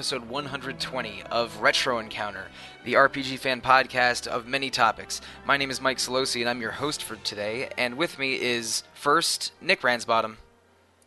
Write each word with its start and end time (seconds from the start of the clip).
episode 0.00 0.30
120 0.30 1.22
of 1.30 1.60
Retro 1.60 1.98
Encounter, 1.98 2.46
the 2.84 2.94
RPG 2.94 3.38
fan 3.38 3.60
podcast 3.60 4.26
of 4.26 4.46
many 4.46 4.70
topics. 4.70 5.20
My 5.44 5.58
name 5.58 5.70
is 5.70 5.78
Mike 5.78 5.98
Solosi 5.98 6.40
and 6.40 6.48
I'm 6.48 6.62
your 6.62 6.70
host 6.70 7.02
for 7.02 7.16
today, 7.16 7.68
and 7.76 7.98
with 7.98 8.18
me 8.18 8.40
is 8.40 8.82
first 8.94 9.52
Nick 9.60 9.84
Ransbottom 9.84 10.38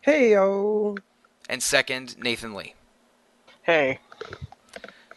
Hey 0.00 0.30
yo. 0.30 0.94
and 1.48 1.60
second 1.60 2.16
Nathan 2.22 2.54
Lee. 2.54 2.74
Hey. 3.62 3.98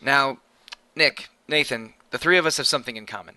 Now, 0.02 0.40
Nick, 0.96 1.30
Nathan, 1.48 1.94
the 2.10 2.18
three 2.18 2.40
of 2.40 2.48
us 2.48 2.58
have 2.58 2.66
something 2.66 2.98
in 2.98 3.06
common. 3.06 3.36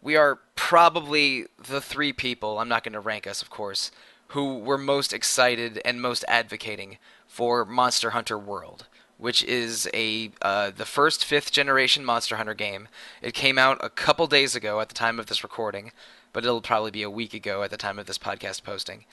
We 0.00 0.14
are 0.14 0.38
probably 0.54 1.46
the 1.58 1.80
three 1.80 2.12
people, 2.12 2.60
I'm 2.60 2.68
not 2.68 2.84
going 2.84 2.92
to 2.92 3.00
rank 3.00 3.26
us, 3.26 3.42
of 3.42 3.50
course, 3.50 3.90
who 4.28 4.58
were 4.58 4.78
most 4.78 5.12
excited 5.12 5.80
and 5.84 6.00
most 6.00 6.24
advocating 6.28 6.98
for 7.26 7.64
Monster 7.64 8.10
Hunter 8.10 8.38
World, 8.38 8.86
which 9.18 9.42
is 9.44 9.88
a 9.92 10.30
uh, 10.40 10.70
the 10.74 10.84
first 10.84 11.24
fifth 11.24 11.52
generation 11.52 12.04
Monster 12.04 12.36
Hunter 12.36 12.54
game. 12.54 12.88
It 13.20 13.34
came 13.34 13.58
out 13.58 13.78
a 13.82 13.90
couple 13.90 14.26
days 14.26 14.54
ago 14.54 14.80
at 14.80 14.88
the 14.88 14.94
time 14.94 15.18
of 15.18 15.26
this 15.26 15.42
recording, 15.42 15.92
but 16.32 16.44
it'll 16.44 16.62
probably 16.62 16.92
be 16.92 17.02
a 17.02 17.10
week 17.10 17.34
ago 17.34 17.62
at 17.62 17.70
the 17.70 17.76
time 17.76 17.98
of 17.98 18.06
this 18.06 18.18
podcast 18.18 18.62
posting. 18.62 19.04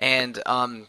And 0.00 0.42
um, 0.44 0.88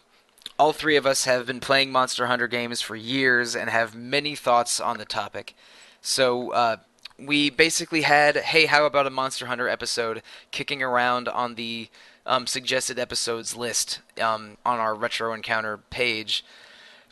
all 0.58 0.72
three 0.72 0.96
of 0.96 1.06
us 1.06 1.24
have 1.24 1.46
been 1.46 1.60
playing 1.60 1.92
Monster 1.92 2.26
Hunter 2.26 2.48
games 2.48 2.82
for 2.82 2.96
years 2.96 3.54
and 3.54 3.70
have 3.70 3.94
many 3.94 4.34
thoughts 4.34 4.80
on 4.80 4.98
the 4.98 5.04
topic. 5.04 5.54
So 6.00 6.50
uh, 6.50 6.76
we 7.18 7.50
basically 7.50 8.02
had, 8.02 8.36
hey, 8.36 8.66
how 8.66 8.84
about 8.84 9.06
a 9.06 9.10
Monster 9.10 9.46
Hunter 9.46 9.68
episode 9.68 10.22
kicking 10.50 10.82
around 10.82 11.28
on 11.28 11.54
the 11.54 11.88
um, 12.26 12.46
suggested 12.46 12.98
episodes 12.98 13.54
list 13.54 14.00
um, 14.20 14.56
on 14.66 14.80
our 14.80 14.94
Retro 14.94 15.32
Encounter 15.32 15.78
page 15.78 16.44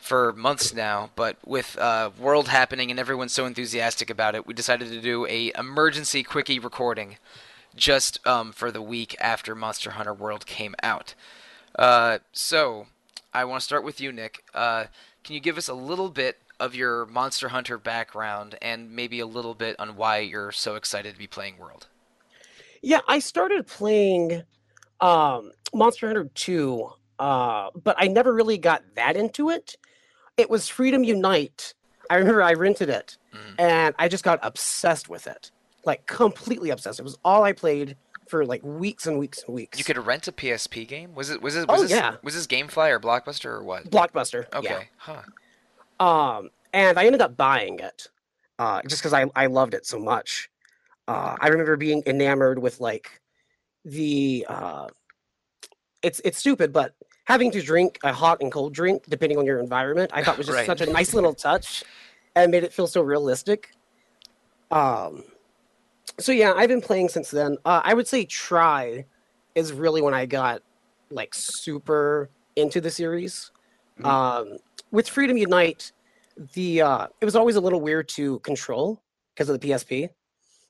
for 0.05 0.33
months 0.33 0.73
now. 0.73 1.09
But 1.15 1.37
with 1.45 1.77
uh, 1.77 2.11
World 2.19 2.47
happening 2.47 2.91
and 2.91 2.99
everyone 2.99 3.29
so 3.29 3.45
enthusiastic 3.45 4.09
about 4.09 4.35
it, 4.35 4.45
we 4.45 4.53
decided 4.53 4.89
to 4.89 5.01
do 5.01 5.25
a 5.25 5.51
emergency 5.57 6.23
quickie 6.23 6.59
recording 6.59 7.17
just 7.75 8.25
um, 8.25 8.51
for 8.51 8.71
the 8.71 8.81
week 8.81 9.15
after 9.19 9.55
Monster 9.55 9.91
Hunter 9.91 10.13
World 10.13 10.45
came 10.45 10.75
out. 10.83 11.15
Uh, 11.77 12.19
so 12.31 12.87
I 13.33 13.45
want 13.45 13.61
to 13.61 13.65
start 13.65 13.83
with 13.83 13.99
you, 13.99 14.11
Nick. 14.11 14.43
Uh, 14.53 14.85
can 15.23 15.33
you 15.33 15.41
give 15.41 15.57
us 15.57 15.67
a 15.67 15.73
little 15.73 16.09
bit 16.09 16.37
of 16.59 16.75
your 16.75 17.05
Monster 17.07 17.49
Hunter 17.49 17.77
background 17.77 18.57
and 18.61 18.91
maybe 18.91 19.19
a 19.19 19.25
little 19.25 19.55
bit 19.55 19.75
on 19.79 19.97
why 19.97 20.19
you're 20.19 20.51
so 20.51 20.75
excited 20.75 21.13
to 21.13 21.19
be 21.19 21.27
playing 21.27 21.57
World? 21.57 21.87
Yeah, 22.81 23.01
I 23.07 23.19
started 23.19 23.65
playing 23.65 24.43
um, 25.01 25.51
Monster 25.73 26.07
Hunter 26.07 26.29
2, 26.35 26.89
uh, 27.17 27.69
but 27.83 27.95
I 27.97 28.07
never 28.07 28.33
really 28.33 28.59
got 28.59 28.83
that 28.95 29.17
into 29.17 29.49
it. 29.49 29.75
It 30.37 30.49
was 30.49 30.67
Freedom 30.67 31.03
Unite. 31.03 31.73
I 32.09 32.15
remember 32.17 32.41
I 32.43 32.53
rented 32.53 32.89
it 32.89 33.17
Mhm. 33.33 33.55
and 33.57 33.95
I 33.97 34.07
just 34.07 34.23
got 34.23 34.39
obsessed 34.43 35.09
with 35.09 35.27
it. 35.27 35.51
Like 35.85 36.05
completely 36.07 36.69
obsessed. 36.71 36.99
It 36.99 37.03
was 37.03 37.17
all 37.23 37.43
I 37.43 37.51
played 37.53 37.95
for 38.27 38.45
like 38.45 38.63
weeks 38.63 39.05
and 39.07 39.19
weeks 39.19 39.43
and 39.43 39.53
weeks. 39.55 39.77
You 39.77 39.85
could 39.85 39.97
rent 39.97 40.27
a 40.27 40.31
PSP 40.31 40.87
game. 40.87 41.13
Was 41.15 41.29
it? 41.29 41.41
Was 41.41 41.55
it? 41.55 41.65
Oh, 41.69 41.73
Was 41.73 41.81
this, 41.83 41.91
yeah. 41.91 42.15
Was 42.23 42.33
this 42.33 42.47
GameFly 42.47 42.89
or 42.89 42.99
Blockbuster 42.99 43.45
or 43.45 43.63
what? 43.63 43.89
Blockbuster. 43.89 44.51
Okay. 44.53 44.89
Huh. 44.97 45.21
Um, 45.99 46.49
and 46.73 46.97
I 46.99 47.05
ended 47.05 47.21
up 47.21 47.37
buying 47.37 47.79
it 47.79 48.07
uh, 48.59 48.81
just 48.87 49.01
because 49.01 49.13
I, 49.13 49.25
I 49.35 49.45
loved 49.45 49.73
it 49.73 49.85
so 49.85 49.99
much. 49.99 50.49
Uh, 51.07 51.35
I 51.39 51.47
remember 51.49 51.77
being 51.77 52.01
enamored 52.07 52.57
with 52.59 52.79
like 52.81 53.21
the 53.85 54.45
uh, 54.49 54.87
it's 56.01 56.19
it's 56.25 56.39
stupid, 56.39 56.73
but 56.73 56.95
having 57.25 57.51
to 57.51 57.61
drink 57.61 57.99
a 58.03 58.13
hot 58.13 58.39
and 58.41 58.51
cold 58.51 58.73
drink 58.73 59.03
depending 59.09 59.37
on 59.37 59.45
your 59.45 59.59
environment, 59.59 60.11
I 60.13 60.23
thought 60.23 60.37
was 60.37 60.47
just 60.47 60.55
Right. 60.57 60.65
such 60.65 60.81
a 60.81 60.85
nice 60.91 61.13
little 61.13 61.33
touch, 61.33 61.83
and 62.35 62.51
made 62.51 62.63
it 62.63 62.71
feel 62.73 62.87
so 62.87 63.01
realistic. 63.01 63.71
Um, 64.71 65.23
so 66.19 66.31
yeah, 66.31 66.53
I've 66.55 66.69
been 66.69 66.81
playing 66.81 67.09
since 67.09 67.29
then. 67.31 67.57
Uh, 67.65 67.81
I 67.83 67.93
would 67.93 68.07
say 68.07 68.25
Tri 68.25 69.05
is 69.55 69.73
really 69.73 70.01
when 70.01 70.13
I 70.13 70.25
got 70.25 70.61
like 71.09 71.33
super 71.33 72.29
into 72.55 72.79
the 72.81 72.89
series. 72.91 73.51
Mhm. 73.99 74.05
Um, 74.05 74.57
with 74.91 75.07
Freedom 75.09 75.37
Unite, 75.37 75.91
the 76.53 76.81
uh, 76.81 77.07
it 77.21 77.25
was 77.25 77.35
always 77.35 77.55
a 77.55 77.61
little 77.61 77.81
weird 77.81 78.07
to 78.09 78.39
control 78.39 79.01
because 79.33 79.49
of 79.49 79.59
the 79.59 79.67
PSP. 79.67 80.09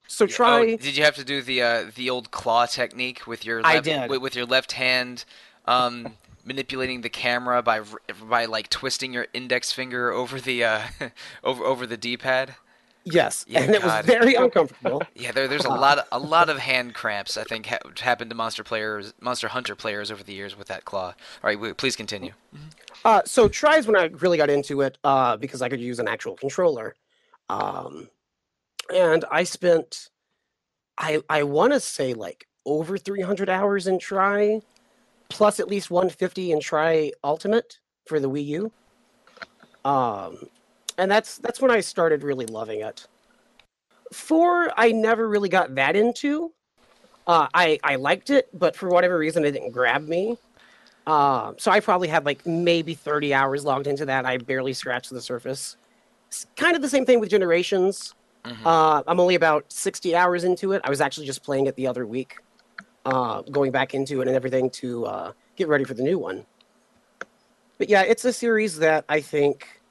So 0.07 0.25
Oh, 0.25 0.27
Tri. 0.27 0.75
did 0.75 0.95
you 0.95 1.03
have 1.03 1.15
to 1.15 1.23
do 1.23 1.41
the 1.41 1.61
uh, 1.61 1.85
the 1.95 2.09
old 2.09 2.31
claw 2.31 2.65
technique 2.65 3.25
with 3.27 3.43
your 3.45 3.61
I 3.65 3.75
left, 3.75 3.85
did. 3.85 4.09
With, 4.09 4.21
with 4.21 4.35
your 4.35 4.45
left 4.45 4.71
hand, 4.73 5.25
um, 5.65 6.15
manipulating 6.45 7.01
the 7.01 7.09
camera 7.09 7.61
by 7.63 7.81
by 8.29 8.45
like 8.45 8.69
twisting 8.69 9.13
your 9.13 9.27
index 9.33 9.71
finger 9.73 10.11
over 10.11 10.39
the 10.41 10.63
uh, 10.63 10.81
over 11.43 11.63
over 11.65 11.87
the 11.87 11.97
D-pad? 11.97 12.55
yes, 13.03 13.45
Yeah, 13.47 13.63
and 13.65 13.75
it 13.75 13.83
was 13.83 13.95
very 13.95 14.35
uncomfortable. 14.43 15.09
Yeah, 15.15 15.31
there, 15.31 15.47
there's 15.47 15.65
a 15.65 15.69
lot 15.69 15.99
of, 15.99 16.05
a 16.11 16.19
lot 16.19 16.49
of 16.49 16.59
hand 16.59 16.93
cramps. 16.93 17.37
I 17.37 17.43
think 17.45 17.67
ha- 17.67 17.79
happened 17.99 18.29
to 18.31 18.35
monster 18.35 18.63
players, 18.63 19.13
Monster 19.21 19.49
Hunter 19.49 19.75
players 19.75 20.11
over 20.11 20.23
the 20.23 20.33
years 20.33 20.57
with 20.57 20.67
that 20.67 20.85
claw. 20.85 21.07
All 21.07 21.13
right, 21.43 21.55
w- 21.55 21.73
please 21.73 21.95
continue. 21.95 22.33
Uh, 23.03 23.21
so 23.25 23.47
Tri's 23.47 23.87
when 23.87 23.95
I 23.95 24.05
really 24.05 24.37
got 24.37 24.49
into 24.49 24.81
it 24.81 24.97
uh, 25.03 25.37
because 25.37 25.61
I 25.61 25.69
could 25.69 25.79
use 25.79 25.99
an 25.99 26.07
actual 26.07 26.35
controller, 26.35 26.95
um, 27.49 28.09
and 28.93 29.25
I 29.31 29.43
spent, 29.43 30.09
I 30.97 31.21
I 31.29 31.43
want 31.43 31.73
to 31.73 31.79
say 31.79 32.13
like 32.13 32.47
over 32.65 32.97
300 32.97 33.49
hours 33.49 33.87
in 33.87 33.99
Tri, 33.99 34.61
plus 35.29 35.59
at 35.59 35.67
least 35.67 35.89
150 35.91 36.51
and 36.51 36.61
Tri 36.61 37.11
Ultimate 37.23 37.79
for 38.05 38.19
the 38.19 38.29
Wii 38.29 38.45
U. 38.45 38.71
Um, 39.83 40.49
and 40.97 41.11
that's 41.11 41.37
that's 41.37 41.61
when 41.61 41.71
I 41.71 41.79
started 41.81 42.23
really 42.23 42.45
loving 42.45 42.81
it. 42.81 43.07
Four, 44.13 44.71
I 44.77 44.91
never 44.91 45.27
really 45.27 45.49
got 45.49 45.75
that 45.75 45.95
into. 45.95 46.51
Uh, 47.27 47.47
I 47.53 47.79
I 47.83 47.95
liked 47.95 48.29
it, 48.29 48.47
but 48.53 48.75
for 48.75 48.89
whatever 48.89 49.17
reason, 49.17 49.43
it 49.45 49.51
didn't 49.51 49.71
grab 49.71 50.07
me. 50.07 50.37
Um, 51.07 51.55
so 51.59 51.71
I 51.71 51.79
probably 51.79 52.07
had 52.07 52.25
like 52.25 52.45
maybe 52.47 52.95
30 52.95 53.33
hours 53.33 53.63
logged 53.63 53.87
into 53.87 54.05
that. 54.05 54.25
I 54.25 54.37
barely 54.37 54.73
scratched 54.73 55.11
the 55.11 55.21
surface. 55.21 55.77
It's 56.27 56.47
kind 56.55 56.75
of 56.75 56.81
the 56.81 56.89
same 56.89 57.05
thing 57.05 57.19
with 57.19 57.29
Generations. 57.29 58.15
Mhm. 58.43 58.65
Uh, 58.65 59.03
I'm 59.07 59.19
only 59.19 59.35
about 59.35 59.71
60 59.71 60.15
hours 60.15 60.43
into 60.43 60.71
it. 60.71 60.81
I 60.83 60.89
was 60.89 61.01
actually 61.01 61.25
just 61.27 61.43
playing 61.43 61.67
it 61.67 61.75
the 61.75 61.87
other 61.87 62.05
week, 62.05 62.37
uh, 63.05 63.41
going 63.43 63.71
back 63.71 63.93
into 63.93 64.21
it 64.21 64.27
and 64.27 64.35
everything 64.35 64.69
to 64.69 65.05
uh, 65.05 65.31
get 65.55 65.67
ready 65.67 65.83
for 65.83 65.93
the 65.93 66.03
new 66.03 66.17
one. 66.17 66.45
But 67.77 67.89
yeah, 67.89 68.03
it's 68.03 68.25
a 68.25 68.33
series 68.33 68.77
that 68.79 69.05
I 69.09 69.21
think 69.21 69.81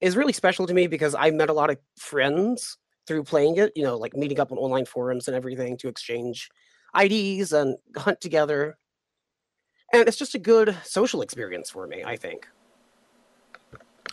is 0.00 0.16
really 0.16 0.32
special 0.32 0.66
to 0.66 0.74
me 0.74 0.86
because 0.86 1.14
I 1.14 1.30
met 1.30 1.50
a 1.50 1.52
lot 1.52 1.70
of 1.70 1.78
friends 1.98 2.78
through 3.06 3.24
playing 3.24 3.56
it, 3.56 3.72
you 3.74 3.82
know, 3.82 3.96
like 3.96 4.14
meeting 4.16 4.40
up 4.40 4.52
on 4.52 4.58
online 4.58 4.84
forums 4.84 5.28
and 5.28 5.36
everything 5.36 5.76
to 5.78 5.88
exchange 5.88 6.50
IDs 6.94 7.52
and 7.52 7.76
hunt 7.96 8.20
together 8.20 8.78
and 9.92 10.06
it's 10.06 10.16
just 10.16 10.34
a 10.34 10.38
good 10.38 10.76
social 10.84 11.22
experience 11.22 11.70
for 11.70 11.86
me 11.86 12.02
i 12.04 12.16
think 12.16 12.48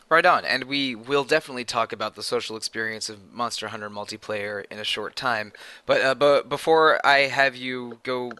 Right 0.08 0.26
on, 0.26 0.46
and 0.46 0.66
we 0.66 0.94
will 0.94 1.24
definitely 1.24 1.66
talk 1.66 1.92
about 1.92 2.16
the 2.16 2.22
social 2.22 2.56
experience 2.56 3.10
of 3.10 3.34
Monster 3.34 3.70
Hunter 3.70 3.90
multiplayer 3.90 4.64
in 4.70 4.78
a 4.78 4.84
short 4.84 5.16
time. 5.16 5.52
But 5.86 6.02
uh, 6.02 6.16
but 6.16 6.48
before 6.48 7.06
I 7.06 7.22
have 7.22 7.56
you 7.56 8.00
go, 8.04 8.32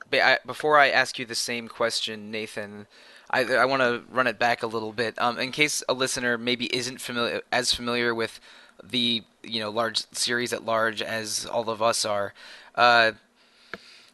before 0.46 0.78
I 0.78 0.90
ask 0.90 1.18
you 1.18 1.26
the 1.26 1.36
same 1.36 1.68
question, 1.68 2.30
Nathan, 2.30 2.86
I 3.32 3.46
I 3.46 3.66
want 3.66 3.82
to 3.82 4.04
run 4.12 4.28
it 4.28 4.38
back 4.38 4.62
a 4.62 4.68
little 4.68 4.92
bit, 4.92 5.20
um, 5.20 5.40
in 5.40 5.52
case 5.52 5.84
a 5.90 5.94
listener 5.94 6.38
maybe 6.38 6.74
isn't 6.76 7.02
familiar 7.02 7.42
as 7.52 7.74
familiar 7.74 8.14
with 8.14 8.40
the 8.84 9.24
you 9.44 9.60
know 9.60 9.72
large 9.72 10.06
series 10.12 10.54
at 10.54 10.66
large 10.66 11.02
as 11.02 11.46
all 11.46 11.70
of 11.70 11.82
us 11.82 12.06
are. 12.06 12.34
Uh, 12.76 13.14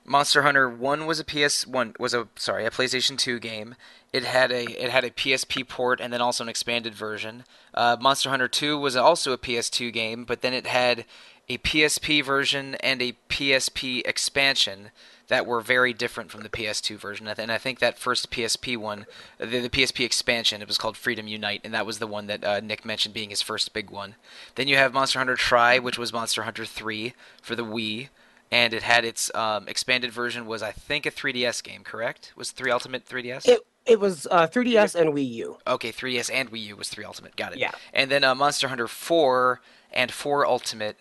Monster 0.06 0.42
Hunter 0.42 0.70
One 0.70 1.06
was 1.06 1.20
a 1.20 1.24
PS 1.24 1.68
One 1.68 1.94
was 2.00 2.14
a 2.14 2.28
sorry 2.36 2.66
a 2.66 2.72
PlayStation 2.72 3.18
Two 3.18 3.40
game. 3.40 3.76
It 4.12 4.24
had 4.24 4.52
a 4.52 4.64
it 4.84 4.90
had 4.90 5.04
a 5.04 5.12
PSP 5.12 5.68
port 5.68 6.02
and 6.02 6.12
then 6.12 6.22
also 6.22 6.44
an 6.44 6.50
expanded 6.50 6.96
version. 6.96 7.44
Uh, 7.74 7.98
Monster 8.00 8.30
Hunter 8.30 8.48
Two 8.48 8.78
was 8.78 8.96
also 8.96 9.32
a 9.32 9.38
PS2 9.38 9.94
game, 9.94 10.26
but 10.26 10.42
then 10.42 10.54
it 10.54 10.68
had 10.68 11.06
a 11.48 11.58
PSP 11.60 12.24
version 12.24 12.76
and 12.76 13.02
a 13.02 13.16
PSP 13.30 14.02
expansion 14.06 14.92
that 15.28 15.46
were 15.46 15.62
very 15.62 15.94
different 15.94 16.30
from 16.30 16.44
the 16.44 16.50
PS2 16.50 16.98
version. 16.98 17.28
And 17.28 17.52
I 17.52 17.58
think 17.58 17.80
that 17.80 17.98
first 17.98 18.32
PSP 18.32 18.78
one, 18.78 19.06
the, 19.38 19.60
the 19.60 19.70
PSP 19.70 20.06
expansion, 20.06 20.62
it 20.62 20.68
was 20.68 20.78
called 20.78 20.98
Freedom 20.98 21.28
Unite, 21.28 21.62
and 21.64 21.74
that 21.74 21.86
was 21.86 22.00
the 22.00 22.08
one 22.08 22.28
that 22.28 22.44
uh, 22.44 22.60
Nick 22.60 22.84
mentioned 22.86 23.14
being 23.14 23.30
his 23.30 23.42
first 23.42 23.74
big 23.74 23.90
one. 23.90 24.16
Then 24.56 24.68
you 24.68 24.76
have 24.76 24.94
Monster 24.94 25.20
Hunter 25.20 25.36
Tri, 25.36 25.80
which 25.80 25.98
was 25.98 26.12
Monster 26.12 26.44
Hunter 26.44 26.66
3 26.66 27.14
for 27.42 27.56
the 27.56 27.66
Wii 27.66 28.10
and 28.52 28.74
it 28.74 28.84
had 28.84 29.06
its 29.06 29.34
um, 29.36 29.68
expanded 29.68 30.12
version 30.12 30.46
was 30.46 30.62
I 30.62 30.72
think 30.72 31.06
a 31.06 31.12
3DS 31.12 31.64
game, 31.64 31.84
correct? 31.84 32.34
Was 32.36 32.52
3 32.52 32.72
Ultimate 32.72 33.06
3DS? 33.06 33.48
it, 33.48 33.62
it 33.86 34.00
was 34.00 34.28
uh, 34.30 34.48
3ds 34.48 35.00
and 35.00 35.14
wii 35.14 35.28
u 35.28 35.58
okay, 35.66 35.92
3DS 35.92 36.30
and 36.32 36.52
Wii 36.52 36.66
U 36.68 36.76
was 36.76 36.90
3 36.90 37.04
Ultimate. 37.06 37.36
Got 37.36 37.54
it. 37.54 37.60
Yeah. 37.60 37.72
And 37.94 38.12
then 38.12 38.24
uh, 38.24 38.36
Monster 38.36 38.68
Hunter 38.68 38.88
4 38.88 39.60
and 39.92 40.12
4 40.12 40.46
Ultimate 40.46 40.98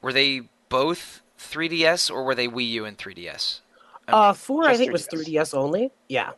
were 0.00 0.12
they 0.12 0.42
both 0.68 1.22
3DS 1.38 2.10
or 2.10 2.22
were 2.24 2.34
they 2.34 2.46
Wii 2.48 2.68
U 2.70 2.84
and 2.84 2.96
3DS? 2.96 3.60
Um, 4.08 4.14
uh 4.14 4.32
4 4.32 4.64
i 4.64 4.76
think 4.76 4.92
was 4.92 5.06
3DS. 5.06 5.26
3ds 5.26 5.54
only 5.54 5.90
yeah 6.08 6.32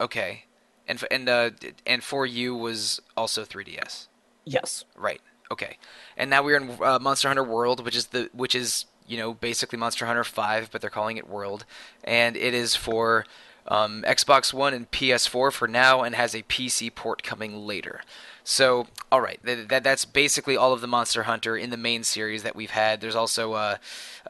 Okay. 0.00 0.44
And 0.88 1.04
and 1.10 1.28
uh, 1.28 1.50
and 1.86 2.02
4U 2.02 2.58
was 2.58 3.00
also 3.16 3.44
3DS. 3.44 4.08
Yes. 4.44 4.84
Right. 4.96 5.20
Okay. 5.52 5.76
And 6.16 6.30
now 6.30 6.42
we're 6.42 6.56
in 6.56 6.76
uh, 6.82 6.98
Monster 6.98 7.28
Hunter 7.28 7.44
World, 7.44 7.84
which 7.84 7.94
is 7.96 8.06
the 8.06 8.30
which 8.32 8.54
is 8.54 8.86
you 9.10 9.16
know 9.16 9.34
basically 9.34 9.78
Monster 9.78 10.06
Hunter 10.06 10.24
Five, 10.24 10.70
but 10.70 10.80
they're 10.80 10.88
calling 10.88 11.16
it 11.16 11.28
World, 11.28 11.64
and 12.04 12.36
it 12.36 12.54
is 12.54 12.76
for 12.76 13.26
um, 13.66 14.04
Xbox 14.06 14.54
One 14.54 14.72
and 14.72 14.90
PS4 14.90 15.52
for 15.52 15.68
now, 15.68 16.02
and 16.02 16.14
has 16.14 16.34
a 16.34 16.42
PC 16.44 16.94
port 16.94 17.22
coming 17.22 17.66
later. 17.66 18.02
So, 18.44 18.86
all 19.12 19.20
right, 19.20 19.38
that, 19.42 19.68
that 19.68 19.84
that's 19.84 20.04
basically 20.04 20.56
all 20.56 20.72
of 20.72 20.80
the 20.80 20.86
Monster 20.86 21.24
Hunter 21.24 21.56
in 21.56 21.70
the 21.70 21.76
main 21.76 22.04
series 22.04 22.42
that 22.44 22.56
we've 22.56 22.70
had. 22.70 23.00
There's 23.00 23.16
also 23.16 23.54
uh, 23.54 23.76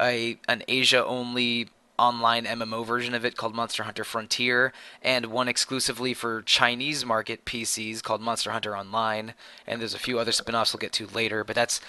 a 0.00 0.38
an 0.48 0.62
Asia 0.66 1.04
only 1.04 1.68
online 2.00 2.46
MMO 2.46 2.84
version 2.84 3.14
of 3.14 3.24
it 3.24 3.36
called 3.36 3.54
Monster 3.54 3.82
Hunter 3.82 4.04
Frontier, 4.04 4.72
and 5.02 5.26
one 5.26 5.48
exclusively 5.48 6.14
for 6.14 6.42
Chinese 6.42 7.04
market 7.04 7.44
PCs 7.44 8.02
called 8.02 8.22
Monster 8.22 8.50
Hunter 8.50 8.76
Online. 8.76 9.34
And 9.66 9.80
there's 9.80 9.94
a 9.94 9.98
few 9.98 10.18
other 10.18 10.32
spin-offs 10.32 10.72
we'll 10.72 10.78
get 10.78 10.92
to 10.92 11.06
later, 11.08 11.44
but 11.44 11.54
that's 11.54 11.80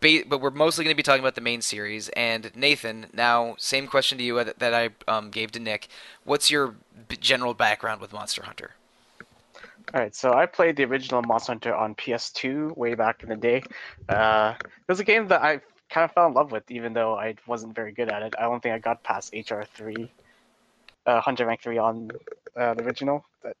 ba- 0.00 0.24
but 0.26 0.40
we're 0.40 0.50
mostly 0.50 0.84
going 0.84 0.94
to 0.94 0.96
be 0.96 1.02
talking 1.04 1.22
about 1.22 1.36
the 1.36 1.40
main 1.40 1.62
series. 1.62 2.08
And 2.10 2.50
Nathan, 2.56 3.06
now 3.12 3.54
same 3.58 3.86
question 3.86 4.18
to 4.18 4.24
you 4.24 4.42
that, 4.42 4.58
that 4.58 4.74
I 4.74 4.90
um, 5.06 5.30
gave 5.30 5.52
to 5.52 5.60
Nick. 5.60 5.88
What's 6.24 6.50
your 6.50 6.74
b- 7.08 7.16
general 7.16 7.54
background 7.54 8.00
with 8.00 8.12
Monster 8.12 8.42
Hunter? 8.42 8.72
All 9.94 10.00
right, 10.00 10.14
so 10.14 10.32
I 10.32 10.46
played 10.46 10.76
the 10.76 10.84
original 10.84 11.22
Monster 11.22 11.52
Hunter 11.52 11.74
on 11.74 11.94
PS2 11.94 12.76
way 12.76 12.94
back 12.94 13.22
in 13.22 13.28
the 13.28 13.36
day. 13.36 13.62
Uh, 14.08 14.54
it 14.60 14.88
was 14.88 15.00
a 15.00 15.04
game 15.04 15.28
that 15.28 15.42
I 15.42 15.60
kind 15.92 16.04
of 16.04 16.12
fell 16.12 16.26
in 16.26 16.34
love 16.34 16.50
with, 16.50 16.68
even 16.70 16.94
though 16.94 17.16
I 17.16 17.34
wasn't 17.46 17.74
very 17.74 17.92
good 17.92 18.08
at 18.08 18.22
it. 18.22 18.34
I 18.38 18.42
don't 18.42 18.62
think 18.62 18.74
I 18.74 18.78
got 18.78 19.02
past 19.02 19.34
HR 19.34 19.62
three, 19.62 20.10
uh, 21.06 21.20
Hunter 21.20 21.46
rank 21.46 21.60
three 21.60 21.78
on 21.78 22.10
uh, 22.56 22.74
the 22.74 22.82
original. 22.82 23.24
But 23.42 23.56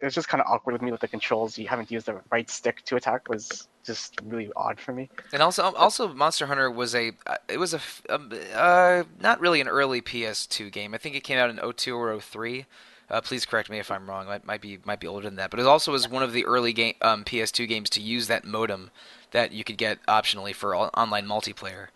it 0.00 0.04
was 0.04 0.14
just 0.14 0.28
kind 0.28 0.40
of 0.40 0.48
awkward 0.50 0.72
with 0.72 0.82
me 0.82 0.90
with 0.90 1.00
the 1.00 1.08
controls. 1.08 1.56
You 1.56 1.68
haven't 1.68 1.90
used 1.90 2.06
the 2.06 2.20
right 2.30 2.50
stick 2.50 2.84
to 2.86 2.96
attack 2.96 3.28
was 3.28 3.68
just 3.84 4.20
really 4.24 4.50
odd 4.56 4.80
for 4.80 4.92
me. 4.92 5.08
And 5.32 5.42
also, 5.42 5.64
um, 5.64 5.74
also 5.76 6.12
Monster 6.12 6.46
Hunter 6.46 6.70
was 6.70 6.94
a 6.94 7.12
uh, 7.26 7.36
it 7.48 7.58
was 7.58 7.74
a, 7.74 7.80
um, 8.10 8.32
uh, 8.54 9.04
not 9.20 9.40
really 9.40 9.60
an 9.60 9.68
early 9.68 10.02
PS2 10.02 10.72
game. 10.72 10.94
I 10.94 10.98
think 10.98 11.14
it 11.14 11.20
came 11.20 11.38
out 11.38 11.48
in 11.48 11.72
02 11.72 11.96
or 11.96 12.20
03. 12.20 12.66
Uh, 13.10 13.22
please 13.22 13.46
correct 13.46 13.70
me 13.70 13.78
if 13.78 13.90
I'm 13.90 14.08
wrong. 14.08 14.28
It 14.28 14.44
might 14.44 14.60
be 14.60 14.78
might 14.84 15.00
be 15.00 15.06
older 15.06 15.26
than 15.26 15.36
that, 15.36 15.50
but 15.50 15.60
it 15.60 15.66
also 15.66 15.92
was 15.92 16.08
one 16.08 16.22
of 16.22 16.32
the 16.32 16.44
early 16.44 16.72
game 16.72 16.94
um, 17.00 17.24
PS2 17.24 17.66
games 17.66 17.88
to 17.90 18.02
use 18.02 18.26
that 18.26 18.44
modem 18.44 18.90
that 19.32 19.52
you 19.52 19.64
could 19.64 19.76
get 19.78 19.98
optionally 20.06 20.54
for 20.54 20.74
all, 20.74 20.90
online 20.94 21.26
multiplayer. 21.26 21.88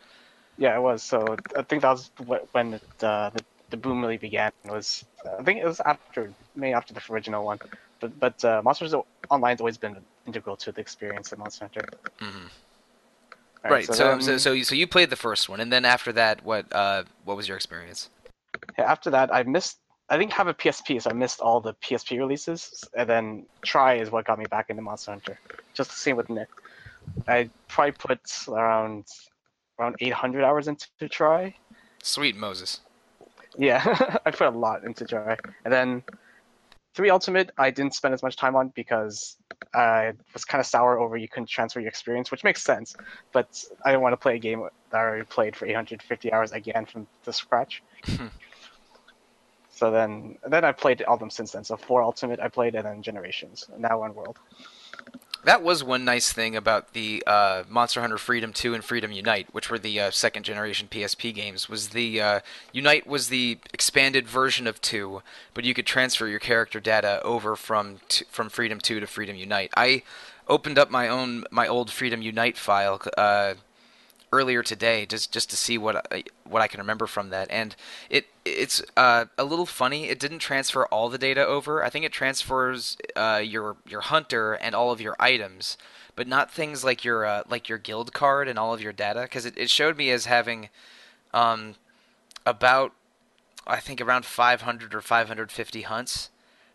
Yeah, 0.59 0.77
it 0.77 0.81
was. 0.81 1.03
So 1.03 1.37
I 1.57 1.63
think 1.63 1.83
that 1.83 1.91
was 1.91 2.11
when 2.53 2.75
it, 2.75 2.83
uh, 3.03 3.31
the 3.31 3.45
the 3.71 3.77
boom 3.77 4.03
really 4.03 4.19
began. 4.19 4.53
It 4.65 4.71
was 4.71 5.05
I 5.39 5.43
think 5.43 5.61
it 5.61 5.65
was 5.65 5.81
after 5.81 6.33
maybe 6.55 6.75
after 6.75 6.93
the 6.95 7.01
original 7.11 7.45
one, 7.45 7.59
but 8.01 8.19
but 8.21 8.45
uh, 8.45 8.61
Monster 8.63 8.85
Hunter 8.85 9.03
Online's 9.31 9.61
always 9.61 9.79
been 9.79 9.97
integral 10.27 10.57
to 10.59 10.73
the 10.73 10.81
experience 10.81 11.33
of 11.33 11.39
Monster 11.39 11.65
Hunter. 11.65 11.89
hmm 12.21 12.47
All 13.65 13.71
Right. 13.71 13.87
So, 13.87 13.95
then- 13.95 14.21
so 14.21 14.37
so 14.37 14.53
you, 14.53 14.65
so 14.65 14.75
you 14.75 14.87
played 14.87 15.11
the 15.11 15.17
first 15.17 15.49
one, 15.49 15.61
and 15.61 15.73
then 15.73 15.85
after 15.85 16.13
that, 16.13 16.45
what 16.45 16.67
uh 16.73 17.05
what 17.25 17.37
was 17.37 17.49
your 17.49 17.57
experience? 17.57 18.11
Yeah, 18.79 18.91
after 18.91 19.11
that, 19.11 19.35
I 19.35 19.43
missed. 19.43 19.79
I 20.09 20.19
didn't 20.19 20.33
have 20.35 20.49
a 20.49 20.53
PSP, 20.55 21.01
so 21.01 21.09
I 21.11 21.15
missed 21.15 21.41
all 21.41 21.61
the 21.61 21.73
PSP 21.75 22.19
releases. 22.19 22.85
And 22.95 23.09
then 23.09 23.47
Tri 23.65 23.95
is 23.95 24.11
what 24.11 24.27
got 24.27 24.39
me 24.39 24.45
back 24.51 24.69
into 24.69 24.83
Monster 24.83 25.13
Hunter. 25.13 25.39
Just 25.73 25.91
the 25.91 25.97
same 25.97 26.17
with 26.17 26.29
Nick. 26.29 26.49
I 27.29 27.51
probably 27.69 27.93
put 27.93 28.21
around 28.49 29.07
around 29.79 29.97
800 30.01 30.45
hours 30.45 30.69
into 30.69 30.87
Tri. 31.09 31.55
Sweet 32.03 32.37
Moses. 32.37 32.81
Yeah, 33.57 34.19
I 34.27 34.31
put 34.31 34.47
a 34.47 34.51
lot 34.51 34.85
into 34.85 35.05
Tri. 35.05 35.37
And 35.65 35.73
then 35.73 36.03
Three 36.95 37.11
Ultimate, 37.11 37.51
I 37.57 37.71
didn't 37.71 37.95
spend 37.95 38.13
as 38.13 38.23
much 38.23 38.37
time 38.37 38.55
on 38.55 38.69
because 38.75 39.37
I 39.75 40.13
was 40.35 40.45
kind 40.45 40.61
of 40.61 40.67
sour 40.67 40.99
over 40.99 41.17
you 41.17 41.29
couldn't 41.29 41.49
transfer 41.49 41.81
your 41.81 41.89
experience, 41.89 42.31
which 42.31 42.45
makes 42.45 42.63
sense. 42.63 42.95
But 43.33 43.65
I 43.85 43.91
didn't 43.91 44.03
want 44.03 44.13
to 44.13 44.19
play 44.19 44.37
a 44.37 44.39
game 44.39 44.61
that 44.91 44.97
I 44.97 45.01
already 45.01 45.25
played 45.25 45.57
for 45.57 45.67
850 45.67 46.33
hours 46.33 46.53
again 46.53 46.85
from 46.87 47.07
the 47.25 47.33
scratch. 47.33 47.83
So 49.75 49.91
then, 49.91 50.39
then 50.47 50.65
I 50.65 50.71
played 50.71 51.03
all 51.03 51.15
of 51.15 51.19
them 51.19 51.31
since 51.31 51.51
then. 51.51 51.65
So 51.65 51.77
four 51.77 52.05
Ultimate 52.05 52.39
I 52.39 52.47
played, 52.47 52.77
and 52.77 52.85
then 52.85 53.03
Generations. 53.03 53.67
And 53.73 53.83
now 53.83 53.99
one 53.99 54.15
World. 54.15 54.39
That 55.45 55.63
was 55.63 55.83
one 55.83 56.05
nice 56.05 56.33
thing 56.33 56.55
about 56.55 56.93
the 56.93 57.23
uh, 57.27 57.65
Monster 57.69 58.01
Hunter 58.01 58.19
Freedom 58.19 58.53
2 58.53 58.75
and 58.75 58.85
Freedom 58.85 59.11
Unite, 59.11 59.49
which 59.53 59.71
were 59.71 59.79
the 59.79 59.99
uh, 59.99 60.11
second 60.13 60.45
generation 60.45 60.87
PSP 60.89 61.35
games. 61.35 61.69
Was 61.69 61.89
the 61.89 62.21
uh, 62.21 62.41
Unite 62.73 63.09
was 63.09 63.29
the 63.29 63.59
expanded 63.73 64.29
version 64.29 64.69
of 64.69 64.81
2, 64.81 65.21
but 65.53 65.65
you 65.65 65.75
could 65.75 65.87
transfer 65.87 66.29
your 66.29 66.39
character 66.39 66.79
data 66.79 67.21
over 67.25 67.57
from 67.57 67.99
t- 68.09 68.25
from 68.31 68.51
Freedom 68.51 68.79
2 68.79 69.01
to 69.01 69.07
Freedom 69.09 69.35
Unite. 69.35 69.73
I 69.77 70.05
opened 70.47 70.79
up 70.79 70.91
my 70.91 71.09
own 71.09 71.45
my 71.51 71.67
old 71.67 71.91
Freedom 71.91 72.23
Unite 72.23 72.57
file 72.57 73.01
uh, 73.19 73.55
earlier 74.33 74.63
today 74.63 75.07
just 75.07 75.33
just 75.33 75.51
to 75.51 75.57
see 75.57 75.79
what 75.79 76.13
I, 76.13 76.25
what 76.49 76.63
I 76.63 76.67
can 76.67 76.81
remember 76.81 77.07
from 77.07 77.31
that, 77.31 77.51
and 77.51 77.77
it 78.11 78.27
it's 78.45 78.83
uh, 78.97 79.27
a 79.39 79.45
little 79.45 79.67
funny. 79.67 80.09
It 80.09 80.19
didn't 80.19 80.41
transfer 80.41 80.87
all 80.87 81.09
the 81.09 81.19
data 81.19 81.47
over. 81.47 81.85
I 81.85 81.91
think 81.91 82.05
it 82.05 82.13
transfers 82.13 82.97
uh, 83.15 83.43
your 83.45 83.77
your 83.87 84.01
hunter 84.01 84.55
and 84.55 84.75
all 84.75 84.91
of 84.91 85.01
your 85.01 85.17
items, 85.21 85.77
but 86.17 86.27
not 86.27 86.51
things 86.51 86.83
like 86.85 87.05
your 87.05 87.25
uh, 87.25 87.43
like 87.49 87.69
your 87.69 87.79
guild 87.79 88.13
card 88.13 88.49
and 88.49 88.59
all 88.59 88.75
of 88.75 88.81
your 88.81 88.93
data, 88.93 89.23
because 89.23 89.47
it, 89.47 89.57
it 89.57 89.71
showed 89.71 89.97
me 89.97 90.11
as 90.11 90.27
having 90.27 90.71
um, 91.33 91.75
about 92.47 92.93
I 93.67 93.81
think 93.81 94.01
around 94.01 94.25
500 94.25 94.95
or 94.95 95.01
550 95.01 95.83
hunts 95.83 96.31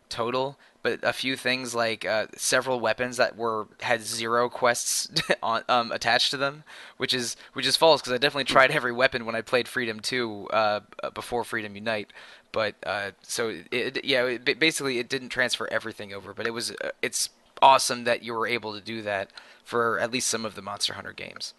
total, 0.08 0.58
but 0.82 1.00
a 1.02 1.12
few 1.12 1.36
things 1.36 1.74
like 1.74 2.04
uh, 2.04 2.26
several 2.36 2.80
weapons 2.80 3.16
that 3.16 3.36
were 3.36 3.66
had 3.80 4.02
zero 4.02 4.48
quests 4.48 5.10
on, 5.42 5.62
um, 5.68 5.92
attached 5.92 6.30
to 6.30 6.36
them, 6.36 6.64
which 6.96 7.12
is 7.12 7.36
which 7.52 7.66
is 7.66 7.76
false 7.76 8.00
because 8.00 8.12
I 8.12 8.18
definitely 8.18 8.44
tried 8.44 8.70
every 8.70 8.92
weapon 8.92 9.24
when 9.24 9.34
I 9.34 9.42
played 9.42 9.68
Freedom 9.68 10.00
2 10.00 10.48
uh, 10.50 10.80
before 11.14 11.44
Freedom 11.44 11.74
Unite. 11.74 12.12
But 12.52 12.76
uh, 12.84 13.10
so 13.22 13.62
it, 13.70 14.04
yeah, 14.04 14.24
it, 14.24 14.58
basically 14.58 14.98
it 14.98 15.08
didn't 15.08 15.28
transfer 15.28 15.68
everything 15.70 16.12
over, 16.12 16.32
but 16.32 16.46
it 16.46 16.52
was 16.52 16.70
uh, 16.70 16.90
it's 17.02 17.30
awesome 17.60 18.04
that 18.04 18.22
you 18.22 18.32
were 18.34 18.46
able 18.46 18.72
to 18.74 18.80
do 18.80 19.02
that 19.02 19.30
for 19.64 19.98
at 19.98 20.10
least 20.12 20.28
some 20.28 20.44
of 20.44 20.54
the 20.54 20.62
Monster 20.62 20.94
Hunter 20.94 21.12
games. 21.12 21.54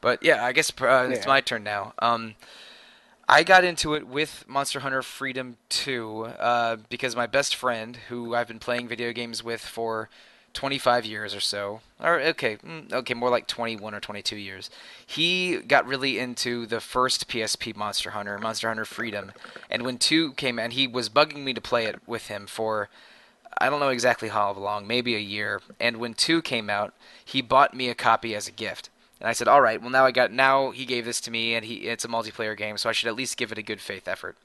But 0.00 0.22
yeah, 0.22 0.44
I 0.44 0.52
guess 0.52 0.70
uh, 0.80 1.08
it's 1.10 1.26
my 1.26 1.40
turn 1.40 1.64
now. 1.64 1.94
Um, 2.00 2.34
I 3.28 3.42
got 3.42 3.64
into 3.64 3.94
it 3.94 4.06
with 4.06 4.44
Monster 4.46 4.80
Hunter 4.80 5.02
Freedom 5.02 5.56
2 5.70 6.24
uh, 6.38 6.76
because 6.90 7.16
my 7.16 7.26
best 7.26 7.56
friend, 7.56 7.96
who 8.08 8.34
I've 8.34 8.48
been 8.48 8.58
playing 8.58 8.86
video 8.86 9.12
games 9.12 9.42
with 9.42 9.62
for 9.62 10.10
25 10.52 11.06
years 11.06 11.34
or 11.34 11.40
so, 11.40 11.80
or 11.98 12.20
okay, 12.20 12.56
mm, 12.56 12.92
okay, 12.92 13.14
more 13.14 13.30
like 13.30 13.46
21 13.46 13.94
or 13.94 14.00
22 14.00 14.36
years, 14.36 14.68
he 15.06 15.56
got 15.56 15.86
really 15.86 16.18
into 16.18 16.66
the 16.66 16.80
first 16.80 17.26
PSP 17.26 17.74
Monster 17.74 18.10
Hunter, 18.10 18.38
Monster 18.38 18.68
Hunter 18.68 18.84
Freedom, 18.84 19.32
and 19.70 19.84
when 19.84 19.96
2 19.96 20.32
came, 20.34 20.58
and 20.58 20.74
he 20.74 20.86
was 20.86 21.08
bugging 21.08 21.44
me 21.44 21.54
to 21.54 21.62
play 21.62 21.86
it 21.86 22.06
with 22.06 22.26
him 22.26 22.46
for 22.46 22.90
I 23.58 23.70
don't 23.70 23.80
know 23.80 23.88
exactly 23.88 24.28
how 24.28 24.52
long, 24.52 24.86
maybe 24.86 25.14
a 25.14 25.20
year. 25.20 25.60
And 25.78 25.98
when 25.98 26.14
two 26.14 26.42
came 26.42 26.68
out, 26.68 26.92
he 27.24 27.40
bought 27.40 27.72
me 27.72 27.88
a 27.88 27.94
copy 27.94 28.34
as 28.34 28.48
a 28.48 28.52
gift. 28.52 28.90
And 29.24 29.30
I 29.30 29.32
said, 29.32 29.48
"All 29.48 29.62
right, 29.62 29.80
well 29.80 29.88
now 29.88 30.04
I 30.04 30.10
got 30.10 30.32
now 30.32 30.70
he 30.70 30.84
gave 30.84 31.06
this 31.06 31.18
to 31.22 31.30
me, 31.30 31.54
and 31.54 31.64
he 31.64 31.88
it's 31.88 32.04
a 32.04 32.08
multiplayer 32.08 32.54
game, 32.54 32.76
so 32.76 32.90
I 32.90 32.92
should 32.92 33.08
at 33.08 33.14
least 33.14 33.38
give 33.38 33.50
it 33.52 33.56
a 33.56 33.62
good 33.62 33.80
faith 33.80 34.06
effort." 34.06 34.36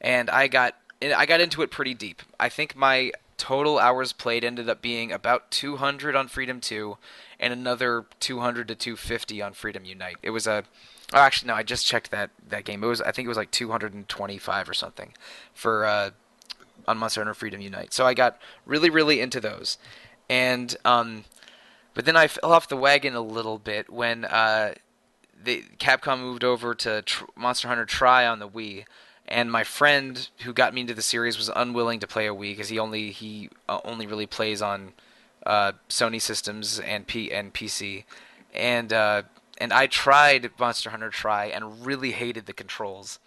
And 0.00 0.28
I 0.28 0.48
got 0.48 0.74
I 1.00 1.24
got 1.24 1.40
into 1.40 1.62
it 1.62 1.70
pretty 1.70 1.94
deep. 1.94 2.20
I 2.40 2.48
think 2.48 2.74
my 2.74 3.12
total 3.36 3.78
hours 3.78 4.12
played 4.12 4.42
ended 4.42 4.68
up 4.68 4.82
being 4.82 5.12
about 5.12 5.52
200 5.52 6.16
on 6.16 6.26
Freedom 6.26 6.60
2, 6.60 6.98
and 7.38 7.52
another 7.52 8.06
200 8.18 8.66
to 8.66 8.74
250 8.74 9.40
on 9.40 9.52
Freedom 9.52 9.84
Unite. 9.84 10.16
It 10.20 10.30
was 10.30 10.48
a 10.48 10.64
Oh, 11.12 11.18
actually, 11.18 11.46
no. 11.46 11.54
I 11.54 11.62
just 11.62 11.86
checked 11.86 12.10
that 12.10 12.30
that 12.48 12.64
game. 12.64 12.82
It 12.82 12.88
was 12.88 13.00
I 13.00 13.12
think 13.12 13.26
it 13.26 13.28
was 13.28 13.36
like 13.36 13.52
225 13.52 14.68
or 14.68 14.74
something 14.74 15.12
for 15.54 15.86
uh, 15.86 16.10
on 16.88 16.98
Monster 16.98 17.20
Hunter 17.20 17.34
Freedom 17.34 17.60
Unite. 17.60 17.94
So 17.94 18.04
I 18.04 18.14
got 18.14 18.40
really, 18.66 18.90
really 18.90 19.20
into 19.20 19.40
those, 19.40 19.78
and 20.28 20.76
um, 20.84 21.22
but 21.94 22.04
then 22.04 22.16
I 22.16 22.26
fell 22.26 22.52
off 22.52 22.68
the 22.68 22.76
wagon 22.76 23.14
a 23.14 23.20
little 23.20 23.58
bit 23.58 23.90
when 23.90 24.24
uh, 24.24 24.74
the 25.42 25.64
Capcom 25.78 26.20
moved 26.20 26.44
over 26.44 26.74
to 26.74 27.02
tr- 27.02 27.24
Monster 27.36 27.68
Hunter 27.68 27.84
Tri 27.86 28.26
on 28.26 28.40
the 28.40 28.48
Wii, 28.48 28.84
and 29.26 29.50
my 29.50 29.64
friend 29.64 30.28
who 30.40 30.52
got 30.52 30.74
me 30.74 30.82
into 30.82 30.94
the 30.94 31.02
series 31.02 31.38
was 31.38 31.50
unwilling 31.54 32.00
to 32.00 32.06
play 32.06 32.26
a 32.26 32.34
Wii 32.34 32.52
because 32.52 32.68
he 32.68 32.78
only 32.78 33.10
he 33.10 33.48
uh, 33.68 33.78
only 33.84 34.06
really 34.06 34.26
plays 34.26 34.60
on 34.60 34.92
uh, 35.46 35.72
Sony 35.88 36.20
systems 36.20 36.78
and 36.80 37.06
P 37.06 37.32
and 37.32 37.54
PC, 37.54 38.04
and 38.52 38.92
uh, 38.92 39.22
and 39.58 39.72
I 39.72 39.86
tried 39.86 40.50
Monster 40.58 40.90
Hunter 40.90 41.10
Tri 41.10 41.46
and 41.46 41.86
really 41.86 42.12
hated 42.12 42.46
the 42.46 42.52
controls. 42.52 43.18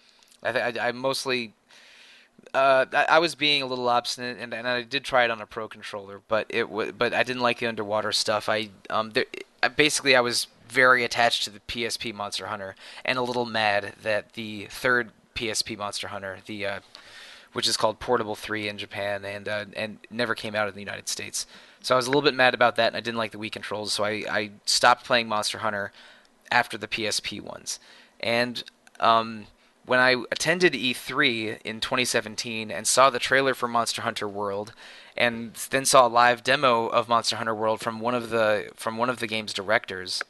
I, 0.44 0.52
th- 0.52 0.78
I, 0.78 0.90
I 0.90 0.92
mostly 0.92 1.54
uh, 2.54 2.86
I, 2.94 3.06
I 3.12 3.20
was 3.20 3.36
being 3.36 3.62
a 3.62 3.66
little 3.66 3.89
obstinate, 3.89 4.38
and, 4.39 4.54
and 4.54 4.68
I 4.68 4.84
did 4.84 5.04
try 5.04 5.24
it 5.24 5.32
on 5.32 5.42
a 5.42 5.46
pro 5.46 5.68
controller, 5.68 6.22
but 6.27 6.46
it 6.50 6.63
w- 6.63 6.92
but 6.92 7.13
I 7.13 7.24
didn't 7.24 7.42
like 7.42 7.60
the 7.60 7.68
underwater 7.68 8.12
stuff. 8.12 8.50
I 8.50 8.70
um 8.89 9.12
there, 9.12 9.25
basically 9.75 10.16
I 10.16 10.22
was 10.22 10.48
very 10.68 11.04
attached 11.04 11.44
to 11.44 11.50
the 11.50 11.60
PSP 11.62 12.13
Monster 12.13 12.48
Hunter, 12.48 12.75
and 13.06 13.18
a 13.18 13.22
little 13.22 13.46
mad 13.46 13.94
that 14.01 14.34
the 14.34 14.68
third 14.70 15.12
PSP 15.36 15.77
Monster 15.77 16.10
Hunter, 16.10 16.39
the 16.46 16.66
uh, 16.66 16.80
which 17.54 17.68
is 17.68 17.77
called 17.77 18.00
Portable 18.00 18.36
3 18.36 18.68
in 18.68 18.77
Japan, 18.77 19.25
and 19.25 19.48
uh, 19.48 19.66
and 19.75 20.00
never 20.10 20.36
came 20.36 20.56
out 20.56 20.68
in 20.68 20.74
the 20.74 20.82
United 20.82 21.08
States. 21.08 21.48
So 21.82 21.96
I 21.96 21.98
was 21.98 22.08
a 22.08 22.10
little 22.10 22.22
bit 22.22 22.34
mad 22.34 22.54
about 22.54 22.75
that, 22.75 22.88
and 22.88 22.98
I 22.98 23.00
didn't 23.00 23.18
like 23.18 23.32
the 23.32 23.38
Wii 23.38 23.51
controls, 23.51 23.94
so 23.94 24.04
I, 24.04 24.24
I 24.30 24.51
stopped 24.66 25.06
playing 25.06 25.27
Monster 25.27 25.60
Hunter 25.60 25.92
after 26.51 26.77
the 26.77 26.88
PSP 26.88 27.42
ones. 27.42 27.80
And 28.20 28.63
um, 29.00 29.46
when 29.88 30.00
I 30.00 30.22
attended 30.32 30.74
E3 30.74 31.62
in 31.63 31.79
2017 31.79 32.70
and 32.70 32.86
saw 32.86 33.10
the 33.10 33.20
trailer 33.20 33.53
for 33.53 33.67
Monster 33.67 34.03
Hunter 34.03 34.27
World, 34.27 34.74
and 35.15 35.56
then 35.72 35.86
saw 35.86 36.06
a 36.06 36.10
live 36.10 36.44
demo 36.44 36.88
of 36.88 37.08
Monster 37.08 37.38
Hunter 37.38 37.56
World 37.56 37.79
from 37.79 38.01
one 38.01 38.13
of 38.13 38.29
the 38.29 38.70
from 38.75 38.98
one 38.98 39.10
of 39.10 39.20
the 39.20 39.27
game's 39.27 39.53
directors, 39.53 40.22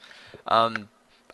um, 0.46 0.90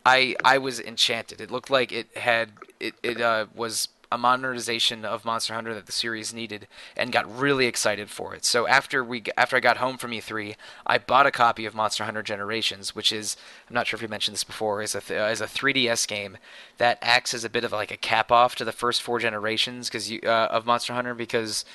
I 0.05 0.35
I 0.43 0.57
was 0.57 0.79
enchanted. 0.79 1.41
It 1.41 1.51
looked 1.51 1.69
like 1.69 1.91
it 1.91 2.15
had 2.17 2.53
it 2.79 2.95
it 3.03 3.19
uh, 3.19 3.47
was 3.53 3.89
a 4.13 4.17
modernization 4.17 5.03
of 5.03 5.25
Monster 5.25 5.55
Hunter 5.55 5.73
that 5.73 5.87
the 5.87 5.91
series 5.91 6.35
needed, 6.35 6.67
and 6.95 7.11
got 7.11 7.39
really 7.39 7.65
excited 7.65 8.11
for 8.11 8.35
it. 8.35 8.45
So 8.45 8.67
after 8.67 9.03
we 9.03 9.23
after 9.35 9.57
I 9.57 9.59
got 9.59 9.77
home 9.77 9.97
from 9.97 10.11
E3, 10.11 10.55
I 10.85 10.99
bought 10.99 11.25
a 11.25 11.31
copy 11.31 11.65
of 11.65 11.73
Monster 11.73 12.03
Hunter 12.03 12.21
Generations, 12.21 12.95
which 12.95 13.11
is 13.11 13.35
I'm 13.67 13.73
not 13.73 13.87
sure 13.87 13.97
if 13.97 14.03
you 14.03 14.07
mentioned 14.07 14.35
this 14.35 14.43
before, 14.43 14.83
is 14.83 14.93
a 14.93 15.01
th- 15.01 15.31
is 15.31 15.41
a 15.41 15.45
3DS 15.45 16.07
game 16.07 16.37
that 16.77 16.99
acts 17.01 17.33
as 17.33 17.43
a 17.43 17.49
bit 17.49 17.63
of 17.63 17.71
like 17.71 17.89
a 17.89 17.97
cap 17.97 18.31
off 18.31 18.55
to 18.57 18.63
the 18.63 18.71
first 18.71 19.01
four 19.01 19.17
generations 19.17 19.89
because 19.89 20.11
uh, 20.11 20.47
of 20.51 20.67
Monster 20.67 20.93
Hunter 20.93 21.15
because 21.15 21.65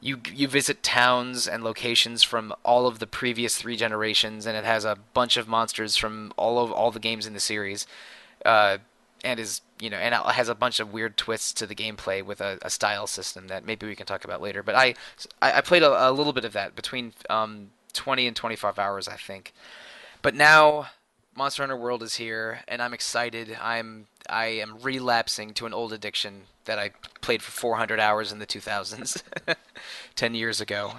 you 0.00 0.20
you 0.32 0.48
visit 0.48 0.82
towns 0.82 1.46
and 1.46 1.62
locations 1.62 2.22
from 2.22 2.54
all 2.64 2.86
of 2.86 2.98
the 2.98 3.06
previous 3.06 3.58
three 3.58 3.76
generations, 3.76 4.46
and 4.46 4.56
it 4.56 4.64
has 4.64 4.86
a 4.86 4.96
bunch 5.12 5.36
of 5.36 5.48
monsters 5.48 5.98
from 5.98 6.32
all 6.38 6.64
of 6.64 6.72
all 6.72 6.90
the 6.90 6.98
games 6.98 7.26
in 7.26 7.34
the 7.34 7.40
series, 7.40 7.86
uh, 8.46 8.78
and 9.22 9.38
is 9.38 9.60
you 9.80 9.90
know 9.90 9.96
and 9.96 10.14
it 10.14 10.20
has 10.20 10.48
a 10.48 10.54
bunch 10.54 10.80
of 10.80 10.92
weird 10.92 11.16
twists 11.16 11.52
to 11.52 11.66
the 11.66 11.74
gameplay 11.74 12.24
with 12.24 12.40
a, 12.40 12.58
a 12.62 12.70
style 12.70 13.06
system 13.06 13.48
that 13.48 13.64
maybe 13.64 13.86
we 13.86 13.96
can 13.96 14.06
talk 14.06 14.24
about 14.24 14.40
later. 14.40 14.62
But 14.62 14.74
I 14.74 14.94
I, 15.42 15.60
played 15.60 15.82
a, 15.82 16.08
a, 16.08 16.12
little 16.12 16.32
bit 16.32 16.44
of 16.44 16.52
that 16.52 16.76
between 16.76 17.12
um, 17.28 17.70
20 17.92 18.26
and 18.26 18.36
25 18.36 18.78
hours, 18.78 19.08
I 19.08 19.16
think. 19.16 19.52
But 20.22 20.34
now 20.34 20.88
Monster 21.36 21.62
Hunter 21.62 21.76
World 21.76 22.02
is 22.02 22.14
here, 22.14 22.60
and 22.68 22.80
I'm 22.80 22.94
excited. 22.94 23.56
I'm 23.60 24.06
I 24.28 24.46
am 24.46 24.78
relapsing 24.80 25.52
to 25.54 25.66
an 25.66 25.74
old 25.74 25.92
addiction 25.92 26.42
that 26.64 26.78
I 26.78 26.90
played 27.20 27.42
for 27.42 27.50
400 27.50 28.00
hours 28.00 28.32
in 28.32 28.38
the 28.38 28.46
2000s, 28.46 29.22
10 30.14 30.34
years 30.34 30.60
ago, 30.60 30.94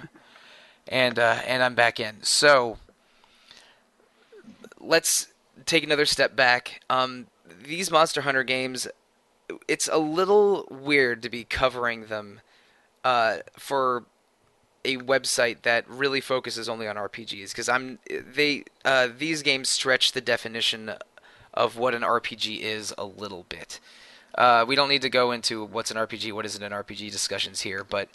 and 0.86 1.18
uh, 1.18 1.40
and 1.46 1.62
I'm 1.62 1.74
back 1.74 1.98
in. 1.98 2.22
So 2.22 2.78
let's 4.78 5.28
take 5.64 5.82
another 5.82 6.06
step 6.06 6.36
back. 6.36 6.82
Um, 6.90 7.26
these 7.62 7.90
Monster 7.90 8.22
Hunter 8.22 8.44
games, 8.44 8.88
it's 9.68 9.88
a 9.90 9.98
little 9.98 10.66
weird 10.70 11.22
to 11.22 11.28
be 11.28 11.44
covering 11.44 12.06
them 12.06 12.40
uh, 13.04 13.38
for 13.56 14.04
a 14.84 14.96
website 14.98 15.62
that 15.62 15.88
really 15.88 16.20
focuses 16.20 16.68
only 16.68 16.86
on 16.86 16.96
RPGs 16.96 17.50
because 17.50 17.68
I'm 17.68 17.98
they 18.08 18.64
uh, 18.84 19.08
these 19.16 19.42
games 19.42 19.68
stretch 19.68 20.12
the 20.12 20.20
definition 20.20 20.92
of 21.52 21.76
what 21.76 21.94
an 21.94 22.02
RPG 22.02 22.60
is 22.60 22.94
a 22.96 23.04
little 23.04 23.44
bit. 23.48 23.80
Uh, 24.36 24.64
we 24.68 24.76
don't 24.76 24.90
need 24.90 25.00
to 25.00 25.08
go 25.08 25.32
into 25.32 25.64
what's 25.64 25.90
an 25.90 25.96
RPG, 25.96 26.30
what 26.32 26.44
isn't 26.44 26.62
an 26.62 26.72
RPG 26.72 27.10
discussions 27.10 27.62
here, 27.62 27.82
but 27.82 28.10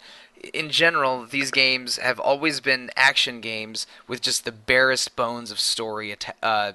in 0.54 0.70
general, 0.70 1.26
these 1.26 1.50
games 1.50 1.96
have 1.96 2.20
always 2.20 2.60
been 2.60 2.90
action 2.94 3.40
games 3.40 3.88
with 4.06 4.20
just 4.20 4.44
the 4.44 4.52
barest 4.52 5.16
bones 5.16 5.50
of 5.50 5.58
story 5.58 6.14
uh, 6.40 6.72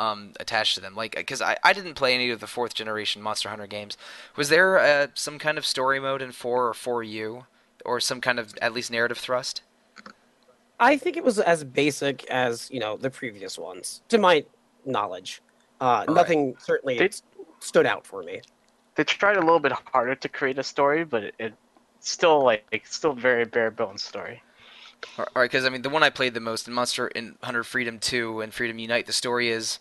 um, 0.00 0.32
attached 0.40 0.74
to 0.74 0.80
them. 0.80 0.96
Like, 0.96 1.14
because 1.14 1.42
I, 1.42 1.56
I 1.62 1.72
didn't 1.72 1.94
play 1.94 2.14
any 2.14 2.30
of 2.30 2.40
the 2.40 2.46
fourth 2.46 2.74
generation 2.74 3.22
Monster 3.22 3.50
Hunter 3.50 3.66
games. 3.66 3.96
Was 4.36 4.48
there 4.48 4.78
uh, 4.78 5.08
some 5.14 5.38
kind 5.38 5.58
of 5.58 5.66
story 5.66 6.00
mode 6.00 6.22
in 6.22 6.32
four 6.32 6.66
or 6.66 6.74
four 6.74 7.02
U, 7.02 7.44
or 7.84 8.00
some 8.00 8.20
kind 8.20 8.38
of 8.38 8.54
at 8.62 8.72
least 8.72 8.90
narrative 8.90 9.18
thrust? 9.18 9.62
I 10.80 10.96
think 10.96 11.18
it 11.18 11.24
was 11.24 11.38
as 11.38 11.62
basic 11.62 12.24
as 12.24 12.70
you 12.72 12.80
know 12.80 12.96
the 12.96 13.10
previous 13.10 13.58
ones, 13.58 14.00
to 14.08 14.18
my 14.18 14.44
knowledge. 14.84 15.42
Uh, 15.80 16.04
nothing 16.08 16.48
right. 16.48 16.62
certainly 16.62 16.98
they, 16.98 17.10
stood 17.60 17.86
out 17.86 18.06
for 18.06 18.22
me. 18.22 18.40
They 18.96 19.04
tried 19.04 19.36
a 19.36 19.40
little 19.40 19.60
bit 19.60 19.72
harder 19.72 20.14
to 20.14 20.28
create 20.28 20.58
a 20.58 20.62
story, 20.62 21.04
but 21.04 21.24
it, 21.24 21.34
it 21.38 21.54
still 22.00 22.42
like 22.42 22.64
it's 22.72 22.96
still 22.96 23.12
very 23.12 23.44
bare 23.44 23.70
bones 23.70 24.02
story. 24.02 24.42
All 25.18 25.26
right, 25.34 25.50
because 25.50 25.64
I 25.64 25.68
mean, 25.70 25.82
the 25.82 25.88
one 25.88 26.02
I 26.02 26.10
played 26.10 26.34
the 26.34 26.40
most 26.40 26.68
in 26.68 26.74
Monster 26.74 27.08
in 27.08 27.36
Hunter 27.42 27.64
Freedom 27.64 27.98
Two 27.98 28.40
and 28.40 28.52
Freedom 28.52 28.78
Unite, 28.78 29.06
the 29.06 29.12
story 29.12 29.48
is 29.48 29.78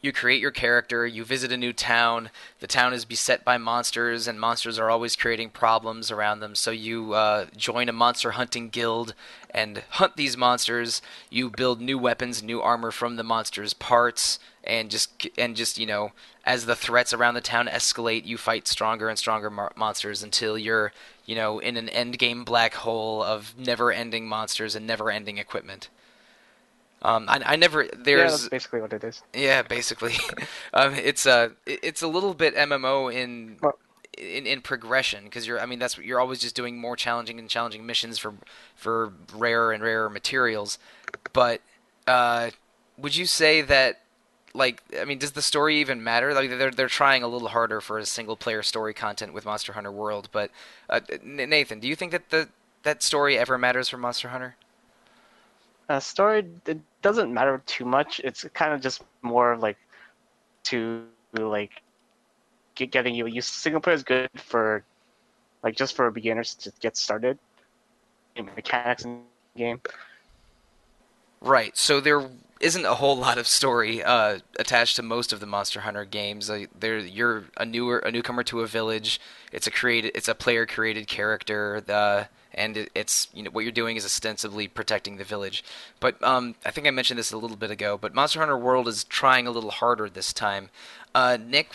you 0.00 0.12
create 0.12 0.40
your 0.40 0.50
character, 0.50 1.06
you 1.06 1.24
visit 1.24 1.52
a 1.52 1.56
new 1.56 1.72
town. 1.72 2.30
The 2.60 2.66
town 2.66 2.92
is 2.92 3.04
beset 3.04 3.44
by 3.44 3.58
monsters, 3.58 4.28
and 4.28 4.40
monsters 4.40 4.78
are 4.78 4.90
always 4.90 5.16
creating 5.16 5.50
problems 5.50 6.10
around 6.10 6.40
them. 6.40 6.54
So 6.54 6.70
you 6.70 7.14
uh, 7.14 7.46
join 7.56 7.88
a 7.88 7.92
monster 7.92 8.32
hunting 8.32 8.68
guild 8.68 9.14
and 9.50 9.82
hunt 9.90 10.16
these 10.16 10.36
monsters. 10.36 11.02
You 11.30 11.50
build 11.50 11.80
new 11.80 11.98
weapons, 11.98 12.42
new 12.42 12.60
armor 12.60 12.90
from 12.90 13.16
the 13.16 13.24
monsters' 13.24 13.74
parts, 13.74 14.38
and 14.62 14.90
just 14.90 15.26
and 15.36 15.56
just 15.56 15.78
you 15.78 15.86
know, 15.86 16.12
as 16.44 16.66
the 16.66 16.76
threats 16.76 17.12
around 17.12 17.34
the 17.34 17.40
town 17.40 17.66
escalate, 17.66 18.26
you 18.26 18.36
fight 18.36 18.68
stronger 18.68 19.08
and 19.08 19.18
stronger 19.18 19.50
mo- 19.50 19.70
monsters 19.76 20.22
until 20.22 20.56
you're 20.56 20.92
you 21.26 21.34
know 21.34 21.58
in 21.58 21.76
an 21.76 21.88
end 21.88 22.18
game 22.18 22.44
black 22.44 22.74
hole 22.74 23.22
of 23.22 23.54
never-ending 23.58 24.28
monsters 24.28 24.76
and 24.76 24.86
never-ending 24.86 25.38
equipment. 25.38 25.88
Um, 27.02 27.26
I, 27.28 27.40
I 27.44 27.56
never 27.56 27.86
there's 27.96 28.18
yeah, 28.18 28.28
that's 28.28 28.48
basically 28.48 28.80
what 28.80 28.92
it 28.92 29.04
is. 29.04 29.22
Yeah, 29.32 29.62
basically, 29.62 30.14
um, 30.74 30.94
it's 30.94 31.26
a 31.26 31.52
it's 31.66 32.02
a 32.02 32.08
little 32.08 32.34
bit 32.34 32.56
MMO 32.56 33.12
in 33.12 33.56
well, 33.62 33.78
in, 34.16 34.46
in 34.46 34.60
progression 34.60 35.24
because 35.24 35.46
you're 35.46 35.60
I 35.60 35.66
mean 35.66 35.78
that's 35.78 35.96
you're 35.98 36.20
always 36.20 36.40
just 36.40 36.56
doing 36.56 36.78
more 36.78 36.96
challenging 36.96 37.38
and 37.38 37.48
challenging 37.48 37.86
missions 37.86 38.18
for 38.18 38.34
for 38.74 39.12
rarer 39.32 39.72
and 39.72 39.82
rarer 39.82 40.10
materials, 40.10 40.78
but 41.32 41.60
uh, 42.06 42.50
would 42.96 43.14
you 43.14 43.26
say 43.26 43.62
that 43.62 44.00
like 44.54 44.82
I 45.00 45.04
mean 45.04 45.18
does 45.18 45.32
the 45.32 45.42
story 45.42 45.78
even 45.78 46.02
matter? 46.02 46.34
Like 46.34 46.50
they're 46.50 46.70
they're 46.70 46.88
trying 46.88 47.22
a 47.22 47.28
little 47.28 47.48
harder 47.48 47.80
for 47.80 47.98
a 47.98 48.06
single 48.06 48.36
player 48.36 48.62
story 48.62 48.92
content 48.92 49.32
with 49.32 49.44
Monster 49.44 49.74
Hunter 49.74 49.92
World, 49.92 50.28
but 50.32 50.50
uh, 50.90 51.00
Nathan, 51.22 51.78
do 51.78 51.86
you 51.86 51.94
think 51.94 52.12
that 52.12 52.30
the 52.30 52.48
that 52.82 53.02
story 53.02 53.38
ever 53.38 53.56
matters 53.56 53.88
for 53.88 53.98
Monster 53.98 54.28
Hunter? 54.28 54.56
Uh, 55.88 56.00
story 56.00 56.46
it 56.66 56.80
doesn't 57.02 57.32
matter 57.32 57.62
too 57.66 57.84
much. 57.84 58.20
It's 58.22 58.44
kind 58.52 58.72
of 58.72 58.80
just 58.80 59.02
more 59.22 59.56
like 59.56 59.78
to 60.64 61.04
like 61.32 61.82
get 62.74 62.90
getting 62.90 63.14
you 63.14 63.26
used. 63.26 63.48
Single 63.48 63.80
player 63.80 63.94
is 63.94 64.02
good 64.02 64.28
for 64.36 64.84
like 65.62 65.76
just 65.76 65.96
for 65.96 66.10
beginners 66.10 66.54
to 66.54 66.72
get 66.80 66.96
started 66.96 67.38
in 68.36 68.46
mechanics 68.54 69.04
in 69.04 69.22
game. 69.56 69.80
Right. 71.40 71.76
So 71.76 72.00
there 72.00 72.28
isn't 72.60 72.84
a 72.84 72.94
whole 72.94 73.16
lot 73.16 73.38
of 73.38 73.46
story 73.46 74.02
uh, 74.02 74.40
attached 74.58 74.96
to 74.96 75.02
most 75.02 75.32
of 75.32 75.40
the 75.40 75.46
Monster 75.46 75.80
Hunter 75.80 76.04
games. 76.04 76.50
Uh, 76.50 76.66
there, 76.78 76.98
you're 76.98 77.44
a 77.56 77.64
newer, 77.64 77.98
a 77.98 78.10
newcomer 78.10 78.42
to 78.44 78.60
a 78.60 78.66
village. 78.66 79.20
It's 79.52 79.66
a 79.66 79.70
created, 79.70 80.12
it's 80.14 80.28
a 80.28 80.34
player 80.34 80.66
created 80.66 81.06
character. 81.06 81.82
The 81.84 82.28
and 82.58 82.76
it, 82.76 82.90
it's 82.94 83.28
you 83.32 83.42
know 83.42 83.50
what 83.50 83.62
you're 83.62 83.72
doing 83.72 83.96
is 83.96 84.04
ostensibly 84.04 84.68
protecting 84.68 85.16
the 85.16 85.24
village. 85.24 85.64
But 86.00 86.22
um, 86.22 86.56
I 86.66 86.70
think 86.70 86.86
I 86.86 86.90
mentioned 86.90 87.18
this 87.18 87.32
a 87.32 87.38
little 87.38 87.56
bit 87.56 87.70
ago. 87.70 87.96
But 87.96 88.14
Monster 88.14 88.40
Hunter 88.40 88.58
World 88.58 88.88
is 88.88 89.04
trying 89.04 89.46
a 89.46 89.50
little 89.50 89.70
harder 89.70 90.08
this 90.08 90.32
time. 90.32 90.70
Uh, 91.14 91.38
Nick, 91.40 91.70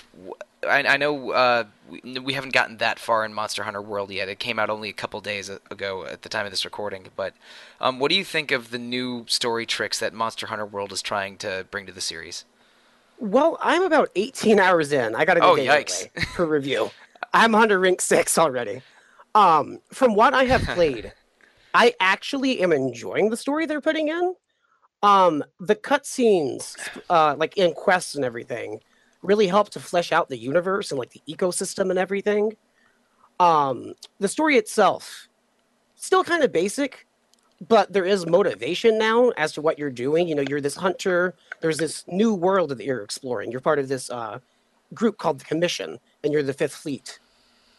I, 0.67 0.83
I 0.83 0.97
know 0.97 1.31
uh, 1.31 1.63
we, 1.89 2.19
we, 2.19 2.33
haven't 2.33 2.53
gotten 2.53 2.77
that 2.77 2.99
far 2.99 3.25
in 3.25 3.33
Monster 3.33 3.63
Hunter 3.63 3.81
World 3.81 4.11
yet. 4.11 4.29
It 4.29 4.39
came 4.39 4.59
out 4.59 4.69
only 4.69 4.89
a 4.89 4.93
couple 4.93 5.19
days 5.21 5.49
ago 5.49 6.05
at 6.05 6.21
the 6.21 6.29
time 6.29 6.45
of 6.45 6.51
this 6.51 6.65
recording. 6.65 7.07
But 7.15 7.33
um, 7.81 7.99
what 7.99 8.09
do 8.09 8.15
you 8.15 8.23
think 8.23 8.51
of 8.51 8.69
the 8.69 8.77
new 8.77 9.25
story 9.27 9.65
tricks 9.65 9.99
that 9.99 10.13
Monster 10.13 10.47
Hunter 10.47 10.65
World 10.65 10.91
is 10.91 11.01
trying 11.01 11.37
to 11.37 11.65
bring 11.71 11.85
to 11.87 11.91
the 11.91 12.01
series? 12.01 12.45
Well, 13.19 13.57
I'm 13.61 13.83
about 13.83 14.09
18 14.15 14.59
hours 14.59 14.91
in. 14.91 15.15
I 15.15 15.25
got 15.25 15.35
to 15.35 15.39
go 15.39 15.53
oh, 15.53 15.55
yikes. 15.55 16.09
for 16.35 16.45
review. 16.45 16.91
I'm 17.33 17.55
under 17.55 17.79
Rink 17.79 18.01
Six 18.01 18.37
already. 18.37 18.81
Um, 19.35 19.79
from 19.91 20.15
what 20.15 20.33
I 20.33 20.45
have 20.45 20.61
played, 20.75 21.13
I 21.73 21.93
actually 21.99 22.61
am 22.61 22.71
enjoying 22.71 23.29
the 23.29 23.37
story 23.37 23.65
they're 23.65 23.81
putting 23.81 24.09
in. 24.09 24.35
Um, 25.01 25.43
the 25.59 25.75
cutscenes, 25.75 26.77
uh, 27.09 27.35
like 27.37 27.57
in 27.57 27.73
quests 27.73 28.15
and 28.15 28.23
everything, 28.23 28.79
really 29.21 29.47
help 29.47 29.69
to 29.69 29.79
flesh 29.79 30.11
out 30.11 30.29
the 30.29 30.37
universe 30.37 30.91
and 30.91 30.99
like 30.99 31.11
the 31.11 31.21
ecosystem 31.27 31.89
and 31.89 31.99
everything. 31.99 32.55
Um, 33.39 33.93
the 34.19 34.27
story 34.27 34.57
itself, 34.57 35.27
still 35.95 36.23
kind 36.23 36.43
of 36.43 36.51
basic, 36.51 37.07
but 37.67 37.91
there 37.91 38.05
is 38.05 38.25
motivation 38.25 38.97
now 38.97 39.29
as 39.31 39.51
to 39.53 39.61
what 39.61 39.79
you're 39.79 39.89
doing. 39.89 40.27
You 40.27 40.35
know, 40.35 40.43
you're 40.47 40.61
this 40.61 40.75
hunter. 40.75 41.33
There's 41.59 41.77
this 41.77 42.03
new 42.07 42.33
world 42.33 42.69
that 42.69 42.83
you're 42.83 43.01
exploring. 43.01 43.51
You're 43.51 43.61
part 43.61 43.79
of 43.79 43.87
this 43.87 44.09
uh, 44.09 44.39
group 44.93 45.17
called 45.17 45.39
the 45.39 45.45
Commission, 45.45 45.99
and 46.23 46.31
you're 46.31 46.43
the 46.43 46.53
Fifth 46.53 46.75
Fleet 46.75 47.19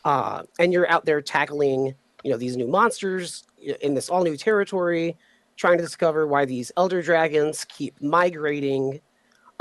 uh, 0.04 0.42
and 0.58 0.72
you're 0.72 0.90
out 0.90 1.04
there 1.04 1.20
tackling 1.20 1.94
you 2.22 2.30
know 2.30 2.36
these 2.36 2.56
new 2.56 2.68
monsters 2.68 3.44
in 3.80 3.94
this 3.94 4.08
all 4.08 4.22
new 4.22 4.36
territory 4.36 5.16
trying 5.56 5.76
to 5.76 5.84
discover 5.84 6.26
why 6.26 6.44
these 6.44 6.72
elder 6.76 7.02
dragons 7.02 7.64
keep 7.68 8.00
migrating 8.00 9.00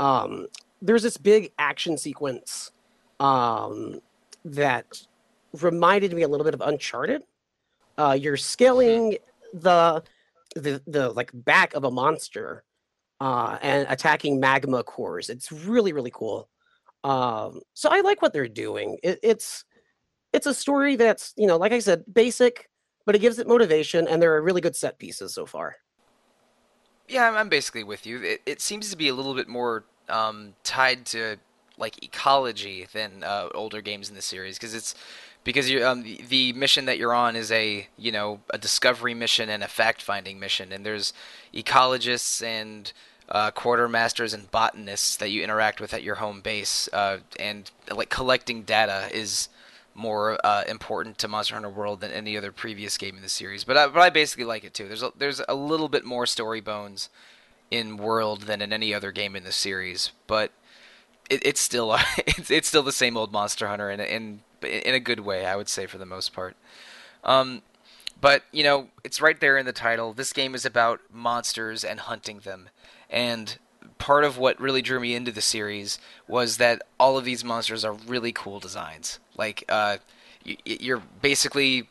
um, 0.00 0.46
there's 0.82 1.02
this 1.02 1.16
big 1.16 1.52
action 1.58 1.96
sequence 1.96 2.72
um, 3.20 4.00
that 4.44 5.06
reminded 5.60 6.12
me 6.12 6.22
a 6.22 6.28
little 6.28 6.44
bit 6.44 6.54
of 6.54 6.60
Uncharted. 6.60 7.22
Uh, 7.96 8.16
you're 8.20 8.36
scaling 8.36 9.16
the 9.52 10.02
the 10.56 10.82
the 10.86 11.10
like 11.10 11.30
back 11.32 11.74
of 11.74 11.84
a 11.84 11.90
monster 11.90 12.64
uh, 13.20 13.56
and 13.62 13.86
attacking 13.88 14.40
magma 14.40 14.82
cores. 14.82 15.30
It's 15.30 15.50
really 15.50 15.92
really 15.92 16.12
cool. 16.12 16.48
Um, 17.04 17.60
so 17.74 17.88
I 17.90 18.00
like 18.00 18.22
what 18.22 18.32
they're 18.32 18.48
doing. 18.48 18.98
It, 19.02 19.20
it's 19.22 19.64
it's 20.34 20.46
a 20.46 20.54
story 20.54 20.96
that's 20.96 21.32
you 21.36 21.46
know 21.46 21.56
like 21.56 21.72
I 21.72 21.78
said 21.78 22.04
basic, 22.12 22.68
but 23.06 23.14
it 23.14 23.20
gives 23.20 23.38
it 23.38 23.46
motivation, 23.46 24.06
and 24.08 24.20
there 24.20 24.34
are 24.34 24.42
really 24.42 24.60
good 24.60 24.76
set 24.76 24.98
pieces 24.98 25.32
so 25.32 25.46
far. 25.46 25.76
Yeah, 27.08 27.30
I'm, 27.30 27.48
basically 27.48 27.84
with 27.84 28.06
you. 28.06 28.22
It, 28.22 28.42
it 28.46 28.60
seems 28.60 28.90
to 28.90 28.96
be 28.96 29.08
a 29.08 29.14
little 29.14 29.34
bit 29.34 29.46
more 29.46 29.84
um, 30.08 30.54
tied 30.64 31.04
to 31.06 31.36
like 31.76 32.02
ecology 32.02 32.86
than 32.92 33.22
uh, 33.22 33.48
older 33.54 33.80
games 33.80 34.08
in 34.08 34.14
the 34.14 34.22
series 34.22 34.56
because 34.56 34.74
it's 34.74 34.94
because 35.44 35.68
you 35.68 35.84
um, 35.86 36.02
the, 36.02 36.20
the 36.28 36.52
mission 36.52 36.84
that 36.86 36.98
you're 36.98 37.14
on 37.14 37.36
is 37.36 37.50
a 37.52 37.86
you 37.98 38.12
know 38.12 38.40
a 38.50 38.58
discovery 38.58 39.14
mission 39.14 39.48
and 39.48 39.62
a 39.62 39.68
fact 39.68 40.00
finding 40.00 40.38
mission 40.38 40.72
and 40.72 40.86
there's 40.86 41.12
ecologists 41.52 42.44
and 42.44 42.92
uh, 43.28 43.50
quartermasters 43.50 44.32
and 44.34 44.50
botanists 44.50 45.16
that 45.16 45.30
you 45.30 45.42
interact 45.42 45.80
with 45.80 45.92
at 45.92 46.02
your 46.02 46.16
home 46.16 46.40
base 46.40 46.88
uh, 46.92 47.18
and 47.40 47.70
like 47.90 48.08
collecting 48.08 48.62
data 48.62 49.08
is 49.12 49.48
more 49.94 50.38
uh, 50.44 50.64
important 50.68 51.18
to 51.18 51.28
Monster 51.28 51.54
Hunter 51.54 51.70
World 51.70 52.00
than 52.00 52.10
any 52.10 52.36
other 52.36 52.52
previous 52.52 52.98
game 52.98 53.16
in 53.16 53.22
the 53.22 53.28
series 53.28 53.64
but 53.64 53.76
I, 53.76 53.86
but 53.86 54.00
I 54.00 54.10
basically 54.10 54.44
like 54.44 54.64
it 54.64 54.74
too 54.74 54.88
there's 54.88 55.02
a, 55.02 55.12
there's 55.16 55.40
a 55.48 55.54
little 55.54 55.88
bit 55.88 56.04
more 56.04 56.26
story 56.26 56.60
bones 56.60 57.08
in 57.70 57.96
World 57.96 58.42
than 58.42 58.60
in 58.60 58.72
any 58.72 58.92
other 58.92 59.12
game 59.12 59.36
in 59.36 59.44
the 59.44 59.52
series 59.52 60.10
but 60.26 60.52
it, 61.30 61.44
it's 61.44 61.60
still 61.60 61.96
it's, 62.18 62.50
it's 62.50 62.68
still 62.68 62.82
the 62.82 62.92
same 62.92 63.16
old 63.16 63.32
Monster 63.32 63.68
Hunter 63.68 63.90
in 63.90 64.00
in 64.00 64.40
in 64.64 64.94
a 64.94 65.00
good 65.00 65.20
way, 65.20 65.46
I 65.46 65.56
would 65.56 65.68
say 65.68 65.86
for 65.86 65.98
the 65.98 66.06
most 66.06 66.32
part. 66.32 66.56
Um, 67.22 67.62
but 68.20 68.44
you 68.52 68.64
know, 68.64 68.88
it's 69.02 69.20
right 69.20 69.38
there 69.38 69.58
in 69.58 69.66
the 69.66 69.72
title. 69.72 70.12
This 70.12 70.32
game 70.32 70.54
is 70.54 70.64
about 70.64 71.00
monsters 71.12 71.84
and 71.84 72.00
hunting 72.00 72.40
them, 72.40 72.68
and 73.10 73.58
part 73.98 74.24
of 74.24 74.38
what 74.38 74.60
really 74.60 74.82
drew 74.82 75.00
me 75.00 75.14
into 75.14 75.32
the 75.32 75.40
series 75.40 75.98
was 76.26 76.56
that 76.56 76.82
all 76.98 77.18
of 77.18 77.24
these 77.24 77.44
monsters 77.44 77.84
are 77.84 77.92
really 77.92 78.32
cool 78.32 78.60
designs. 78.60 79.18
Like, 79.36 79.64
uh, 79.68 79.98
you're 80.44 81.02
basically 81.22 81.88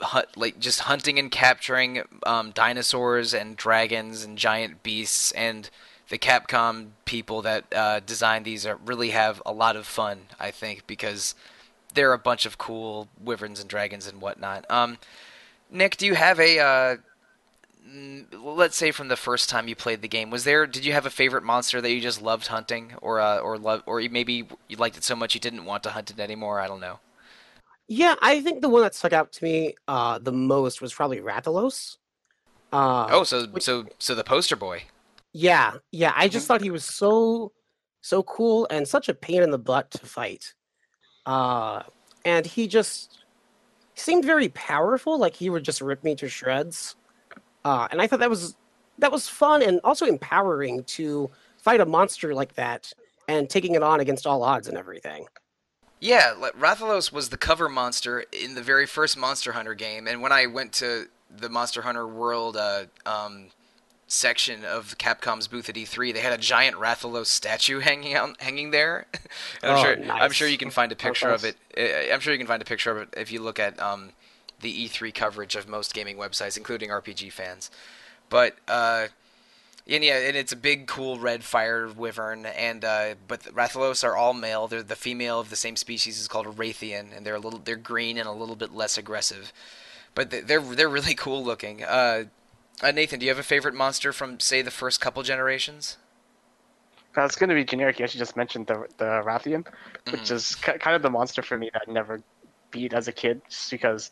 hunt, 0.00 0.36
like 0.36 0.58
just 0.58 0.80
hunting 0.80 1.18
and 1.18 1.30
capturing 1.30 2.02
um, 2.24 2.50
dinosaurs 2.50 3.34
and 3.34 3.56
dragons 3.56 4.24
and 4.24 4.38
giant 4.38 4.82
beasts 4.82 5.32
and 5.32 5.70
the 6.08 6.18
Capcom 6.18 6.88
people 7.04 7.42
that 7.42 7.64
uh, 7.74 8.00
designed 8.00 8.44
these 8.44 8.64
are, 8.64 8.78
really 8.84 9.10
have 9.10 9.42
a 9.44 9.52
lot 9.52 9.74
of 9.74 9.86
fun, 9.86 10.22
I 10.38 10.50
think, 10.50 10.86
because 10.86 11.34
they're 11.94 12.12
a 12.12 12.18
bunch 12.18 12.46
of 12.46 12.58
cool 12.58 13.08
wyverns 13.20 13.60
and 13.60 13.68
dragons 13.68 14.06
and 14.06 14.20
whatnot. 14.20 14.70
Um, 14.70 14.98
Nick, 15.70 15.96
do 15.96 16.06
you 16.06 16.14
have 16.14 16.38
a 16.38 16.60
uh, 16.60 16.96
let's 18.32 18.76
say 18.76 18.90
from 18.90 19.08
the 19.08 19.16
first 19.16 19.48
time 19.48 19.68
you 19.68 19.76
played 19.76 20.02
the 20.02 20.08
game, 20.08 20.30
was 20.30 20.44
there 20.44 20.66
did 20.66 20.84
you 20.84 20.92
have 20.92 21.06
a 21.06 21.10
favorite 21.10 21.44
monster 21.44 21.80
that 21.80 21.90
you 21.90 22.00
just 22.00 22.22
loved 22.22 22.46
hunting, 22.48 22.94
or 23.02 23.20
uh, 23.20 23.38
or 23.38 23.58
love, 23.58 23.82
or 23.86 24.00
maybe 24.10 24.46
you 24.68 24.76
liked 24.76 24.96
it 24.96 25.04
so 25.04 25.16
much 25.16 25.34
you 25.34 25.40
didn't 25.40 25.64
want 25.64 25.82
to 25.84 25.90
hunt 25.90 26.10
it 26.10 26.20
anymore? 26.20 26.60
I 26.60 26.68
don't 26.68 26.80
know. 26.80 26.98
Yeah, 27.88 28.16
I 28.20 28.40
think 28.40 28.62
the 28.62 28.68
one 28.68 28.82
that 28.82 28.94
stuck 28.94 29.12
out 29.12 29.32
to 29.32 29.44
me 29.44 29.74
uh, 29.86 30.18
the 30.18 30.32
most 30.32 30.82
was 30.82 30.92
probably 30.92 31.18
Rathalos. 31.18 31.98
Uh, 32.72 33.06
oh, 33.10 33.24
so 33.24 33.46
which, 33.46 33.62
so 33.62 33.86
so 33.98 34.14
the 34.14 34.24
poster 34.24 34.56
boy. 34.56 34.82
Yeah, 35.32 35.74
yeah. 35.92 36.12
I 36.16 36.28
just 36.28 36.44
mm-hmm. 36.44 36.54
thought 36.54 36.62
he 36.62 36.70
was 36.70 36.84
so 36.84 37.52
so 38.00 38.22
cool 38.22 38.66
and 38.70 38.86
such 38.86 39.08
a 39.08 39.14
pain 39.14 39.42
in 39.42 39.50
the 39.50 39.58
butt 39.58 39.90
to 39.92 40.06
fight. 40.06 40.54
Uh, 41.26 41.82
and 42.24 42.46
he 42.46 42.66
just 42.66 43.24
seemed 43.94 44.24
very 44.24 44.48
powerful, 44.50 45.18
like 45.18 45.34
he 45.34 45.50
would 45.50 45.64
just 45.64 45.80
rip 45.80 46.04
me 46.04 46.14
to 46.16 46.28
shreds. 46.28 46.96
Uh, 47.66 47.88
and 47.90 48.00
I 48.00 48.06
thought 48.06 48.20
that 48.20 48.30
was 48.30 48.54
that 48.98 49.10
was 49.10 49.26
fun 49.26 49.60
and 49.60 49.80
also 49.82 50.06
empowering 50.06 50.84
to 50.84 51.28
fight 51.58 51.80
a 51.80 51.84
monster 51.84 52.32
like 52.32 52.54
that 52.54 52.92
and 53.26 53.50
taking 53.50 53.74
it 53.74 53.82
on 53.82 53.98
against 53.98 54.24
all 54.24 54.44
odds 54.44 54.68
and 54.68 54.78
everything. 54.78 55.26
Yeah, 55.98 56.34
Rathalos 56.56 57.10
was 57.10 57.30
the 57.30 57.36
cover 57.36 57.68
monster 57.68 58.24
in 58.32 58.54
the 58.54 58.62
very 58.62 58.86
first 58.86 59.16
Monster 59.16 59.50
Hunter 59.50 59.74
game, 59.74 60.06
and 60.06 60.22
when 60.22 60.30
I 60.30 60.46
went 60.46 60.74
to 60.74 61.06
the 61.28 61.48
Monster 61.48 61.82
Hunter 61.82 62.06
World 62.06 62.56
uh, 62.56 62.84
um, 63.04 63.48
section 64.06 64.64
of 64.64 64.96
Capcom's 64.98 65.48
booth 65.48 65.68
at 65.68 65.74
E3, 65.74 66.14
they 66.14 66.20
had 66.20 66.32
a 66.32 66.38
giant 66.38 66.76
Rathalos 66.76 67.26
statue 67.26 67.80
hanging 67.80 68.14
out, 68.14 68.40
hanging 68.40 68.70
there. 68.70 69.06
I'm 69.64 69.76
oh, 69.76 69.82
sure, 69.82 69.96
nice. 69.96 70.22
I'm 70.22 70.30
sure 70.30 70.46
you 70.46 70.58
can 70.58 70.70
find 70.70 70.92
a 70.92 70.96
picture 70.96 71.30
of 71.30 71.44
it. 71.44 71.56
I'm 72.12 72.20
sure 72.20 72.32
you 72.32 72.38
can 72.38 72.46
find 72.46 72.62
a 72.62 72.66
picture 72.66 72.92
of 72.92 72.98
it 72.98 73.14
if 73.16 73.32
you 73.32 73.42
look 73.42 73.58
at 73.58 73.80
um, 73.82 74.12
the 74.60 74.88
E3 74.88 75.14
coverage 75.14 75.56
of 75.56 75.68
most 75.68 75.94
gaming 75.94 76.16
websites, 76.16 76.56
including 76.56 76.90
RPG 76.90 77.32
fans. 77.32 77.70
But 78.28 78.56
uh, 78.68 79.08
and 79.88 80.02
yeah, 80.02 80.18
and 80.18 80.36
it's 80.36 80.52
a 80.52 80.56
big, 80.56 80.86
cool 80.88 81.18
red 81.18 81.44
fire 81.44 81.88
wyvern, 81.88 82.46
and 82.46 82.84
uh, 82.84 83.14
but 83.28 83.44
the 83.44 83.50
Rathalos 83.50 84.02
are 84.02 84.16
all 84.16 84.34
male. 84.34 84.66
They're 84.66 84.82
the 84.82 84.96
female 84.96 85.38
of 85.38 85.50
the 85.50 85.56
same 85.56 85.76
species 85.76 86.20
is 86.20 86.26
called 86.26 86.46
a 86.46 86.50
Rathian, 86.50 87.16
and 87.16 87.24
they're 87.24 87.36
a 87.36 87.40
little, 87.40 87.60
they're 87.60 87.76
green 87.76 88.18
and 88.18 88.26
a 88.26 88.32
little 88.32 88.56
bit 88.56 88.74
less 88.74 88.98
aggressive. 88.98 89.52
But 90.14 90.30
they're 90.30 90.60
they're 90.60 90.88
really 90.88 91.14
cool 91.16 91.44
looking. 91.44 91.84
Uh, 91.84 92.24
uh, 92.82 92.90
Nathan, 92.90 93.20
do 93.20 93.26
you 93.26 93.30
have 93.30 93.38
a 93.38 93.44
favorite 93.44 93.74
monster 93.74 94.12
from, 94.12 94.38
say, 94.38 94.60
the 94.60 94.70
first 94.70 95.00
couple 95.00 95.22
generations? 95.22 95.96
That's 97.14 97.36
going 97.36 97.48
to 97.48 97.54
be 97.54 97.64
generic. 97.64 97.98
You 97.98 98.04
actually 98.04 98.18
just 98.18 98.36
mentioned 98.36 98.66
the 98.66 98.86
the 98.98 99.22
Rathian, 99.24 99.64
mm-hmm. 99.64 100.12
which 100.12 100.30
is 100.32 100.56
kind 100.56 100.96
of 100.96 101.02
the 101.02 101.10
monster 101.10 101.42
for 101.42 101.56
me 101.56 101.70
that 101.72 101.84
I 101.88 101.92
never 101.92 102.22
beat 102.72 102.92
as 102.92 103.06
a 103.06 103.12
kid, 103.12 103.40
just 103.48 103.70
because 103.70 104.10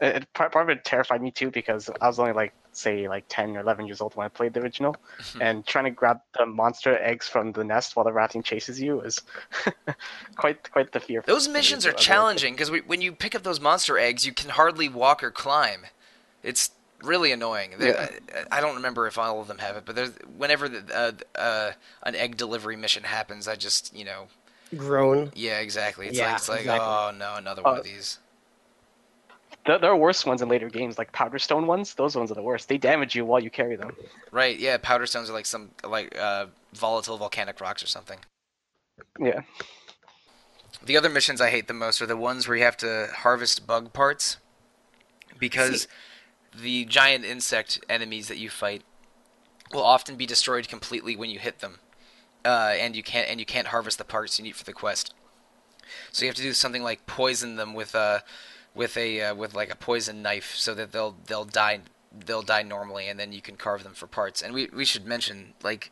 it, 0.00 0.32
part, 0.34 0.52
part 0.52 0.68
of 0.68 0.76
it 0.76 0.84
terrified 0.84 1.22
me 1.22 1.30
too 1.30 1.50
because 1.50 1.90
I 2.00 2.06
was 2.06 2.18
only 2.18 2.32
like 2.32 2.52
say 2.72 3.08
like 3.08 3.24
10 3.28 3.56
or 3.56 3.60
11 3.60 3.86
years 3.86 4.00
old 4.00 4.14
when 4.16 4.24
I 4.24 4.28
played 4.28 4.54
the 4.54 4.60
original 4.60 4.96
and 5.40 5.66
trying 5.66 5.84
to 5.84 5.90
grab 5.90 6.20
the 6.36 6.46
monster 6.46 6.98
eggs 7.00 7.28
from 7.28 7.52
the 7.52 7.64
nest 7.64 7.96
while 7.96 8.04
the 8.04 8.10
Rathian 8.10 8.44
chases 8.44 8.80
you 8.80 9.00
is 9.00 9.20
quite 10.36 10.70
quite 10.72 10.92
the 10.92 11.00
fear. 11.00 11.22
Those 11.26 11.48
missions 11.48 11.86
are 11.86 11.92
challenging 11.92 12.54
because 12.54 12.70
when 12.86 13.00
you 13.00 13.12
pick 13.12 13.34
up 13.34 13.42
those 13.42 13.60
monster 13.60 13.98
eggs 13.98 14.26
you 14.26 14.32
can 14.32 14.50
hardly 14.50 14.88
walk 14.88 15.22
or 15.22 15.30
climb. 15.30 15.86
It's 16.42 16.70
really 17.02 17.32
annoying. 17.32 17.72
Yeah. 17.78 18.08
I, 18.34 18.58
I, 18.58 18.60
don't 18.60 18.76
remember 18.76 19.06
if 19.06 19.18
all 19.18 19.40
of 19.40 19.48
them 19.48 19.58
have 19.58 19.76
it, 19.76 19.84
but 19.84 19.94
there's 19.94 20.12
whenever 20.36 20.68
the, 20.68 20.84
uh, 20.94 21.38
uh, 21.38 21.72
an 22.02 22.14
egg 22.14 22.36
delivery 22.36 22.76
mission 22.76 23.02
happens, 23.04 23.48
I 23.48 23.56
just 23.56 23.96
you 23.96 24.04
know 24.04 24.26
groan. 24.76 25.30
Yeah, 25.34 25.60
exactly. 25.60 26.08
It's 26.08 26.18
yeah, 26.18 26.26
like 26.26 26.36
it's 26.36 26.48
like 26.48 26.60
exactly. 26.60 26.86
oh 26.86 27.12
no, 27.16 27.34
another 27.36 27.62
one 27.62 27.76
uh, 27.76 27.78
of 27.78 27.84
these. 27.84 28.18
There, 29.66 29.78
there 29.78 29.90
are 29.90 29.96
worse 29.96 30.26
ones 30.26 30.42
in 30.42 30.48
later 30.48 30.68
games, 30.68 30.98
like 30.98 31.12
powder 31.12 31.38
stone 31.38 31.66
ones. 31.66 31.94
Those 31.94 32.16
ones 32.16 32.30
are 32.30 32.34
the 32.34 32.42
worst. 32.42 32.68
They 32.68 32.78
damage 32.78 33.14
you 33.14 33.24
while 33.24 33.40
you 33.40 33.50
carry 33.50 33.76
them. 33.76 33.96
Right. 34.30 34.58
Yeah. 34.58 34.76
Powder 34.80 35.06
stones 35.06 35.30
are 35.30 35.32
like 35.32 35.46
some 35.46 35.70
like 35.82 36.16
uh, 36.18 36.46
volatile 36.74 37.16
volcanic 37.16 37.60
rocks 37.60 37.82
or 37.82 37.86
something. 37.86 38.18
Yeah. 39.18 39.40
The 40.84 40.96
other 40.96 41.08
missions 41.08 41.40
I 41.40 41.50
hate 41.50 41.66
the 41.68 41.74
most 41.74 42.02
are 42.02 42.06
the 42.06 42.16
ones 42.16 42.46
where 42.46 42.56
you 42.56 42.64
have 42.64 42.76
to 42.78 43.08
harvest 43.14 43.66
bug 43.66 43.92
parts 43.92 44.38
because. 45.38 45.88
The 46.56 46.84
giant 46.84 47.24
insect 47.24 47.80
enemies 47.88 48.28
that 48.28 48.38
you 48.38 48.48
fight 48.48 48.84
will 49.72 49.82
often 49.82 50.14
be 50.14 50.24
destroyed 50.24 50.68
completely 50.68 51.16
when 51.16 51.28
you 51.28 51.40
hit 51.40 51.58
them, 51.58 51.78
uh, 52.44 52.74
and 52.78 52.94
you 52.94 53.02
can't 53.02 53.28
and 53.28 53.40
you 53.40 53.46
can't 53.46 53.68
harvest 53.68 53.98
the 53.98 54.04
parts 54.04 54.38
you 54.38 54.44
need 54.44 54.54
for 54.54 54.64
the 54.64 54.72
quest. 54.72 55.12
So 56.12 56.24
you 56.24 56.28
have 56.28 56.36
to 56.36 56.42
do 56.42 56.52
something 56.52 56.82
like 56.82 57.06
poison 57.06 57.56
them 57.56 57.74
with 57.74 57.94
a 57.94 58.22
with 58.74 58.96
a 58.96 59.20
uh, 59.22 59.34
with 59.34 59.54
like 59.54 59.72
a 59.72 59.76
poison 59.76 60.22
knife, 60.22 60.54
so 60.56 60.74
that 60.74 60.92
they'll 60.92 61.16
they'll 61.26 61.44
die 61.44 61.80
they'll 62.26 62.42
die 62.42 62.62
normally, 62.62 63.08
and 63.08 63.18
then 63.18 63.32
you 63.32 63.40
can 63.40 63.56
carve 63.56 63.82
them 63.84 63.94
for 63.94 64.06
parts. 64.06 64.42
And 64.42 64.54
we 64.54 64.68
we 64.72 64.84
should 64.84 65.06
mention 65.06 65.54
like 65.62 65.90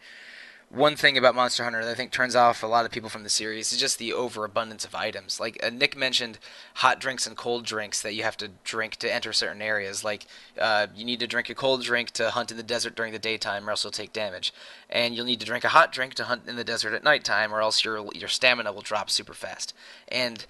one 0.73 0.97
thing 0.97 1.18
about 1.18 1.35
Monster 1.35 1.64
Hunter 1.64 1.85
that 1.85 1.90
I 1.90 1.95
think 1.95 2.12
turns 2.12 2.35
off 2.35 2.62
a 2.62 2.66
lot 2.66 2.87
of 2.87 2.90
people 2.90 3.11
from 3.11 3.25
the 3.25 3.29
series 3.29 3.75
is 3.75 3.79
just 3.79 3.99
the 3.99 4.14
overabundance 4.14 4.87
of 4.87 4.95
items. 4.95 5.38
Like 5.38 5.62
uh, 5.62 5.68
Nick 5.68 5.99
mentioned, 5.99 6.38
hot 6.77 6.99
drinks 6.99 7.27
and 7.27 7.37
cold 7.37 7.66
drinks 7.66 8.01
that 8.01 8.14
you 8.14 8.23
have 8.23 8.38
to 8.38 8.49
drink 8.64 8.97
to 8.97 9.14
enter 9.14 9.35
certain 9.35 9.61
areas. 9.61 10.03
Like 10.03 10.27
uh, 10.59 10.87
you 10.95 11.05
need 11.05 11.21
to 11.21 11.27
drink 11.27 11.51
a 11.51 11.55
cold 11.55 11.83
drink 11.83 12.11
to 12.12 12.31
hunt 12.31 12.51
in 12.51 12.57
the 12.57 12.62
desert 12.62 12.95
during 12.97 13.12
the 13.12 13.18
daytime, 13.18 13.68
or 13.68 13.71
else 13.71 13.85
you'll 13.85 13.90
take 13.90 14.14
damage. 14.14 14.55
And 14.88 15.14
you'll 15.14 15.27
need 15.27 15.40
to 15.40 15.47
drink 15.47 15.64
a 15.64 15.68
hot 15.68 15.92
drink 15.92 16.14
to 16.14 16.25
hunt 16.25 16.49
in 16.49 16.57
the 16.57 16.64
desert 16.64 16.95
at 16.95 17.05
nighttime, 17.05 17.53
or 17.53 17.61
else 17.61 17.85
your 17.85 18.09
your 18.14 18.29
stamina 18.29 18.73
will 18.73 18.81
drop 18.81 19.11
super 19.11 19.35
fast. 19.35 19.75
And 20.09 20.47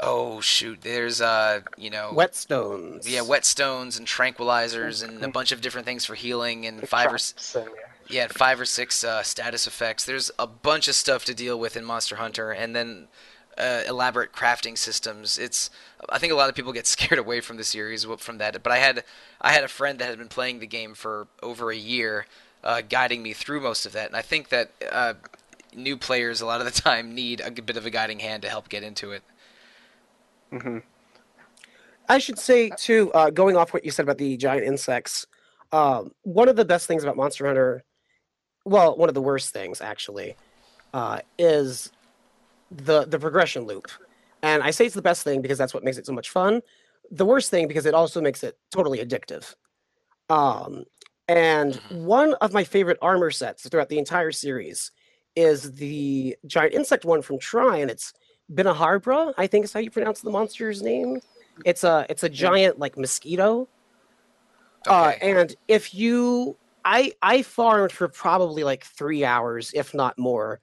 oh 0.00 0.40
shoot, 0.40 0.80
there's 0.82 1.20
uh 1.20 1.60
you 1.76 1.90
know 1.90 2.10
whetstones. 2.14 3.08
Yeah, 3.08 3.20
whetstones 3.20 3.98
and 3.98 4.06
tranquilizers 4.06 5.06
and 5.06 5.22
a 5.22 5.28
bunch 5.28 5.52
of 5.52 5.60
different 5.60 5.86
things 5.86 6.04
for 6.04 6.14
healing 6.14 6.66
and 6.66 6.88
five 6.88 7.12
or. 7.12 7.18
Yeah, 8.08 8.28
five 8.28 8.60
or 8.60 8.64
six 8.66 9.02
uh, 9.02 9.24
status 9.24 9.66
effects. 9.66 10.04
There's 10.04 10.30
a 10.38 10.46
bunch 10.46 10.86
of 10.86 10.94
stuff 10.94 11.24
to 11.24 11.34
deal 11.34 11.58
with 11.58 11.76
in 11.76 11.84
Monster 11.84 12.14
Hunter, 12.14 12.52
and 12.52 12.74
then 12.74 13.08
uh, 13.58 13.82
elaborate 13.86 14.32
crafting 14.32 14.76
systems. 14.76 15.38
It's 15.38 15.70
I 16.08 16.18
think 16.18 16.32
a 16.32 16.36
lot 16.36 16.48
of 16.48 16.54
people 16.54 16.72
get 16.72 16.86
scared 16.86 17.18
away 17.18 17.40
from 17.40 17.56
the 17.56 17.64
series 17.64 18.04
from 18.04 18.38
that. 18.38 18.62
But 18.62 18.72
I 18.72 18.78
had 18.78 19.04
I 19.40 19.52
had 19.52 19.64
a 19.64 19.68
friend 19.68 19.98
that 19.98 20.08
had 20.08 20.18
been 20.18 20.28
playing 20.28 20.60
the 20.60 20.66
game 20.66 20.94
for 20.94 21.26
over 21.42 21.70
a 21.70 21.76
year, 21.76 22.26
uh, 22.62 22.82
guiding 22.88 23.22
me 23.22 23.32
through 23.32 23.60
most 23.60 23.86
of 23.86 23.92
that, 23.92 24.06
and 24.06 24.16
I 24.16 24.22
think 24.22 24.50
that 24.50 24.70
uh, 24.90 25.14
new 25.74 25.96
players 25.96 26.40
a 26.40 26.46
lot 26.46 26.60
of 26.60 26.66
the 26.66 26.82
time 26.82 27.14
need 27.14 27.40
a 27.40 27.50
bit 27.50 27.76
of 27.76 27.86
a 27.86 27.90
guiding 27.90 28.20
hand 28.20 28.42
to 28.42 28.48
help 28.48 28.68
get 28.68 28.82
into 28.82 29.12
it. 29.12 29.22
Mm-hmm. 30.52 30.78
I 32.08 32.18
should 32.18 32.38
say 32.38 32.70
too, 32.70 33.12
uh, 33.12 33.30
going 33.30 33.56
off 33.56 33.72
what 33.72 33.84
you 33.84 33.90
said 33.90 34.04
about 34.04 34.18
the 34.18 34.36
giant 34.36 34.64
insects, 34.64 35.26
um, 35.72 36.12
one 36.22 36.48
of 36.48 36.56
the 36.56 36.64
best 36.64 36.86
things 36.86 37.02
about 37.02 37.16
Monster 37.16 37.46
Hunter, 37.46 37.84
well, 38.64 38.96
one 38.96 39.08
of 39.08 39.14
the 39.14 39.22
worst 39.22 39.52
things 39.52 39.80
actually, 39.80 40.36
uh, 40.92 41.20
is 41.38 41.90
the 42.70 43.04
the 43.04 43.18
progression 43.18 43.64
loop. 43.64 43.86
And 44.42 44.62
I 44.62 44.70
say 44.70 44.86
it's 44.86 44.94
the 44.94 45.02
best 45.02 45.24
thing 45.24 45.42
because 45.42 45.58
that's 45.58 45.74
what 45.74 45.84
makes 45.84 45.98
it 45.98 46.06
so 46.06 46.12
much 46.12 46.30
fun. 46.30 46.62
The 47.10 47.26
worst 47.26 47.50
thing 47.50 47.68
because 47.68 47.86
it 47.86 47.94
also 47.94 48.20
makes 48.20 48.44
it 48.44 48.56
totally 48.70 48.98
addictive. 48.98 49.54
Um, 50.28 50.84
and 51.28 51.74
Mhm. 51.74 52.06
one 52.06 52.34
of 52.34 52.52
my 52.52 52.64
favorite 52.64 52.98
armor 53.02 53.30
sets 53.30 53.68
throughout 53.68 53.88
the 53.88 53.98
entire 53.98 54.32
series 54.32 54.92
is 55.34 55.72
the 55.72 56.36
giant 56.46 56.74
insect 56.74 57.04
one 57.04 57.22
from 57.22 57.38
Tri, 57.38 57.78
and 57.78 57.90
it's 57.90 58.12
Bnahabra, 58.52 59.34
I 59.36 59.46
think 59.46 59.64
is 59.64 59.72
how 59.72 59.80
you 59.80 59.90
pronounce 59.90 60.20
the 60.20 60.30
monster's 60.30 60.82
name. 60.82 61.20
It's 61.64 61.84
a 61.84 62.06
it's 62.08 62.22
a 62.22 62.28
giant 62.28 62.78
like 62.78 62.96
mosquito. 62.96 63.68
Uh, 64.86 65.12
Okay. 65.16 65.32
and 65.32 65.56
if 65.66 65.94
you, 65.94 66.56
I 66.84 67.12
I 67.22 67.42
farmed 67.42 67.90
for 67.92 68.08
probably 68.08 68.62
like 68.62 68.84
three 68.84 69.24
hours, 69.24 69.72
if 69.74 69.94
not 69.94 70.16
more, 70.18 70.60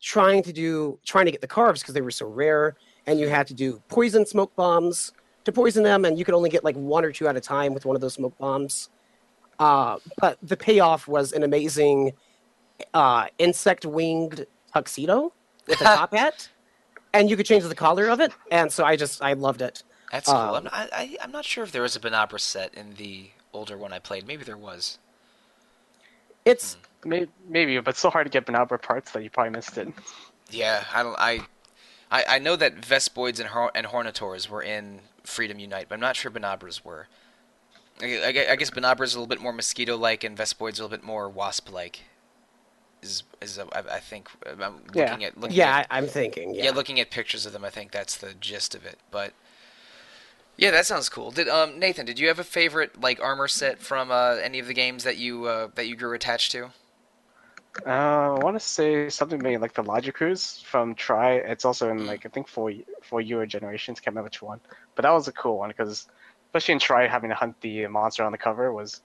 trying 0.00 0.42
to 0.44 0.52
do 0.52 0.98
trying 1.04 1.24
to 1.24 1.32
get 1.32 1.40
the 1.40 1.46
carves 1.48 1.80
because 1.80 1.94
they 1.94 2.02
were 2.02 2.10
so 2.10 2.26
rare, 2.26 2.76
and 3.06 3.18
you 3.18 3.28
had 3.28 3.46
to 3.48 3.54
do 3.54 3.82
poison 3.88 4.26
smoke 4.26 4.54
bombs 4.54 5.12
to 5.44 5.52
poison 5.52 5.82
them, 5.82 6.04
and 6.04 6.18
you 6.18 6.24
could 6.24 6.34
only 6.34 6.50
get 6.50 6.62
like 6.62 6.76
one 6.76 7.04
or 7.04 7.10
two 7.12 7.26
at 7.26 7.36
a 7.36 7.40
time 7.40 7.74
with 7.74 7.84
one 7.84 7.96
of 7.96 8.00
those 8.00 8.14
smoke 8.14 8.36
bombs. 8.38 8.90
Uh, 9.58 9.98
but 10.20 10.38
the 10.42 10.56
payoff 10.56 11.08
was 11.08 11.32
an 11.32 11.42
amazing 11.42 12.12
uh, 12.92 13.26
insect 13.38 13.86
winged 13.86 14.46
tuxedo 14.72 15.32
with 15.68 15.80
a 15.80 15.84
top 15.84 16.12
hat, 16.14 16.48
and 17.14 17.30
you 17.30 17.36
could 17.36 17.46
change 17.46 17.64
the 17.64 17.74
color 17.74 18.08
of 18.08 18.20
it, 18.20 18.32
and 18.50 18.70
so 18.70 18.84
I 18.84 18.96
just 18.96 19.22
I 19.22 19.32
loved 19.32 19.62
it. 19.62 19.82
That's 20.12 20.26
cool. 20.26 20.36
um, 20.36 20.54
I'm, 20.56 20.68
I, 20.70 20.88
I, 20.92 21.16
I'm 21.22 21.32
not 21.32 21.44
sure 21.46 21.64
if 21.64 21.72
there 21.72 21.82
was 21.82 21.96
a 21.96 22.00
Bnahabra 22.00 22.38
set 22.38 22.74
in 22.74 22.94
the 22.94 23.30
older 23.54 23.78
one 23.78 23.92
I 23.92 23.98
played. 23.98 24.26
Maybe 24.26 24.44
there 24.44 24.58
was. 24.58 24.98
It's 26.44 26.76
Maybe, 27.04 27.30
maybe, 27.48 27.78
but 27.80 27.90
it's 27.90 28.00
so 28.00 28.10
hard 28.10 28.26
to 28.26 28.30
get 28.30 28.46
Bnahabra 28.46 28.80
parts 28.80 29.12
that 29.12 29.22
you 29.22 29.30
probably 29.30 29.50
missed 29.50 29.76
it. 29.78 29.88
Yeah, 30.50 30.84
I 30.92 31.02
don't. 31.02 31.16
I, 31.18 31.40
I, 32.10 32.24
I 32.28 32.38
know 32.38 32.56
that 32.56 32.76
Vespoids 32.76 33.40
and 33.40 33.48
Hor- 33.48 33.72
and 33.74 33.86
Hornetaurs 33.86 34.48
were 34.48 34.62
in 34.62 35.00
Freedom 35.22 35.58
Unite, 35.58 35.86
but 35.88 35.96
I'm 35.96 36.00
not 36.00 36.16
sure 36.16 36.30
Bnahabras 36.30 36.84
were. 36.84 37.08
I, 38.00 38.22
I, 38.26 38.32
gue- 38.32 38.48
I 38.50 38.56
guess 38.56 38.70
Bnahabras 38.70 39.14
a 39.14 39.18
little 39.20 39.26
bit 39.26 39.40
more 39.40 39.52
mosquito-like, 39.52 40.24
and 40.24 40.36
Vespoids 40.36 40.78
a 40.78 40.82
little 40.82 40.88
bit 40.88 41.04
more 41.04 41.28
wasp-like. 41.28 42.00
Is 43.04 43.22
is 43.40 43.58
uh, 43.58 43.66
I, 43.72 43.96
I 43.96 44.00
think 44.00 44.28
I'm 44.46 44.82
looking 44.94 45.20
Yeah. 45.20 45.22
at 45.22 45.38
looking 45.38 45.56
yeah, 45.56 45.78
at, 45.80 45.86
I'm 45.90 46.06
thinking 46.06 46.54
yeah. 46.54 46.64
yeah. 46.64 46.70
looking 46.70 47.00
at 47.00 47.10
pictures 47.10 47.46
of 47.46 47.52
them. 47.52 47.64
I 47.64 47.70
think 47.70 47.92
that's 47.92 48.16
the 48.16 48.34
gist 48.34 48.74
of 48.74 48.84
it. 48.86 48.98
But 49.10 49.34
yeah, 50.56 50.70
that 50.70 50.86
sounds 50.86 51.08
cool. 51.08 51.30
Did 51.30 51.48
um 51.48 51.78
Nathan? 51.78 52.06
Did 52.06 52.18
you 52.18 52.28
have 52.28 52.38
a 52.38 52.44
favorite 52.44 53.00
like 53.00 53.20
armor 53.20 53.48
set 53.48 53.80
from 53.80 54.10
uh, 54.10 54.36
any 54.36 54.58
of 54.58 54.66
the 54.66 54.74
games 54.74 55.04
that 55.04 55.16
you 55.16 55.46
uh, 55.46 55.68
that 55.74 55.86
you 55.88 55.96
grew 55.96 56.14
attached 56.14 56.52
to? 56.52 56.70
Uh, 57.84 58.34
I 58.36 58.38
want 58.38 58.54
to 58.56 58.60
say 58.60 59.08
something 59.10 59.42
maybe 59.42 59.58
like 59.58 59.74
the 59.74 59.82
Lagiacrus 59.82 60.62
from 60.64 60.94
Tri. 60.94 61.34
It's 61.34 61.64
also 61.64 61.90
in 61.90 62.06
like 62.06 62.24
I 62.24 62.28
think 62.28 62.46
for 62.48 62.72
for 63.02 63.20
your 63.20 63.46
generations. 63.46 63.98
Can't 64.00 64.14
remember 64.14 64.26
which 64.26 64.40
one, 64.42 64.60
but 64.94 65.02
that 65.02 65.10
was 65.10 65.26
a 65.28 65.32
cool 65.32 65.58
one 65.58 65.70
because 65.70 66.06
especially 66.48 66.72
in 66.74 66.78
Tri 66.78 67.08
having 67.08 67.30
to 67.30 67.36
hunt 67.36 67.60
the 67.62 67.86
monster 67.88 68.22
on 68.24 68.30
the 68.32 68.38
cover 68.38 68.72
was 68.72 69.02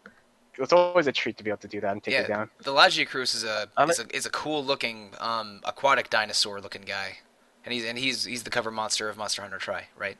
it 0.59 0.61
was 0.61 0.73
always 0.73 1.07
a 1.07 1.11
treat 1.13 1.37
to 1.37 1.43
be 1.45 1.49
able 1.49 1.59
to 1.59 1.69
do 1.69 1.79
that 1.79 1.93
and 1.93 2.03
take 2.03 2.13
Yeah. 2.13 2.21
it 2.23 2.27
down. 2.27 2.49
The 2.63 2.73
Lagiacrus 2.73 3.33
is 3.33 3.45
a 3.45 3.69
I 3.77 3.85
is 3.85 3.97
a 3.99 4.13
is 4.15 4.25
a 4.25 4.29
cool 4.29 4.63
looking 4.63 5.13
um 5.21 5.61
aquatic 5.63 6.09
dinosaur 6.09 6.59
looking 6.59 6.81
guy, 6.81 7.19
and 7.63 7.73
he's 7.73 7.85
and 7.85 7.97
he's 7.97 8.25
he's 8.25 8.43
the 8.43 8.49
cover 8.49 8.69
monster 8.69 9.07
of 9.07 9.15
Monster 9.15 9.41
Hunter 9.41 9.57
Tri, 9.57 9.87
right? 9.97 10.17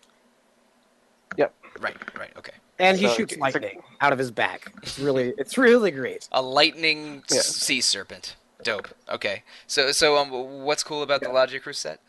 Yep. 1.38 1.54
Right, 1.82 1.98
right, 2.18 2.32
okay. 2.38 2.54
and 2.80 2.98
he 2.98 3.08
So, 3.08 3.14
shoots 3.16 3.34
it's 3.34 3.42
like- 3.42 3.54
lightning 3.54 3.84
out 4.00 4.14
of 4.14 4.18
his 4.20 4.32
back. 4.32 4.72
It's 4.82 4.98
really 4.98 5.34
it's 5.38 5.58
really 5.58 5.92
great. 5.92 6.30
A 6.32 6.42
lightning 6.42 7.22
Yeah. 7.30 7.42
sea 7.42 7.82
serpent. 7.82 8.36
Dope. 8.64 8.88
Okay. 9.10 9.44
So 9.68 9.92
so 9.92 10.18
um, 10.18 10.30
what's 10.64 10.84
cool 10.84 11.04
about 11.04 11.20
the 11.20 11.28
Lagiacrus 11.28 11.76
set? 11.76 12.00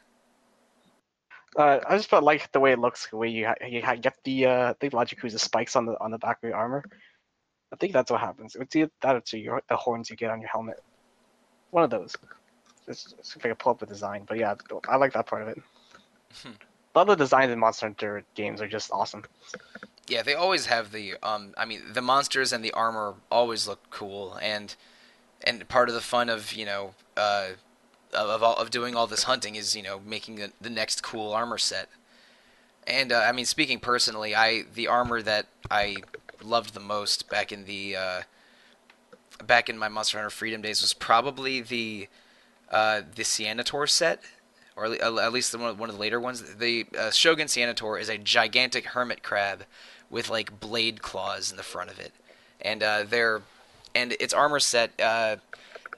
Uh, 1.56 1.80
I 1.88 1.96
just 1.96 2.08
felt 2.08 2.22
like 2.22 2.50
the 2.52 2.60
way 2.60 2.70
it 2.72 2.78
looks, 2.78 3.08
the 3.10 3.16
way 3.16 3.28
you 3.28 3.46
ha- 3.48 3.66
you 3.66 3.82
ha- 3.82 3.96
get 3.96 4.14
the 4.22 4.46
uh, 4.46 4.74
the 4.78 4.88
Lagiacrus 4.90 5.38
spikes 5.40 5.74
on 5.74 5.84
the 5.84 5.98
on 6.00 6.12
the 6.12 6.18
back 6.18 6.38
of 6.42 6.48
your 6.48 6.56
armor. 6.56 6.84
I 7.72 7.76
think 7.76 7.92
that's 7.92 8.10
what 8.10 8.20
happens. 8.20 8.56
It's 8.56 8.74
either 8.74 8.90
that 9.02 9.16
or 9.16 9.20
to 9.20 9.38
your 9.38 9.62
the 9.68 9.76
horns 9.76 10.10
you 10.10 10.16
get 10.16 10.30
on 10.30 10.40
your 10.40 10.50
helmet. 10.50 10.82
One 11.70 11.84
of 11.84 11.90
those. 11.90 12.16
Just, 12.86 13.16
just 13.16 13.36
if 13.36 13.44
I 13.44 13.50
could 13.50 13.58
pull 13.58 13.72
up 13.72 13.78
the 13.78 13.86
design, 13.86 14.24
but 14.26 14.38
yeah, 14.38 14.54
I 14.88 14.96
like 14.96 15.12
that 15.12 15.26
part 15.26 15.42
of 15.42 15.48
it. 15.48 15.62
Hmm. 16.42 16.48
A 16.94 16.98
lot 16.98 17.08
of 17.08 17.18
the 17.18 17.24
designs 17.24 17.52
in 17.52 17.58
Monster 17.58 17.86
Hunter 17.86 18.24
games 18.34 18.60
are 18.60 18.66
just 18.66 18.90
awesome. 18.90 19.24
Yeah, 20.08 20.22
they 20.22 20.34
always 20.34 20.66
have 20.66 20.90
the 20.90 21.14
um. 21.22 21.54
I 21.56 21.64
mean, 21.64 21.82
the 21.92 22.02
monsters 22.02 22.52
and 22.52 22.64
the 22.64 22.72
armor 22.72 23.14
always 23.30 23.68
look 23.68 23.78
cool, 23.90 24.36
and 24.42 24.74
and 25.42 25.66
part 25.68 25.88
of 25.88 25.94
the 25.94 26.00
fun 26.00 26.28
of 26.28 26.52
you 26.52 26.66
know 26.66 26.94
uh 27.16 27.50
of 28.12 28.28
of, 28.28 28.42
all, 28.42 28.56
of 28.56 28.70
doing 28.70 28.96
all 28.96 29.06
this 29.06 29.24
hunting 29.24 29.54
is 29.54 29.76
you 29.76 29.82
know 29.82 30.00
making 30.04 30.36
the, 30.36 30.52
the 30.60 30.70
next 30.70 31.02
cool 31.02 31.32
armor 31.32 31.58
set. 31.58 31.88
And 32.86 33.12
uh, 33.12 33.20
I 33.20 33.32
mean, 33.32 33.44
speaking 33.44 33.78
personally, 33.78 34.34
I 34.34 34.64
the 34.74 34.88
armor 34.88 35.22
that 35.22 35.46
I 35.70 35.98
loved 36.42 36.74
the 36.74 36.80
most 36.80 37.28
back 37.28 37.52
in 37.52 37.64
the 37.64 37.96
uh, 37.96 38.20
back 39.46 39.68
in 39.68 39.78
my 39.78 39.88
Monster 39.88 40.18
Hunter 40.18 40.30
Freedom 40.30 40.62
days 40.62 40.80
was 40.80 40.92
probably 40.92 41.60
the 41.60 42.08
uh, 42.70 43.02
the 43.14 43.22
Ceanataur 43.22 43.88
set, 43.88 44.22
or 44.76 44.86
at 44.86 45.32
least 45.32 45.52
the 45.52 45.58
one, 45.58 45.76
one 45.78 45.88
of 45.88 45.94
the 45.94 46.00
later 46.00 46.20
ones. 46.20 46.56
The 46.56 46.86
uh, 46.98 47.10
Shogun 47.10 47.46
Ceanataur 47.46 48.00
is 48.00 48.08
a 48.08 48.18
gigantic 48.18 48.86
hermit 48.86 49.22
crab 49.22 49.64
with 50.08 50.28
like 50.28 50.60
blade 50.60 51.02
claws 51.02 51.50
in 51.50 51.56
the 51.56 51.62
front 51.62 51.90
of 51.90 51.98
it, 51.98 52.12
and 52.60 52.82
uh, 52.82 53.04
they're 53.08 53.42
and 53.94 54.12
its 54.20 54.32
armor 54.32 54.60
set 54.60 54.98
uh, 55.00 55.36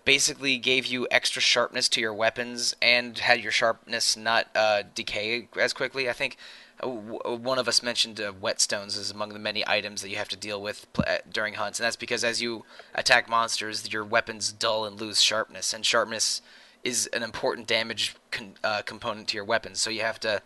basically 0.05 0.57
gave 0.59 0.87
you 0.87 1.07
extra 1.11 1.41
sharpness 1.43 1.89
to 1.91 2.01
your 2.01 2.15
weapons 2.15 2.75
and 2.83 3.19
had 3.19 3.41
your 3.41 3.53
sharpness 3.53 4.17
not 4.17 4.49
uh, 4.55 4.83
decay 4.95 5.49
as 5.59 5.73
quickly. 5.73 6.09
I 6.09 6.13
think 6.13 6.37
uh, 6.37 6.39
uh, 6.39 6.62
one 6.83 7.59
of 7.59 7.69
us 7.69 7.83
mentioned 7.83 8.21
uh, 8.21 8.33
whetstones 8.33 8.99
is 8.99 9.11
among 9.11 9.31
the 9.31 9.39
many 9.39 9.67
items 9.69 10.03
that 10.03 10.11
you 10.11 10.17
have 10.17 10.29
to 10.29 10.37
deal 10.37 10.61
with 10.61 10.87
uh, 10.99 11.19
during 11.31 11.55
hunts, 11.55 11.79
and 11.79 11.85
that's 11.85 11.97
because 11.97 12.25
as 12.25 12.43
you 12.43 12.65
attack 12.95 13.29
monsters, 13.29 13.93
your 13.93 14.05
weapons 14.05 14.53
dull 14.53 14.85
and 14.85 15.01
lose 15.01 15.23
sharpness, 15.23 15.73
and 15.73 15.87
sharpness 15.87 16.43
is 16.83 17.07
an 17.09 17.23
important 17.23 17.67
damage 17.67 18.17
con- 18.31 18.55
uh, 18.65 18.83
component 18.83 19.29
to 19.29 19.37
your 19.37 19.45
weapons. 19.45 19.81
So 19.81 19.91
you 19.91 20.01
have 20.01 20.19
to 20.21 20.43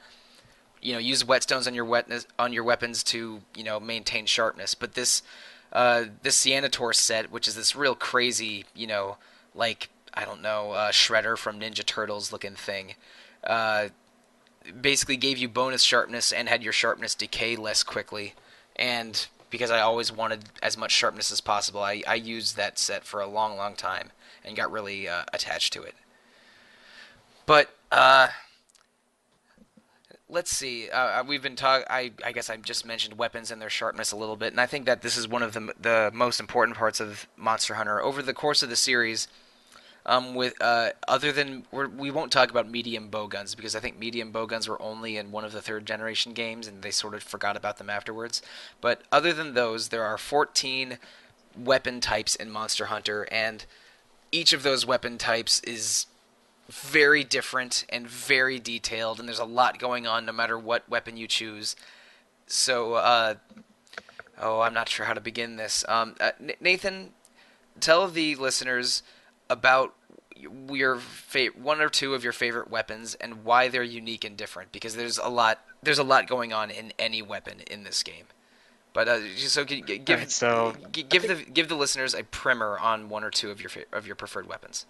you 0.83 0.93
know 0.93 0.99
use 0.99 1.23
whetstones 1.25 1.67
on 1.67 1.75
your 1.75 1.85
wetness 1.85 2.27
on 2.39 2.53
your 2.53 2.65
weapons 2.65 3.03
to 3.05 3.41
you 3.55 3.65
know 3.65 3.81
maintain 3.81 4.27
sharpness. 4.27 4.75
But 4.75 4.95
this 4.95 5.23
uh, 5.73 6.05
this 6.23 6.45
Ceanataur 6.45 6.95
set, 6.95 7.31
which 7.31 7.49
is 7.49 7.55
this 7.55 7.75
real 7.75 7.95
crazy 7.95 8.65
you 8.75 8.87
know 8.87 9.17
like 9.55 9.89
I 10.13 10.25
don't 10.25 10.43
know 10.43 10.73
uh, 10.73 10.93
Shredder 10.93 11.37
from 11.37 11.61
Ninja 11.61 11.85
Turtles 11.85 12.33
looking 12.33 12.55
thing, 12.55 12.95
uh, 13.45 13.89
basically 14.81 15.17
gave 15.17 15.39
you 15.39 15.49
bonus 15.49 15.83
sharpness 15.83 16.33
and 16.33 16.49
had 16.49 16.63
your 16.63 16.73
sharpness 16.73 17.15
decay 17.15 17.57
less 17.57 17.83
quickly. 17.83 18.35
And 18.77 19.27
because 19.51 19.71
I 19.71 19.81
always 19.81 20.13
wanted 20.13 20.45
as 20.63 20.77
much 20.77 20.93
sharpness 20.93 21.31
as 21.31 21.41
possible, 21.41 21.83
I, 21.83 22.03
I 22.07 22.15
used 22.15 22.57
that 22.57 22.79
set 22.79 23.05
for 23.05 23.21
a 23.21 23.27
long, 23.27 23.57
long 23.57 23.75
time 23.75 24.11
and 24.45 24.57
got 24.57 24.71
really 24.71 25.09
uh, 25.09 25.25
attached 25.33 25.73
to 25.75 25.83
it. 25.83 25.95
But 27.47 27.71
uh, 27.93 28.29
let's 30.29 30.51
see. 30.51 30.91
Uh, 30.91 31.23
we've 31.25 31.43
been 31.43 31.57
talking. 31.57 31.87
I, 31.89 32.13
I 32.25 32.33
guess 32.33 32.51
I 32.51 32.57
just 32.57 32.85
mentioned 32.85 33.19
weapons 33.19 33.51
and 33.51 33.63
their 33.63 33.71
sharpness 33.71 34.13
a 34.13 34.17
little 34.17 34.37
bit, 34.37 34.53
and 34.53 34.61
I 34.61 34.67
think 34.67 34.87
that 34.87 35.03
this 35.03 35.17
is 35.17 35.29
one 35.29 35.43
of 35.43 35.53
the 35.53 35.73
the 35.81 36.11
most 36.13 36.41
important 36.41 36.77
parts 36.77 37.01
of 37.01 37.27
Monster 37.37 37.75
Hunter 37.75 38.03
over 38.03 38.23
the 38.23 38.35
course 38.35 38.63
of 38.63 38.69
the 38.69 38.77
series. 38.77 39.29
Um, 40.09 40.37
with 40.37 40.55
uh, 40.61 40.91
other 41.09 41.33
than 41.33 41.67
we're, 41.73 41.89
we 41.89 42.13
won't 42.13 42.31
talk 42.31 42.51
about 42.51 42.71
medium 42.71 43.09
bow 43.09 43.27
guns 43.27 43.57
because 43.57 43.75
I 43.75 43.81
think 43.81 43.99
medium 43.99 44.31
bow 44.31 44.47
guns 44.47 44.69
were 44.69 44.81
only 44.81 45.17
in 45.17 45.33
one 45.33 45.45
of 45.45 45.51
the 45.51 45.61
third 45.61 45.85
generation 45.85 46.33
games, 46.33 46.69
and 46.69 46.83
they 46.83 46.93
sort 46.93 47.15
of 47.15 47.25
forgot 47.25 47.57
about 47.57 47.79
them 47.79 47.91
afterwards. 47.91 48.41
But 48.81 49.03
other 49.11 49.33
than 49.33 49.55
those, 49.55 49.89
there 49.89 50.05
are 50.05 50.17
14 50.17 50.99
weapon 51.59 52.01
types 52.01 52.37
in 52.37 52.51
Monster 52.51 52.87
Hunter, 52.87 53.27
and 53.33 53.67
each 54.31 54.53
of 54.53 54.63
those 54.63 54.87
weapon 54.87 55.19
types 55.19 55.61
is 55.61 56.07
very 56.69 57.25
different 57.25 57.85
and 57.89 58.07
very 58.07 58.59
detailed, 58.59 59.19
and 59.19 59.29
there's 59.29 59.39
a 59.39 59.45
lot 59.45 59.79
going 59.79 60.07
on 60.07 60.25
no 60.27 60.33
matter 60.33 60.59
what 60.59 60.89
weapon 60.89 61.17
you 61.17 61.27
choose. 61.27 61.77
So, 62.47 62.95
uh, 62.95 63.35
oh, 64.41 64.61
I'm 64.61 64.75
not 64.75 64.89
sure 64.89 65.07
how 65.07 65.15
to 65.15 65.21
begin 65.21 65.57
this. 65.57 65.85
Um, 65.89 66.15
uh, 66.21 66.33
Nathan, 66.61 67.11
tell 67.81 68.09
the 68.09 68.35
listeners 68.37 69.03
about 69.49 69.95
your 70.37 70.97
fa- 70.97 71.47
one 71.57 71.81
or 71.81 71.89
two 71.89 72.15
of 72.15 72.23
your 72.23 72.33
favorite 72.33 72.71
weapons 72.71 73.15
and 73.17 73.45
why 73.45 73.69
they're 73.69 73.83
unique 73.83 74.25
and 74.25 74.37
different, 74.37 74.71
because 74.73 74.95
there's 74.97 75.19
a 75.19 75.29
lot 75.29 75.61
there's 75.83 75.99
a 75.99 76.05
lot 76.05 76.27
going 76.27 76.53
on 76.53 76.71
in 76.71 76.93
any 76.99 77.23
weapon 77.23 77.61
in 77.71 77.85
this 77.85 78.03
game. 78.03 78.27
But 78.93 79.09
uh, 79.09 79.21
so 79.37 79.65
g- 79.65 79.83
g- 79.83 79.99
give 79.99 80.19
Alright, 80.19 80.31
so- 80.31 80.75
give 80.93 81.23
the 81.23 81.35
give 81.53 81.69
the 81.69 81.75
listeners 81.77 82.15
a 82.15 82.23
primer 82.25 82.79
on 82.79 83.09
one 83.09 83.25
or 83.25 83.31
two 83.31 83.51
of 83.51 83.61
your 83.61 83.69
fa- 83.71 83.85
of 83.93 84.07
your 84.07 84.17
preferred 84.17 84.47
weapons. 84.49 84.87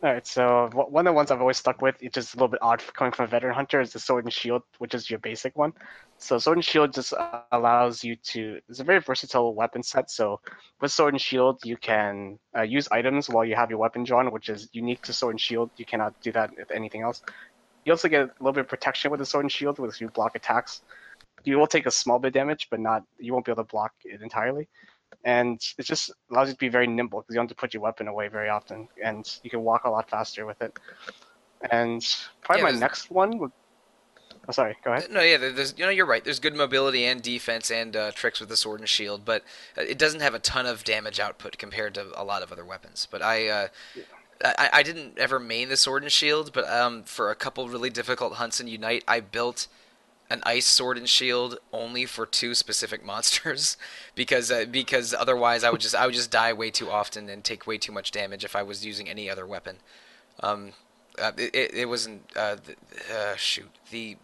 All 0.00 0.12
right, 0.12 0.24
so 0.24 0.70
one 0.72 1.08
of 1.08 1.10
the 1.10 1.16
ones 1.16 1.32
I've 1.32 1.40
always 1.40 1.56
stuck 1.56 1.82
with, 1.82 1.96
it's 2.00 2.14
just 2.14 2.34
a 2.34 2.36
little 2.36 2.46
bit 2.46 2.62
odd 2.62 2.80
coming 2.94 3.12
from 3.12 3.24
a 3.24 3.28
veteran 3.28 3.52
hunter, 3.52 3.80
is 3.80 3.92
the 3.92 3.98
sword 3.98 4.24
and 4.24 4.32
shield, 4.32 4.62
which 4.78 4.94
is 4.94 5.10
your 5.10 5.18
basic 5.18 5.56
one. 5.58 5.72
So 6.18 6.38
Sword 6.38 6.58
and 6.58 6.64
Shield 6.64 6.92
just 6.92 7.14
allows 7.50 8.04
you 8.04 8.14
to. 8.14 8.60
It's 8.68 8.78
a 8.78 8.84
very 8.84 9.00
versatile 9.00 9.54
weapon 9.54 9.82
set. 9.82 10.08
So 10.10 10.40
with 10.80 10.92
Sword 10.92 11.14
and 11.14 11.20
Shield, 11.20 11.60
you 11.64 11.76
can 11.76 12.38
uh, 12.56 12.62
use 12.62 12.88
items 12.92 13.28
while 13.28 13.44
you 13.44 13.56
have 13.56 13.70
your 13.70 13.80
weapon 13.80 14.04
drawn, 14.04 14.30
which 14.30 14.48
is 14.48 14.68
unique 14.72 15.02
to 15.02 15.12
Sword 15.12 15.32
and 15.32 15.40
Shield. 15.40 15.70
You 15.76 15.84
cannot 15.84 16.14
do 16.22 16.30
that 16.30 16.50
with 16.56 16.70
anything 16.70 17.02
else. 17.02 17.20
You 17.84 17.92
also 17.92 18.08
get 18.08 18.22
a 18.22 18.30
little 18.38 18.52
bit 18.52 18.60
of 18.60 18.68
protection 18.68 19.10
with 19.10 19.18
the 19.18 19.26
Sword 19.26 19.46
and 19.46 19.52
Shield, 19.52 19.80
with 19.80 20.00
you 20.00 20.08
block 20.10 20.36
attacks. 20.36 20.80
You 21.44 21.58
will 21.58 21.66
take 21.66 21.86
a 21.86 21.90
small 21.90 22.20
bit 22.20 22.28
of 22.28 22.34
damage, 22.34 22.68
but 22.70 22.78
not. 22.78 23.02
You 23.18 23.32
won't 23.32 23.46
be 23.46 23.52
able 23.52 23.64
to 23.64 23.68
block 23.68 23.92
it 24.04 24.22
entirely. 24.22 24.68
And 25.24 25.60
it 25.76 25.84
just 25.84 26.12
allows 26.30 26.48
you 26.48 26.54
to 26.54 26.58
be 26.58 26.68
very 26.68 26.86
nimble 26.86 27.20
because 27.20 27.34
you 27.34 27.38
don't 27.38 27.44
have 27.44 27.56
to 27.56 27.60
put 27.60 27.74
your 27.74 27.82
weapon 27.82 28.08
away 28.08 28.28
very 28.28 28.48
often, 28.48 28.88
and 29.02 29.28
you 29.42 29.50
can 29.50 29.62
walk 29.62 29.84
a 29.84 29.90
lot 29.90 30.08
faster 30.08 30.46
with 30.46 30.62
it. 30.62 30.78
And 31.70 32.04
probably 32.42 32.62
Yeah, 32.62 32.72
my 32.72 32.78
next 32.78 33.10
one 33.10 33.38
would. 33.38 33.52
Oh, 34.48 34.52
sorry. 34.52 34.76
Go 34.82 34.92
ahead. 34.92 35.10
No, 35.10 35.20
yeah, 35.20 35.36
there's 35.36 35.74
you 35.76 35.84
know 35.84 35.90
you're 35.90 36.06
right. 36.06 36.24
There's 36.24 36.38
good 36.38 36.54
mobility 36.54 37.04
and 37.04 37.20
defense 37.20 37.70
and 37.70 37.94
uh, 37.94 38.12
tricks 38.12 38.40
with 38.40 38.48
the 38.48 38.56
sword 38.56 38.80
and 38.80 38.88
shield, 38.88 39.24
but 39.24 39.42
uh, 39.76 39.82
it 39.82 39.98
doesn't 39.98 40.20
have 40.20 40.34
a 40.34 40.38
ton 40.38 40.64
of 40.64 40.84
damage 40.84 41.20
output 41.20 41.58
compared 41.58 41.94
to 41.94 42.06
a 42.14 42.24
lot 42.24 42.42
of 42.42 42.50
other 42.50 42.64
weapons. 42.64 43.06
But 43.10 43.20
I, 43.20 43.48
uh, 43.48 43.68
I, 44.42 44.70
I 44.72 44.82
didn't 44.82 45.18
ever 45.18 45.38
main 45.38 45.68
the 45.68 45.76
sword 45.76 46.02
and 46.02 46.10
shield, 46.10 46.52
but 46.54 46.68
um, 46.70 47.02
for 47.02 47.30
a 47.30 47.34
couple 47.34 47.68
really 47.68 47.90
difficult 47.90 48.34
hunts 48.34 48.60
in 48.60 48.68
Unite, 48.68 49.04
I 49.06 49.20
built 49.20 49.66
an 50.30 50.42
ice 50.44 50.66
sword 50.66 50.98
and 50.98 51.08
shield 51.08 51.58
only 51.72 52.04
for 52.04 52.26
two 52.26 52.54
specific 52.54 53.04
monsters 53.04 53.76
because 54.14 54.50
uh, 54.50 54.64
because 54.70 55.14
otherwise 55.14 55.64
I 55.64 55.70
would 55.70 55.80
just 55.80 55.94
I 55.94 56.06
would 56.06 56.14
just 56.14 56.30
die 56.30 56.52
way 56.52 56.70
too 56.70 56.90
often 56.90 57.28
and 57.28 57.42
take 57.42 57.66
way 57.66 57.78
too 57.78 57.92
much 57.92 58.10
damage 58.10 58.44
if 58.44 58.54
I 58.54 58.62
was 58.62 58.84
using 58.84 59.08
any 59.08 59.30
other 59.30 59.46
weapon. 59.46 59.76
Um, 60.40 60.72
uh, 61.20 61.32
it, 61.36 61.74
it, 61.74 61.88
wasn't 61.88 62.22
uh, 62.36 62.56
the, 62.64 62.76
uh, 63.14 63.34
shoot 63.36 63.70
the 63.90 64.16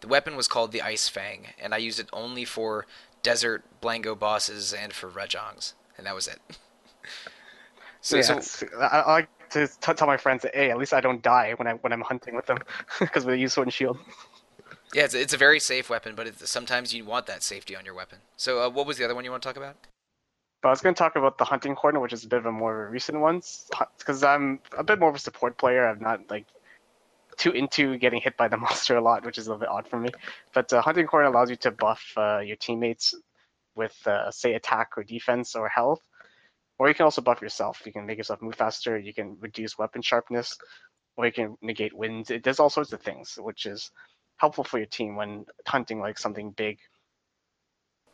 the 0.00 0.08
weapon 0.08 0.36
was 0.36 0.48
called 0.48 0.72
the 0.72 0.82
Ice 0.82 1.08
Fang, 1.08 1.46
and 1.58 1.72
I 1.72 1.78
used 1.78 1.98
it 1.98 2.08
only 2.12 2.44
for 2.44 2.86
desert 3.22 3.64
Blango 3.80 4.18
bosses 4.18 4.74
and 4.74 4.92
for 4.92 5.08
Rajangs, 5.08 5.72
and 5.96 6.06
that 6.06 6.14
was 6.14 6.28
it. 6.28 6.38
so, 8.02 8.16
yeah, 8.16 8.40
so 8.40 8.66
I, 8.78 8.84
I 8.84 9.12
like 9.12 9.28
to 9.50 9.66
tell 9.66 10.06
my 10.06 10.18
friends 10.18 10.42
that 10.42 10.54
hey, 10.54 10.70
at 10.70 10.76
least 10.76 10.92
I 10.92 11.00
don't 11.00 11.22
die 11.22 11.54
when 11.56 11.66
I 11.66 11.72
when 11.74 11.92
I'm 11.92 12.02
hunting 12.02 12.34
with 12.34 12.46
them 12.46 12.58
because 13.00 13.24
we 13.24 13.38
use 13.38 13.54
sword 13.54 13.68
and 13.68 13.72
shield. 13.72 13.98
Yeah, 14.94 15.04
it's, 15.04 15.14
it's 15.14 15.34
a 15.34 15.36
very 15.36 15.60
safe 15.60 15.90
weapon, 15.90 16.14
but 16.14 16.34
sometimes 16.48 16.94
you 16.94 17.04
want 17.04 17.26
that 17.26 17.42
safety 17.42 17.76
on 17.76 17.84
your 17.84 17.94
weapon. 17.94 18.18
So, 18.36 18.62
uh, 18.62 18.70
what 18.70 18.86
was 18.86 18.96
the 18.96 19.04
other 19.04 19.14
one 19.14 19.24
you 19.24 19.30
want 19.30 19.42
to 19.42 19.48
talk 19.48 19.56
about? 19.56 19.76
But 20.62 20.68
I 20.68 20.70
was 20.70 20.80
going 20.80 20.94
to 20.94 20.98
talk 20.98 21.16
about 21.16 21.36
the 21.36 21.44
hunting 21.44 21.74
horn, 21.74 22.00
which 22.00 22.12
is 22.12 22.24
a 22.24 22.28
bit 22.28 22.38
of 22.38 22.46
a 22.46 22.52
more 22.52 22.88
recent 22.90 23.20
one, 23.20 23.42
because 23.98 24.22
I'm 24.22 24.60
a 24.78 24.84
bit 24.84 24.98
more 24.98 25.10
of 25.10 25.14
a 25.14 25.18
support 25.18 25.58
player. 25.58 25.86
I'm 25.86 26.00
not 26.00 26.30
like 26.30 26.46
too 27.36 27.50
into 27.50 27.98
getting 27.98 28.20
hit 28.20 28.36
by 28.36 28.48
the 28.48 28.56
monster 28.64 28.96
a 28.96 29.02
lot, 29.02 29.24
which 29.24 29.36
is 29.36 29.46
a 29.46 29.50
little 29.50 29.60
bit 29.60 29.68
odd 29.68 29.88
for 29.88 29.98
me. 29.98 30.10
But 30.54 30.72
uh, 30.72 30.80
hunting 30.80 31.06
horn 31.06 31.26
allows 31.26 31.50
you 31.50 31.56
to 31.56 31.70
buff 31.70 32.02
uh, 32.16 32.38
your 32.38 32.56
teammates 32.56 33.14
with, 33.74 33.94
uh, 34.06 34.30
say, 34.30 34.54
attack 34.54 34.92
or 34.96 35.02
defense 35.02 35.56
or 35.56 35.68
health, 35.68 36.00
or 36.78 36.88
you 36.88 36.94
can 36.94 37.04
also 37.04 37.20
buff 37.20 37.42
yourself. 37.42 37.82
You 37.84 37.92
can 37.92 38.06
make 38.06 38.18
yourself 38.18 38.40
move 38.40 38.54
faster. 38.54 38.96
You 38.96 39.12
can 39.12 39.36
reduce 39.40 39.76
weapon 39.76 40.02
sharpness, 40.02 40.56
or 41.16 41.26
you 41.26 41.32
can 41.32 41.58
negate 41.60 41.92
winds. 41.92 42.30
It 42.30 42.42
does 42.42 42.60
all 42.60 42.70
sorts 42.70 42.92
of 42.92 43.02
things, 43.02 43.36
which 43.38 43.66
is 43.66 43.90
helpful 44.44 44.64
for 44.64 44.76
your 44.76 44.86
team 44.86 45.16
when 45.16 45.46
hunting 45.66 46.00
like 46.00 46.18
something 46.18 46.50
big. 46.50 46.78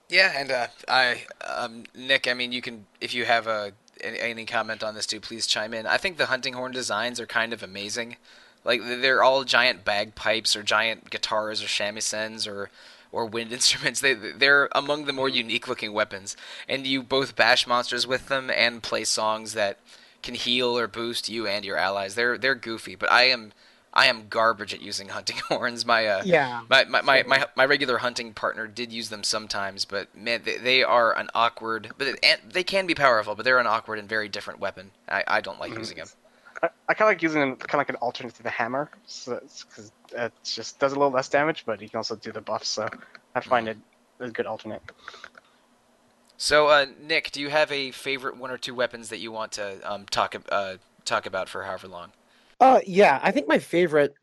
Yeah, 0.09 0.33
and 0.37 0.51
uh, 0.53 0.67
I, 0.87 1.25
um, 1.45 1.85
Nick, 1.93 2.29
I 2.29 2.35
mean, 2.35 2.53
you 2.53 2.63
can 2.63 2.87
if 3.01 3.15
you 3.15 3.25
have 3.25 3.49
a 3.49 3.73
any, 4.01 4.19
any 4.21 4.45
comment 4.45 4.85
on 4.85 4.95
this 4.95 5.07
too, 5.07 5.19
please 5.21 5.45
chime 5.47 5.75
in. 5.75 5.87
I 5.87 5.97
think 5.97 6.19
the 6.19 6.27
hunting 6.27 6.55
horn 6.55 6.71
designs 6.71 7.19
are 7.19 7.27
kind 7.27 7.53
of 7.53 7.65
amazing. 7.65 8.17
Like 8.65 8.81
they're 8.85 9.25
all 9.25 9.43
giant 9.43 9.85
bagpipes 9.85 10.55
or 10.55 10.63
giant 10.63 11.11
guitars 11.11 11.65
or 11.65 11.67
shamisen 11.67 12.47
or 12.47 12.71
or 13.11 13.27
wind 13.27 13.53
instruments. 13.59 14.01
They 14.01 14.15
they're 14.15 14.69
among 14.73 15.07
the 15.07 15.13
more 15.13 15.29
unique 15.29 15.67
looking 15.67 15.93
weapons, 15.93 16.37
and 16.69 16.87
you 16.87 17.03
both 17.03 17.35
bash 17.35 17.67
monsters 17.67 18.07
with 18.07 18.29
them 18.29 18.51
and 18.51 18.85
play 18.85 19.03
songs 19.03 19.55
that 19.55 19.79
can 20.23 20.37
heal 20.37 20.79
or 20.79 20.87
boost 20.87 21.29
you 21.29 21.49
and 21.49 21.65
your 21.65 21.77
allies. 21.77 22.15
They're 22.15 22.39
they're 22.39 22.55
goofy, 22.55 22.95
but 22.95 23.11
I 23.11 23.25
am 23.25 23.53
I 23.93 24.07
am 24.07 24.29
garbage 24.29 24.75
at 24.75 24.81
using 24.81 25.09
hunting 25.09 25.37
horns. 25.49 25.85
My 25.85 26.07
uh, 26.07 26.25
Yeah. 26.25 26.61
my, 26.69 26.85
my, 26.85 27.03
my, 27.03 27.23
my, 27.25 27.47
my 27.57 27.65
regular 27.65 27.99
hunting 27.99 28.33
partner 28.33 28.67
did 28.67 28.93
use 28.93 29.09
them 29.09 29.25
sometimes, 29.25 29.85
but 29.85 30.15
man, 30.17 30.43
they, 30.45 30.57
they 30.59 30.83
are 30.83 31.17
an 31.17 31.29
awkward. 31.35 31.91
But 31.99 32.07
it, 32.09 32.21
and 32.23 32.41
they 32.53 32.65
can 32.65 32.87
be 32.87 32.95
powerful, 32.95 33.35
but 33.35 33.45
they're 33.45 33.59
an 33.59 33.67
awkward 33.67 33.99
and 33.99 34.09
very 34.09 34.29
different 34.29 34.61
weapon. 34.61 34.93
I, 35.09 35.25
I 35.27 35.41
don't 35.41 35.61
like 35.61 35.73
Mhm. 35.73 35.79
using 35.79 35.97
them. 35.99 36.11
I, 36.63 36.69
I 36.89 36.95
kind 36.95 37.09
of 37.11 37.15
like 37.15 37.23
using 37.23 37.41
them 37.41 37.57
kind 37.57 37.75
of 37.75 37.79
like 37.79 37.89
an 37.89 37.97
alternate 37.97 38.35
to 38.37 38.43
the 38.43 38.51
hammer, 38.51 38.91
so 39.07 39.41
because 39.41 39.93
it 40.13 40.33
just 40.45 40.79
does 40.79 40.93
a 40.93 40.97
little 40.97 41.11
less 41.13 41.29
damage, 41.29 41.65
but 41.67 41.81
you 41.81 41.89
can 41.89 41.99
also 41.99 42.17
do 42.17 42.33
the 42.33 42.41
buff. 42.41 42.65
So 42.65 42.89
I 43.35 43.41
find 43.41 43.69
it 43.69 43.79
a 44.21 44.31
good 44.31 44.47
alternate. 44.47 44.83
So, 46.37 46.69
uh, 46.69 46.87
Nick, 47.01 47.31
do 47.33 47.41
you 47.41 47.51
have 47.51 47.71
a 47.71 47.91
favorite 47.91 48.37
one 48.37 48.51
or 48.51 48.59
two 48.59 48.75
weapons 48.75 49.11
that 49.11 49.19
you 49.19 49.31
want 49.31 49.53
to 49.53 49.79
um, 49.91 50.07
talk 50.07 50.35
uh, 50.51 50.77
talk 51.05 51.27
about 51.27 51.49
for 51.49 51.65
however 51.65 51.89
long? 51.89 52.13
Uh, 52.61 52.81
yeah, 52.87 53.19
I 53.23 53.31
think 53.31 53.49
my 53.49 53.59
favorite. 53.59 54.15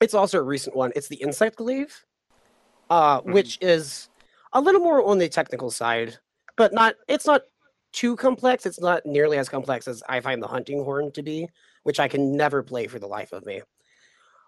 It's 0.00 0.14
also 0.14 0.38
a 0.38 0.42
recent 0.42 0.76
one. 0.76 0.92
It's 0.94 1.08
the 1.08 1.16
insect 1.16 1.56
glaive, 1.56 2.04
uh, 2.90 3.20
Mhm. 3.20 3.32
which 3.32 3.58
is 3.60 4.08
a 4.52 4.60
little 4.60 4.80
more 4.80 5.04
on 5.04 5.18
the 5.18 5.28
technical 5.28 5.70
side, 5.70 6.18
but 6.56 6.72
not. 6.72 6.94
It's 7.08 7.26
not 7.26 7.42
too 7.92 8.16
complex. 8.16 8.66
It's 8.66 8.80
not 8.80 9.04
nearly 9.04 9.38
as 9.38 9.48
complex 9.48 9.86
as 9.88 10.02
I 10.08 10.20
find 10.20 10.42
the 10.42 10.48
hunting 10.48 10.84
horn 10.84 11.12
to 11.12 11.22
be, 11.22 11.48
which 11.82 12.00
I 12.00 12.08
can 12.08 12.36
never 12.36 12.62
play 12.62 12.86
for 12.86 12.98
the 12.98 13.06
life 13.06 13.32
of 13.32 13.44
me. 13.44 13.62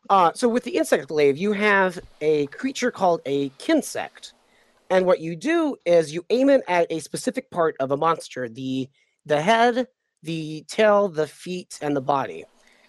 Uh, 0.08 0.32
so 0.34 0.48
with 0.48 0.64
the 0.64 0.76
insect 0.76 1.08
glaive, 1.08 1.36
you 1.36 1.52
have 1.52 1.98
a 2.20 2.46
creature 2.48 2.90
called 2.90 3.20
a 3.26 3.48
kinsect, 3.50 4.34
and 4.90 5.06
what 5.06 5.20
you 5.20 5.34
do 5.34 5.76
is 5.84 6.12
you 6.12 6.24
aim 6.30 6.50
it 6.50 6.62
at 6.68 6.86
a 6.90 7.00
specific 7.00 7.50
part 7.50 7.74
of 7.80 7.90
a 7.90 7.96
monster 7.96 8.48
the 8.48 8.88
the 9.26 9.40
head, 9.40 9.88
the 10.22 10.64
tail, 10.68 11.08
the 11.08 11.26
feet, 11.26 11.78
and 11.80 11.96
the 11.96 12.00
body 12.02 12.44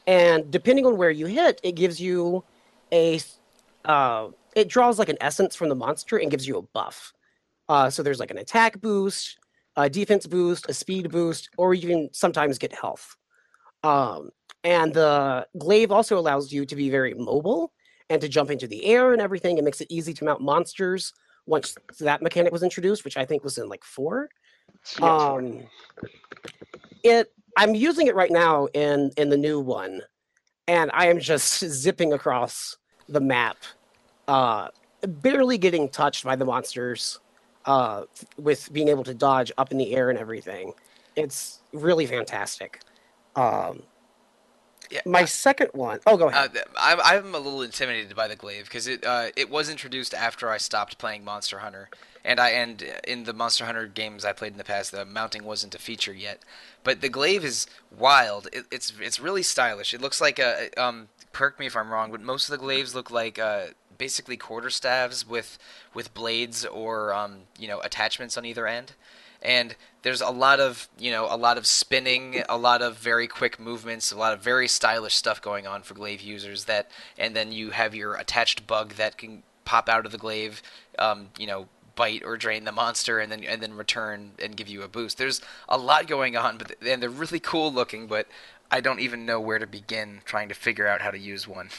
and 0.07 0.49
depending 0.51 0.85
on 0.85 0.97
where 0.97 1.09
you 1.09 1.25
hit 1.25 1.59
it 1.63 1.73
gives 1.73 1.99
you 1.99 2.43
a 2.91 3.19
uh, 3.85 4.29
it 4.55 4.67
draws 4.67 4.97
like 4.97 5.09
an 5.09 5.17
essence 5.21 5.55
from 5.55 5.69
the 5.69 5.75
monster 5.75 6.17
and 6.17 6.31
gives 6.31 6.47
you 6.47 6.57
a 6.57 6.61
buff. 6.61 7.13
Uh, 7.69 7.89
so 7.89 8.01
there's 8.01 8.19
like 8.19 8.31
an 8.31 8.37
attack 8.37 8.79
boost 8.81 9.37
a 9.75 9.89
defense 9.89 10.25
boost 10.25 10.69
a 10.69 10.73
speed 10.73 11.11
boost 11.11 11.49
or 11.57 11.73
you 11.73 11.87
can 11.87 12.09
sometimes 12.13 12.57
get 12.57 12.73
health. 12.73 13.15
Um, 13.83 14.29
and 14.63 14.93
the 14.93 15.47
glaive 15.57 15.91
also 15.91 16.17
allows 16.17 16.51
you 16.51 16.65
to 16.65 16.75
be 16.75 16.89
very 16.89 17.13
mobile 17.13 17.71
and 18.09 18.21
to 18.21 18.27
jump 18.27 18.49
into 18.49 18.67
the 18.67 18.85
air 18.85 19.13
and 19.13 19.21
everything. 19.21 19.57
It 19.57 19.63
makes 19.63 19.81
it 19.81 19.87
easy 19.91 20.13
to 20.13 20.25
mount 20.25 20.41
monsters 20.41 21.13
once 21.45 21.75
that 21.99 22.21
mechanic 22.21 22.51
was 22.51 22.63
introduced 22.63 23.05
which 23.05 23.17
i 23.17 23.25
think 23.25 23.43
was 23.43 23.57
in 23.57 23.69
like 23.69 23.83
four. 23.83 24.29
So, 24.83 25.05
yeah, 25.05 25.13
it's 25.15 25.23
fine. 25.23 25.45
um, 25.45 25.63
it 27.03 27.31
i'm 27.55 27.75
using 27.75 28.07
it 28.07 28.15
right 28.15 28.31
now 28.31 28.67
in 28.73 29.11
in 29.17 29.29
the 29.29 29.37
new 29.37 29.59
one 29.59 30.01
and 30.67 30.91
i 30.93 31.07
am 31.07 31.19
just 31.19 31.59
zipping 31.65 32.13
across 32.13 32.77
the 33.09 33.19
map 33.19 33.57
uh 34.27 34.67
barely 35.05 35.57
getting 35.57 35.89
touched 35.89 36.23
by 36.23 36.35
the 36.35 36.45
monsters 36.45 37.19
uh 37.65 38.03
with 38.37 38.71
being 38.73 38.87
able 38.87 39.03
to 39.03 39.13
dodge 39.13 39.51
up 39.57 39.71
in 39.71 39.77
the 39.77 39.95
air 39.95 40.09
and 40.09 40.19
everything. 40.19 40.73
It's 41.15 41.61
really 41.73 42.05
fantastic. 42.05 42.81
Um 43.35 43.83
Yeah, 44.89 45.01
my 45.05 45.25
second 45.25 45.69
one 45.73 45.99
oh 46.05 46.17
go 46.17 46.27
ahead 46.27 46.55
Uh, 46.57 46.61
I'm, 46.79 46.99
I'm 47.03 47.35
a 47.35 47.39
little 47.39 47.61
intimidated 47.61 48.15
by 48.15 48.27
the 48.27 48.35
glaive 48.35 48.65
because 48.65 48.87
it 48.87 49.05
uh, 49.05 49.27
it 49.35 49.49
was 49.49 49.69
introduced 49.69 50.13
after 50.13 50.49
I 50.49 50.57
stopped 50.57 50.97
playing 50.97 51.23
Monster 51.23 51.59
Hunter, 51.59 51.89
and 52.23 52.39
I 52.39 52.49
and 52.49 52.83
in 53.07 53.23
the 53.23 53.33
Monster 53.33 53.65
Hunter 53.65 53.87
games 53.87 54.25
I 54.25 54.33
played 54.33 54.51
in 54.51 54.57
the 54.57 54.63
past, 54.63 54.91
the 54.91 55.05
mounting 55.05 55.43
wasn't 55.43 55.75
a 55.75 55.79
feature 55.79 56.13
yet. 56.13 56.39
But 56.83 57.01
the 57.01 57.09
glaive 57.09 57.43
is 57.43 57.67
wild. 57.95 58.47
It, 58.53 58.65
it's 58.71 58.93
it's 58.99 59.19
really 59.19 59.43
stylish. 59.43 59.93
It 59.93 60.01
looks 60.01 60.21
like 60.21 60.39
a 60.39 60.69
um. 60.81 61.09
Correct 61.33 61.59
me 61.59 61.65
if 61.65 61.75
I'm 61.75 61.91
wrong, 61.91 62.11
but 62.11 62.21
most 62.21 62.47
of 62.47 62.51
the 62.51 62.63
glaives 62.63 62.95
look 62.95 63.11
like 63.11 63.37
uh, 63.37 63.65
basically 63.97 64.37
quarter 64.37 64.69
staves 64.69 65.27
with 65.27 65.57
with 65.93 66.13
blades 66.13 66.65
or 66.65 67.13
um, 67.13 67.41
you 67.57 67.67
know 67.67 67.79
attachments 67.81 68.37
on 68.37 68.45
either 68.45 68.67
end 68.67 68.93
and 69.41 69.75
there's 70.01 70.21
a 70.21 70.29
lot 70.29 70.59
of 70.59 70.87
you 70.97 71.11
know 71.11 71.27
a 71.29 71.37
lot 71.37 71.57
of 71.57 71.65
spinning 71.65 72.43
a 72.49 72.57
lot 72.57 72.81
of 72.81 72.97
very 72.97 73.27
quick 73.27 73.59
movements 73.59 74.11
a 74.11 74.17
lot 74.17 74.33
of 74.33 74.41
very 74.41 74.67
stylish 74.67 75.15
stuff 75.15 75.41
going 75.41 75.65
on 75.65 75.81
for 75.81 75.93
glaive 75.93 76.21
users 76.21 76.65
that 76.65 76.91
and 77.17 77.35
then 77.35 77.51
you 77.51 77.71
have 77.71 77.95
your 77.95 78.15
attached 78.15 78.67
bug 78.67 78.93
that 78.93 79.17
can 79.17 79.43
pop 79.65 79.89
out 79.89 80.05
of 80.05 80.11
the 80.11 80.17
glaive 80.17 80.61
um, 80.99 81.29
you 81.37 81.47
know 81.47 81.67
bite 81.95 82.23
or 82.23 82.37
drain 82.37 82.65
the 82.65 82.71
monster 82.71 83.19
and 83.19 83.31
then 83.31 83.43
and 83.43 83.61
then 83.61 83.73
return 83.73 84.31
and 84.43 84.55
give 84.55 84.67
you 84.67 84.83
a 84.83 84.87
boost. 84.87 85.17
There's 85.17 85.41
a 85.67 85.77
lot 85.77 86.07
going 86.07 86.37
on 86.37 86.57
but 86.57 86.75
and 86.85 87.01
they're 87.01 87.09
really 87.09 87.39
cool 87.39 87.71
looking 87.71 88.07
but 88.07 88.27
i 88.71 88.81
don't 88.81 88.99
even 88.99 89.25
know 89.25 89.39
where 89.39 89.59
to 89.59 89.67
begin 89.67 90.21
trying 90.25 90.49
to 90.49 90.55
figure 90.55 90.87
out 90.87 91.01
how 91.01 91.11
to 91.11 91.19
use 91.19 91.47
one. 91.47 91.69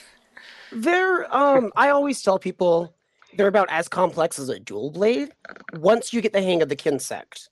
They're 0.72 1.34
um 1.34 1.72
I 1.76 1.90
always 1.90 2.22
tell 2.22 2.38
people 2.38 2.94
they're 3.36 3.48
about 3.48 3.68
as 3.70 3.88
complex 3.88 4.38
as 4.38 4.48
a 4.48 4.58
dual 4.60 4.90
blade 4.90 5.30
once 5.74 6.12
you 6.12 6.20
get 6.20 6.32
the 6.32 6.42
hang 6.42 6.62
of 6.62 6.68
the 6.68 6.76
kinsect. 6.76 7.48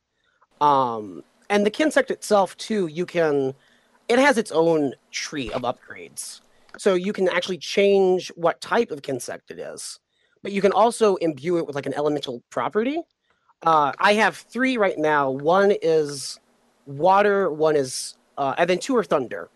Um 0.60 1.22
and 1.50 1.66
the 1.66 1.70
kinsect 1.70 2.10
itself 2.10 2.56
too, 2.56 2.86
you 2.86 3.06
can 3.06 3.54
it 4.08 4.18
has 4.18 4.38
its 4.38 4.52
own 4.52 4.94
tree 5.10 5.50
of 5.52 5.62
upgrades. 5.62 6.40
So 6.78 6.94
you 6.94 7.12
can 7.12 7.28
actually 7.28 7.58
change 7.58 8.32
what 8.36 8.60
type 8.60 8.90
of 8.90 9.02
kinsect 9.02 9.50
it 9.50 9.58
is. 9.58 10.00
but 10.44 10.52
you 10.52 10.60
can 10.60 10.72
also 10.72 11.16
imbue 11.16 11.56
it 11.56 11.66
with 11.66 11.74
like 11.74 11.86
an 11.86 11.94
elemental 11.94 12.42
property. 12.50 13.00
Uh, 13.62 13.92
I 13.98 14.12
have 14.14 14.36
three 14.36 14.76
right 14.76 14.98
now. 14.98 15.30
One 15.30 15.72
is 15.82 16.38
water, 16.86 17.50
one 17.50 17.76
is, 17.76 18.16
uh, 18.36 18.54
and 18.58 18.68
then 18.68 18.78
two 18.78 18.94
are 18.94 19.02
thunder. 19.02 19.48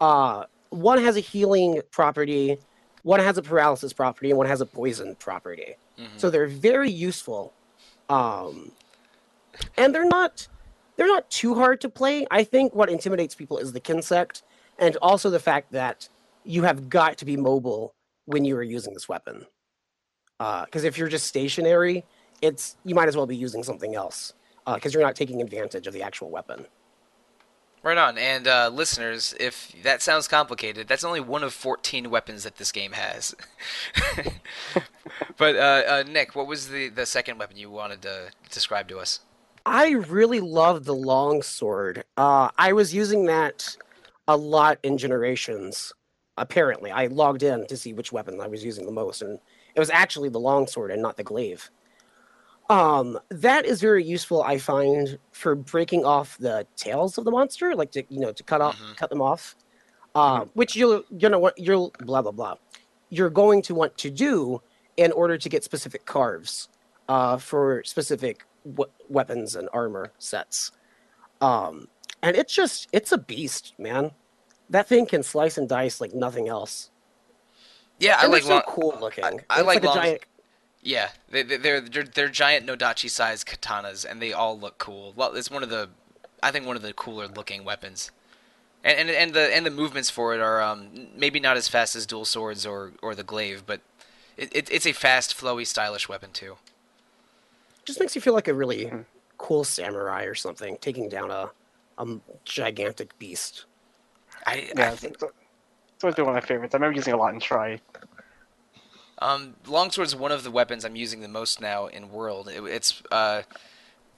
Uh, 0.00 0.44
one 0.68 1.02
has 1.02 1.16
a 1.16 1.20
healing 1.20 1.80
property, 1.90 2.58
one 3.04 3.20
has 3.20 3.38
a 3.38 3.42
paralysis 3.42 3.92
property, 3.92 4.30
and 4.30 4.36
one 4.36 4.48
has 4.48 4.60
a 4.60 4.66
poison 4.66 5.14
property. 5.14 5.76
Mhm. 5.96 6.18
So 6.18 6.30
they're 6.30 6.48
very 6.48 6.90
useful, 6.90 7.52
um, 8.08 8.72
and 9.76 9.94
they're 9.94 10.04
not 10.04 10.48
they're 10.96 11.08
not 11.08 11.28
too 11.30 11.54
hard 11.56 11.80
to 11.80 11.88
play. 11.88 12.24
I 12.30 12.44
think 12.44 12.74
what 12.74 12.88
intimidates 12.88 13.34
people 13.34 13.58
is 13.58 13.72
the 13.72 13.80
kinsect, 13.80 14.42
and 14.78 14.96
also 14.96 15.28
the 15.28 15.40
fact 15.40 15.72
that 15.72 16.08
you 16.44 16.62
have 16.62 16.88
got 16.88 17.18
to 17.18 17.24
be 17.24 17.36
mobile 17.36 17.94
when 18.26 18.44
you 18.44 18.56
are 18.56 18.62
using 18.62 18.94
this 18.94 19.08
weapon. 19.08 19.46
Because 20.38 20.84
if 20.84 20.96
you're 20.98 21.08
just 21.08 21.26
stationary, 21.26 22.04
it's 22.42 22.76
you 22.84 22.94
might 22.94 23.08
as 23.08 23.16
well 23.16 23.26
be 23.26 23.36
using 23.36 23.62
something 23.64 23.94
else 23.94 24.34
because 24.72 24.94
you're 24.94 25.02
not 25.02 25.16
taking 25.16 25.42
advantage 25.42 25.86
of 25.86 25.94
the 25.94 26.02
actual 26.02 26.30
weapon. 26.30 26.66
Right 27.84 27.98
on. 27.98 28.16
And 28.16 28.48
uh, 28.48 28.70
listeners, 28.72 29.34
if 29.38 29.74
that 29.82 30.00
sounds 30.00 30.26
complicated, 30.26 30.88
that's 30.88 31.04
only 31.04 31.20
one 31.20 31.44
of 31.44 31.52
14 31.52 32.08
weapons 32.08 32.42
that 32.44 32.56
this 32.56 32.72
game 32.72 32.92
has. 32.92 33.34
but 35.36 35.54
uh, 35.54 35.82
uh, 35.86 36.04
Nick, 36.08 36.34
what 36.34 36.46
was 36.46 36.68
the, 36.70 36.88
the 36.88 37.04
second 37.04 37.38
weapon 37.38 37.58
you 37.58 37.70
wanted 37.70 38.00
to 38.00 38.30
describe 38.50 38.88
to 38.88 38.98
us? 38.98 39.20
I 39.66 39.90
really 39.90 40.40
love 40.40 40.86
the 40.86 40.94
long 40.94 41.42
sword. 41.42 42.04
Uh, 42.16 42.48
I 42.56 42.72
was 42.72 42.94
using 42.94 43.26
that 43.26 43.76
a 44.26 44.36
lot 44.36 44.78
in 44.82 44.96
Generations. 44.96 45.92
Apparently, 46.38 46.90
I 46.90 47.08
logged 47.08 47.42
in 47.42 47.66
to 47.66 47.76
see 47.76 47.92
which 47.92 48.12
weapon 48.12 48.40
I 48.40 48.46
was 48.46 48.64
using 48.64 48.86
the 48.86 48.92
most, 48.92 49.20
and 49.20 49.38
it 49.74 49.78
was 49.78 49.90
actually 49.90 50.30
the 50.30 50.40
long 50.40 50.66
sword 50.66 50.90
and 50.90 51.02
not 51.02 51.18
the 51.18 51.22
glaive. 51.22 51.70
Um, 52.70 53.18
that 53.28 53.66
is 53.66 53.80
very 53.80 54.02
useful, 54.02 54.42
I 54.42 54.56
find, 54.58 55.18
for 55.32 55.54
breaking 55.54 56.04
off 56.06 56.38
the 56.38 56.66
tails 56.76 57.18
of 57.18 57.24
the 57.24 57.30
monster, 57.30 57.74
like 57.74 57.90
to 57.92 58.02
you 58.08 58.20
know 58.20 58.32
to 58.32 58.42
cut 58.42 58.60
off 58.62 58.78
Mhm. 58.78 58.96
cut 58.96 59.10
them 59.10 59.20
off. 59.20 59.54
Uh, 60.14 60.46
Which 60.54 60.74
you'll 60.76 61.02
you 61.10 61.28
know 61.28 61.38
what 61.38 61.58
you'll 61.58 61.92
blah 62.00 62.22
blah 62.22 62.32
blah. 62.32 62.54
You're 63.10 63.30
going 63.30 63.60
to 63.62 63.74
want 63.74 63.98
to 63.98 64.10
do 64.10 64.62
in 64.96 65.12
order 65.12 65.36
to 65.36 65.48
get 65.48 65.62
specific 65.64 66.06
carves 66.06 66.68
uh, 67.08 67.36
for 67.36 67.82
specific 67.84 68.44
we- 68.64 68.86
weapons 69.10 69.56
and 69.56 69.68
armor 69.72 70.12
sets. 70.18 70.70
Um, 71.42 71.88
and 72.22 72.34
it's 72.36 72.54
just 72.54 72.88
it's 72.92 73.12
a 73.12 73.18
beast, 73.18 73.74
man. 73.78 74.12
That 74.70 74.88
thing 74.88 75.04
can 75.04 75.22
slice 75.22 75.58
and 75.58 75.68
dice 75.68 76.00
like 76.00 76.14
nothing 76.14 76.48
else. 76.48 76.90
Yeah, 77.98 78.16
I 78.18 78.26
like 78.26 78.44
so 78.44 78.50
long. 78.54 78.62
cool 78.66 78.96
looking. 79.00 79.24
I- 79.24 79.38
I 79.50 79.60
like 79.60 79.82
a 79.82 79.86
long- 79.86 79.96
giant. 79.96 80.22
Yeah, 80.84 81.10
they, 81.30 81.42
they- 81.44 81.58
they're, 81.58 81.82
they're 81.82 82.04
they're 82.04 82.30
giant 82.30 82.66
Nodachi 82.66 83.10
sized 83.10 83.48
katanas, 83.48 84.06
and 84.08 84.22
they 84.22 84.34
all 84.34 84.58
look 84.58 84.78
cool. 84.78 85.14
Well, 85.16 85.34
it's 85.36 85.50
one 85.50 85.64
of 85.64 85.70
the, 85.70 85.90
I 86.42 86.52
think 86.52 86.66
one 86.66 86.76
of 86.76 86.82
the 86.82 86.92
cooler 86.94 87.28
looking 87.28 87.64
weapons, 87.64 88.12
and 88.84 88.98
and, 88.98 89.10
and 89.10 89.34
the 89.34 89.54
and 89.56 89.66
the 89.66 89.70
movements 89.72 90.10
for 90.10 90.34
it 90.34 90.40
are 90.40 90.62
um, 90.62 91.08
maybe 91.16 91.40
not 91.40 91.56
as 91.56 91.68
fast 91.68 91.96
as 91.96 92.06
dual 92.06 92.26
swords 92.26 92.66
or 92.66 92.92
or 93.02 93.14
the 93.14 93.24
glaive, 93.24 93.64
but 93.66 93.80
it, 94.36 94.50
it, 94.54 94.68
it's 94.72 94.86
a 94.86 94.92
fast, 94.92 95.36
flowy, 95.36 95.66
stylish 95.66 96.08
weapon 96.08 96.32
too. 96.32 96.56
Just 97.84 98.00
makes 98.00 98.14
you 98.14 98.20
feel 98.22 98.34
like 98.34 98.48
a 98.48 98.54
really 98.54 98.92
cool 99.38 99.64
samurai 99.64 100.24
or 100.24 100.34
something 100.34 100.78
taking 100.80 101.08
down 101.08 101.30
a 101.30 101.50
a 101.98 102.06
gigantic 102.44 103.18
beast. 103.18 103.66
I, 104.46 104.70
Yeah, 104.76 104.90
I 104.92 104.94
it's, 104.94 104.96
think 104.96 105.14
it's, 105.14 105.22
it's 105.22 106.04
always 106.04 106.16
been 106.16 106.26
one 106.26 106.36
of 106.36 106.42
my 106.42 106.46
favorites. 106.46 106.74
I 106.74 106.78
remember 106.78 106.96
using 106.96 107.14
a 107.14 107.16
lot 107.16 107.34
in 107.34 107.40
Tri. 107.40 107.80
Um, 109.18 109.54
longsword's 109.66 110.16
one 110.16 110.32
of 110.32 110.44
the 110.44 110.50
weapons 110.50 110.84
I'm 110.84 110.96
using 110.96 111.20
the 111.20 111.28
most 111.28 111.60
now 111.60 111.86
in 111.86 112.10
World. 112.10 112.48
It, 112.48 112.62
it's 112.64 113.02
uh, 113.10 113.42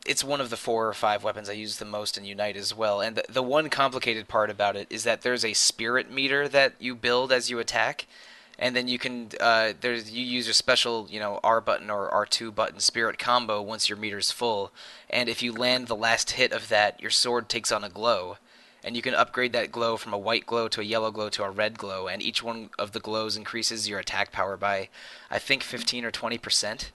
it's 0.06 0.24
one 0.24 0.40
of 0.40 0.50
the 0.50 0.56
four 0.56 0.88
or 0.88 0.92
five 0.92 1.24
weapons 1.24 1.50
I 1.50 1.54
use 1.54 1.78
the 1.78 1.84
most 1.84 2.16
in 2.16 2.24
Unite 2.24 2.56
as 2.56 2.74
well. 2.74 3.00
And 3.00 3.16
the, 3.16 3.24
the 3.28 3.42
one 3.42 3.68
complicated 3.68 4.28
part 4.28 4.50
about 4.50 4.76
it 4.76 4.86
is 4.88 5.04
that 5.04 5.22
there's 5.22 5.44
a 5.44 5.52
spirit 5.52 6.10
meter 6.10 6.48
that 6.48 6.74
you 6.78 6.94
build 6.94 7.32
as 7.32 7.50
you 7.50 7.58
attack, 7.58 8.06
and 8.58 8.74
then 8.74 8.88
you 8.88 8.98
can 8.98 9.30
uh, 9.40 9.72
there's 9.80 10.10
you 10.10 10.24
use 10.24 10.46
your 10.46 10.54
special 10.54 11.06
you 11.10 11.20
know 11.20 11.40
R 11.44 11.60
button 11.60 11.90
or 11.90 12.10
R2 12.10 12.54
button 12.54 12.80
spirit 12.80 13.18
combo 13.18 13.60
once 13.60 13.88
your 13.88 13.98
meter's 13.98 14.30
full, 14.30 14.72
and 15.10 15.28
if 15.28 15.42
you 15.42 15.52
land 15.52 15.88
the 15.88 15.96
last 15.96 16.32
hit 16.32 16.52
of 16.52 16.68
that, 16.68 17.00
your 17.00 17.10
sword 17.10 17.48
takes 17.48 17.70
on 17.70 17.84
a 17.84 17.90
glow. 17.90 18.38
And 18.86 18.94
you 18.94 19.02
can 19.02 19.14
upgrade 19.14 19.52
that 19.52 19.72
glow 19.72 19.96
from 19.96 20.12
a 20.14 20.18
white 20.18 20.46
glow 20.46 20.68
to 20.68 20.80
a 20.80 20.84
yellow 20.84 21.10
glow 21.10 21.28
to 21.30 21.42
a 21.42 21.50
red 21.50 21.76
glow, 21.76 22.06
and 22.06 22.22
each 22.22 22.40
one 22.40 22.70
of 22.78 22.92
the 22.92 23.00
glows 23.00 23.36
increases 23.36 23.88
your 23.88 23.98
attack 23.98 24.30
power 24.30 24.56
by 24.56 24.88
I 25.28 25.40
think 25.40 25.64
15 25.64 26.04
or 26.04 26.12
20 26.12 26.38
percent. 26.38 26.92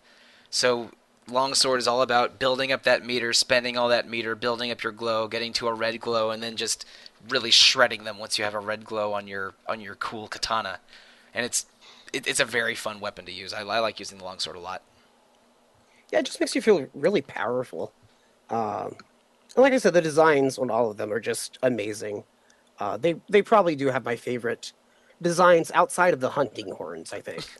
So 0.49 0.91
longsword 1.27 1.79
is 1.79 1.89
all 1.89 2.01
about 2.01 2.39
building 2.39 2.71
up 2.71 2.83
that 2.83 3.05
meter, 3.05 3.33
spending 3.33 3.77
all 3.77 3.89
that 3.89 4.09
meter, 4.09 4.35
building 4.35 4.71
up 4.71 4.83
your 4.83 4.93
glow, 4.93 5.27
getting 5.27 5.51
to 5.53 5.67
a 5.67 5.73
red 5.73 5.99
glow, 5.99 6.31
and 6.31 6.41
then 6.41 6.55
just 6.55 6.85
really 7.27 7.51
shredding 7.51 8.05
them 8.05 8.17
once 8.17 8.37
you 8.37 8.45
have 8.45 8.55
a 8.55 8.59
red 8.59 8.85
glow 8.85 9.11
on 9.13 9.27
your 9.27 9.53
on 9.67 9.81
your 9.81 9.95
cool 9.95 10.29
katana. 10.29 10.79
And 11.33 11.45
it's 11.45 11.65
it, 12.13 12.25
it's 12.25 12.39
a 12.39 12.45
very 12.45 12.75
fun 12.75 13.01
weapon 13.01 13.25
to 13.25 13.33
use. 13.33 13.53
I, 13.53 13.61
I 13.61 13.79
like 13.79 13.99
using 13.99 14.17
the 14.17 14.23
longsword 14.23 14.55
a 14.55 14.59
lot. 14.59 14.81
Yeah, 16.11 16.19
it 16.19 16.25
just 16.25 16.39
makes 16.39 16.55
you 16.55 16.61
feel 16.61 16.87
really 16.93 17.21
powerful. 17.21 17.93
Um, 18.49 18.95
like 19.55 19.73
I 19.73 19.77
said, 19.77 19.93
the 19.93 20.01
designs 20.01 20.57
on 20.57 20.69
all 20.69 20.91
of 20.91 20.97
them 20.97 21.11
are 21.11 21.19
just 21.19 21.57
amazing. 21.61 22.23
Uh, 22.79 22.97
they 22.97 23.15
they 23.29 23.41
probably 23.41 23.75
do 23.75 23.87
have 23.87 24.05
my 24.05 24.15
favorite 24.15 24.73
designs 25.21 25.71
outside 25.73 26.13
of 26.13 26.19
the 26.19 26.31
hunting 26.31 26.71
horns. 26.71 27.13
I 27.13 27.21
think. 27.21 27.45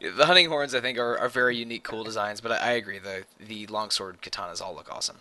The 0.00 0.26
hunting 0.26 0.48
horns 0.48 0.76
I 0.76 0.80
think 0.80 0.96
are, 0.96 1.18
are 1.18 1.28
very 1.28 1.56
unique, 1.56 1.82
cool 1.82 2.04
designs, 2.04 2.40
but 2.40 2.52
I, 2.52 2.56
I 2.58 2.70
agree 2.74 3.00
the 3.00 3.24
the 3.44 3.66
longsword 3.66 4.22
katanas 4.22 4.62
all 4.62 4.72
look 4.72 4.88
awesome. 4.92 5.16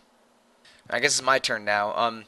I 0.87 0.99
guess 0.99 1.17
it's 1.17 1.25
my 1.25 1.39
turn 1.39 1.65
now. 1.65 1.95
Um, 1.97 2.25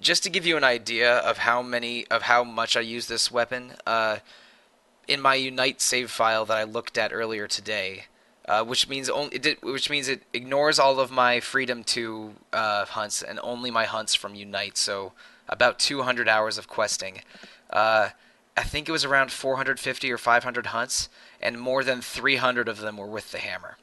just 0.00 0.24
to 0.24 0.30
give 0.30 0.44
you 0.44 0.56
an 0.56 0.64
idea 0.64 1.18
of 1.18 1.38
how 1.38 1.62
many 1.62 2.04
of 2.08 2.22
how 2.22 2.42
much 2.42 2.76
I 2.76 2.80
use 2.80 3.06
this 3.06 3.30
weapon, 3.30 3.74
uh, 3.86 4.18
in 5.06 5.20
my 5.20 5.34
Unite 5.34 5.80
save 5.80 6.10
file 6.10 6.44
that 6.46 6.56
I 6.56 6.64
looked 6.64 6.98
at 6.98 7.12
earlier 7.12 7.46
today, 7.46 8.06
uh, 8.46 8.62
which 8.64 8.88
means 8.88 9.08
only 9.08 9.36
it 9.36 9.42
did, 9.42 9.62
which 9.62 9.88
means 9.90 10.08
it 10.08 10.22
ignores 10.32 10.78
all 10.78 11.00
of 11.00 11.10
my 11.10 11.40
Freedom 11.40 11.82
2 11.84 12.34
uh, 12.52 12.84
hunts 12.86 13.22
and 13.22 13.40
only 13.42 13.70
my 13.70 13.84
hunts 13.84 14.14
from 14.14 14.34
Unite. 14.34 14.76
So 14.76 15.12
about 15.48 15.78
200 15.78 16.28
hours 16.28 16.58
of 16.58 16.68
questing. 16.68 17.22
Uh, 17.70 18.10
I 18.56 18.62
think 18.62 18.88
it 18.88 18.92
was 18.92 19.04
around 19.04 19.32
450 19.32 20.12
or 20.12 20.18
500 20.18 20.66
hunts, 20.66 21.08
and 21.40 21.58
more 21.58 21.82
than 21.82 22.00
300 22.00 22.68
of 22.68 22.78
them 22.78 22.96
were 22.96 23.06
with 23.06 23.32
the 23.32 23.38
hammer. 23.38 23.76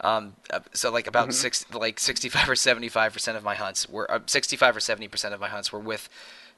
Um, 0.00 0.34
uh, 0.52 0.60
so 0.72 0.90
like 0.90 1.06
about 1.06 1.28
Mhm. 1.28 1.32
six, 1.34 1.64
like 1.72 2.00
65 2.00 2.50
or 2.50 2.56
75 2.56 3.12
percent 3.12 3.36
of 3.36 3.44
my 3.44 3.54
hunts 3.54 3.88
were 3.88 4.10
uh, 4.10 4.18
65 4.26 4.76
or 4.76 4.80
70 4.80 5.06
percent 5.08 5.32
of 5.34 5.40
my 5.40 5.48
hunts 5.48 5.72
were 5.72 5.78
with 5.78 6.08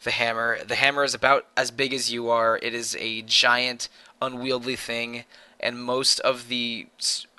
the 0.05 0.11
hammer. 0.11 0.59
The 0.65 0.75
hammer 0.77 1.05
is 1.05 1.13
about 1.15 1.47
as 1.57 1.71
big 1.71 1.93
as 1.93 2.11
you 2.11 2.31
are. 2.31 2.59
It 2.63 2.73
is 2.73 2.97
a 2.99 3.21
giant, 3.23 3.89
unwieldy 4.23 4.77
thing, 4.77 5.25
and 5.61 5.83
most 5.83 6.21
of 6.21 6.49
the 6.49 6.87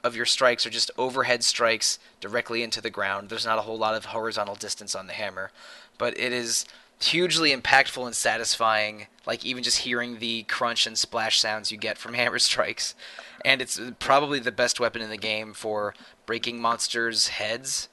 of 0.04 0.16
your 0.16 0.26
strikes 0.26 0.66
are 0.66 0.70
just 0.70 0.92
overhead 0.98 1.44
strikes 1.44 2.00
directly 2.20 2.64
into 2.64 2.82
the 2.82 2.90
ground. 2.90 3.30
There's 3.30 3.46
not 3.46 3.60
a 3.60 3.64
whole 3.64 3.78
lot 3.78 3.96
of 3.96 4.06
horizontal 4.06 4.56
distance 4.56 4.96
on 4.96 5.08
the 5.08 5.14
hammer, 5.14 5.52
but 5.98 6.18
it 6.20 6.32
is 6.32 6.66
hugely 7.00 7.56
impactful 7.56 8.06
and 8.06 8.16
satisfying. 8.16 9.08
Like 9.26 9.46
even 9.46 9.64
just 9.64 9.80
hearing 9.80 10.20
the 10.20 10.44
crunch 10.44 10.88
and 10.88 10.98
splash 10.98 11.40
sounds 11.40 11.72
you 11.72 11.78
get 11.78 11.98
from 11.98 12.14
hammer 12.16 12.40
strikes, 12.40 12.96
and 13.44 13.62
it's 13.62 13.80
uh, 13.80 13.92
probably 14.00 14.40
the 14.40 14.52
best 14.52 14.80
weapon 14.80 15.02
in 15.02 15.10
the 15.10 15.18
game 15.18 15.54
for 15.54 15.94
breaking 16.26 16.60
monsters' 16.60 17.28
heads 17.28 17.90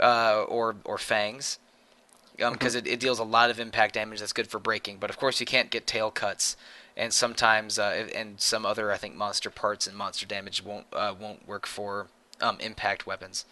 uh, 0.00 0.42
or 0.42 0.76
or 0.84 0.98
fangs 0.98 1.58
um, 2.40 2.46
mm-hmm. 2.46 2.52
because 2.54 2.74
it, 2.74 2.86
it 2.86 3.00
deals 3.00 3.18
a 3.18 3.24
lot 3.24 3.50
of 3.50 3.60
impact 3.60 3.94
damage 3.94 4.20
that's 4.20 4.32
good 4.32 4.48
for 4.48 4.58
breaking. 4.58 4.98
But 4.98 5.10
of 5.10 5.16
course, 5.16 5.40
you 5.40 5.46
can't 5.46 5.70
get 5.70 5.86
tail 5.86 6.10
cuts, 6.10 6.56
and 6.96 7.12
sometimes 7.12 7.78
uh, 7.78 8.08
and 8.14 8.40
some 8.40 8.64
other 8.64 8.92
I 8.92 8.96
think 8.96 9.16
monster 9.16 9.50
parts 9.50 9.86
and 9.86 9.96
monster 9.96 10.26
damage 10.26 10.62
won't 10.62 10.86
uh, 10.92 11.14
won't 11.18 11.46
work 11.46 11.66
for 11.66 12.08
um, 12.40 12.58
impact 12.60 13.06
weapons. 13.06 13.44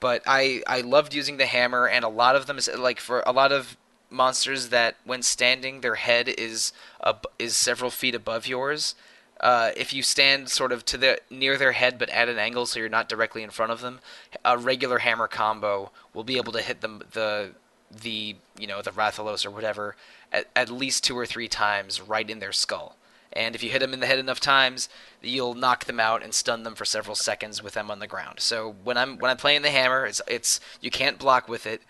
But 0.00 0.22
I 0.26 0.62
I 0.66 0.80
loved 0.80 1.14
using 1.14 1.36
the 1.36 1.46
hammer, 1.46 1.86
and 1.86 2.04
a 2.04 2.08
lot 2.08 2.36
of 2.36 2.46
them 2.46 2.58
is 2.58 2.68
like 2.76 3.00
for 3.00 3.22
a 3.26 3.32
lot 3.32 3.52
of 3.52 3.76
monsters 4.10 4.68
that 4.68 4.96
when 5.04 5.22
standing 5.22 5.80
their 5.80 5.96
head 5.96 6.28
is 6.28 6.72
ab- 7.02 7.26
is 7.38 7.56
several 7.56 7.90
feet 7.90 8.14
above 8.14 8.46
yours. 8.46 8.94
Uh, 9.40 9.72
if 9.76 9.92
you 9.92 10.02
stand 10.02 10.48
sort 10.48 10.70
of 10.70 10.84
to 10.84 10.96
the 10.96 11.18
near 11.28 11.58
their 11.58 11.72
head 11.72 11.98
but 11.98 12.08
at 12.10 12.28
an 12.28 12.38
angle 12.38 12.64
so 12.64 12.78
you're 12.78 12.88
not 12.88 13.08
directly 13.08 13.42
in 13.42 13.50
front 13.50 13.72
of 13.72 13.80
them, 13.80 14.00
a 14.44 14.56
regular 14.56 14.98
hammer 14.98 15.26
combo 15.26 15.90
will 16.14 16.24
be 16.24 16.36
able 16.36 16.52
to 16.52 16.62
hit 16.62 16.80
them 16.80 17.02
the 17.12 17.50
the 17.90 18.36
you 18.58 18.66
know 18.66 18.82
the 18.82 18.90
Rathalos 18.90 19.46
or 19.46 19.50
whatever 19.50 19.96
at, 20.32 20.48
at 20.56 20.70
least 20.70 21.04
two 21.04 21.16
or 21.16 21.26
three 21.26 21.48
times 21.48 22.00
right 22.00 22.28
in 22.28 22.38
their 22.40 22.52
skull. 22.52 22.96
And 23.32 23.56
if 23.56 23.64
you 23.64 23.70
hit 23.70 23.80
them 23.80 23.92
in 23.92 23.98
the 23.98 24.06
head 24.06 24.20
enough 24.20 24.38
times, 24.38 24.88
you'll 25.20 25.54
knock 25.54 25.86
them 25.86 25.98
out 25.98 26.22
and 26.22 26.32
stun 26.32 26.62
them 26.62 26.76
for 26.76 26.84
several 26.84 27.16
seconds 27.16 27.62
with 27.64 27.74
them 27.74 27.90
on 27.90 27.98
the 27.98 28.06
ground. 28.06 28.38
So 28.38 28.76
when 28.84 28.96
I'm 28.96 29.18
when 29.18 29.30
I'm 29.30 29.36
playing 29.36 29.62
the 29.62 29.70
hammer, 29.70 30.06
it's 30.06 30.22
it's 30.28 30.60
you 30.80 30.90
can't 30.90 31.18
block 31.18 31.48
with 31.48 31.66
it, 31.66 31.82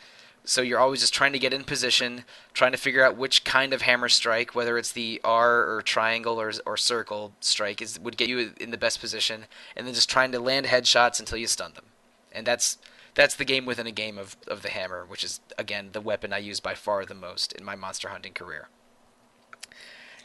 So 0.47 0.61
you're 0.61 0.78
always 0.78 1.01
just 1.01 1.14
trying 1.14 1.32
to 1.32 1.38
get 1.38 1.55
in 1.55 1.64
position, 1.64 2.24
trying 2.53 2.72
to 2.72 2.78
figure 2.78 3.03
out 3.03 3.16
which 3.16 3.45
kind 3.45 3.72
of 3.72 3.82
hammer 3.82 4.11
strike, 4.11 4.55
whether 4.55 4.76
it's 4.76 4.92
the 4.92 5.18
R 5.24 5.74
or 5.74 5.80
triangle 5.80 6.38
or, 6.38 6.53
or 6.66 6.76
circle 6.76 7.32
strike, 7.40 7.80
is 7.80 7.99
would 7.99 8.18
get 8.18 8.28
you 8.28 8.53
in 8.61 8.70
the 8.70 8.76
best 8.76 9.01
position, 9.01 9.47
and 9.74 9.86
then 9.86 9.95
just 9.95 10.11
trying 10.11 10.32
to 10.32 10.38
land 10.38 10.66
headshots 10.66 11.18
until 11.18 11.38
you 11.38 11.47
stun 11.47 11.72
them. 11.74 11.86
And 12.30 12.47
that's 12.47 12.76
that's 13.14 13.34
the 13.36 13.44
game 13.44 13.64
within 13.64 13.86
a 13.86 13.92
game 13.92 14.18
of, 14.18 14.36
of 14.46 14.62
the 14.62 14.70
hammer, 14.70 15.04
which 15.06 15.24
is 15.24 15.40
again 15.58 15.90
the 15.92 16.00
weapon 16.00 16.32
I 16.32 16.38
use 16.38 16.60
by 16.60 16.74
far 16.74 17.04
the 17.04 17.14
most 17.14 17.52
in 17.52 17.64
my 17.64 17.76
monster 17.76 18.08
hunting 18.08 18.32
career. 18.32 18.68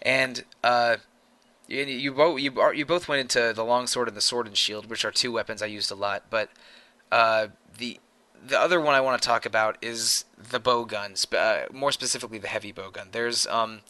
And 0.01 0.43
uh, 0.63 0.97
you 1.67 1.83
you 1.83 2.11
both 2.13 2.39
you, 2.39 2.51
you 2.73 2.85
both 2.85 3.07
went 3.07 3.21
into 3.21 3.53
the 3.53 3.65
longsword 3.65 4.07
and 4.07 4.17
the 4.17 4.21
sword 4.21 4.47
and 4.47 4.57
shield, 4.57 4.89
which 4.89 5.05
are 5.05 5.11
two 5.11 5.31
weapons 5.31 5.61
I 5.61 5.67
used 5.67 5.91
a 5.91 5.95
lot. 5.95 6.23
But 6.29 6.49
uh, 7.11 7.47
the 7.77 7.99
the 8.43 8.59
other 8.59 8.79
one 8.79 8.95
I 8.95 9.01
want 9.01 9.21
to 9.21 9.27
talk 9.27 9.45
about 9.45 9.77
is 9.81 10.25
the 10.37 10.59
bow 10.59 10.85
gun, 10.85 11.13
uh, 11.37 11.63
more 11.71 11.91
specifically 11.91 12.39
the 12.39 12.47
heavy 12.47 12.71
bow 12.71 12.89
gun. 12.89 13.09
There's 13.11 13.45
um, 13.47 13.81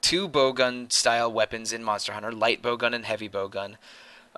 two 0.00 0.28
bow 0.28 0.52
gun 0.52 0.90
style 0.90 1.32
weapons 1.32 1.72
in 1.72 1.82
Monster 1.82 2.12
Hunter: 2.12 2.32
light 2.32 2.62
bow 2.62 2.76
gun 2.76 2.94
and 2.94 3.04
heavy 3.04 3.28
bow 3.28 3.48
gun. 3.48 3.78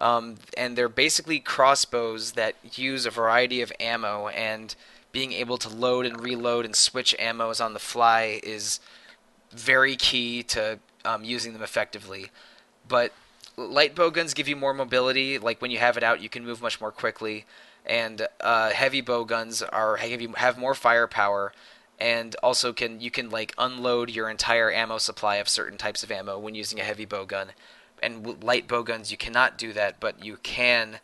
Um, 0.01 0.37
and 0.57 0.77
they're 0.77 0.89
basically 0.89 1.41
crossbows 1.41 2.33
that 2.33 2.55
use 2.79 3.05
a 3.05 3.11
variety 3.11 3.61
of 3.63 3.73
ammo, 3.81 4.29
and 4.29 4.75
being 5.11 5.33
able 5.33 5.59
to 5.59 5.69
load 5.69 6.07
and 6.07 6.21
reload 6.21 6.65
and 6.65 6.77
switch 6.77 7.15
ammos 7.19 7.65
on 7.65 7.73
the 7.73 7.81
fly 7.81 8.41
is 8.43 8.79
very 9.51 9.97
key 9.97 10.43
to 10.45 10.79
um, 11.05 11.25
using 11.25 11.53
them 11.53 11.63
effectively. 11.63 12.31
But 12.87 13.13
light 13.57 13.95
bow 13.95 14.11
guns 14.11 14.35
give 14.35 14.49
you 14.49 14.57
more 14.57 14.75
mobility. 14.75 15.39
Like 15.39 15.61
when 15.61 15.71
you 15.71 15.79
have 15.79 15.97
it 15.97 16.05
out, 16.05 16.23
you 16.23 16.29
can 16.29 16.45
move 16.45 16.63
much 16.63 16.81
more 16.81 16.93
quickly. 16.93 17.45
And 17.85 18.27
uh, 18.41 18.71
heavy 18.71 19.01
bow 19.01 19.25
guns 19.25 19.63
are 19.63 19.97
have 19.97 20.21
have 20.37 20.59
more 20.59 20.75
firepower, 20.75 21.53
and 21.99 22.37
also 22.43 22.73
can 22.73 23.01
you 23.01 23.11
can 23.11 23.31
like 23.31 23.55
unload 23.57 24.11
your 24.11 24.29
entire 24.29 24.71
ammo 24.71 24.99
supply 24.99 25.37
of 25.37 25.49
certain 25.49 25.79
types 25.79 26.03
of 26.03 26.11
ammo 26.11 26.39
when 26.39 26.55
using 26.55 26.79
a 26.79 26.85
heavy 26.85 27.07
bow 27.07 27.25
gun 27.25 27.49
and 28.03 28.43
light 28.43 28.69
bow 28.69 28.83
guns 28.83 29.11
you 29.11 29.17
cannot 29.17 29.59
do 29.59 29.73
that, 29.73 30.01
but 30.01 30.25
you 30.25 30.39
can 30.43 31.01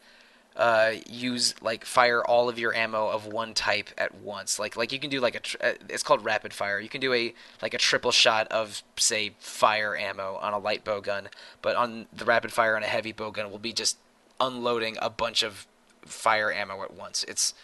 uh, 0.57 0.93
use 1.09 1.55
like 1.61 1.85
fire 1.85 2.23
all 2.25 2.49
of 2.49 2.59
your 2.59 2.73
ammo 2.75 3.09
of 3.09 3.27
one 3.27 3.55
type 3.55 3.91
at 3.99 4.15
once. 4.15 4.59
Like 4.59 4.77
like 4.77 4.93
you 4.93 4.99
can 4.99 5.11
do 5.11 5.21
like 5.21 5.35
a 5.35 5.41
tr- 5.41 5.57
uh, 5.61 5.73
it's 5.89 6.03
called 6.03 6.25
rapid 6.25 6.53
fire. 6.53 6.79
You 6.79 6.89
can 6.89 7.01
do 7.01 7.13
a 7.13 7.35
like 7.61 7.75
a 7.75 7.79
triple 7.79 8.13
shot 8.13 8.47
of 8.49 8.83
say 8.97 9.35
fire 9.39 9.97
ammo 9.97 10.39
on 10.41 10.53
a 10.53 10.59
light 10.59 10.85
bow 10.85 11.01
gun, 11.01 11.29
but 11.61 11.77
on 11.77 12.07
the 12.13 12.25
rapid 12.25 12.53
fire 12.53 12.77
on 12.77 12.83
a 12.83 12.87
heavy 12.87 13.13
bow 13.13 13.31
gun 13.31 13.51
will 13.51 13.59
be 13.59 13.73
just 13.73 13.99
unloading 14.41 14.97
a 15.03 15.11
bunch 15.11 15.43
of 15.43 15.67
fire 16.03 16.53
ammo 16.53 16.83
at 16.83 16.95
once. 16.95 17.25
It's 17.25 17.55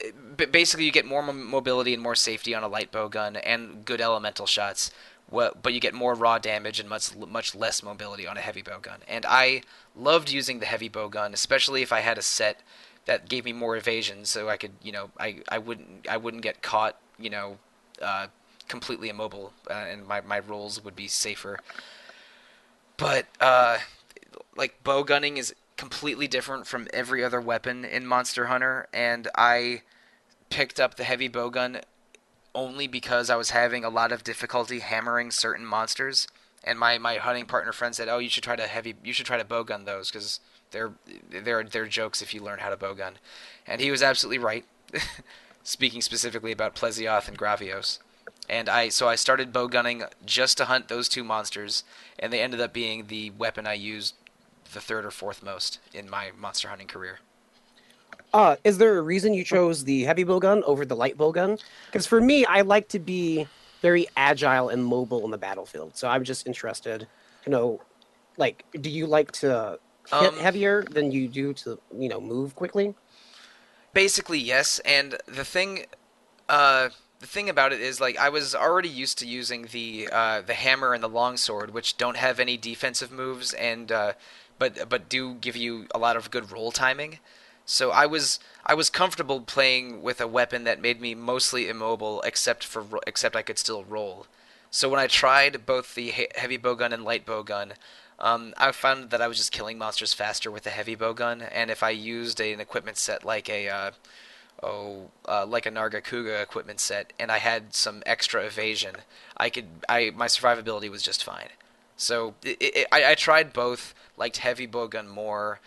it, 0.00 0.50
basically 0.50 0.86
you 0.86 0.92
get 0.92 1.06
more 1.06 1.22
mobility 1.22 1.94
and 1.94 2.02
more 2.02 2.14
safety 2.16 2.54
on 2.54 2.64
a 2.64 2.68
light 2.68 2.90
bow 2.90 3.08
gun 3.08 3.36
and 3.36 3.84
good 3.84 4.00
elemental 4.00 4.46
shots 4.46 4.90
but 5.30 5.72
you 5.72 5.80
get 5.80 5.94
more 5.94 6.14
raw 6.14 6.38
damage 6.38 6.80
and 6.80 6.88
much 6.88 7.14
much 7.16 7.54
less 7.54 7.82
mobility 7.82 8.26
on 8.26 8.36
a 8.36 8.40
heavy 8.40 8.62
bow 8.62 8.78
gun. 8.78 9.00
And 9.08 9.24
I 9.26 9.62
loved 9.96 10.30
using 10.30 10.60
the 10.60 10.66
heavy 10.66 10.88
bow 10.88 11.08
gun, 11.08 11.32
especially 11.34 11.82
if 11.82 11.92
I 11.92 12.00
had 12.00 12.18
a 12.18 12.22
set 12.22 12.62
that 13.06 13.28
gave 13.28 13.44
me 13.44 13.52
more 13.52 13.76
evasion, 13.76 14.24
so 14.24 14.48
I 14.48 14.56
could, 14.56 14.72
you 14.82 14.92
know, 14.92 15.10
I, 15.18 15.40
I 15.48 15.58
wouldn't 15.58 16.06
I 16.08 16.16
wouldn't 16.16 16.42
get 16.42 16.62
caught, 16.62 16.96
you 17.18 17.30
know, 17.30 17.58
uh, 18.02 18.26
completely 18.68 19.08
immobile, 19.08 19.52
uh, 19.68 19.74
and 19.74 20.06
my 20.06 20.20
my 20.20 20.38
rolls 20.38 20.82
would 20.84 20.96
be 20.96 21.08
safer. 21.08 21.58
But 22.96 23.26
uh, 23.40 23.78
like 24.56 24.82
bow 24.84 25.02
gunning 25.02 25.38
is 25.38 25.54
completely 25.76 26.28
different 26.28 26.66
from 26.66 26.86
every 26.92 27.24
other 27.24 27.40
weapon 27.40 27.84
in 27.84 28.06
Monster 28.06 28.46
Hunter, 28.46 28.86
and 28.92 29.28
I 29.34 29.82
picked 30.50 30.78
up 30.78 30.96
the 30.96 31.04
heavy 31.04 31.28
bow 31.28 31.48
gun 31.48 31.80
only 32.54 32.86
because 32.86 33.30
I 33.30 33.36
was 33.36 33.50
having 33.50 33.84
a 33.84 33.90
lot 33.90 34.12
of 34.12 34.24
difficulty 34.24 34.80
hammering 34.80 35.30
certain 35.30 35.64
monsters. 35.64 36.26
And 36.62 36.78
my, 36.78 36.98
my 36.98 37.16
hunting 37.16 37.46
partner 37.46 37.72
friend 37.72 37.94
said, 37.94 38.08
"Oh, 38.08 38.18
you 38.18 38.28
should 38.28 38.44
try 38.44 38.56
to 38.56 38.66
heavy, 38.66 38.94
you 39.02 39.12
should 39.12 39.26
try 39.26 39.38
to 39.38 39.44
bowgun 39.44 39.86
those 39.86 40.10
because 40.10 40.40
they're 40.72 40.92
they're 41.30 41.64
they're 41.64 41.86
jokes 41.86 42.20
if 42.20 42.34
you 42.34 42.42
learn 42.42 42.58
how 42.58 42.68
to 42.68 42.76
bowgun." 42.76 43.14
And 43.66 43.80
he 43.80 43.90
was 43.90 44.02
absolutely 44.02 44.38
right. 44.38 44.64
Speaking 45.62 46.02
specifically 46.02 46.52
about 46.52 46.74
Plesioth 46.74 47.28
and 47.28 47.38
Gravios. 47.38 47.98
And 48.48 48.68
I 48.68 48.88
so 48.88 49.08
I 49.08 49.14
started 49.14 49.52
bowgunning 49.52 50.08
just 50.26 50.58
to 50.58 50.66
hunt 50.66 50.88
those 50.88 51.08
two 51.08 51.24
monsters, 51.24 51.84
and 52.18 52.32
they 52.32 52.40
ended 52.40 52.60
up 52.60 52.72
being 52.72 53.06
the 53.06 53.30
weapon 53.30 53.66
I 53.66 53.74
used 53.74 54.14
the 54.72 54.80
third 54.80 55.04
or 55.04 55.10
fourth 55.10 55.42
most 55.42 55.78
in 55.94 56.10
my 56.10 56.30
monster 56.38 56.68
hunting 56.68 56.86
career. 56.86 57.20
Uh, 58.32 58.56
is 58.62 58.78
there 58.78 58.96
a 58.98 59.02
reason 59.02 59.34
you 59.34 59.44
chose 59.44 59.84
the 59.84 60.04
heavy 60.04 60.24
bow 60.24 60.38
gun 60.38 60.62
over 60.64 60.84
the 60.84 60.96
light 60.96 61.16
bow 61.16 61.32
gun? 61.32 61.58
Because 61.86 62.06
for 62.06 62.20
me, 62.20 62.44
I 62.44 62.60
like 62.60 62.88
to 62.88 62.98
be 62.98 63.48
very 63.82 64.06
agile 64.16 64.68
and 64.68 64.84
mobile 64.84 65.24
in 65.24 65.30
the 65.30 65.38
battlefield. 65.38 65.96
So 65.96 66.08
I'm 66.08 66.24
just 66.24 66.46
interested 66.46 67.08
to 67.44 67.50
know, 67.50 67.80
like, 68.36 68.64
do 68.80 68.90
you 68.90 69.06
like 69.06 69.32
to 69.32 69.78
hit 70.12 70.34
um, 70.34 70.38
heavier 70.38 70.82
than 70.82 71.10
you 71.10 71.28
do 71.28 71.52
to, 71.54 71.78
you 71.96 72.08
know, 72.08 72.20
move 72.20 72.54
quickly? 72.54 72.94
Basically, 73.92 74.38
yes. 74.38 74.78
And 74.80 75.16
the 75.26 75.44
thing, 75.44 75.86
uh, 76.48 76.90
the 77.18 77.26
thing 77.26 77.48
about 77.48 77.72
it 77.72 77.80
is, 77.80 78.00
like, 78.00 78.16
I 78.16 78.28
was 78.28 78.54
already 78.54 78.88
used 78.88 79.18
to 79.18 79.26
using 79.26 79.68
the 79.72 80.08
uh, 80.12 80.42
the 80.42 80.54
hammer 80.54 80.94
and 80.94 81.02
the 81.02 81.08
longsword, 81.08 81.72
which 81.72 81.96
don't 81.96 82.16
have 82.16 82.38
any 82.38 82.56
defensive 82.56 83.10
moves, 83.10 83.52
and 83.54 83.90
uh, 83.90 84.12
but 84.58 84.88
but 84.88 85.08
do 85.08 85.34
give 85.34 85.56
you 85.56 85.86
a 85.92 85.98
lot 85.98 86.16
of 86.16 86.30
good 86.30 86.52
roll 86.52 86.70
timing. 86.70 87.18
So 87.70 87.92
I 87.92 88.04
was 88.04 88.40
I 88.66 88.74
was 88.74 88.90
comfortable 88.90 89.40
playing 89.40 90.02
with 90.02 90.20
a 90.20 90.26
weapon 90.26 90.64
that 90.64 90.80
made 90.80 91.00
me 91.00 91.14
mostly 91.14 91.68
immobile, 91.68 92.20
except 92.22 92.64
for 92.64 92.84
except 93.06 93.36
I 93.36 93.42
could 93.42 93.60
still 93.60 93.84
roll. 93.84 94.26
So 94.72 94.88
when 94.88 94.98
I 94.98 95.06
tried 95.06 95.66
both 95.66 95.94
the 95.94 96.12
heavy 96.34 96.58
bowgun 96.58 96.92
and 96.92 97.04
light 97.04 97.24
bowgun, 97.24 97.74
um, 98.18 98.54
I 98.56 98.72
found 98.72 99.10
that 99.10 99.22
I 99.22 99.28
was 99.28 99.36
just 99.36 99.52
killing 99.52 99.78
monsters 99.78 100.12
faster 100.12 100.50
with 100.50 100.64
the 100.64 100.70
heavy 100.70 100.96
bowgun, 100.96 101.48
and 101.52 101.70
if 101.70 101.84
I 101.84 101.90
used 101.90 102.40
a, 102.40 102.52
an 102.52 102.58
equipment 102.58 102.96
set 102.96 103.24
like 103.24 103.48
a 103.48 103.68
uh, 103.68 103.90
oh 104.64 105.10
uh, 105.28 105.46
like 105.46 105.64
a 105.64 105.70
Nargacuga 105.70 106.42
equipment 106.42 106.80
set, 106.80 107.12
and 107.20 107.30
I 107.30 107.38
had 107.38 107.72
some 107.72 108.02
extra 108.04 108.44
evasion, 108.44 108.96
I 109.36 109.48
could 109.48 109.68
I 109.88 110.10
my 110.16 110.26
survivability 110.26 110.90
was 110.90 111.04
just 111.04 111.22
fine. 111.22 111.50
So 111.96 112.34
it, 112.42 112.56
it, 112.60 112.88
I, 112.90 113.12
I 113.12 113.14
tried 113.14 113.52
both, 113.52 113.94
liked 114.16 114.38
heavy 114.38 114.66
bowgun 114.66 115.06
more, 115.06 115.60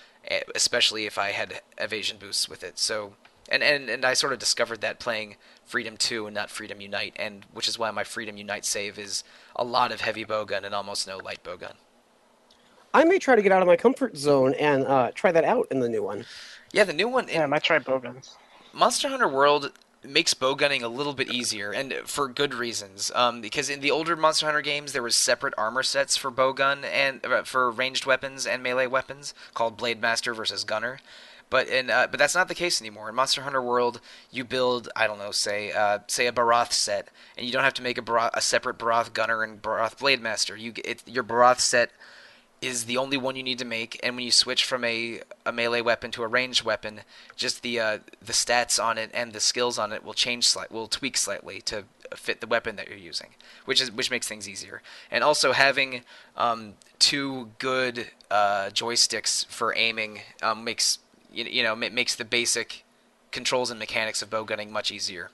especially 0.56 1.06
if 1.06 1.18
I 1.18 1.32
had 1.32 1.62
evasion 1.78 2.18
boosts 2.18 2.48
with 2.48 2.64
it. 2.64 2.80
So, 2.80 3.14
and, 3.50 3.62
and, 3.62 3.90
and 3.90 4.06
I 4.06 4.14
sort 4.14 4.34
of 4.34 4.40
discovered 4.40 4.82
that 4.82 5.00
playing 5.00 5.36
Freedom 5.66 5.98
2 5.98 6.28
and 6.28 6.34
not 6.34 6.50
Freedom 6.50 6.82
Unite, 6.82 7.14
and 7.18 7.46
which 7.54 7.68
is 7.68 7.78
why 7.78 7.92
my 7.92 8.04
Freedom 8.04 8.38
Unite 8.38 8.66
save 8.66 8.98
is 8.98 9.24
a 9.56 9.64
lot 9.64 9.92
of 9.92 10.02
heavy 10.02 10.26
bowgun 10.26 10.64
and 10.64 10.74
almost 10.74 11.08
no 11.08 11.18
light 11.18 11.44
bowgun. 11.44 11.74
I 12.94 13.04
may 13.06 13.18
try 13.18 13.36
to 13.36 13.42
get 13.42 13.52
out 13.52 13.62
of 13.62 13.68
my 13.68 13.76
comfort 13.76 14.16
zone 14.16 14.54
and 14.56 14.86
uh, 14.86 15.12
try 15.16 15.32
that 15.32 15.44
out 15.44 15.68
in 15.72 15.80
the 15.80 15.90
new 15.90 16.04
one. 16.04 16.26
Yeah, 16.72 16.84
the 16.84 16.94
new 16.94 17.08
one. 17.08 17.28
Yeah, 17.28 17.44
I 17.44 17.48
might 17.48 17.64
try 17.64 17.80
bowguns. 17.80 18.36
Monster 18.72 19.10
Hunter 19.10 19.28
World 19.28 19.72
makes 20.04 20.34
bowgunning 20.34 20.82
a 20.82 20.88
little 20.88 21.14
bit 21.14 21.32
easier, 21.32 21.72
and 21.72 21.94
for 22.06 22.28
good 22.28 22.54
reasons. 22.54 23.12
Um, 23.16 23.42
because 23.42 23.70
in 23.70 23.80
the 23.80 23.92
older 23.92 24.16
Monster 24.16 24.46
Hunter 24.46 24.62
games, 24.62 24.94
there 24.94 25.04
was 25.04 25.16
separate 25.16 25.54
armor 25.58 25.84
sets 25.84 26.18
for 26.18 26.32
bowgun 26.32 26.84
and 26.84 27.26
uh, 27.26 27.44
for 27.44 27.70
ranged 27.72 28.06
weapons 28.06 28.46
and 28.46 28.62
melee 28.64 28.88
weapons 28.88 29.34
called 29.54 29.78
Blade 29.78 30.02
Master 30.02 30.34
versus 30.34 30.64
Gunner. 30.64 31.00
But 31.50 31.68
in 31.68 31.90
uh, 31.90 32.08
but 32.08 32.18
that's 32.18 32.34
not 32.34 32.48
the 32.48 32.56
case 32.56 32.82
anymore. 32.82 33.10
In 33.10 33.16
Monster 33.16 33.44
Hunter 33.44 33.62
World, 33.62 34.02
you 34.32 34.44
build 34.44 34.90
I 34.96 35.06
don't 35.06 35.20
know, 35.20 35.32
say 35.32 35.72
uh, 35.72 36.00
say 36.08 36.26
a 36.26 36.32
Barroth 36.32 36.74
set, 36.74 37.10
and 37.38 37.46
you 37.46 37.54
don't 37.54 37.64
have 37.64 37.76
to 37.76 37.84
make 37.84 37.98
a, 37.98 38.02
Barroth, 38.02 38.32
a 38.34 38.42
separate 38.42 38.80
Barroth 38.80 39.14
Gunner 39.14 39.44
and 39.44 39.62
Barroth 39.62 40.00
Blade 40.00 40.22
Master. 40.22 40.56
You 40.56 40.74
it, 40.84 41.04
your 41.06 41.24
Barroth 41.24 41.60
set 41.60 41.92
is 42.64 42.86
the 42.86 42.98
only 42.98 43.18
one 43.18 43.36
you 43.36 43.44
need 43.44 43.60
to 43.60 43.66
make, 43.66 44.00
and 44.02 44.16
when 44.16 44.24
you 44.24 44.32
switch 44.32 44.64
from 44.64 44.84
a, 44.86 45.20
a 45.46 45.52
melee 45.52 45.82
weapon 45.82 46.12
to 46.12 46.24
a 46.24 46.28
ranged 46.28 46.64
weapon, 46.64 47.02
just 47.36 47.62
the 47.62 47.80
uh, 47.80 47.98
the 48.22 48.34
stats 48.34 48.82
on 48.84 48.98
it 48.98 49.12
and 49.14 49.34
the 49.34 49.40
skills 49.40 49.78
on 49.78 49.92
it 49.92 50.04
will 50.04 50.14
change 50.14 50.48
slight, 50.48 50.72
will 50.72 50.88
tweak 50.88 51.18
slightly 51.18 51.60
to 51.62 51.84
fit 52.16 52.40
the 52.42 52.48
weapon 52.48 52.76
that 52.78 52.88
you're 52.88 52.98
using, 52.98 53.30
which 53.66 53.82
is 53.82 53.92
which 53.92 54.10
makes 54.10 54.28
things 54.28 54.48
easier. 54.48 54.82
And 55.12 55.24
also 55.24 55.52
having 55.52 56.04
um, 56.38 56.76
two 57.00 57.52
good 57.60 58.12
uh, 58.32 58.70
joysticks 58.74 59.46
for 59.48 59.76
aiming 59.76 60.22
um, 60.42 60.64
makes 60.64 61.00
you, 61.34 61.44
you 61.44 61.64
know 61.64 61.76
makes 61.76 62.16
the 62.16 62.26
basic 62.26 62.86
controls 63.32 63.72
and 63.72 63.80
mechanics 63.80 64.22
of 64.22 64.30
bowgunning 64.30 64.70
much 64.70 64.90
easier. 64.90 65.32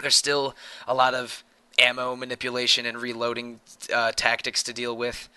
There's 0.00 0.16
still 0.16 0.54
a 0.86 0.94
lot 0.94 1.14
of 1.14 1.42
ammo 1.78 2.14
manipulation 2.14 2.84
and 2.86 2.98
reloading 3.00 3.60
uh, 3.92 4.12
tactics 4.12 4.62
to 4.64 4.72
deal 4.72 4.96
with 4.96 5.28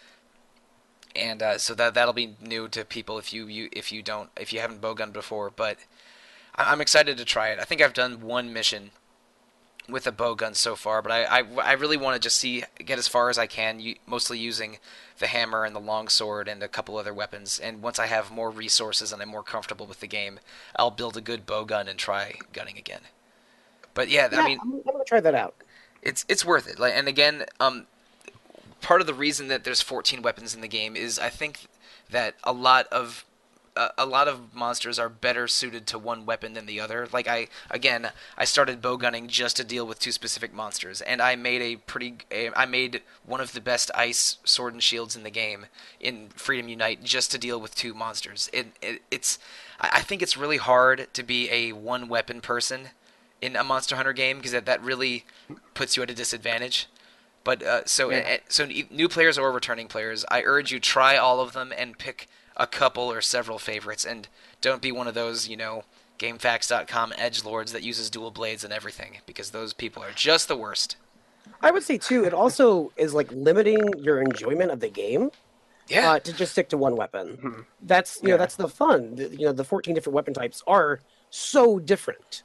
and 1.17 1.41
uh, 1.43 1.57
so 1.57 1.73
that 1.75 1.93
that'll 1.93 2.13
be 2.13 2.35
new 2.41 2.67
to 2.69 2.85
people 2.85 3.17
if 3.17 3.33
you, 3.33 3.47
you 3.47 3.69
if 3.71 3.91
you 3.91 4.01
don't 4.03 4.29
if 4.37 4.53
you 4.53 4.59
haven't 4.59 4.81
bowgun 4.81 5.13
before. 5.13 5.49
But 5.49 5.77
I'm 6.55 6.81
excited 6.81 7.17
to 7.17 7.25
try 7.25 7.49
it. 7.49 7.59
I 7.59 7.63
think 7.65 7.81
I've 7.81 7.93
done 7.93 8.21
one 8.21 8.53
mission 8.53 8.91
with 9.89 10.05
a 10.07 10.11
bowgun 10.11 10.55
so 10.55 10.75
far, 10.75 11.01
but 11.01 11.11
I, 11.13 11.23
I, 11.39 11.43
I 11.63 11.71
really 11.73 11.95
want 11.97 12.15
to 12.15 12.19
just 12.19 12.37
see 12.37 12.63
get 12.83 12.99
as 12.99 13.07
far 13.07 13.29
as 13.29 13.37
I 13.37 13.47
can, 13.47 13.81
mostly 14.05 14.37
using 14.37 14.79
the 15.19 15.27
hammer 15.27 15.63
and 15.65 15.73
the 15.75 15.79
longsword 15.79 16.47
and 16.49 16.61
a 16.61 16.67
couple 16.67 16.97
other 16.97 17.13
weapons. 17.13 17.57
And 17.59 17.81
once 17.81 17.97
I 17.99 18.07
have 18.07 18.29
more 18.31 18.51
resources 18.51 19.13
and 19.13 19.21
I'm 19.21 19.29
more 19.29 19.43
comfortable 19.43 19.87
with 19.87 20.01
the 20.01 20.07
game, 20.07 20.39
I'll 20.75 20.91
build 20.91 21.15
a 21.17 21.21
good 21.21 21.45
bowgun 21.47 21.87
and 21.87 21.97
try 21.97 22.41
gunning 22.53 22.77
again. 22.77 23.01
But 23.93 24.09
yeah, 24.09 24.29
Yeah, 24.31 24.39
I 24.39 24.43
mean, 24.43 24.61
I'm, 24.61 24.73
I'm 24.73 24.93
gonna 24.93 25.03
try 25.05 25.19
that 25.21 25.35
out. 25.35 25.55
it's 26.01 26.25
it's 26.29 26.45
worth 26.45 26.67
it. 26.67 26.79
Like, 26.79 26.93
and 26.93 27.07
again, 27.07 27.45
um, 27.59 27.87
part 28.81 29.01
of 29.01 29.07
the 29.07 29.13
reason 29.13 29.47
that 29.47 29.63
there's 29.63 29.81
14 29.81 30.21
weapons 30.21 30.53
in 30.55 30.61
the 30.61 30.67
game 30.67 30.95
is 30.95 31.19
I 31.19 31.29
think 31.29 31.67
that 32.09 32.35
a 32.43 32.53
lot 32.53 32.87
of 32.87 33.25
a, 33.97 34.05
lot 34.05 34.27
of 34.27 34.53
monsters 34.55 34.97
are 34.99 35.09
better 35.09 35.47
suited 35.47 35.85
to 35.87 35.99
one 35.99 36.25
weapon 36.25 36.53
than 36.53 36.65
the 36.65 36.79
other. 36.79 37.07
Like 37.11 37.27
I 37.27 37.47
again, 37.69 38.09
I 38.37 38.45
started 38.45 38.81
bow 38.81 38.97
gunning 38.97 39.27
just 39.27 39.57
to 39.57 39.63
deal 39.63 39.85
with 39.85 39.99
two 39.99 40.11
specific 40.11 40.53
monsters, 40.53 41.01
and 41.01 41.21
I 41.21 41.35
made 41.35 41.61
a 41.61 41.75
pretty 41.77 42.15
a, 42.31 42.49
I 42.55 42.65
made 42.65 43.01
one 43.25 43.41
of 43.41 43.53
the 43.53 43.61
best 43.61 43.91
ice 43.95 44.37
sword 44.43 44.73
and 44.73 44.83
shields 44.83 45.15
in 45.15 45.23
the 45.23 45.29
game 45.29 45.67
in 45.99 46.29
Freedom 46.29 46.67
Unite 46.67 47.03
just 47.03 47.31
to 47.31 47.37
deal 47.37 47.59
with 47.59 47.75
two 47.75 47.93
monsters. 47.93 48.49
It, 48.53 48.67
it 48.81 49.01
it's 49.11 49.39
I 49.79 49.89
I 49.93 50.01
think 50.01 50.21
it's 50.21 50.37
really 50.37 50.57
hard 50.57 51.07
to 51.13 51.23
be 51.23 51.49
a 51.51 51.73
one 51.73 52.07
weapon 52.07 52.41
person 52.41 52.89
in 53.41 53.55
a 53.55 53.63
Monster 53.63 53.95
Hunter 53.95 54.13
game 54.13 54.37
because 54.37 54.51
that, 54.51 54.65
that 54.65 54.81
really 54.81 55.25
puts 55.73 55.95
you 55.95 56.03
at 56.03 56.09
a 56.09 56.15
disadvantage. 56.15 56.87
But 57.47 57.63
uh, 57.63 57.85
so 57.85 58.11
Yeah. 58.11 58.17
uh, 58.17 58.37
so 58.49 58.65
new 58.65 59.07
players 59.07 59.37
or 59.37 59.53
returning 59.53 59.87
players, 59.87 60.25
I 60.29 60.43
urge 60.43 60.73
you 60.73 60.81
try 60.81 61.15
all 61.15 61.39
of 61.39 61.53
them 61.53 61.71
and 61.77 61.97
pick 61.97 62.27
a 62.57 62.67
couple 62.67 63.09
or 63.09 63.21
several 63.21 63.57
favorites, 63.57 64.03
and 64.03 64.27
don't 64.59 64.81
be 64.81 64.91
one 64.91 65.07
of 65.07 65.13
those 65.13 65.47
you 65.47 65.55
know 65.55 65.85
GameFAQs.com 66.19 67.13
edge 67.17 67.45
lords 67.45 67.71
that 67.71 67.83
uses 67.83 68.09
dual 68.09 68.31
blades 68.31 68.65
and 68.65 68.73
everything 68.73 69.19
because 69.25 69.51
those 69.51 69.71
people 69.71 70.03
are 70.03 70.11
just 70.13 70.49
the 70.49 70.57
worst. 70.57 70.97
I 71.61 71.71
would 71.71 71.83
say 71.83 71.97
too, 71.97 72.25
it 72.25 72.33
also 72.33 72.91
is 72.97 73.13
like 73.13 73.31
limiting 73.31 73.97
your 74.03 74.21
enjoyment 74.21 74.69
of 74.71 74.81
the 74.81 74.89
game 74.89 75.31
Yeah, 75.87 76.11
uh, 76.11 76.19
to 76.19 76.33
just 76.33 76.51
stick 76.51 76.67
to 76.71 76.77
one 76.77 76.97
weapon. 76.97 77.37
Mhm. 77.41 77.65
That's 77.81 78.21
you 78.21 78.27
Yeah. 78.27 78.33
know 78.33 78.39
that's 78.39 78.57
the 78.57 78.67
fun. 78.67 79.15
The, 79.15 79.29
you 79.29 79.45
know 79.45 79.53
the 79.53 79.63
14 79.63 79.95
different 79.95 80.15
weapon 80.15 80.33
types 80.33 80.61
are 80.67 80.99
so 81.29 81.79
different. 81.79 82.43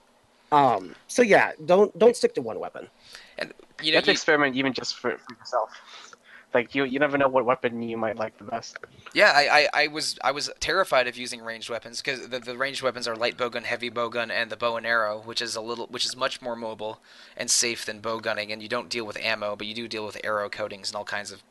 Um, 0.53 0.95
so 1.09 1.23
yeah, 1.23 1.53
don't 1.65 1.99
don't 1.99 2.17
stick 2.17 2.35
to 2.35 2.43
one 2.43 2.61
weapon. 2.61 2.89
And 3.39 3.53
you 3.81 3.89
You 3.89 3.95
have 3.95 4.05
to 4.05 4.11
you- 4.11 4.13
experiment 4.13 4.57
even 4.57 4.73
just 4.73 4.97
for, 4.97 5.17
for 5.19 5.35
yourself. 5.35 5.71
Like 6.55 6.75
you, 6.75 6.85
you 6.85 6.99
never 6.99 7.17
know 7.17 7.29
what 7.29 7.47
weapon 7.47 7.81
you 7.81 7.97
might 7.97 8.17
like 8.17 8.37
the 8.37 8.45
best. 8.45 8.77
Yeah, 9.15 9.33
I, 9.35 9.69
I, 9.73 9.85
I 9.85 9.87
was 9.87 10.19
I 10.23 10.33
was 10.33 10.51
terrified 10.61 11.07
of 11.09 11.17
using 11.17 11.41
ranged 11.41 11.71
weapons 11.71 12.03
because 12.03 12.29
the, 12.29 12.41
the 12.41 12.59
ranged 12.59 12.83
weapons 12.83 13.09
are 13.09 13.17
light 13.17 13.39
bowgun, 13.39 13.63
heavy 13.63 13.91
bowgun, 13.91 14.31
and 14.31 14.51
the 14.51 14.57
bow 14.59 14.77
and 14.77 14.85
arrow, 14.87 15.23
which 15.25 15.41
is 15.41 15.57
a 15.57 15.63
little 15.63 15.87
which 15.87 16.05
is 16.05 16.15
much 16.15 16.43
more 16.43 16.55
mobile 16.55 17.01
and 17.39 17.51
safe 17.51 17.87
than 17.87 18.01
bow 18.01 18.19
gunning, 18.21 18.53
and 18.53 18.61
you 18.61 18.69
don't 18.69 18.91
deal 18.91 19.07
with 19.07 19.17
ammo, 19.17 19.57
but 19.57 19.67
you 19.67 19.75
do 19.75 19.89
deal 19.89 20.05
with 20.05 20.19
arrow 20.23 20.51
coatings 20.51 20.91
and 20.91 20.97
all 20.97 21.05
kinds 21.05 21.33
of 21.33 21.43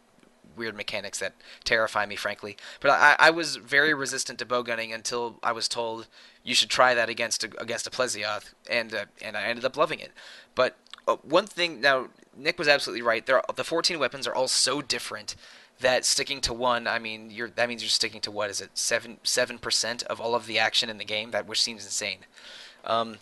weird 0.55 0.75
mechanics 0.77 1.17
that 1.17 1.33
terrify 1.63 2.05
me, 2.05 2.15
frankly. 2.15 2.55
But 2.79 2.91
I, 2.91 3.15
I 3.17 3.29
was 3.31 3.55
very 3.55 3.95
resistant 3.95 4.37
to 4.37 4.45
bow 4.45 4.61
gunning 4.61 4.93
until 4.93 5.39
I 5.41 5.51
was 5.51 5.67
told 5.67 6.07
you 6.43 6.53
should 6.53 6.69
try 6.69 6.93
that 6.93 7.09
against 7.09 7.43
a, 7.43 7.49
against 7.59 7.87
a 7.87 7.89
Plesioth, 7.89 8.53
and 8.69 8.93
uh, 8.93 9.05
and 9.19 9.35
I 9.35 9.45
ended 9.45 9.65
up 9.65 9.75
loving 9.77 9.99
it. 9.99 10.11
But 10.53 10.77
uh, 11.07 11.17
one 11.23 11.47
thing 11.47 11.81
now, 11.81 12.07
Nick 12.37 12.57
was 12.57 12.67
absolutely 12.67 13.01
right. 13.01 13.25
There, 13.25 13.41
the 13.55 13.63
14 13.63 13.99
weapons 13.99 14.27
are 14.27 14.33
all 14.33 14.47
so 14.47 14.81
different 14.81 15.35
that 15.79 16.05
sticking 16.05 16.41
to 16.41 16.53
one, 16.53 16.87
I 16.87 16.99
mean, 16.99 17.31
you're 17.31 17.49
that 17.49 17.67
means 17.67 17.81
you're 17.81 17.89
sticking 17.89 18.21
to 18.21 18.31
what 18.31 18.49
is 18.49 18.61
it, 18.61 18.71
seven 18.75 19.17
seven 19.23 19.57
percent 19.57 20.03
of 20.03 20.21
all 20.21 20.35
of 20.35 20.45
the 20.45 20.59
action 20.59 20.89
in 20.89 20.97
the 20.97 21.05
game, 21.05 21.31
that 21.31 21.47
which 21.47 21.61
seems 21.61 21.83
insane. 21.83 22.19
Um, 22.85 23.17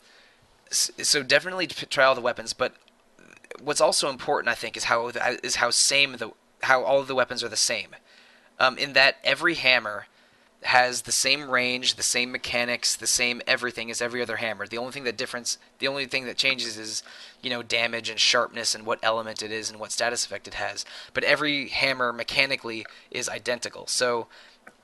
so 0.70 1.24
definitely 1.24 1.68
try 1.68 2.06
all 2.06 2.16
the 2.16 2.22
weapons, 2.22 2.54
but 2.54 2.76
what's 3.62 3.82
also 3.82 4.10
important, 4.10 4.50
I 4.50 4.56
think, 4.56 4.78
is 4.78 4.86
how 4.86 5.08
is 5.44 5.56
how 5.56 5.72
same 5.72 6.14
the 6.18 6.32
how 6.64 6.84
all 6.84 7.00
of 7.00 7.08
the 7.08 7.16
weapons 7.16 7.44
are 7.44 7.50
the 7.50 7.58
same. 7.58 7.96
Um, 8.60 8.78
in 8.78 8.94
that 8.94 9.18
every 9.24 9.56
hammer 9.56 10.08
has 10.64 11.04
the 11.04 11.12
same 11.12 11.50
range, 11.50 11.96
the 11.96 12.04
same 12.04 12.32
mechanics, 12.32 12.96
the 12.96 13.08
same 13.08 13.42
everything 13.48 13.90
as 13.90 14.02
every 14.02 14.22
other 14.22 14.38
hammer. 14.38 14.68
The 14.68 14.78
only 14.78 14.92
thing 14.92 15.06
that 15.06 15.18
difference, 15.18 15.58
the 15.80 15.88
only 15.88 16.06
thing 16.06 16.26
that 16.26 16.38
changes 16.38 16.78
is, 16.78 17.02
you 17.42 17.50
know, 17.50 17.64
damage 17.64 18.10
and 18.10 18.20
sharpness 18.20 18.76
and 18.76 18.86
what 18.86 19.00
element 19.02 19.42
it 19.42 19.52
is 19.52 19.70
and 19.70 19.80
what 19.80 19.92
status 19.92 20.26
effect 20.26 20.48
it 20.48 20.56
has. 20.56 20.86
But 21.14 21.24
every 21.24 21.70
hammer 21.70 22.12
mechanically 22.12 22.86
is 23.10 23.30
identical. 23.30 23.88
So 23.88 24.28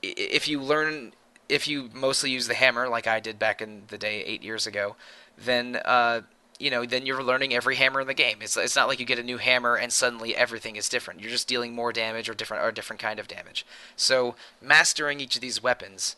if 0.02 0.48
you 0.48 0.62
learn, 0.62 1.12
if 1.48 1.68
you 1.68 1.90
mostly 1.92 2.30
use 2.30 2.48
the 2.48 2.54
hammer 2.54 2.88
like 2.88 3.06
I 3.06 3.20
did 3.20 3.38
back 3.38 3.60
in 3.60 3.82
the 3.88 3.98
day 3.98 4.22
eight 4.24 4.42
years 4.42 4.66
ago, 4.66 4.96
then 5.36 5.80
uh, 5.84 6.22
you 6.58 6.70
know, 6.70 6.84
then 6.86 7.06
you're 7.06 7.22
learning 7.22 7.54
every 7.54 7.76
hammer 7.76 8.00
in 8.00 8.06
the 8.06 8.14
game. 8.14 8.38
It's 8.40 8.56
it's 8.56 8.76
not 8.76 8.88
like 8.88 9.00
you 9.00 9.06
get 9.06 9.18
a 9.18 9.22
new 9.22 9.38
hammer 9.38 9.76
and 9.76 9.92
suddenly 9.92 10.34
everything 10.36 10.76
is 10.76 10.88
different. 10.88 11.20
You're 11.20 11.30
just 11.30 11.48
dealing 11.48 11.74
more 11.74 11.92
damage 11.92 12.28
or 12.28 12.34
different 12.34 12.64
or 12.64 12.68
a 12.68 12.74
different 12.74 13.00
kind 13.00 13.18
of 13.18 13.28
damage. 13.28 13.66
So 13.96 14.34
mastering 14.60 15.20
each 15.20 15.34
of 15.36 15.42
these 15.42 15.62
weapons, 15.62 16.16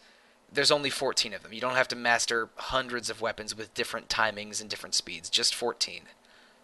there's 0.53 0.70
only 0.70 0.91
14 0.91 1.34
of 1.34 1.43
them. 1.43 1.53
You 1.53 1.61
don't 1.61 1.74
have 1.76 1.89
to 1.89 1.97
master 1.97 2.49
hundreds 2.57 3.11
of 3.11 3.20
weapons 3.20 3.57
with 3.57 3.74
different 3.74 4.09
timings 4.09 4.61
and 4.61 4.70
different 4.70 4.95
speeds. 4.95 5.28
Just 5.30 5.55
14, 5.55 6.05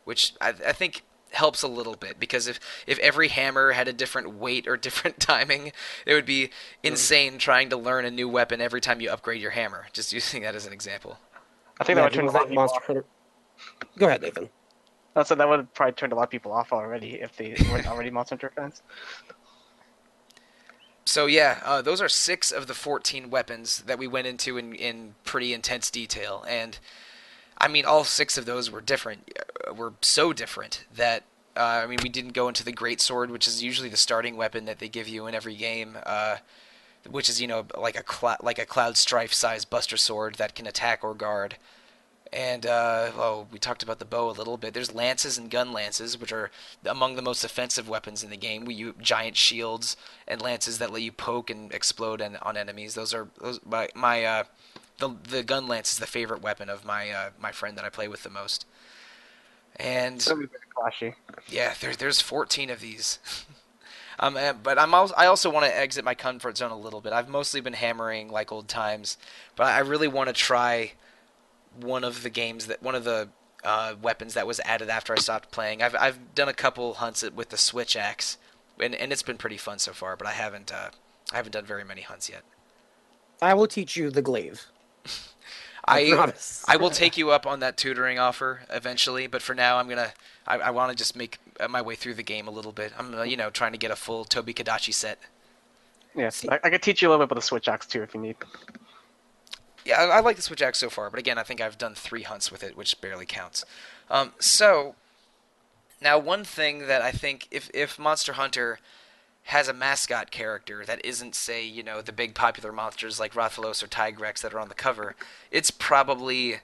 which 0.05 0.35
I, 0.41 0.51
I 0.51 0.73
think 0.73 1.03
helps 1.33 1.63
a 1.63 1.69
little 1.69 1.97
bit 1.97 2.21
because 2.21 2.47
if 2.47 2.61
if 2.87 2.99
every 3.01 3.29
hammer 3.29 3.73
had 3.73 3.89
a 3.89 3.93
different 3.93 4.35
weight 4.35 4.69
or 4.69 4.77
different 4.89 5.21
timing, 5.21 5.73
it 6.07 6.15
would 6.15 6.27
be 6.27 6.51
insane 6.83 7.39
trying 7.39 7.69
to 7.71 7.77
learn 7.77 8.05
a 8.05 8.11
new 8.11 8.29
weapon 8.29 8.61
every 8.61 8.81
time 8.81 9.01
you 9.01 9.11
upgrade 9.11 9.43
your 9.43 9.53
hammer. 9.53 9.87
Just 9.93 10.13
using 10.13 10.43
that 10.43 10.55
as 10.55 10.67
an 10.67 10.73
example. 10.73 11.19
I 11.81 11.85
think 11.85 11.97
Yeah, 11.97 12.03
that 12.03 12.05
would 12.05 12.13
turn 12.13 12.27
a 12.29 12.33
lot 12.33 12.43
that 12.43 12.45
of 12.45 12.49
people 12.49 12.65
Monster 12.65 12.81
off. 12.81 12.85
Hunter. 12.87 13.05
Go 13.99 14.07
ahead, 14.07 14.23
Nathan. 14.23 14.49
That's 15.15 15.29
that 15.29 15.49
would 15.49 15.61
have 15.61 15.75
probably 15.75 15.93
turned 15.93 16.13
a 16.13 16.17
lot 16.17 16.25
of 16.25 16.31
people 16.31 16.53
off 16.53 16.73
already 16.73 17.21
if 17.21 17.37
they 17.37 17.55
weren't 17.71 17.87
already 17.87 18.11
Monster 18.11 18.35
Hunter 18.35 18.53
fans. 18.55 18.83
So 21.05 21.27
yeah, 21.27 21.61
uh, 21.65 21.83
those 21.83 22.01
are 22.01 22.09
six 22.09 22.51
of 22.51 22.67
the 22.67 22.75
14 22.75 23.31
weapons 23.31 23.83
that 23.83 23.99
we 23.99 24.09
went 24.09 24.27
into 24.27 24.57
in, 24.57 24.75
in 24.75 25.15
pretty 25.25 25.53
intense 25.53 25.91
detail, 25.91 26.45
and 26.49 26.79
I 27.57 27.69
mean 27.69 27.85
all 27.85 28.03
six 28.05 28.37
of 28.37 28.47
those 28.47 28.71
were 28.71 28.81
different, 28.81 29.31
uh, 29.69 29.75
were 29.75 29.93
so 30.01 30.33
different 30.33 30.85
that 30.95 31.23
uh, 31.57 31.83
I 31.85 31.87
mean 31.87 31.99
we 32.03 32.09
didn't 32.09 32.33
go 32.33 32.49
into 32.49 32.65
the 32.65 32.73
great 32.73 33.01
sword, 33.01 33.31
which 33.31 33.47
is 33.47 33.63
usually 33.63 33.89
the 33.89 33.97
starting 33.97 34.37
weapon 34.37 34.65
that 34.65 34.81
they 34.81 34.89
give 34.89 35.07
you 35.07 35.27
in 35.29 35.35
every 35.35 35.55
game, 35.55 35.97
uh, 36.05 36.39
which 37.09 37.29
is 37.29 37.41
you 37.41 37.47
know 37.47 37.67
like 37.79 37.97
a 37.97 38.13
cl- 38.13 38.39
like 38.43 38.59
a 38.59 38.67
cloud 38.67 38.97
strife 38.97 39.33
size 39.33 39.65
buster 39.65 39.97
sword 39.97 40.35
that 40.37 40.57
can 40.57 40.67
attack 40.67 41.05
or 41.05 41.15
guard. 41.15 41.57
And 42.35 42.67
uh, 42.67 43.13
oh, 43.15 43.47
we 43.53 43.61
talked 43.61 43.85
about 43.85 44.01
the 44.01 44.05
bow 44.05 44.29
a 44.29 44.33
little 44.33 44.57
bit. 44.57 44.75
There's 44.75 44.93
lances 44.93 45.39
and 45.39 45.49
gun 45.49 45.73
lances, 45.73 46.21
which 46.21 46.33
are 46.33 46.51
among 46.85 47.15
the 47.15 47.23
most 47.23 47.45
offensive 47.45 47.89
weapons 47.89 48.25
in 48.25 48.31
the 48.31 48.37
game. 48.37 48.65
We 48.65 48.75
use 48.75 48.95
giant 49.01 49.37
shields 49.37 49.97
and 50.27 50.43
lances 50.43 50.79
that 50.79 50.93
let 50.93 51.03
you 51.03 51.13
poke 51.13 51.49
and 51.49 51.73
explode 51.73 52.21
en- 52.21 52.39
on 52.43 52.57
enemies. 52.57 52.95
Those 52.95 53.15
are 53.15 53.29
those 53.41 53.61
my 53.65 53.89
my 53.95 54.25
uh, 54.25 54.45
the 54.99 55.15
the 55.29 55.45
gun 55.45 55.69
lance 55.69 55.93
is 55.93 56.01
the 56.01 56.09
favorite 56.09 56.43
weapon 56.43 56.69
of 56.69 56.85
my 56.85 57.09
uh, 57.09 57.31
my 57.39 57.53
friend 57.53 57.79
that 57.79 57.85
I 57.85 57.89
play 57.89 58.09
with 58.09 58.25
the 58.25 58.31
most. 58.31 58.67
And 59.77 60.19
be 60.19 60.35
very 60.35 60.49
clashy. 60.77 61.15
yeah, 61.49 61.75
there's 61.81 61.99
there's 61.99 62.21
14 62.21 62.69
of 62.69 62.81
these. 62.81 63.21
um, 64.19 64.37
uh, 64.37 64.55
but 64.55 64.77
I'm 64.77 64.93
also, 64.93 65.15
I 65.17 65.27
also 65.27 65.51
want 65.51 65.67
to 65.67 65.79
exit 65.79 66.05
my 66.05 66.17
comfort 66.17 66.59
zone 66.59 66.73
a 66.73 66.77
little 66.77 67.01
bit. 67.01 67.13
I've 67.13 67.29
mostly 67.29 67.61
been 67.61 67.75
hammering 67.75 68.29
like 68.29 68.51
old 68.51 68.67
times, 68.67 69.19
but 69.55 69.69
I 69.69 69.79
really 69.79 70.09
want 70.09 70.27
to 70.27 70.33
try 70.33 70.95
one 71.81 72.05
of 72.05 72.23
the 72.23 72.31
games 72.31 72.67
that 72.67 72.83
one 72.83 72.95
of 72.95 73.05
the 73.05 73.29
uh, 73.65 73.95
weapons 74.01 74.35
that 74.35 74.47
was 74.47 74.61
added 74.61 74.91
after 74.91 75.13
I 75.13 75.17
stopped 75.17 75.51
playing. 75.51 75.83
I've 75.83 75.95
I've 75.97 76.35
done 76.35 76.49
a 76.49 76.53
couple 76.53 76.95
hunts 76.95 77.23
with 77.35 77.49
the 77.49 77.57
switch 77.57 77.97
axe, 77.97 78.37
and 78.79 78.95
and 78.95 79.13
it's 79.13 79.23
been 79.23 79.39
pretty 79.39 79.57
fun 79.57 79.79
so 79.79 79.93
far. 79.93 80.17
But 80.17 80.27
I 80.29 80.33
haven't 80.33 80.73
uh, 80.73 80.91
I 81.33 81.37
haven't 81.37 81.53
done 81.53 81.65
very 81.65 81.85
many 81.85 82.03
hunts 82.03 82.29
yet. 82.29 82.43
I 83.41 83.55
will 83.55 83.67
teach 83.67 83.97
you 83.97 84.11
the 84.11 84.23
glaive. 84.23 84.67
I, 85.87 86.13
I 86.13 86.15
promise. 86.15 86.65
I 86.69 86.77
will 86.77 86.91
take 86.91 87.17
you 87.17 87.31
up 87.31 87.47
on 87.47 87.61
that 87.61 87.77
tutoring 87.77 88.19
offer 88.19 88.63
eventually, 88.71 89.27
but 89.27 89.43
for 89.43 89.55
now, 89.55 89.79
I'm 89.79 89.89
gonna. 89.89 90.13
I, 90.47 90.59
I 90.59 90.71
want 90.71 90.91
to 90.91 90.97
just 90.97 91.17
make 91.17 91.39
uh, 91.59 91.69
my 91.69 91.81
way 91.81 91.95
through 91.95 92.15
the 92.15 92.23
game 92.23 92.47
a 92.49 92.51
little 92.51 92.73
bit. 92.73 92.93
I'm, 92.99 93.15
uh, 93.15 93.23
you 93.23 93.37
know, 93.37 93.49
trying 93.49 93.73
to 93.73 93.79
get 93.79 93.91
a 93.91 93.97
full 93.97 94.27
Tobi-Kadachi 94.27 94.93
set. 94.93 95.19
Yes, 96.15 96.37
See- 96.37 96.49
I, 96.51 96.61
I 96.63 96.71
could 96.71 96.83
teach 96.83 97.01
you 97.01 97.09
a 97.09 97.11
little 97.11 97.25
bit 97.25 97.33
about 97.33 97.41
the 97.41 97.47
switch 97.47 97.67
axe 97.67 97.87
too 97.87 98.03
if 98.03 98.15
you 98.15 98.21
need. 98.21 98.37
Yeah, 99.85 100.01
I, 100.01 100.05
I 100.05 100.21
like 100.21 100.37
the 100.37 100.43
Switch 100.43 100.63
Axe 100.63 100.79
so 100.79 100.91
far, 100.91 101.11
but 101.11 101.19
again, 101.19 101.39
I 101.39 101.43
think 101.43 101.61
I've 101.61 101.79
done 101.79 101.95
three 101.95 102.23
hunts 102.23 102.51
with 102.51 102.63
it, 102.63 102.77
which 102.77 103.01
barely 103.01 103.27
counts. 103.27 103.65
Um, 104.11 104.33
so, 104.39 104.95
now 106.01 106.19
one 106.19 106.45
thing 106.45 106.87
that 106.87 107.03
I 107.03 107.13
think 107.13 107.49
if 107.51 107.71
if 107.75 107.99
Monster 107.99 108.35
Hunter 108.35 108.79
has 109.45 109.69
a 109.69 109.75
mascot 109.75 110.31
character 110.31 110.85
that 110.87 111.05
isn't, 111.05 111.35
say, 111.35 111.65
you 111.67 111.83
know, 111.83 112.01
the 112.01 112.13
big 112.13 112.35
popular 112.35 112.73
monsters 112.73 113.21
like 113.21 113.35
Rathalos 113.35 113.83
or 113.83 113.87
Tigrex 113.87 114.41
that 114.41 114.55
are 114.55 114.59
on 114.59 114.69
the 114.69 114.75
cover, 114.75 115.15
it's 115.51 115.71
probably 115.71 116.61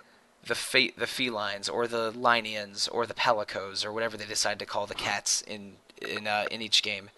the 0.46 0.54
fe- 0.54 0.94
the 0.96 1.06
felines 1.06 1.68
or 1.68 1.86
the 1.86 2.10
Lynians 2.12 2.88
or 2.90 3.04
the 3.04 3.14
Palicos 3.14 3.84
or 3.84 3.92
whatever 3.92 4.16
they 4.16 4.24
decide 4.24 4.58
to 4.58 4.66
call 4.66 4.86
the 4.86 4.94
cats 4.94 5.42
in 5.42 5.74
in 6.00 6.26
uh, 6.26 6.46
in 6.50 6.62
each 6.62 6.82
game. 6.82 7.10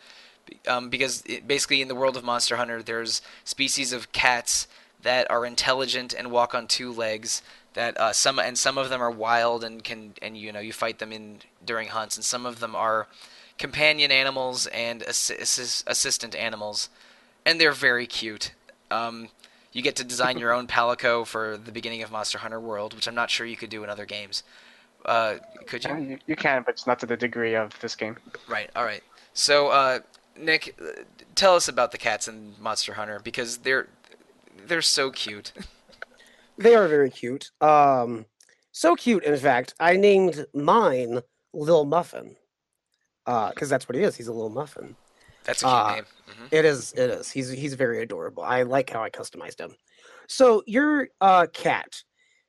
Um, 0.66 0.90
because 0.90 1.22
it, 1.26 1.46
basically 1.46 1.80
in 1.80 1.88
the 1.88 1.94
world 1.94 2.16
of 2.16 2.24
Monster 2.24 2.57
Hunter, 2.57 2.82
there's 2.82 3.22
species 3.44 3.92
of 3.92 4.11
cats 4.12 4.66
that 5.03 5.30
are 5.30 5.44
intelligent 5.44 6.14
and 6.14 6.30
walk 6.30 6.55
on 6.55 6.66
two 6.66 6.92
legs. 6.92 7.42
That 7.74 7.98
uh, 7.98 8.12
some 8.12 8.38
and 8.38 8.59
some 8.59 8.76
of 8.76 8.90
them 8.90 9.00
are 9.00 9.11
wild 9.11 9.64
and 9.64 9.82
can 9.82 10.14
and 10.20 10.36
you 10.36 10.53
know 10.53 10.61
you 10.61 10.72
fight 10.72 10.98
them 10.98 11.12
in 11.12 11.38
during 11.64 11.88
hunts, 11.88 12.16
and 12.16 12.24
some 12.24 12.44
of 12.46 12.61
them 12.61 12.76
are 12.76 13.09
companion 13.59 14.11
animals 14.11 14.66
and 14.66 15.03
assi- 15.03 15.40
assist, 15.40 15.84
assistant 15.86 16.34
animals, 16.34 16.90
and 17.46 17.61
they're 17.61 17.72
very 17.72 18.07
cute. 18.07 18.53
Um, 18.90 19.28
you 19.72 19.80
get 19.80 19.96
to 19.96 20.05
design 20.05 20.38
your 20.38 20.53
own 20.53 20.66
palico 20.66 21.26
for 21.26 21.57
the 21.57 21.72
beginning 21.72 22.03
of 22.03 22.12
Monster 22.12 22.38
Hunter 22.38 22.61
World, 22.61 22.92
which 22.92 23.09
I'm 23.09 23.14
not 23.14 23.30
sure 23.30 23.46
you 23.46 23.57
could 23.57 23.70
do 23.70 23.82
in 23.84 23.88
other 23.88 24.05
games. 24.05 24.42
Uh, 25.07 25.36
could 25.66 25.84
you? 25.84 25.96
You, 25.96 26.18
you 26.26 26.36
can, 26.36 26.62
but 26.62 26.74
it's 26.74 26.86
not 26.86 27.00
to 27.00 27.07
the 27.07 27.16
degree 27.16 27.55
of 27.55 27.78
this 27.80 27.96
game. 27.96 28.16
Right. 28.48 28.70
All 28.76 28.84
right. 28.84 29.03
So, 29.34 29.68
uh, 29.68 30.00
Nick, 30.38 30.78
tell 31.34 31.57
us 31.57 31.68
about 31.68 31.90
the 31.90 31.98
cats 31.98 32.28
in 32.28 32.55
Monster 32.61 32.94
Hunter 32.94 33.18
because 33.22 33.59
they're 33.59 33.88
they're 34.66 34.82
so 34.82 35.10
cute. 35.10 35.52
They 36.58 36.74
are 36.74 36.86
very 36.86 37.10
cute. 37.10 37.50
Um, 37.60 38.26
so 38.72 38.94
cute, 38.94 39.24
in 39.24 39.36
fact, 39.38 39.74
I 39.80 39.96
named 39.96 40.46
mine 40.54 41.20
Lil 41.54 41.84
Muffin. 41.86 42.36
Because 43.24 43.68
that's 43.68 43.88
what 43.88 43.96
he 43.96 44.02
is. 44.02 44.16
He's 44.16 44.28
a 44.28 44.32
little 44.32 44.50
muffin. 44.50 44.96
That's 45.44 45.62
a 45.62 45.66
cute 45.66 45.74
Uh, 45.74 45.94
name. 45.94 46.04
hmm 46.26 46.46
It 46.50 46.64
is. 46.64 46.92
It 46.92 47.10
is. 47.10 47.30
He's 47.30 47.50
he's 47.50 47.74
very 47.74 48.02
adorable. 48.02 48.42
I 48.42 48.62
like 48.64 48.90
how 48.90 49.02
I 49.02 49.10
customized 49.10 49.60
him. 49.60 49.74
So 50.28 50.62
your 50.66 51.08
uh, 51.20 51.46
cat, 51.52 52.02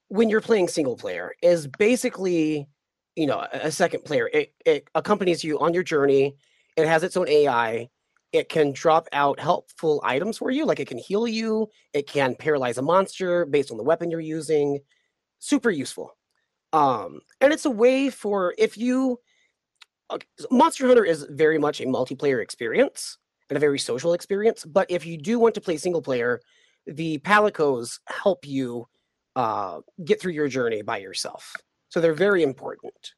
when 0.07 0.29
you're 0.29 0.41
playing 0.41 0.67
single 0.67 0.97
player, 0.97 1.33
is 1.41 1.67
basically, 1.67 2.67
you 3.15 3.27
know, 3.27 3.45
a 3.53 3.67
a 3.67 3.71
second 3.71 4.03
player. 4.03 4.29
It 4.33 4.53
it 4.65 4.87
accompanies 4.95 5.43
you 5.43 5.59
on 5.59 5.73
your 5.73 5.83
journey. 5.83 6.35
It 6.75 6.87
has 6.87 7.03
its 7.03 7.15
own 7.15 7.29
AI. 7.29 7.89
It 8.33 8.49
can 8.49 8.73
drop 8.73 9.07
out 9.13 9.39
helpful 9.39 10.01
items 10.03 10.39
for 10.39 10.49
you, 10.49 10.65
like 10.65 10.79
it 10.79 10.87
can 10.87 10.97
heal 10.97 11.27
you. 11.27 11.69
It 11.93 12.07
can 12.07 12.35
paralyze 12.35 12.79
a 12.79 12.81
monster 12.81 13.45
based 13.45 13.71
on 13.71 13.77
the 13.77 13.83
weapon 13.83 14.09
you're 14.09 14.19
using. 14.19 14.79
Super 15.39 15.69
useful. 15.69 16.17
Um, 16.73 17.21
and 17.39 17.53
it's 17.53 17.65
a 17.65 17.71
way 17.71 18.09
for 18.09 18.55
if 18.57 18.77
you. 18.77 19.19
Okay, 20.11 20.27
Monster 20.51 20.87
Hunter 20.87 21.05
is 21.05 21.25
very 21.29 21.57
much 21.57 21.79
a 21.79 21.85
multiplayer 21.85 22.41
experience 22.41 23.17
and 23.49 23.57
a 23.57 23.59
very 23.59 23.79
social 23.79 24.13
experience. 24.13 24.65
But 24.65 24.89
if 24.89 25.05
you 25.05 25.17
do 25.17 25.39
want 25.39 25.55
to 25.55 25.61
play 25.61 25.77
single 25.77 26.01
player, 26.01 26.41
the 26.87 27.19
Palicos 27.19 27.99
help 28.07 28.45
you 28.45 28.87
uh, 29.35 29.79
get 30.03 30.19
through 30.19 30.33
your 30.33 30.47
journey 30.47 30.81
by 30.81 30.97
yourself. 30.97 31.53
So 31.89 32.01
they're 32.01 32.13
very 32.13 32.43
important 32.43 33.13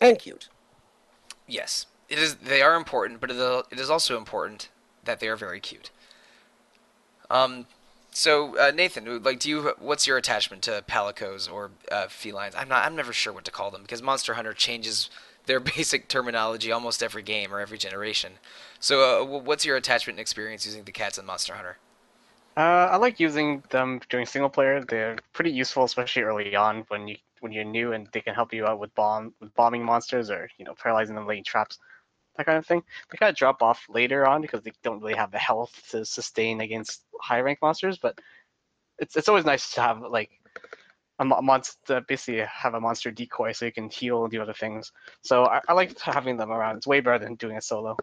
and 0.00 0.18
cute. 0.18 0.48
Yes, 1.46 1.86
it 2.08 2.18
is. 2.18 2.36
They 2.36 2.62
are 2.62 2.76
important, 2.76 3.20
but 3.20 3.30
it 3.30 3.36
is- 3.78 3.90
also 3.90 4.16
important 4.16 4.68
that 5.04 5.20
they 5.20 5.28
are 5.28 5.36
very 5.36 5.60
cute. 5.60 5.90
Um, 7.30 7.66
so 8.10 8.56
uh, 8.58 8.70
Nathan, 8.70 9.22
like, 9.22 9.40
do 9.40 9.48
you? 9.48 9.74
What's 9.78 10.06
your 10.06 10.16
attachment 10.16 10.62
to 10.62 10.84
palicos 10.88 11.50
or 11.50 11.70
uh, 11.90 12.06
felines? 12.08 12.54
I'm 12.56 12.68
not. 12.68 12.84
I'm 12.84 12.96
never 12.96 13.12
sure 13.12 13.32
what 13.32 13.44
to 13.44 13.50
call 13.50 13.70
them 13.70 13.82
because 13.82 14.02
Monster 14.02 14.34
Hunter 14.34 14.52
changes 14.52 15.10
their 15.46 15.60
basic 15.76 16.08
terminology 16.08 16.70
almost 16.72 17.02
every 17.02 17.22
game 17.22 17.52
or 17.52 17.60
every 17.60 17.78
generation. 17.78 18.34
So, 18.80 19.22
uh, 19.22 19.40
what's 19.40 19.64
your 19.64 19.76
attachment 19.76 20.16
and 20.18 20.20
experience 20.20 20.64
using 20.66 20.84
the 20.84 20.92
cats 20.92 21.18
in 21.18 21.26
Monster 21.26 21.54
Hunter? 21.54 21.78
Uh, 22.56 22.88
I 22.92 22.96
like 22.96 23.18
using 23.18 23.64
them 23.70 24.00
during 24.08 24.26
single 24.26 24.48
player. 24.48 24.84
They're 24.84 25.18
pretty 25.32 25.50
useful, 25.50 25.84
especially 25.84 26.22
early 26.22 26.54
on 26.54 26.84
when 26.88 27.08
you 27.08 27.16
when 27.40 27.52
you're 27.52 27.64
new 27.64 27.92
and 27.92 28.08
they 28.12 28.20
can 28.20 28.34
help 28.34 28.54
you 28.54 28.64
out 28.64 28.78
with 28.78 28.94
bomb 28.94 29.34
with 29.40 29.52
bombing 29.54 29.84
monsters 29.84 30.30
or 30.30 30.48
you 30.56 30.64
know 30.64 30.74
paralyzing 30.74 31.16
them, 31.16 31.26
laying 31.26 31.44
traps, 31.44 31.78
that 32.36 32.46
kind 32.46 32.58
of 32.58 32.66
thing. 32.66 32.82
They 33.10 33.18
kind 33.18 33.30
of 33.30 33.36
drop 33.36 33.62
off 33.62 33.84
later 33.88 34.26
on 34.26 34.42
because 34.42 34.62
they 34.62 34.72
don't 34.82 35.00
really 35.00 35.14
have 35.14 35.30
the 35.30 35.38
health 35.38 35.80
to 35.90 36.04
sustain 36.04 36.60
against 36.60 37.02
high 37.20 37.40
rank 37.40 37.60
monsters. 37.62 37.98
But 37.98 38.20
it's 38.98 39.16
it's 39.16 39.28
always 39.28 39.44
nice 39.44 39.72
to 39.72 39.80
have 39.80 40.00
like 40.00 40.30
a 41.20 41.24
monster 41.24 42.00
basically 42.08 42.40
have 42.40 42.74
a 42.74 42.80
monster 42.80 43.10
decoy 43.10 43.52
so 43.52 43.64
you 43.64 43.72
can 43.72 43.88
heal 43.88 44.24
and 44.24 44.32
do 44.32 44.42
other 44.42 44.52
things. 44.52 44.92
So 45.22 45.44
I, 45.44 45.60
I 45.68 45.72
like 45.72 45.98
having 46.00 46.36
them 46.36 46.50
around. 46.50 46.76
It's 46.76 46.86
way 46.86 47.00
better 47.00 47.24
than 47.24 47.36
doing 47.36 47.56
it 47.56 47.64
solo. 47.64 47.96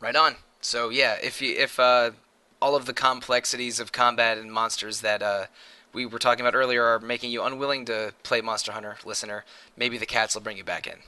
Right 0.00 0.16
on. 0.16 0.36
So 0.60 0.90
yeah, 0.90 1.16
if 1.22 1.42
you 1.42 1.56
if 1.56 1.78
uh, 1.80 2.12
all 2.60 2.76
of 2.76 2.86
the 2.86 2.92
complexities 2.92 3.80
of 3.80 3.90
combat 3.90 4.38
and 4.38 4.52
monsters 4.52 5.00
that 5.00 5.22
uh, 5.22 5.46
we 5.92 6.06
were 6.06 6.18
talking 6.18 6.40
about 6.40 6.54
earlier 6.54 6.84
are 6.84 7.00
making 7.00 7.32
you 7.32 7.42
unwilling 7.42 7.84
to 7.86 8.14
play 8.22 8.40
Monster 8.40 8.72
Hunter, 8.72 8.96
listener, 9.04 9.44
maybe 9.76 9.98
the 9.98 10.06
cats 10.06 10.34
will 10.34 10.42
bring 10.42 10.56
you 10.56 10.64
back 10.64 10.86
in. 10.86 10.98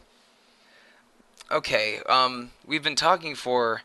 Okay, 1.54 2.00
um, 2.08 2.50
we've 2.66 2.82
been 2.82 2.96
talking 2.96 3.36
for 3.36 3.82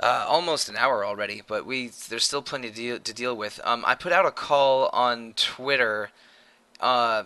uh, 0.00 0.24
almost 0.26 0.70
an 0.70 0.78
hour 0.78 1.04
already, 1.04 1.42
but 1.46 1.66
we 1.66 1.90
there's 2.08 2.24
still 2.24 2.40
plenty 2.40 2.70
to 2.70 2.74
deal, 2.74 2.98
to 2.98 3.12
deal 3.12 3.36
with. 3.36 3.60
Um, 3.64 3.84
I 3.86 3.94
put 3.94 4.12
out 4.12 4.24
a 4.24 4.30
call 4.30 4.88
on 4.94 5.34
Twitter 5.36 6.08
uh, 6.80 7.24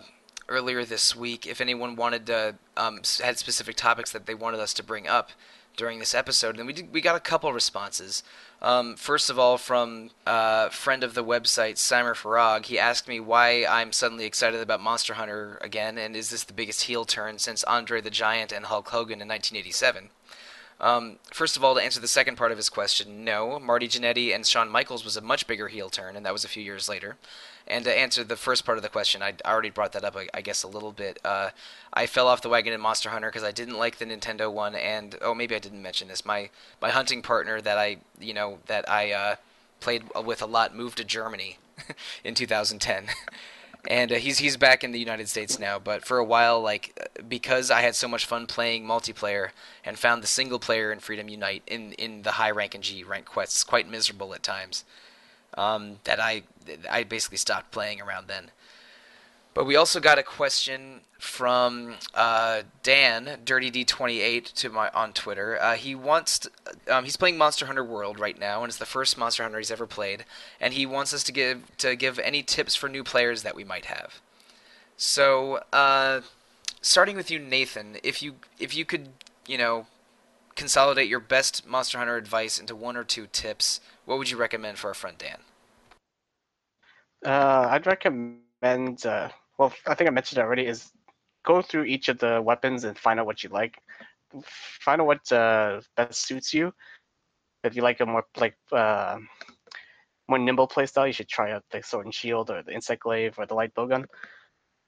earlier 0.49 0.83
this 0.83 1.15
week 1.15 1.47
if 1.47 1.61
anyone 1.61 1.95
wanted 1.95 2.25
to 2.25 2.55
um, 2.75 2.99
had 3.23 3.37
specific 3.37 3.77
topics 3.77 4.11
that 4.11 4.25
they 4.25 4.35
wanted 4.35 4.59
us 4.59 4.73
to 4.73 4.83
bring 4.83 5.07
up 5.07 5.29
during 5.77 5.99
this 5.99 6.13
episode, 6.13 6.57
and 6.57 6.67
we 6.67 6.73
did, 6.73 6.91
we 6.91 6.99
got 6.99 7.15
a 7.15 7.21
couple 7.21 7.53
responses. 7.53 8.23
Um, 8.61 8.95
first 8.95 9.31
of 9.31 9.39
all, 9.39 9.57
from 9.57 10.11
uh, 10.27 10.69
friend 10.69 11.03
of 11.03 11.15
the 11.15 11.23
website 11.23 11.77
Simer 11.77 12.13
Farag, 12.13 12.65
he 12.67 12.77
asked 12.77 13.07
me 13.07 13.19
why 13.19 13.65
I'm 13.65 13.91
suddenly 13.91 14.25
excited 14.25 14.61
about 14.61 14.81
Monster 14.81 15.15
Hunter 15.15 15.57
again, 15.61 15.97
and 15.97 16.15
is 16.15 16.29
this 16.29 16.43
the 16.43 16.53
biggest 16.53 16.83
heel 16.83 17.03
turn 17.03 17.39
since 17.39 17.63
Andre 17.63 18.01
the 18.01 18.11
Giant 18.11 18.51
and 18.51 18.65
Hulk 18.65 18.89
Hogan 18.89 19.21
in 19.21 19.27
1987? 19.27 20.09
Um, 20.79 21.17
first 21.31 21.57
of 21.57 21.63
all, 21.63 21.75
to 21.75 21.81
answer 21.81 21.99
the 21.99 22.07
second 22.07 22.37
part 22.37 22.51
of 22.51 22.57
his 22.57 22.69
question, 22.69 23.23
no. 23.23 23.59
Marty 23.59 23.87
Jannetty 23.87 24.33
and 24.33 24.45
Shawn 24.45 24.69
Michaels 24.69 25.03
was 25.03 25.17
a 25.17 25.21
much 25.21 25.47
bigger 25.47 25.67
heel 25.67 25.89
turn, 25.89 26.15
and 26.15 26.25
that 26.25 26.33
was 26.33 26.43
a 26.43 26.49
few 26.49 26.63
years 26.63 26.87
later. 26.87 27.17
And 27.71 27.85
to 27.85 27.97
answer 27.97 28.25
the 28.25 28.35
first 28.35 28.65
part 28.65 28.77
of 28.77 28.83
the 28.83 28.89
question, 28.89 29.23
I 29.23 29.33
already 29.45 29.69
brought 29.69 29.93
that 29.93 30.03
up, 30.03 30.17
I, 30.33 30.41
guess, 30.41 30.63
a 30.63 30.67
little 30.67 30.91
bit. 30.91 31.19
Uh, 31.23 31.51
I 31.93 32.05
fell 32.05 32.27
off 32.27 32.41
the 32.41 32.49
wagon 32.49 32.73
in 32.73 32.81
Monster 32.81 33.09
Hunter 33.09 33.29
because 33.29 33.45
I 33.45 33.51
didn't 33.51 33.77
like 33.77 33.97
the 33.97 34.05
Nintendo 34.05 34.51
one, 34.51 34.75
and 34.75 35.15
oh, 35.21 35.33
maybe 35.33 35.55
I 35.55 35.59
didn't 35.59 35.81
mention 35.81 36.09
this. 36.09 36.25
My 36.25 36.49
my 36.81 36.89
hunting 36.89 37.21
partner 37.21 37.61
that 37.61 37.77
I, 37.77 37.97
you 38.19 38.33
know, 38.33 38.59
that 38.65 38.89
I 38.89 39.13
uh, 39.13 39.35
played 39.79 40.03
with 40.21 40.41
a 40.41 40.45
lot 40.45 40.75
moved 40.75 40.97
to 40.97 41.05
Germany 41.05 41.59
in 42.25 42.35
2010. 42.35 43.07
and 43.89 44.11
uh, 44.11 44.15
he's 44.15 44.39
he's 44.39 44.57
back 44.57 44.83
in 44.83 44.91
the 44.91 44.99
United 44.99 45.29
States 45.29 45.57
now. 45.57 45.79
But 45.79 46.05
for 46.05 46.17
a 46.17 46.25
while, 46.25 46.61
like 46.61 46.97
uh, 46.99 47.23
because 47.23 47.71
I 47.71 47.81
had 47.81 47.95
so 47.95 48.07
much 48.07 48.25
fun 48.25 48.47
playing 48.47 48.85
multiplayer 48.85 49.49
and 49.83 49.97
found 49.97 50.21
the 50.21 50.27
single 50.27 50.59
player 50.59 50.91
in 50.91 50.99
Freedom 50.99 51.29
Unite 51.29 51.63
in 51.67 51.93
in 51.93 52.23
the 52.23 52.31
high 52.31 52.51
rank 52.51 52.75
and 52.75 52.83
G 52.83 53.03
rank 53.03 53.25
quests 53.25 53.63
quite 53.63 53.89
miserable 53.89 54.33
at 54.33 54.43
times, 54.43 54.83
um, 55.57 55.99
that 56.03 56.19
I 56.19 56.43
I 56.89 57.03
basically 57.03 57.37
stopped 57.37 57.71
playing 57.71 58.01
around 58.01 58.27
then. 58.27 58.51
But 59.53 59.65
we 59.65 59.75
also 59.75 59.99
got 59.99 60.17
a 60.17 60.23
question 60.23 61.01
from 61.19 61.95
uh, 62.13 62.63
Dan 62.83 63.39
Dirty 63.43 63.69
D28 63.69 64.53
to 64.53 64.69
my 64.69 64.89
on 64.89 65.11
Twitter. 65.11 65.61
Uh, 65.61 65.75
he 65.75 65.93
wants 65.93 66.39
to, 66.39 66.51
um, 66.87 67.03
he's 67.03 67.17
playing 67.17 67.37
Monster 67.37 67.65
Hunter 67.65 67.83
World 67.83 68.17
right 68.17 68.39
now, 68.39 68.63
and 68.63 68.69
it's 68.69 68.77
the 68.77 68.85
first 68.85 69.17
Monster 69.17 69.43
Hunter 69.43 69.57
he's 69.57 69.71
ever 69.71 69.85
played. 69.85 70.25
And 70.61 70.73
he 70.73 70.85
wants 70.85 71.13
us 71.13 71.23
to 71.23 71.31
give 71.33 71.77
to 71.77 71.95
give 71.95 72.17
any 72.19 72.43
tips 72.43 72.75
for 72.75 72.87
new 72.87 73.03
players 73.03 73.43
that 73.43 73.55
we 73.55 73.63
might 73.65 73.85
have. 73.85 74.21
So, 74.95 75.63
uh, 75.73 76.21
starting 76.81 77.17
with 77.17 77.29
you, 77.29 77.37
Nathan, 77.37 77.97
if 78.03 78.23
you 78.23 78.35
if 78.57 78.73
you 78.73 78.85
could, 78.85 79.09
you 79.47 79.57
know, 79.57 79.87
consolidate 80.55 81.09
your 81.09 81.19
best 81.19 81.67
Monster 81.67 81.97
Hunter 81.97 82.15
advice 82.15 82.57
into 82.57 82.75
one 82.75 82.95
or 82.95 83.03
two 83.03 83.27
tips, 83.31 83.81
what 84.11 84.17
would 84.17 84.29
you 84.29 84.35
recommend 84.35 84.77
for 84.77 84.89
our 84.89 84.93
friend 84.93 85.17
Dan? 85.17 85.39
Uh, 87.25 87.67
I'd 87.69 87.87
recommend. 87.87 89.05
Uh, 89.05 89.29
well, 89.57 89.71
I 89.87 89.95
think 89.95 90.09
I 90.09 90.11
mentioned 90.11 90.39
it 90.39 90.41
already. 90.41 90.65
Is 90.65 90.91
go 91.45 91.61
through 91.61 91.85
each 91.85 92.09
of 92.09 92.19
the 92.19 92.41
weapons 92.41 92.83
and 92.83 92.99
find 92.99 93.21
out 93.21 93.25
what 93.25 93.41
you 93.41 93.49
like. 93.51 93.77
Find 94.43 94.99
out 94.99 95.07
what 95.07 95.31
uh, 95.31 95.79
best 95.95 96.27
suits 96.27 96.53
you. 96.53 96.73
If 97.63 97.73
you 97.73 97.83
like 97.83 98.01
a 98.01 98.05
more 98.05 98.25
like 98.35 98.57
uh, 98.73 99.17
more 100.27 100.39
nimble 100.39 100.67
playstyle, 100.67 101.07
you 101.07 101.13
should 101.13 101.29
try 101.29 101.53
out 101.53 101.63
the 101.71 101.81
sword 101.81 102.05
and 102.05 102.13
shield 102.13 102.51
or 102.51 102.63
the 102.63 102.73
insect 102.73 103.03
glaive 103.03 103.39
or 103.39 103.45
the 103.45 103.55
light 103.55 103.73
bowgun. 103.75 104.03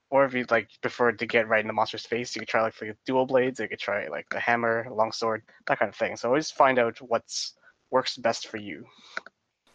Or 0.10 0.26
if 0.26 0.34
you 0.34 0.46
like 0.50 0.68
prefer 0.82 1.14
to 1.14 1.26
get 1.26 1.48
right 1.48 1.62
in 1.62 1.68
the 1.68 1.74
monster's 1.74 2.06
face, 2.06 2.36
you 2.36 2.42
could 2.42 2.50
try 2.50 2.62
like 2.62 2.76
the 2.76 2.94
dual 3.06 3.26
blades. 3.26 3.62
You 3.62 3.70
could 3.70 3.80
try 3.80 4.06
like 4.10 4.28
the 4.32 4.40
hammer, 4.42 4.86
long 4.92 5.14
sword, 5.14 5.44
that 5.68 5.80
kind 5.80 5.88
of 5.88 5.96
thing. 5.96 6.18
So 6.18 6.28
always 6.28 6.52
find 6.52 6.78
out 6.78 6.98
what's 7.02 7.54
works 7.94 8.18
best 8.18 8.48
for 8.48 8.58
you, 8.58 8.78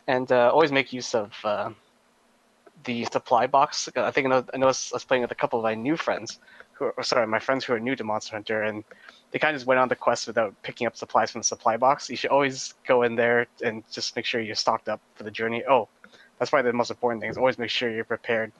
and 0.07 0.31
uh, 0.31 0.51
always 0.53 0.73
make 0.73 0.93
use 0.93 1.15
of 1.15 1.33
uh, 1.45 1.71
the 2.85 3.05
supply 3.07 3.47
box. 3.47 3.89
I 3.97 4.11
think 4.11 4.27
I 4.27 4.31
know, 4.31 4.45
I 4.53 4.57
know 4.59 4.67
I 4.67 4.75
was 4.99 5.07
playing 5.09 5.23
with 5.23 5.31
a 5.37 5.41
couple 5.43 5.59
of 5.59 5.63
my 5.71 5.75
new 5.75 5.97
friends, 5.97 6.39
who 6.73 6.87
are, 6.87 7.03
sorry, 7.03 7.27
my 7.27 7.39
friends 7.39 7.65
who 7.65 7.73
are 7.75 7.81
new 7.81 7.97
to 7.97 8.05
Monster 8.05 8.37
Hunter, 8.37 8.63
and 8.69 8.85
they 9.31 9.39
kind 9.39 9.55
of 9.55 9.61
just 9.61 9.67
went 9.67 9.81
on 9.81 9.89
the 9.89 9.97
quest 10.07 10.27
without 10.27 10.53
picking 10.63 10.87
up 10.87 10.97
supplies 10.97 11.31
from 11.31 11.41
the 11.43 11.51
supply 11.55 11.77
box. 11.77 12.11
You 12.11 12.17
should 12.17 12.31
always 12.31 12.75
go 12.87 13.03
in 13.07 13.15
there 13.15 13.47
and 13.65 13.85
just 13.91 14.17
make 14.17 14.27
sure 14.27 14.41
you're 14.41 14.55
stocked 14.55 14.89
up 14.89 15.01
for 15.15 15.25
the 15.25 15.31
journey. 15.31 15.63
Oh, 15.69 15.89
that's 16.39 16.51
probably 16.51 16.71
the 16.71 16.77
most 16.77 16.91
important 16.91 17.21
thing. 17.21 17.31
Is 17.31 17.39
always 17.39 17.59
make 17.59 17.71
sure 17.71 17.91
you're 17.91 18.05
prepared. 18.05 18.53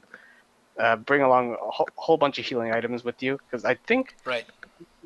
Uh, 0.79 0.97
bring 0.97 1.23
along 1.23 1.45
a 1.55 1.71
whole, 1.77 1.89
whole 1.97 2.17
bunch 2.17 2.39
of 2.39 2.47
healing 2.47 2.71
items 2.73 3.03
with 3.03 3.21
you, 3.23 3.39
because 3.45 3.65
I 3.65 3.75
think 3.89 4.15
Right. 4.25 4.47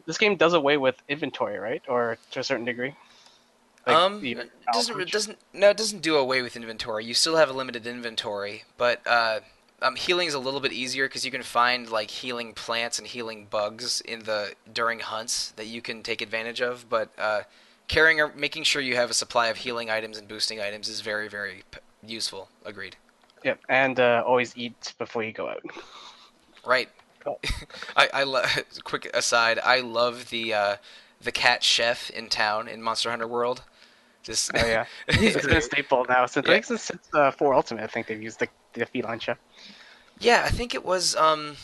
this 0.06 0.18
game 0.18 0.36
does 0.36 0.52
away 0.52 0.76
with 0.76 0.96
inventory, 1.08 1.58
right, 1.58 1.82
or 1.88 2.18
to 2.32 2.40
a 2.40 2.44
certain 2.44 2.66
degree. 2.66 2.94
Like, 3.86 3.96
um, 3.96 4.22
doesn't 4.72 4.92
outreach. 4.92 5.10
doesn't 5.10 5.38
no, 5.52 5.70
it 5.70 5.76
doesn't 5.76 6.02
do 6.02 6.16
away 6.16 6.42
with 6.42 6.56
inventory. 6.56 7.04
You 7.04 7.14
still 7.14 7.36
have 7.36 7.50
a 7.50 7.52
limited 7.52 7.86
inventory, 7.86 8.64
but 8.76 9.00
uh, 9.06 9.40
um, 9.80 9.96
healing 9.96 10.28
is 10.28 10.34
a 10.34 10.38
little 10.38 10.60
bit 10.60 10.72
easier 10.72 11.06
because 11.08 11.24
you 11.24 11.30
can 11.30 11.42
find 11.42 11.90
like 11.90 12.10
healing 12.10 12.52
plants 12.52 12.98
and 12.98 13.08
healing 13.08 13.46
bugs 13.50 14.00
in 14.00 14.20
the 14.20 14.54
during 14.72 15.00
hunts 15.00 15.50
that 15.52 15.66
you 15.66 15.82
can 15.82 16.02
take 16.02 16.22
advantage 16.22 16.60
of. 16.60 16.88
But 16.88 17.10
uh, 17.18 17.42
carrying 17.88 18.20
or 18.20 18.32
making 18.34 18.64
sure 18.64 18.80
you 18.80 18.94
have 18.96 19.10
a 19.10 19.14
supply 19.14 19.48
of 19.48 19.58
healing 19.58 19.90
items 19.90 20.16
and 20.16 20.28
boosting 20.28 20.60
items 20.60 20.88
is 20.88 21.00
very 21.00 21.28
very 21.28 21.64
p- 21.70 21.80
useful. 22.06 22.48
Agreed. 22.64 22.96
Yep, 23.44 23.58
and 23.68 23.98
uh, 23.98 24.22
always 24.24 24.56
eat 24.56 24.94
before 24.98 25.24
you 25.24 25.32
go 25.32 25.48
out. 25.48 25.62
Right. 26.64 26.88
Oh. 27.26 27.38
I, 27.96 28.08
I 28.14 28.22
lo- 28.22 28.44
quick 28.84 29.10
aside. 29.12 29.58
I 29.62 29.80
love 29.80 30.30
the 30.30 30.54
uh, 30.54 30.76
the 31.20 31.32
cat 31.32 31.62
chef 31.62 32.10
in 32.10 32.28
town 32.28 32.68
in 32.68 32.82
Monster 32.82 33.10
Hunter 33.10 33.26
World. 33.26 33.62
Just 34.22 34.50
Oh 34.54 34.66
yeah, 34.66 34.86
it's 35.08 35.46
been 35.46 35.56
a 35.56 35.62
staple 35.62 36.06
now 36.08 36.26
since 36.26 36.46
Yeah. 36.46 36.52
I 36.52 36.54
think 36.56 36.64
since, 36.66 36.82
since 36.82 37.08
uh, 37.14 37.30
four 37.32 37.54
Ultimate. 37.54 37.82
I 37.82 37.86
think 37.86 38.06
they've 38.06 38.22
used 38.22 38.38
the 38.40 38.48
the 38.74 38.86
feline 38.86 39.18
chef. 39.18 39.38
Yeah, 40.18 40.42
I 40.44 40.50
think 40.50 40.74
it 40.74 40.84
was. 40.84 41.16
Um, 41.16 41.56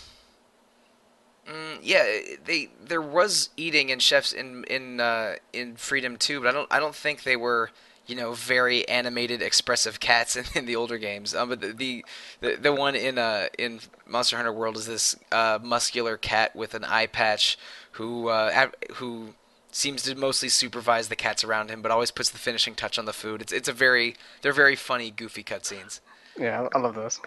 mm, 1.49 1.79
yeah, 1.83 2.05
they 2.45 2.71
there 2.85 3.03
was 3.03 3.51
eating 3.57 3.91
and 3.93 4.03
chefs 4.03 4.33
in 4.33 4.65
in 4.65 5.01
uh, 5.01 5.37
in 5.53 5.77
Freedom 5.77 6.17
2, 6.17 6.41
but 6.41 6.49
I 6.49 6.53
don't 6.53 6.69
I 6.73 6.81
don't 6.81 6.95
think 6.95 7.23
they 7.23 7.37
were 7.37 7.71
you 8.07 8.17
know 8.17 8.33
very 8.33 8.89
animated, 8.89 9.41
expressive 9.41 10.01
cats 10.01 10.35
in, 10.37 10.45
in 10.55 10.67
the 10.67 10.75
older 10.75 10.99
games. 10.99 11.35
Um, 11.35 11.51
but 11.51 11.61
the 11.61 11.73
the, 11.73 12.05
the, 12.41 12.57
the 12.57 12.73
one 12.73 12.97
in 12.97 13.19
uh 13.19 13.47
in 13.57 13.81
Monster 14.07 14.37
Hunter 14.37 14.53
World 14.53 14.77
is 14.77 14.87
this 14.87 15.15
uh, 15.31 15.59
muscular 15.63 16.17
cat 16.17 16.57
with 16.57 16.75
an 16.75 16.85
eye 16.85 17.07
patch 17.07 17.57
who 17.93 18.29
uh, 18.29 18.69
who 18.95 19.35
seems 19.71 20.03
to 20.03 20.15
mostly 20.15 20.49
supervise 20.49 21.09
the 21.09 21.17
cats 21.17 21.45
around 21.45 21.71
him, 21.71 21.83
but 21.83 21.91
always 21.91 22.11
puts 22.11 22.31
the 22.31 22.39
finishing 22.39 22.75
touch 22.75 22.99
on 22.99 23.05
the 23.05 23.13
food. 23.13 23.43
It's 23.43 23.53
it's 23.53 23.69
a 23.69 23.73
very 23.73 24.17
they're 24.43 24.53
very 24.53 24.77
funny, 24.77 25.11
goofy 25.11 25.45
cutscenes. 25.45 26.01
Yeah, 26.39 26.69
I 26.73 26.79
I 26.79 26.81
love 26.81 26.95
those. 26.95 27.21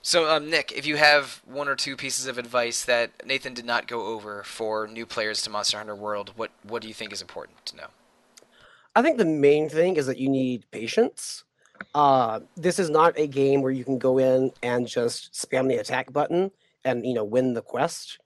So, 0.00 0.30
um, 0.30 0.48
Nick, 0.48 0.72
if 0.72 0.86
you 0.86 0.96
have 0.96 1.42
one 1.44 1.68
or 1.68 1.74
two 1.74 1.96
pieces 1.96 2.26
of 2.26 2.38
advice 2.38 2.84
that 2.84 3.10
Nathan 3.26 3.52
did 3.52 3.66
not 3.66 3.86
go 3.86 4.06
over 4.06 4.42
for 4.44 4.86
new 4.86 5.04
players 5.04 5.42
to 5.42 5.50
Monster 5.50 5.78
Hunter 5.78 5.96
World, 5.96 6.32
what 6.36 6.50
what 6.62 6.82
do 6.82 6.88
you 6.88 6.94
think 6.94 7.12
is 7.12 7.20
important 7.20 7.66
to 7.66 7.76
know? 7.76 7.88
I 8.94 9.02
think 9.02 9.18
the 9.18 9.24
main 9.24 9.68
thing 9.68 9.96
is 9.96 10.06
that 10.06 10.18
you 10.18 10.28
need 10.28 10.64
patience. 10.70 11.44
Uh, 11.94 12.40
this 12.56 12.78
is 12.78 12.90
not 12.90 13.18
a 13.18 13.26
game 13.26 13.62
where 13.62 13.70
you 13.70 13.84
can 13.84 13.98
go 13.98 14.18
in 14.18 14.50
and 14.62 14.86
just 14.86 15.32
spam 15.32 15.68
the 15.68 15.76
attack 15.76 16.12
button 16.12 16.50
and 16.84 17.04
you 17.04 17.14
know 17.14 17.24
win 17.24 17.54
the 17.54 17.62
quest. 17.62 18.18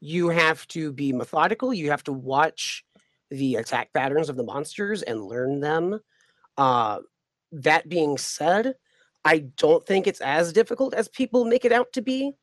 You 0.00 0.28
have 0.28 0.66
to 0.68 0.92
be 0.92 1.12
methodical. 1.12 1.74
You 1.74 1.90
have 1.90 2.04
to 2.04 2.12
watch 2.12 2.84
the 3.30 3.56
attack 3.56 3.92
patterns 3.92 4.28
of 4.28 4.36
the 4.36 4.44
monsters 4.44 5.02
and 5.02 5.24
learn 5.24 5.60
them. 5.60 6.00
Uh, 6.56 7.00
that 7.52 7.88
being 7.88 8.16
said, 8.16 8.74
I 9.24 9.38
don't 9.56 9.84
think 9.86 10.06
it's 10.06 10.20
as 10.20 10.52
difficult 10.52 10.94
as 10.94 11.08
people 11.08 11.44
make 11.44 11.64
it 11.64 11.72
out 11.72 11.92
to 11.94 12.02
be. 12.02 12.34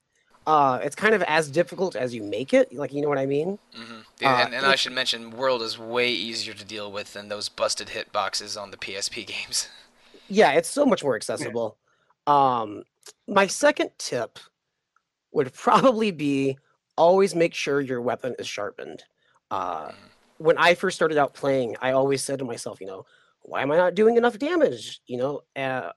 Uh, 0.45 0.79
it's 0.83 0.95
kind 0.95 1.15
of 1.15 1.23
as 1.23 1.49
difficult 1.49 1.95
as 1.95 2.13
you 2.13 2.21
make 2.21 2.53
it. 2.53 2.71
Like 2.73 2.93
you 2.93 3.01
know 3.01 3.09
what 3.09 3.17
I 3.17 3.25
mean? 3.25 3.57
Mm-hmm. 3.75 4.25
Uh, 4.25 4.27
and, 4.27 4.53
and 4.53 4.65
I 4.65 4.75
should 4.75 4.91
mention, 4.93 5.31
World 5.31 5.61
is 5.63 5.79
way 5.79 6.11
easier 6.11 6.53
to 6.53 6.63
deal 6.63 6.91
with 6.91 7.13
than 7.13 7.29
those 7.29 7.49
busted 7.49 7.89
hit 7.89 8.11
boxes 8.11 8.55
on 8.55 8.69
the 8.71 8.77
PSP 8.77 9.25
games. 9.35 9.69
yeah 10.27 10.51
it's 10.53 10.69
so 10.69 10.87
much 10.87 11.03
more 11.03 11.15
accessible 11.15 11.77
um 12.25 12.81
my 13.27 13.45
second 13.45 13.91
tip 13.99 14.39
would 15.31 15.53
probably 15.53 16.09
be 16.09 16.57
always 16.97 17.35
make 17.35 17.53
sure 17.53 17.81
your 17.81 18.01
weapon 18.01 18.35
is 18.39 18.47
sharpened. 18.47 19.03
Uh 19.51 19.91
when 20.37 20.57
i 20.57 20.73
first 20.75 20.97
started 20.97 21.17
out 21.17 21.33
playing 21.33 21.77
i 21.81 21.91
always 21.91 22.21
said 22.21 22.37
to 22.37 22.43
myself 22.43 22.81
you 22.81 22.87
know 22.87 23.05
why 23.43 23.61
am 23.61 23.71
i 23.71 23.77
not 23.77 23.95
doing 23.95 24.17
enough 24.17 24.37
damage? 24.37 24.99
You 25.07 25.17
know 25.17 25.41
uh, 25.55 25.91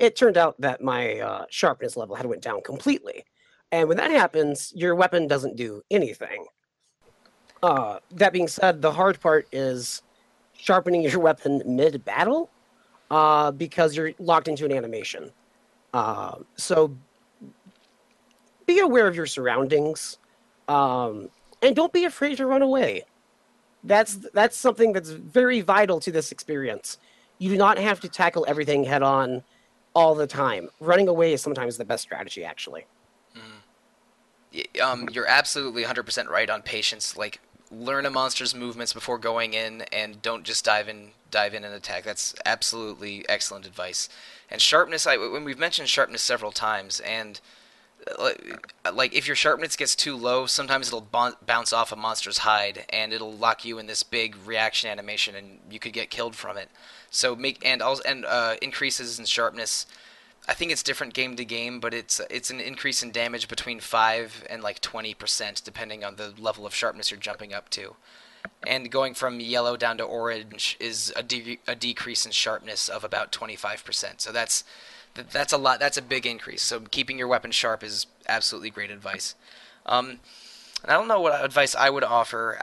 it 0.00 0.16
turned 0.16 0.36
out 0.36 0.60
that 0.60 0.80
my 0.80 1.20
uh, 1.20 1.44
sharpness 1.50 1.96
level 1.96 2.14
had 2.16 2.26
went 2.26 2.42
down 2.42 2.60
completely. 2.62 3.24
And 3.72 3.88
when 3.88 3.96
that 3.98 4.10
happens 4.10 4.72
your 4.74 4.94
weapon 4.94 5.26
doesn't 5.26 5.56
do 5.56 5.82
anything. 5.90 6.46
Uh 7.62 7.98
that 8.12 8.32
being 8.32 8.48
said 8.48 8.82
the 8.82 8.92
hard 8.92 9.20
part 9.20 9.46
is 9.52 10.02
sharpening 10.58 11.02
your 11.02 11.20
weapon 11.28 11.62
mid 11.66 12.04
battle 12.04 12.50
uh, 13.10 13.50
because 13.50 13.96
you're 13.96 14.12
locked 14.18 14.48
into 14.48 14.64
an 14.64 14.72
animation. 14.72 15.30
Uh, 15.94 16.36
so 16.56 16.94
be 18.66 18.80
aware 18.80 19.06
of 19.06 19.16
your 19.16 19.26
surroundings, 19.26 20.18
um, 20.68 21.30
and 21.62 21.74
don't 21.76 21.92
be 21.92 22.04
afraid 22.04 22.36
to 22.38 22.46
run 22.46 22.62
away. 22.62 23.04
That's 23.82 24.16
that's 24.34 24.56
something 24.56 24.92
that's 24.92 25.10
very 25.10 25.60
vital 25.60 26.00
to 26.00 26.12
this 26.12 26.32
experience. 26.32 26.98
You 27.38 27.50
do 27.50 27.56
not 27.56 27.78
have 27.78 28.00
to 28.00 28.08
tackle 28.08 28.44
everything 28.48 28.84
head 28.84 29.02
on 29.02 29.44
all 29.94 30.14
the 30.14 30.26
time. 30.26 30.68
Running 30.80 31.08
away 31.08 31.32
is 31.32 31.42
sometimes 31.42 31.76
the 31.78 31.84
best 31.84 32.02
strategy, 32.02 32.44
actually. 32.44 32.86
Y- 34.52 34.64
Um, 34.82 35.08
you're 35.12 35.26
absolutely 35.26 35.82
100% 35.82 36.28
right 36.28 36.48
on 36.50 36.62
patience. 36.62 37.16
Like, 37.16 37.40
learn 37.70 38.06
a 38.06 38.10
monster's 38.10 38.54
movements 38.54 38.92
before 38.92 39.18
going 39.18 39.54
in, 39.54 39.82
and 39.92 40.22
don't 40.22 40.44
just 40.44 40.64
dive 40.64 40.88
in, 40.88 41.12
dive 41.30 41.54
in 41.54 41.64
and 41.64 41.74
attack. 41.74 42.04
That's 42.04 42.34
absolutely 42.46 43.28
excellent 43.28 43.66
advice. 43.66 44.08
And 44.50 44.62
sharpness, 44.62 45.06
I 45.06 45.16
when 45.18 45.44
we've 45.44 45.58
mentioned 45.58 45.88
sharpness 45.88 46.22
several 46.22 46.52
times, 46.52 47.00
and 47.00 47.40
like- 48.18 48.74
like 48.92 49.14
if 49.14 49.26
your 49.26 49.36
sharpness 49.36 49.76
gets 49.76 49.94
too 49.94 50.16
low, 50.16 50.46
sometimes 50.46 50.88
it'll 50.88 51.00
bon- 51.00 51.36
bounce 51.44 51.72
off 51.72 51.92
a 51.92 51.96
monster's 51.96 52.38
hide, 52.38 52.86
and 52.90 53.12
it'll 53.12 53.32
lock 53.32 53.64
you 53.64 53.78
in 53.78 53.86
this 53.86 54.02
big 54.02 54.36
reaction 54.46 54.88
animation, 54.90 55.34
and 55.34 55.60
you 55.70 55.78
could 55.78 55.92
get 55.92 56.08
killed 56.10 56.34
from 56.34 56.56
it. 56.56 56.70
So 57.10 57.36
make 57.36 57.64
and 57.64 57.82
also 57.82 58.02
and 58.06 58.24
uh, 58.24 58.56
increases 58.62 59.18
in 59.18 59.24
sharpness. 59.24 59.86
I 60.46 60.54
think 60.54 60.72
it's 60.72 60.82
different 60.82 61.12
game 61.12 61.36
to 61.36 61.44
game, 61.44 61.80
but 61.80 61.92
it's 61.92 62.20
it's 62.30 62.50
an 62.50 62.60
increase 62.60 63.02
in 63.02 63.12
damage 63.12 63.48
between 63.48 63.80
five 63.80 64.44
and 64.48 64.62
like 64.62 64.80
twenty 64.80 65.12
percent, 65.12 65.60
depending 65.64 66.04
on 66.04 66.16
the 66.16 66.32
level 66.38 66.64
of 66.66 66.74
sharpness 66.74 67.10
you're 67.10 67.20
jumping 67.20 67.52
up 67.52 67.68
to. 67.70 67.96
And 68.66 68.90
going 68.90 69.14
from 69.14 69.40
yellow 69.40 69.76
down 69.76 69.98
to 69.98 70.04
orange 70.04 70.76
is 70.80 71.12
a, 71.16 71.22
de- 71.22 71.60
a 71.66 71.74
decrease 71.74 72.26
in 72.26 72.32
sharpness 72.32 72.88
of 72.88 73.04
about 73.04 73.30
twenty 73.30 73.56
five 73.56 73.84
percent. 73.84 74.20
So 74.20 74.32
that's 74.32 74.64
that's 75.14 75.52
a 75.52 75.58
lot. 75.58 75.80
That's 75.80 75.96
a 75.96 76.02
big 76.02 76.26
increase. 76.26 76.62
So 76.62 76.80
keeping 76.80 77.18
your 77.18 77.28
weapon 77.28 77.50
sharp 77.50 77.82
is 77.82 78.06
absolutely 78.28 78.70
great 78.70 78.90
advice. 78.90 79.36
Um, 79.86 80.20
I 80.84 80.92
don't 80.92 81.08
know 81.08 81.20
what 81.20 81.44
advice 81.44 81.74
I 81.74 81.88
would 81.88 82.04
offer 82.04 82.58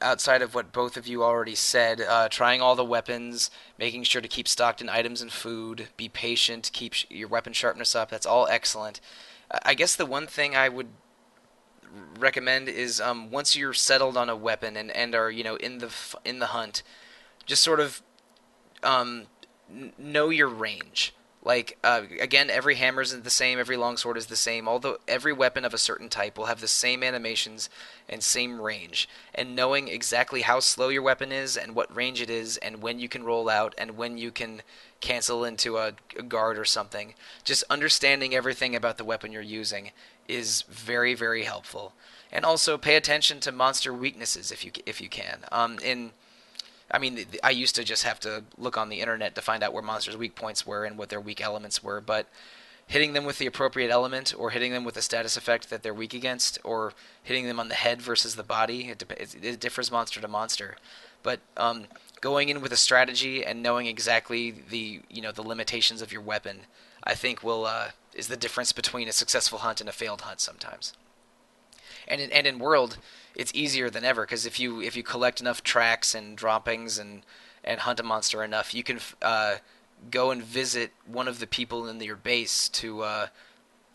outside 0.00 0.42
of 0.42 0.54
what 0.54 0.72
both 0.72 0.96
of 0.96 1.06
you 1.06 1.22
already 1.22 1.54
said. 1.54 2.00
Uh, 2.00 2.28
trying 2.28 2.62
all 2.62 2.76
the 2.76 2.84
weapons, 2.84 3.50
making 3.76 4.04
sure 4.04 4.22
to 4.22 4.28
keep 4.28 4.48
stocked 4.48 4.80
in 4.80 4.88
items 4.88 5.20
and 5.20 5.32
food, 5.32 5.88
be 5.96 6.08
patient, 6.08 6.70
keep 6.72 6.94
sh- 6.94 7.06
your 7.10 7.28
weapon 7.28 7.52
sharpness 7.52 7.94
up. 7.94 8.08
That's 8.10 8.26
all 8.26 8.46
excellent. 8.48 9.00
I 9.64 9.74
guess 9.74 9.96
the 9.96 10.06
one 10.06 10.26
thing 10.26 10.56
I 10.56 10.68
would 10.68 10.88
recommend 12.18 12.68
is 12.68 13.00
um, 13.00 13.30
once 13.30 13.56
you're 13.56 13.74
settled 13.74 14.16
on 14.16 14.28
a 14.28 14.36
weapon 14.36 14.76
and, 14.76 14.90
and 14.90 15.14
are 15.14 15.30
you 15.30 15.44
know 15.44 15.56
in 15.56 15.78
the 15.78 15.86
f- 15.86 16.16
in 16.24 16.38
the 16.38 16.46
hunt, 16.46 16.82
just 17.46 17.62
sort 17.62 17.80
of 17.80 18.02
um, 18.82 19.26
n- 19.70 19.92
know 19.98 20.30
your 20.30 20.48
range. 20.48 21.14
Like 21.42 21.78
uh, 21.84 22.02
again, 22.20 22.50
every 22.50 22.74
hammer 22.74 23.00
is 23.00 23.22
the 23.22 23.30
same, 23.30 23.58
every 23.58 23.76
longsword 23.76 24.16
is 24.16 24.26
the 24.26 24.36
same. 24.36 24.68
Although 24.68 24.98
every 25.06 25.32
weapon 25.32 25.64
of 25.64 25.72
a 25.72 25.78
certain 25.78 26.08
type 26.08 26.36
will 26.36 26.46
have 26.46 26.60
the 26.60 26.68
same 26.68 27.02
animations 27.02 27.70
and 28.08 28.22
same 28.22 28.60
range. 28.60 29.08
And 29.34 29.54
knowing 29.54 29.88
exactly 29.88 30.42
how 30.42 30.60
slow 30.60 30.88
your 30.88 31.02
weapon 31.02 31.32
is 31.32 31.56
and 31.56 31.74
what 31.74 31.94
range 31.94 32.20
it 32.20 32.28
is, 32.28 32.56
and 32.58 32.82
when 32.82 32.98
you 32.98 33.08
can 33.08 33.24
roll 33.24 33.48
out 33.48 33.74
and 33.78 33.96
when 33.96 34.18
you 34.18 34.30
can 34.30 34.62
cancel 35.00 35.44
into 35.44 35.78
a, 35.78 35.92
a 36.18 36.22
guard 36.22 36.58
or 36.58 36.64
something, 36.64 37.14
just 37.44 37.64
understanding 37.70 38.34
everything 38.34 38.74
about 38.74 38.98
the 38.98 39.04
weapon 39.04 39.32
you're 39.32 39.40
using 39.40 39.92
is 40.28 40.62
very 40.62 41.14
very 41.14 41.44
helpful. 41.44 41.94
And 42.30 42.44
also 42.44 42.76
pay 42.76 42.96
attention 42.96 43.40
to 43.40 43.52
monster 43.52 43.92
weaknesses 43.92 44.52
if 44.52 44.64
you 44.64 44.70
if 44.86 45.00
you 45.00 45.08
can. 45.08 45.40
Um, 45.50 45.78
in 45.82 46.12
I 46.90 46.98
mean, 46.98 47.26
I 47.42 47.50
used 47.50 47.74
to 47.76 47.84
just 47.84 48.04
have 48.04 48.18
to 48.20 48.44
look 48.56 48.78
on 48.78 48.88
the 48.88 49.00
internet 49.00 49.34
to 49.34 49.42
find 49.42 49.62
out 49.62 49.72
where 49.72 49.82
monsters' 49.82 50.16
weak 50.16 50.34
points 50.34 50.66
were 50.66 50.84
and 50.84 50.96
what 50.96 51.10
their 51.10 51.20
weak 51.20 51.40
elements 51.40 51.82
were, 51.82 52.00
but 52.00 52.28
hitting 52.86 53.12
them 53.12 53.26
with 53.26 53.36
the 53.36 53.46
appropriate 53.46 53.90
element 53.90 54.34
or 54.36 54.50
hitting 54.50 54.72
them 54.72 54.84
with 54.84 54.96
a 54.96 55.02
status 55.02 55.36
effect 55.36 55.68
that 55.68 55.82
they're 55.82 55.92
weak 55.92 56.14
against 56.14 56.58
or 56.64 56.94
hitting 57.22 57.46
them 57.46 57.60
on 57.60 57.68
the 57.68 57.74
head 57.74 58.00
versus 58.00 58.34
the 58.34 58.42
body, 58.42 58.88
it, 58.88 59.04
it 59.42 59.60
differs 59.60 59.92
monster 59.92 60.20
to 60.22 60.28
monster. 60.28 60.76
But 61.22 61.40
um, 61.58 61.84
going 62.22 62.48
in 62.48 62.62
with 62.62 62.72
a 62.72 62.76
strategy 62.76 63.44
and 63.44 63.62
knowing 63.62 63.86
exactly 63.86 64.50
the 64.50 65.00
you 65.10 65.20
know 65.20 65.32
the 65.32 65.42
limitations 65.42 66.00
of 66.00 66.12
your 66.12 66.22
weapon, 66.22 66.60
I 67.04 67.14
think 67.14 67.42
will 67.42 67.66
uh, 67.66 67.90
is 68.18 68.28
the 68.28 68.36
difference 68.36 68.72
between 68.72 69.08
a 69.08 69.12
successful 69.12 69.58
hunt 69.60 69.80
and 69.80 69.88
a 69.88 69.92
failed 69.92 70.22
hunt 70.22 70.40
sometimes. 70.40 70.92
And 72.06 72.20
in, 72.20 72.30
and 72.32 72.46
in 72.46 72.58
world 72.58 72.98
it's 73.34 73.52
easier 73.54 73.88
than 73.90 74.04
ever 74.04 74.22
because 74.22 74.46
if 74.46 74.58
you 74.58 74.80
if 74.80 74.96
you 74.96 75.02
collect 75.02 75.40
enough 75.40 75.62
tracks 75.62 76.14
and 76.14 76.36
droppings 76.36 76.98
and 76.98 77.22
and 77.62 77.80
hunt 77.80 78.00
a 78.00 78.02
monster 78.02 78.42
enough 78.42 78.74
you 78.74 78.82
can 78.82 78.98
uh, 79.22 79.56
go 80.10 80.30
and 80.30 80.42
visit 80.42 80.92
one 81.06 81.28
of 81.28 81.38
the 81.38 81.46
people 81.46 81.88
in 81.88 82.00
your 82.00 82.16
base 82.16 82.68
to 82.70 83.02
uh, 83.02 83.26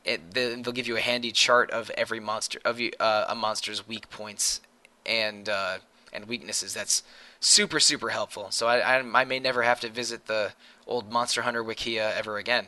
it, 0.05 0.32
they- 0.34 0.55
they'll 0.55 0.74
give 0.74 0.88
you 0.88 0.97
a 0.97 1.01
handy 1.01 1.32
chart 1.32 1.71
of 1.71 1.89
every 1.91 2.19
monster 2.19 2.59
of 2.65 2.80
uh, 2.99 3.26
a 3.28 3.36
monster's 3.36 3.88
weak 3.88 4.09
points 4.09 4.61
and 5.05 5.49
uh, 5.49 5.78
and 6.11 6.28
weaknesses. 6.28 6.74
That's 6.74 7.03
super 7.39 7.80
super 7.80 8.09
helpful. 8.09 8.51
So 8.51 8.67
I, 8.67 8.97
I 8.97 9.21
I 9.21 9.26
may 9.26 9.39
never 9.39 9.63
have 9.63 9.80
to 9.82 9.89
visit 9.89 10.28
the 10.28 10.53
old 10.86 11.11
Monster 11.11 11.41
Hunter 11.43 11.63
Wikia 11.63 12.15
ever 12.15 12.38
again 12.38 12.67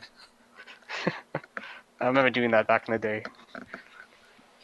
I 2.00 2.06
remember 2.06 2.30
doing 2.30 2.50
that 2.50 2.66
back 2.66 2.88
in 2.88 2.92
the 2.92 2.98
day. 2.98 3.24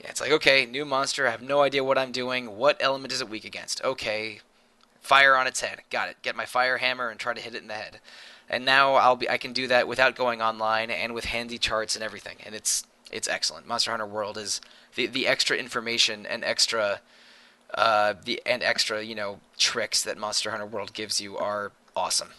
Yeah, 0.00 0.10
it's 0.10 0.20
like, 0.20 0.32
okay, 0.32 0.66
new 0.66 0.84
monster, 0.84 1.26
I 1.26 1.30
have 1.30 1.42
no 1.42 1.62
idea 1.62 1.84
what 1.84 1.96
I'm 1.98 2.12
doing. 2.12 2.56
What 2.56 2.76
element 2.80 3.12
is 3.12 3.20
it 3.20 3.28
weak 3.28 3.44
against? 3.44 3.82
Okay, 3.84 4.40
fire 5.00 5.36
on 5.36 5.46
its 5.46 5.60
head. 5.60 5.80
Got 5.90 6.08
it. 6.08 6.16
Get 6.22 6.36
my 6.36 6.44
fire 6.44 6.78
hammer 6.78 7.08
and 7.08 7.18
try 7.20 7.34
to 7.34 7.40
hit 7.40 7.54
it 7.54 7.62
in 7.62 7.68
the 7.68 7.74
head. 7.74 8.00
and 8.48 8.64
now 8.64 8.94
I'll 8.94 9.16
be 9.16 9.28
I 9.30 9.38
can 9.38 9.52
do 9.52 9.66
that 9.68 9.88
without 9.88 10.14
going 10.14 10.42
online 10.42 10.90
and 10.90 11.14
with 11.14 11.26
handy 11.26 11.58
charts 11.58 11.94
and 11.96 12.04
everything, 12.04 12.36
and 12.44 12.54
it's 12.54 12.84
it's 13.10 13.28
excellent. 13.28 13.66
Monster 13.66 13.90
Hunter 13.92 14.06
World 14.06 14.36
is 14.38 14.60
the 14.94 15.06
the 15.06 15.26
extra 15.26 15.56
information 15.56 16.26
and 16.26 16.44
extra 16.44 17.00
uh, 17.74 18.14
the 18.24 18.42
and 18.44 18.62
extra 18.62 19.02
you 19.02 19.14
know 19.14 19.40
tricks 19.58 20.02
that 20.02 20.18
Monster 20.18 20.50
Hunter 20.50 20.66
World 20.66 20.92
gives 20.92 21.20
you 21.20 21.36
are 21.38 21.72
awesome. 21.96 22.30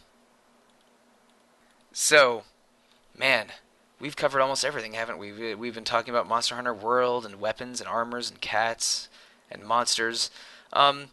So, 1.91 2.43
man, 3.17 3.47
we've 4.03 4.17
covered 4.17 4.41
almost 4.41 4.65
everything, 4.65 4.93
haven't 4.93 5.17
we? 5.17 5.55
We've 5.55 5.73
been 5.73 5.85
talking 5.85 6.13
about 6.13 6.27
Monster 6.27 6.55
Hunter 6.55 6.73
World 6.73 7.25
and 7.25 7.39
weapons 7.39 7.79
and 7.79 7.87
armors 7.87 8.29
and 8.29 8.41
cats 8.41 9.07
and 9.49 9.63
monsters. 9.63 10.29
Um, 10.73 11.05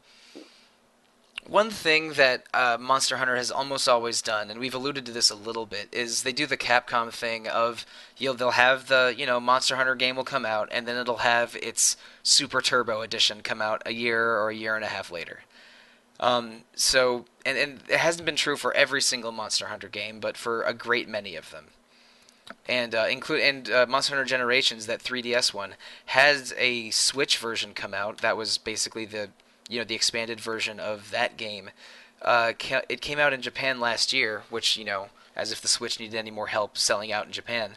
one 1.46 1.70
thing 1.70 2.14
that 2.14 2.44
uh, 2.52 2.78
Monster 2.80 3.18
Hunter 3.18 3.36
has 3.36 3.52
almost 3.52 3.88
always 3.88 4.20
done, 4.20 4.50
and 4.50 4.58
we've 4.58 4.74
alluded 4.74 5.06
to 5.06 5.12
this 5.12 5.30
a 5.30 5.36
little 5.36 5.66
bit, 5.66 5.88
is 5.92 6.24
they 6.24 6.32
do 6.32 6.46
the 6.46 6.56
Capcom 6.56 7.12
thing 7.12 7.46
of 7.46 7.86
you 8.18 8.28
know 8.28 8.34
they'll 8.34 8.50
have 8.50 8.88
the 8.88 9.14
you 9.16 9.24
know 9.24 9.38
Monster 9.38 9.76
Hunter 9.76 9.94
game 9.94 10.16
will 10.16 10.24
come 10.24 10.44
out, 10.44 10.68
and 10.72 10.86
then 10.86 10.96
it'll 10.96 11.18
have 11.18 11.56
its 11.62 11.96
Super 12.24 12.60
Turbo 12.60 13.02
edition 13.02 13.40
come 13.40 13.62
out 13.62 13.82
a 13.86 13.92
year 13.92 14.36
or 14.36 14.50
a 14.50 14.54
year 14.54 14.74
and 14.74 14.84
a 14.84 14.88
half 14.88 15.12
later. 15.12 15.40
Um, 16.18 16.64
so, 16.74 17.24
and, 17.46 17.56
and 17.56 17.80
it 17.88 17.98
hasn't 18.00 18.26
been 18.26 18.36
true 18.36 18.56
for 18.56 18.74
every 18.74 19.00
single 19.00 19.30
Monster 19.30 19.68
Hunter 19.68 19.88
game, 19.88 20.18
but 20.18 20.36
for 20.36 20.62
a 20.64 20.74
great 20.74 21.08
many 21.08 21.36
of 21.36 21.52
them. 21.52 21.66
And 22.68 22.94
uh, 22.94 23.06
include 23.10 23.40
and 23.40 23.70
uh, 23.70 23.86
Monster 23.88 24.14
Hunter 24.14 24.28
Generations, 24.28 24.86
that 24.86 25.02
3DS 25.02 25.52
one, 25.52 25.74
has 26.06 26.54
a 26.56 26.90
Switch 26.90 27.38
version 27.38 27.74
come 27.74 27.94
out. 27.94 28.18
That 28.18 28.36
was 28.36 28.58
basically 28.58 29.04
the 29.04 29.30
you 29.68 29.78
know 29.78 29.84
the 29.84 29.94
expanded 29.94 30.40
version 30.40 30.78
of 30.80 31.10
that 31.10 31.36
game. 31.36 31.70
Uh, 32.22 32.52
it 32.88 33.00
came 33.00 33.18
out 33.18 33.32
in 33.32 33.40
Japan 33.40 33.80
last 33.80 34.12
year, 34.12 34.42
which 34.50 34.76
you 34.76 34.84
know, 34.84 35.08
as 35.34 35.52
if 35.52 35.60
the 35.60 35.68
Switch 35.68 35.98
needed 35.98 36.16
any 36.16 36.30
more 36.30 36.48
help 36.48 36.76
selling 36.76 37.12
out 37.12 37.26
in 37.26 37.32
Japan. 37.32 37.76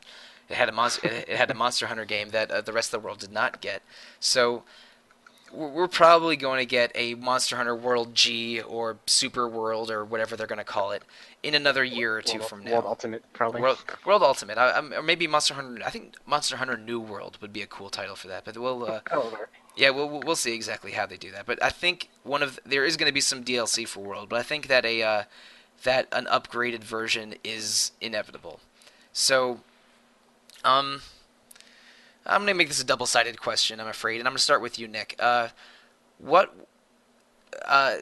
It 0.50 0.56
had 0.56 0.70
a 0.70 0.74
monster. 0.74 1.08
it, 1.08 1.30
had 1.30 1.50
a 1.50 1.56
Monster 1.56 1.88
Hunter 1.88 2.06
game 2.06 2.30
that 2.30 2.52
uh, 2.52 2.62
the 2.62 2.74
rest 2.74 2.94
of 2.94 3.02
the 3.02 3.06
world 3.06 3.20
did 3.20 3.32
not 3.32 3.62
get. 3.62 3.82
So 4.20 4.64
we're 5.54 5.88
probably 5.88 6.36
going 6.36 6.60
to 6.60 6.66
get 6.66 6.92
a 6.96 7.14
Monster 7.16 7.56
Hunter 7.58 7.76
World 7.76 8.16
G 8.16 8.60
or 8.60 8.98
Super 9.06 9.48
World 9.48 9.92
or 9.92 10.04
whatever 10.04 10.36
they're 10.36 10.48
going 10.48 10.58
to 10.58 10.64
call 10.64 10.92
it 10.92 11.04
in 11.44 11.54
another 11.56 11.84
year 11.84 12.18
or 12.18 12.22
two 12.22 12.40
World, 12.40 12.50
from 12.50 12.64
now. 12.64 12.72
World 12.72 12.86
Ultimate, 12.86 13.24
probably. 13.34 13.62
World, 13.62 13.84
World 14.06 14.24
Ultimate, 14.24 14.58
I, 14.58 14.70
I'm- 14.72 14.94
or 14.94 15.04
maybe 15.04 15.28
Monster 15.28 15.54
Hunter. 15.54 15.84
I 15.86 15.90
think 15.90 16.16
Monster 16.26 16.58
Hunter 16.58 16.78
New 16.78 17.00
World 17.00 17.38
would 17.42 17.52
be 17.52 17.62
a 17.62 17.68
cool 17.68 17.90
title 17.90 18.16
for 18.16 18.30
that. 18.30 18.46
But 18.46 18.58
we'll, 18.58 18.86
uh, 18.86 19.02
yeah, 19.76 19.90
we'll 19.90 20.10
we'll 20.10 20.22
we'll 20.26 20.36
see 20.38 20.56
exactly 20.56 20.94
how 20.94 21.06
they 21.06 21.18
do 21.18 21.32
that. 21.32 21.46
But 21.46 21.62
I 21.62 21.70
think 21.70 22.10
one 22.24 22.42
of 22.42 22.60
there 22.66 22.86
is 22.86 22.96
going 22.98 23.10
to 23.10 23.14
be 23.14 23.22
some 23.22 23.44
DLC 23.44 23.88
for 23.88 24.00
World, 24.00 24.30
but 24.30 24.40
I 24.40 24.44
think 24.44 24.68
that 24.68 24.86
a 24.86 25.04
uh, 25.04 25.24
that 25.84 26.08
an 26.14 26.26
upgraded 26.26 26.84
version 26.84 27.36
is 27.44 27.92
inevitable. 28.00 28.60
So, 29.12 29.60
um, 30.64 31.02
I'm 32.26 32.42
going 32.42 32.48
to 32.48 32.54
make 32.56 32.70
this 32.70 32.82
a 32.82 32.86
double-sided 32.86 33.40
question. 33.40 33.80
I'm 33.80 33.88
afraid, 33.88 34.20
and 34.20 34.28
I'm 34.28 34.32
going 34.32 34.38
to 34.38 34.44
start 34.44 34.62
with 34.62 34.80
you, 34.80 34.88
Nick. 34.88 35.16
Uh, 35.20 35.50
what? 36.18 36.56
Uh, 37.66 37.98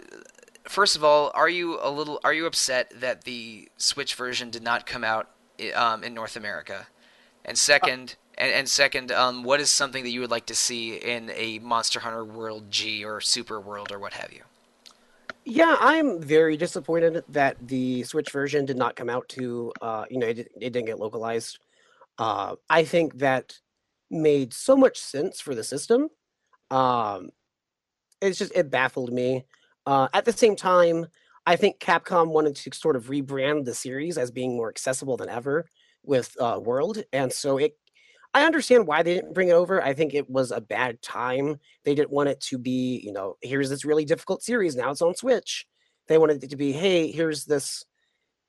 first 0.67 0.95
of 0.95 1.03
all, 1.03 1.31
are 1.33 1.49
you 1.49 1.79
a 1.81 1.89
little 1.89 2.19
are 2.23 2.33
you 2.33 2.45
upset 2.45 2.91
that 2.99 3.23
the 3.23 3.69
Switch 3.77 4.15
version 4.15 4.49
did 4.49 4.63
not 4.63 4.85
come 4.85 5.03
out 5.03 5.29
um, 5.75 6.03
in 6.03 6.13
North 6.13 6.35
America? 6.35 6.87
And 7.43 7.57
second, 7.57 8.15
and, 8.37 8.51
and 8.51 8.69
second, 8.69 9.11
um, 9.11 9.43
what 9.43 9.59
is 9.59 9.71
something 9.71 10.03
that 10.03 10.11
you 10.11 10.21
would 10.21 10.31
like 10.31 10.45
to 10.47 10.55
see 10.55 10.95
in 10.95 11.31
a 11.35 11.59
Monster 11.59 11.99
Hunter 11.99 12.23
World 12.23 12.69
G 12.69 13.03
or 13.03 13.19
Super 13.19 13.59
World 13.59 13.91
or 13.91 13.99
what 13.99 14.13
have 14.13 14.31
you? 14.31 14.43
Yeah, 15.43 15.75
I'm 15.79 16.21
very 16.21 16.55
disappointed 16.55 17.23
that 17.29 17.67
the 17.67 18.03
Switch 18.03 18.31
version 18.31 18.65
did 18.65 18.77
not 18.77 18.95
come 18.95 19.09
out 19.09 19.27
to, 19.29 19.73
uh, 19.81 20.05
you 20.09 20.19
know, 20.19 20.27
it, 20.27 20.37
it 20.37 20.69
didn't 20.71 20.85
get 20.85 20.99
localized. 20.99 21.57
Uh, 22.19 22.55
I 22.69 22.83
think 22.83 23.17
that 23.17 23.59
made 24.11 24.53
so 24.53 24.75
much 24.75 24.99
sense 24.99 25.41
for 25.41 25.55
the 25.55 25.63
system. 25.63 26.09
Um, 26.69 27.31
it's 28.21 28.37
just, 28.37 28.51
it 28.55 28.69
baffled 28.69 29.11
me. 29.11 29.45
Uh, 29.85 30.07
at 30.13 30.25
the 30.25 30.33
same 30.33 30.55
time, 30.55 31.07
I 31.45 31.55
think 31.55 31.79
Capcom 31.79 32.27
wanted 32.27 32.55
to 32.55 32.71
sort 32.73 32.95
of 32.95 33.05
rebrand 33.05 33.65
the 33.65 33.73
series 33.73 34.17
as 34.17 34.31
being 34.31 34.55
more 34.55 34.69
accessible 34.69 35.17
than 35.17 35.29
ever 35.29 35.65
with 36.03 36.35
uh, 36.39 36.59
World. 36.61 37.03
And 37.13 37.31
so 37.33 37.57
it, 37.57 37.77
I 38.33 38.45
understand 38.45 38.87
why 38.87 39.03
they 39.03 39.15
didn't 39.15 39.33
bring 39.33 39.49
it 39.49 39.53
over. 39.53 39.81
I 39.81 39.93
think 39.93 40.13
it 40.13 40.29
was 40.29 40.51
a 40.51 40.61
bad 40.61 41.01
time 41.01 41.59
they 41.83 41.95
didn't 41.95 42.11
want 42.11 42.29
it 42.29 42.39
to 42.41 42.57
be, 42.57 43.01
you 43.03 43.11
know, 43.11 43.37
here's 43.41 43.69
this 43.69 43.85
really 43.85 44.05
difficult 44.05 44.43
series. 44.43 44.75
Now 44.75 44.91
it's 44.91 45.01
on 45.01 45.15
Switch. 45.15 45.65
They 46.07 46.17
wanted 46.17 46.43
it 46.43 46.49
to 46.51 46.57
be, 46.57 46.71
hey, 46.71 47.11
here's 47.11 47.45
this 47.45 47.83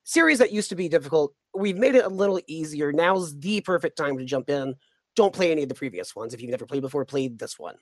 series 0.03 0.39
that 0.39 0.51
used 0.51 0.69
to 0.69 0.75
be 0.75 0.89
difficult. 0.89 1.33
We've 1.55 1.77
made 1.77 1.95
it 1.95 2.05
a 2.05 2.09
little 2.09 2.39
easier. 2.47 2.91
Now's 2.91 3.37
the 3.39 3.61
perfect 3.61 3.97
time 3.97 4.17
to 4.17 4.25
jump 4.25 4.49
in. 4.49 4.75
Don't 5.15 5.33
play 5.33 5.51
any 5.51 5.63
of 5.63 5.69
the 5.69 5.75
previous 5.75 6.15
ones. 6.15 6.33
If 6.33 6.41
you've 6.41 6.51
never 6.51 6.65
played 6.65 6.81
before, 6.81 7.05
play 7.05 7.27
this 7.27 7.59
one. 7.59 7.75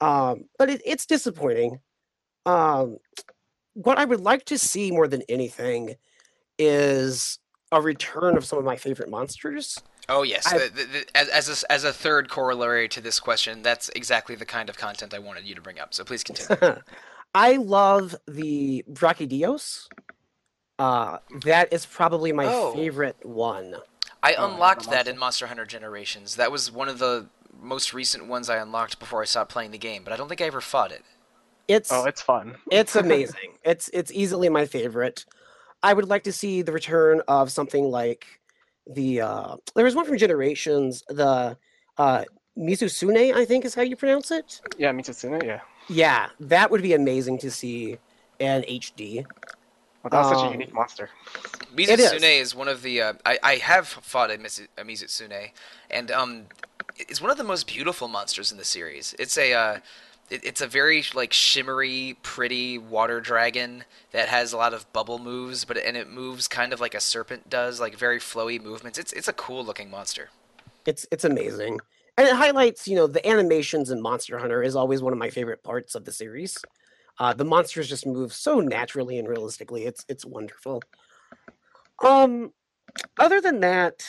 Um, 0.00 0.44
but 0.58 0.70
it, 0.70 0.82
it's 0.84 1.06
disappointing. 1.06 1.78
Um, 2.46 2.98
what 3.74 3.98
I 3.98 4.04
would 4.04 4.20
like 4.20 4.44
to 4.46 4.58
see 4.58 4.90
more 4.90 5.06
than 5.08 5.22
anything 5.28 5.96
is 6.58 7.38
a 7.72 7.80
return 7.80 8.36
of 8.36 8.44
some 8.44 8.58
of 8.58 8.64
my 8.64 8.76
favorite 8.76 9.08
monsters. 9.10 9.78
Oh 10.08 10.22
yes, 10.22 10.50
the, 10.52 10.58
the, 10.74 10.84
the, 10.84 11.04
as 11.14 11.28
as 11.28 11.62
a, 11.64 11.72
as 11.72 11.84
a 11.84 11.92
third 11.92 12.28
corollary 12.28 12.88
to 12.88 13.00
this 13.00 13.20
question, 13.20 13.62
that's 13.62 13.88
exactly 13.90 14.34
the 14.34 14.44
kind 14.44 14.68
of 14.68 14.76
content 14.76 15.14
I 15.14 15.20
wanted 15.20 15.44
you 15.46 15.54
to 15.54 15.60
bring 15.60 15.78
up. 15.78 15.94
So 15.94 16.02
please 16.04 16.24
continue. 16.24 16.76
I 17.34 17.56
love 17.56 18.16
the 18.26 18.84
Brachydios. 18.90 19.86
Uh, 20.80 21.18
that 21.44 21.72
is 21.72 21.86
probably 21.86 22.32
my 22.32 22.46
Oh. 22.46 22.72
favorite 22.74 23.24
one. 23.24 23.76
I 24.22 24.34
Oh, 24.34 24.46
unlocked 24.52 24.86
love 24.86 24.90
that 24.94 25.06
in 25.06 25.16
Monster 25.16 25.46
Hunter 25.46 25.64
Generations. 25.64 26.34
That 26.36 26.50
was 26.50 26.72
one 26.72 26.88
of 26.88 26.98
the 26.98 27.28
most 27.62 27.94
recent 27.94 28.26
ones 28.26 28.50
I 28.50 28.56
unlocked 28.56 28.98
before 28.98 29.22
I 29.22 29.26
stopped 29.26 29.52
playing 29.52 29.70
the 29.70 29.78
game, 29.78 30.02
but 30.02 30.12
I 30.12 30.16
don't 30.16 30.28
think 30.28 30.40
I 30.40 30.46
ever 30.46 30.60
fought 30.60 30.90
it. 30.90 31.04
It's 31.76 31.92
Oh, 31.92 32.04
it's 32.04 32.22
fun. 32.22 32.56
it's 32.70 32.94
amazing. 33.04 33.50
it's 33.64 33.86
it's 33.98 34.10
easily 34.12 34.48
my 34.48 34.66
favorite. 34.66 35.24
I 35.82 35.92
would 35.96 36.08
like 36.08 36.24
to 36.24 36.32
see 36.32 36.62
the 36.62 36.72
return 36.72 37.22
of 37.28 37.50
something 37.58 37.84
like 38.00 38.22
the 38.98 39.20
uh 39.20 39.56
there 39.74 39.84
was 39.84 39.94
one 39.94 40.06
from 40.06 40.18
Generations, 40.18 40.92
the 41.08 41.56
uh 41.96 42.24
Mizusune, 42.58 43.24
I 43.34 43.44
think 43.44 43.64
is 43.64 43.74
how 43.74 43.82
you 43.82 43.96
pronounce 43.96 44.30
it. 44.30 44.60
Yeah, 44.76 44.92
Misusune. 44.92 45.42
yeah. 45.44 45.60
Yeah, 45.88 46.28
that 46.54 46.70
would 46.70 46.82
be 46.82 46.94
amazing 46.94 47.38
to 47.38 47.50
see 47.50 47.98
in 48.38 48.62
HD. 48.62 49.24
Well, 50.02 50.10
that 50.10 50.18
was 50.18 50.28
such 50.28 50.44
a 50.44 50.46
Um, 50.46 50.52
unique 50.58 50.74
monster. 50.74 51.06
It 51.76 52.00
is. 52.00 52.12
Mizusune 52.12 52.40
is. 52.40 52.54
one 52.54 52.68
of 52.68 52.82
the. 52.82 52.94
Uh, 53.02 53.12
I, 53.32 53.38
I 53.42 53.54
have 53.56 53.86
fought 53.86 54.30
a, 54.30 54.38
Mizu, 54.38 54.66
a 54.78 54.82
Mizusune, 54.84 55.52
and 55.90 56.10
um, 56.10 56.46
it's 56.98 57.20
one 57.20 57.30
of 57.30 57.38
the 57.38 57.44
most 57.52 57.66
beautiful 57.66 58.08
monsters 58.08 58.50
in 58.52 58.58
the 58.58 58.64
series. 58.64 59.14
It's 59.18 59.36
a. 59.38 59.52
Uh, 59.52 59.78
it, 60.30 60.44
it's 60.44 60.60
a 60.60 60.66
very 60.66 61.04
like 61.14 61.32
shimmery, 61.32 62.16
pretty 62.22 62.78
water 62.78 63.20
dragon 63.20 63.84
that 64.12 64.28
has 64.28 64.52
a 64.52 64.56
lot 64.56 64.72
of 64.72 64.90
bubble 64.92 65.18
moves, 65.18 65.64
but 65.64 65.76
and 65.76 65.96
it 65.96 66.08
moves 66.08 66.48
kind 66.48 66.72
of 66.72 66.80
like 66.80 66.94
a 66.94 67.00
serpent 67.00 67.50
does, 67.50 67.80
like 67.80 67.96
very 67.96 68.18
flowy 68.18 68.62
movements. 68.62 68.98
It's 68.98 69.12
it's 69.12 69.28
a 69.28 69.32
cool 69.32 69.64
looking 69.64 69.90
monster. 69.90 70.30
It's 70.86 71.06
it's 71.10 71.24
amazing. 71.24 71.80
And 72.16 72.28
it 72.28 72.34
highlights, 72.34 72.86
you 72.86 72.96
know, 72.96 73.06
the 73.06 73.26
animations 73.26 73.90
in 73.90 74.02
Monster 74.02 74.38
Hunter 74.38 74.62
is 74.62 74.76
always 74.76 75.00
one 75.00 75.12
of 75.12 75.18
my 75.18 75.30
favorite 75.30 75.62
parts 75.62 75.94
of 75.94 76.04
the 76.04 76.12
series. 76.12 76.58
Uh, 77.18 77.32
the 77.32 77.44
monsters 77.44 77.88
just 77.88 78.06
move 78.06 78.32
so 78.32 78.60
naturally 78.60 79.18
and 79.18 79.28
realistically. 79.28 79.84
It's 79.84 80.04
it's 80.08 80.24
wonderful. 80.24 80.82
Um, 82.04 82.52
other 83.18 83.40
than 83.40 83.60
that, 83.60 84.04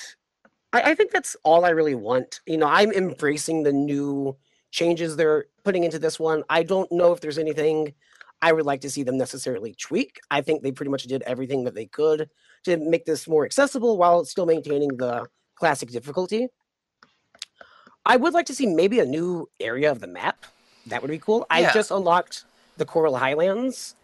I, 0.73 0.91
I 0.91 0.95
think 0.95 1.11
that's 1.11 1.35
all 1.43 1.65
I 1.65 1.69
really 1.69 1.95
want. 1.95 2.41
You 2.45 2.57
know, 2.57 2.67
I'm 2.67 2.91
embracing 2.91 3.63
the 3.63 3.73
new 3.73 4.37
changes 4.71 5.15
they're 5.15 5.45
putting 5.63 5.83
into 5.83 5.99
this 5.99 6.19
one. 6.19 6.43
I 6.49 6.63
don't 6.63 6.91
know 6.91 7.11
if 7.13 7.21
there's 7.21 7.37
anything 7.37 7.93
I 8.41 8.51
would 8.51 8.65
like 8.65 8.81
to 8.81 8.89
see 8.89 9.03
them 9.03 9.17
necessarily 9.17 9.75
tweak. 9.75 10.19
I 10.31 10.41
think 10.41 10.63
they 10.63 10.71
pretty 10.71 10.89
much 10.89 11.03
did 11.03 11.21
everything 11.23 11.63
that 11.65 11.75
they 11.75 11.85
could 11.85 12.29
to 12.63 12.77
make 12.77 13.05
this 13.05 13.27
more 13.27 13.45
accessible 13.45 13.97
while 13.97 14.25
still 14.25 14.45
maintaining 14.45 14.97
the 14.97 15.27
classic 15.55 15.89
difficulty. 15.89 16.47
I 18.05 18.17
would 18.17 18.33
like 18.33 18.47
to 18.47 18.55
see 18.55 18.65
maybe 18.65 18.99
a 18.99 19.05
new 19.05 19.47
area 19.59 19.91
of 19.91 19.99
the 19.99 20.07
map. 20.07 20.45
That 20.87 21.03
would 21.03 21.11
be 21.11 21.19
cool. 21.19 21.45
I 21.51 21.71
just 21.71 21.91
unlocked 21.91 22.45
the 22.77 22.85
Coral 22.85 23.15
Highlands, 23.15 23.95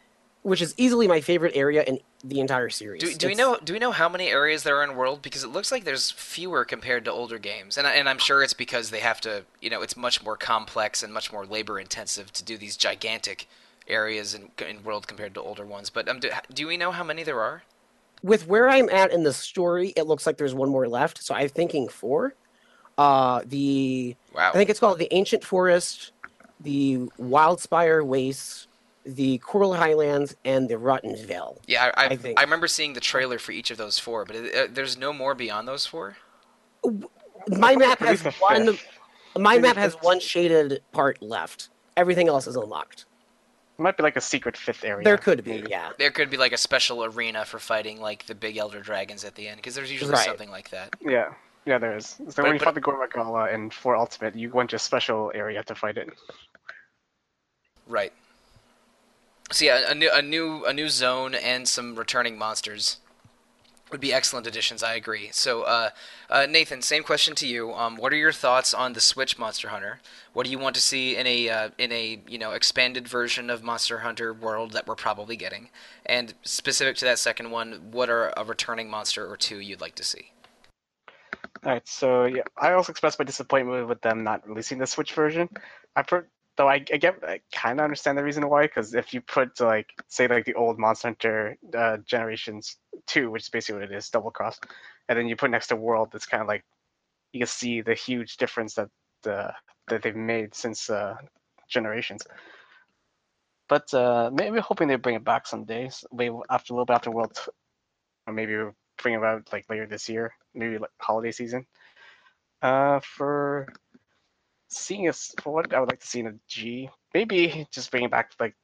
which 0.47 0.61
is 0.61 0.73
easily 0.77 1.07
my 1.09 1.19
favorite 1.19 1.51
area 1.55 1.83
in 1.83 1.99
the 2.23 2.39
entire 2.39 2.69
series. 2.69 3.01
Do, 3.01 3.13
do 3.13 3.27
we 3.27 3.35
know 3.35 3.57
do 3.63 3.73
we 3.73 3.79
know 3.79 3.91
how 3.91 4.07
many 4.07 4.27
areas 4.29 4.63
there 4.63 4.77
are 4.77 4.83
in 4.83 4.95
World? 4.95 5.21
Because 5.21 5.43
it 5.43 5.49
looks 5.49 5.73
like 5.73 5.83
there's 5.83 6.11
fewer 6.11 6.63
compared 6.63 7.03
to 7.05 7.11
older 7.11 7.37
games, 7.37 7.77
and 7.77 7.85
I, 7.85 7.91
and 7.91 8.07
I'm 8.07 8.17
sure 8.17 8.41
it's 8.41 8.53
because 8.53 8.89
they 8.89 9.01
have 9.01 9.19
to 9.21 9.43
you 9.61 9.69
know 9.69 9.81
it's 9.81 9.97
much 9.97 10.23
more 10.23 10.37
complex 10.37 11.03
and 11.03 11.13
much 11.13 11.33
more 11.33 11.45
labor 11.45 11.79
intensive 11.79 12.31
to 12.31 12.43
do 12.43 12.57
these 12.57 12.77
gigantic 12.77 13.47
areas 13.89 14.33
in, 14.33 14.51
in 14.65 14.83
World 14.85 15.05
compared 15.05 15.33
to 15.33 15.41
older 15.41 15.65
ones. 15.65 15.89
But 15.89 16.07
um, 16.07 16.19
do, 16.19 16.29
do 16.53 16.65
we 16.65 16.77
know 16.77 16.91
how 16.91 17.03
many 17.03 17.23
there 17.23 17.41
are? 17.41 17.63
with 18.23 18.47
where 18.47 18.69
I'm 18.69 18.89
at 18.89 19.11
in 19.11 19.23
the 19.23 19.33
story, 19.33 19.93
it 19.95 20.07
looks 20.07 20.25
like 20.25 20.37
there's 20.37 20.55
one 20.55 20.69
more 20.69 20.87
left. 20.87 21.23
So 21.23 21.35
I'm 21.35 21.49
thinking 21.49 21.87
four. 21.87 22.33
Uh, 22.97 23.41
the 23.45 24.15
Wow. 24.33 24.49
I 24.49 24.53
think 24.53 24.69
it's 24.69 24.79
called 24.79 24.97
the 24.97 25.13
Ancient 25.13 25.43
Forest, 25.43 26.13
the 26.59 26.97
Wildspire 27.19 28.03
Waste, 28.03 28.66
the 29.07 29.37
Coral 29.39 29.73
Highlands, 29.73 30.35
and 30.43 30.67
the 30.67 30.77
Rotten 30.77 31.15
Vale. 31.25 31.59
Yeah, 31.65 31.91
I, 31.95 32.05
I, 32.05 32.07
I 32.23 32.33
I, 32.37 32.41
remember 32.41 32.67
seeing 32.67 32.93
the 32.93 32.99
trailer 32.99 33.39
for 33.39 33.53
each 33.53 33.71
of 33.71 33.77
those 33.77 33.97
four, 33.97 34.25
but 34.25 34.35
it, 34.35 34.55
uh, 34.55 34.67
there's 34.71 34.97
no 34.97 35.13
more 35.13 35.33
beyond 35.33 35.67
those 35.67 35.85
four. 35.85 36.17
My 37.47 37.75
map 37.75 37.99
has 37.99 38.21
one. 38.39 38.77
My 39.37 39.57
map 39.59 39.77
has 39.77 39.93
one 40.01 40.19
shaded 40.19 40.81
part 40.91 41.21
left. 41.21 41.69
Everything 41.95 42.27
else 42.27 42.47
is 42.47 42.55
unlocked. 42.55 43.05
It 43.79 43.81
might 43.81 43.95
be 43.95 44.03
like 44.03 44.17
a 44.17 44.21
secret 44.21 44.57
fifth 44.57 44.83
area. 44.83 45.03
There 45.03 45.17
could 45.17 45.43
be, 45.43 45.63
yeah. 45.69 45.91
There 45.99 46.09
could 46.11 46.29
be 46.29 46.37
like 46.37 46.51
a 46.51 46.57
special 46.57 47.03
arena 47.05 47.45
for 47.45 47.59
fighting 47.59 48.01
like 48.01 48.25
the 48.25 48.35
big 48.35 48.57
elder 48.57 48.81
dragons 48.81 49.23
at 49.23 49.35
the 49.35 49.47
end, 49.47 49.57
because 49.57 49.75
there's 49.75 49.91
usually 49.91 50.13
Right. 50.13 50.25
something 50.25 50.49
like 50.49 50.69
that. 50.71 50.95
Yeah, 50.99 51.33
yeah, 51.65 51.77
there 51.77 51.95
is. 51.95 52.07
So 52.07 52.25
But- 52.25 52.37
when 52.43 52.53
you 52.53 52.59
but- 52.59 52.65
fought 52.65 52.73
the 52.75 52.81
Gore 52.81 52.97
Magala 52.99 53.49
in 53.51 53.69
Four 53.69 53.95
Ultimate, 53.95 54.35
you 54.35 54.49
went 54.51 54.71
to 54.71 54.75
a 54.77 54.79
special 54.79 55.31
area 55.35 55.63
to 55.63 55.75
fight 55.75 55.97
it. 55.97 56.09
Right. 57.87 58.11
So 59.51 59.65
yeah, 59.65 59.91
a 59.91 59.95
new 59.95 60.09
a 60.13 60.21
new 60.21 60.65
a 60.65 60.73
new 60.73 60.89
zone 60.89 61.33
and 61.33 61.67
some 61.67 61.95
returning 61.95 62.37
monsters 62.37 62.97
would 63.91 64.01
be 64.01 64.13
excellent 64.13 64.45
additions. 64.45 64.83
I 64.83 64.95
agree. 64.95 65.29
So 65.31 65.63
uh, 65.63 65.89
uh, 66.29 66.45
Nathan, 66.49 66.81
same 66.81 67.03
question 67.03 67.35
to 67.35 67.47
you. 67.47 67.73
Um, 67.73 67.95
what 67.95 68.11
are 68.11 68.17
your 68.17 68.33
thoughts 68.33 68.73
on 68.73 68.93
the 68.93 68.99
Switch 68.99 69.39
Monster 69.39 69.69
Hunter? 69.69 70.01
What 70.33 70.45
do 70.45 70.51
you 70.51 70.59
want 70.59 70.75
to 70.75 70.81
see 70.81 71.15
in 71.15 71.25
a 71.25 71.49
uh, 71.49 71.69
in 71.77 71.91
a 71.91 72.21
you 72.27 72.37
know 72.37 72.51
expanded 72.51 73.07
version 73.07 73.49
of 73.49 73.63
Monster 73.63 73.99
Hunter 73.99 74.33
World 74.33 74.71
that 74.73 74.87
we're 74.87 74.95
probably 74.95 75.37
getting? 75.37 75.69
And 76.05 76.33
specific 76.43 76.97
to 76.97 77.05
that 77.05 77.19
second 77.19 77.51
one, 77.51 77.91
what 77.91 78.09
are 78.09 78.33
a 78.35 78.43
returning 78.43 78.89
monster 78.89 79.25
or 79.25 79.37
two 79.37 79.59
you'd 79.59 79.81
like 79.81 79.95
to 79.95 80.03
see? 80.03 80.31
All 81.63 81.71
right, 81.71 81.87
so 81.87 82.25
yeah, 82.25 82.43
I 82.57 82.73
also 82.73 82.91
expressed 82.91 83.17
my 83.17 83.25
disappointment 83.25 83.87
with 83.87 84.01
them 84.01 84.23
not 84.23 84.47
releasing 84.47 84.77
the 84.77 84.87
Switch 84.87 85.13
version. 85.13 85.49
I 85.95 86.03
put 86.03 86.27
though 86.57 86.67
I, 86.67 86.75
I 86.91 86.97
get 86.97 87.23
I 87.23 87.39
kind 87.53 87.79
of 87.79 87.83
understand 87.83 88.17
the 88.17 88.23
reason 88.23 88.47
why 88.49 88.63
because 88.63 88.93
if 88.95 89.13
you 89.13 89.21
put 89.21 89.59
like 89.59 89.89
say 90.07 90.27
like 90.27 90.45
the 90.45 90.55
old 90.55 90.79
Monster 90.79 91.09
Hunter 91.09 91.57
uh, 91.77 91.97
Generations 92.05 92.77
two, 93.05 93.31
which 93.31 93.43
is 93.43 93.49
basically 93.49 93.81
what 93.81 93.91
it 93.91 93.95
is, 93.95 94.09
double 94.09 94.31
cross, 94.31 94.59
and 95.07 95.17
then 95.17 95.27
you 95.27 95.35
put 95.35 95.51
next 95.51 95.67
to 95.67 95.75
World, 95.75 96.09
it's 96.13 96.25
kind 96.25 96.41
of 96.41 96.47
like 96.47 96.65
you 97.31 97.39
can 97.39 97.47
see 97.47 97.81
the 97.81 97.93
huge 97.93 98.37
difference 98.37 98.75
that 98.75 98.89
uh, 99.27 99.51
that 99.87 100.01
they've 100.01 100.15
made 100.15 100.55
since 100.55 100.89
uh, 100.89 101.15
Generations. 101.69 102.23
But 103.69 103.93
uh, 103.93 104.31
maybe 104.33 104.59
hoping 104.59 104.87
they 104.87 104.95
bring 104.95 105.15
it 105.15 105.25
back 105.25 105.45
someday, 105.45 105.89
maybe 106.11 106.35
after 106.49 106.73
a 106.73 106.75
little 106.75 106.85
bit 106.85 106.93
after 106.93 107.11
World, 107.11 107.37
or 108.25 108.33
maybe 108.33 108.55
bring 109.01 109.15
it 109.15 109.23
out 109.23 109.49
like 109.51 109.69
later 109.69 109.85
this 109.85 110.09
year, 110.09 110.33
maybe 110.55 110.77
like 110.77 110.89
holiday 110.99 111.31
season. 111.31 111.65
Uh, 112.61 112.99
for 113.01 113.67
seeing 114.69 115.07
a 115.07 115.13
for 115.13 115.53
what 115.53 115.73
I 115.73 115.79
would 115.79 115.89
like 115.89 115.99
to 115.99 116.07
see 116.07 116.19
in 116.19 116.27
a 116.27 116.33
G, 116.47 116.89
maybe 117.13 117.67
just 117.71 117.89
bringing 117.91 118.09
back 118.09 118.31
like 118.39 118.55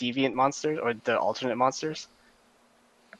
deviant 0.00 0.34
monsters 0.34 0.78
or 0.82 0.94
the 1.04 1.18
alternate 1.18 1.56
monsters. 1.56 2.08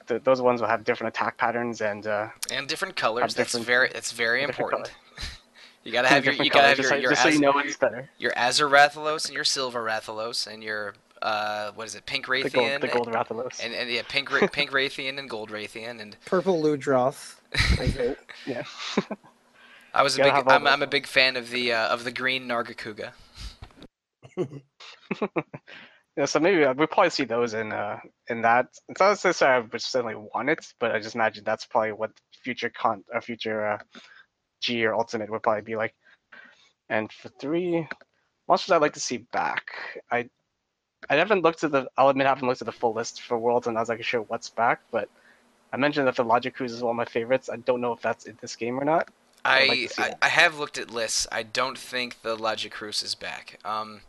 The, 0.07 0.19
those 0.21 0.41
ones 0.41 0.61
will 0.61 0.69
have 0.69 0.85
different 0.85 1.15
attack 1.17 1.37
patterns 1.37 1.81
and 1.81 2.07
uh, 2.07 2.29
And 2.51 2.69
different 2.69 2.95
colors. 2.97 3.35
That's 3.35 3.51
different- 3.53 3.67
very 3.67 3.89
that's 3.93 4.13
very 4.13 4.43
important. 4.45 4.93
you 5.85 5.93
gotta 5.93 6.09
have 6.09 6.25
your 6.25 6.35
you 6.35 6.49
gotta 6.51 6.69
have 6.69 6.79
your 6.79 6.89
just, 6.91 7.01
your, 7.03 7.11
so, 7.11 7.15
just 7.15 7.23
so 7.23 7.29
you 7.29 7.41
know 7.41 7.59
it's 7.59 7.77
better. 7.77 8.09
your 8.19 8.33
Azure 8.37 8.69
Rathalos 8.69 9.27
and 9.27 9.35
your 9.35 9.45
Silver 9.45 9.85
Rathalos 9.85 10.47
and 10.47 10.63
your 10.63 10.95
uh 11.23 11.73
what 11.75 11.87
is 11.87 11.95
it 11.95 12.05
Pink 12.07 12.27
The 12.27 12.51
gold, 12.51 12.53
Rathian 12.53 12.81
the 12.83 12.89
gold 12.89 13.09
Rathalos. 13.09 13.59
and, 13.65 13.73
and 13.75 13.91
yeah 13.91 14.03
Pink 14.09 14.31
Ra- 14.31 14.47
Pink 14.49 14.71
Rathian 14.71 15.19
and 15.19 15.29
Gold 15.31 15.51
Rathian 15.51 16.01
and 16.01 16.17
Purple 16.27 16.63
Ludroth, 16.63 17.37
I 17.55 17.89
think. 17.89 18.19
yeah. 18.47 18.63
I 19.97 20.03
was 20.03 20.19
a 20.19 20.23
big 20.23 20.33
I'm, 20.33 20.67
I'm 20.67 20.83
a 20.83 20.87
big 20.87 21.07
fan 21.07 21.37
of 21.37 21.51
the 21.51 21.73
uh, 21.73 21.89
of 21.89 22.05
the 22.05 22.13
green 22.13 22.47
Nargacuga. 22.47 23.13
Yeah, 26.17 26.25
so 26.25 26.41
maybe 26.41 26.65
uh, 26.65 26.73
we'll 26.73 26.87
probably 26.87 27.11
see 27.11 27.25
those 27.25 27.53
in 27.53 27.73
uh 27.73 27.99
in 28.29 28.41
that. 28.43 28.69
It's 28.89 29.01
not 29.01 29.11
necessarily 29.11 29.65
I 29.65 29.69
would 29.71 29.83
certainly 29.83 30.15
want 30.15 30.49
it, 30.49 30.67
but 30.81 30.93
I 30.93 30.99
just 30.99 31.15
imagine 31.15 31.45
that's 31.45 31.67
probably 31.67 31.93
what 31.93 32.11
future 32.43 32.71
con 32.71 33.05
or 33.13 33.21
future 33.21 33.67
uh, 33.67 33.79
G 34.63 34.87
or 34.87 34.95
Ultimate 34.95 35.31
would 35.31 35.43
probably 35.43 35.63
be 35.63 35.77
like. 35.77 35.95
And 36.89 37.13
for 37.13 37.29
three 37.41 37.87
monsters, 38.49 38.73
I'd 38.73 38.81
like 38.81 38.95
to 38.95 39.01
see 39.01 39.19
back. 39.33 39.73
I 40.11 40.31
I 41.11 41.17
haven't 41.17 41.43
looked 41.43 41.65
at 41.65 41.73
the. 41.73 41.87
I'll 41.99 42.09
admit 42.09 42.27
I 42.27 42.31
haven't 42.31 42.49
looked 42.49 42.63
at 42.63 42.67
the 42.67 42.73
full 42.73 42.95
list 42.95 43.21
for 43.21 43.39
Worlds, 43.39 43.67
and 43.67 43.77
I 43.77 43.81
was 43.81 43.91
like 43.91 44.03
sure 44.03 44.23
what's 44.23 44.49
back, 44.49 44.81
but 44.91 45.11
I 45.73 45.77
mentioned 45.77 46.07
that 46.07 46.17
the 46.17 46.25
Lagiacrus 46.25 46.71
is 46.71 46.83
one 46.83 46.93
of 46.93 46.97
my 46.97 47.05
favorites. 47.05 47.51
I 47.53 47.57
don't 47.57 47.83
know 47.83 47.93
if 47.93 48.01
that's 48.01 48.25
in 48.25 48.39
this 48.41 48.57
game 48.57 48.81
or 48.81 48.85
not. 48.87 49.11
I, 49.47 49.89
I. 49.99 50.15
I 50.23 50.29
have 50.29 50.59
looked 50.59 50.79
at 50.79 50.91
lists. 50.91 51.27
I 51.33 51.43
don't 51.43 51.79
think 51.79 52.23
the 52.23 52.37
Lagiacrus 52.37 53.03
is 53.03 53.15
back. 53.15 53.59
Um, 53.65 54.01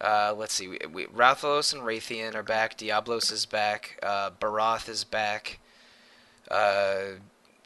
uh, 0.00 0.34
let's 0.36 0.54
see. 0.54 0.68
We, 0.68 0.78
we, 0.92 1.06
Rathalos 1.06 1.72
and 1.72 1.82
Rathian 1.82 2.34
are 2.34 2.42
back. 2.42 2.76
Diablos 2.76 3.30
is 3.30 3.46
back. 3.46 3.98
Uh, 4.02 4.30
Barroth 4.30 4.88
is 4.88 5.04
back. 5.04 5.58
Uh, 6.50 7.18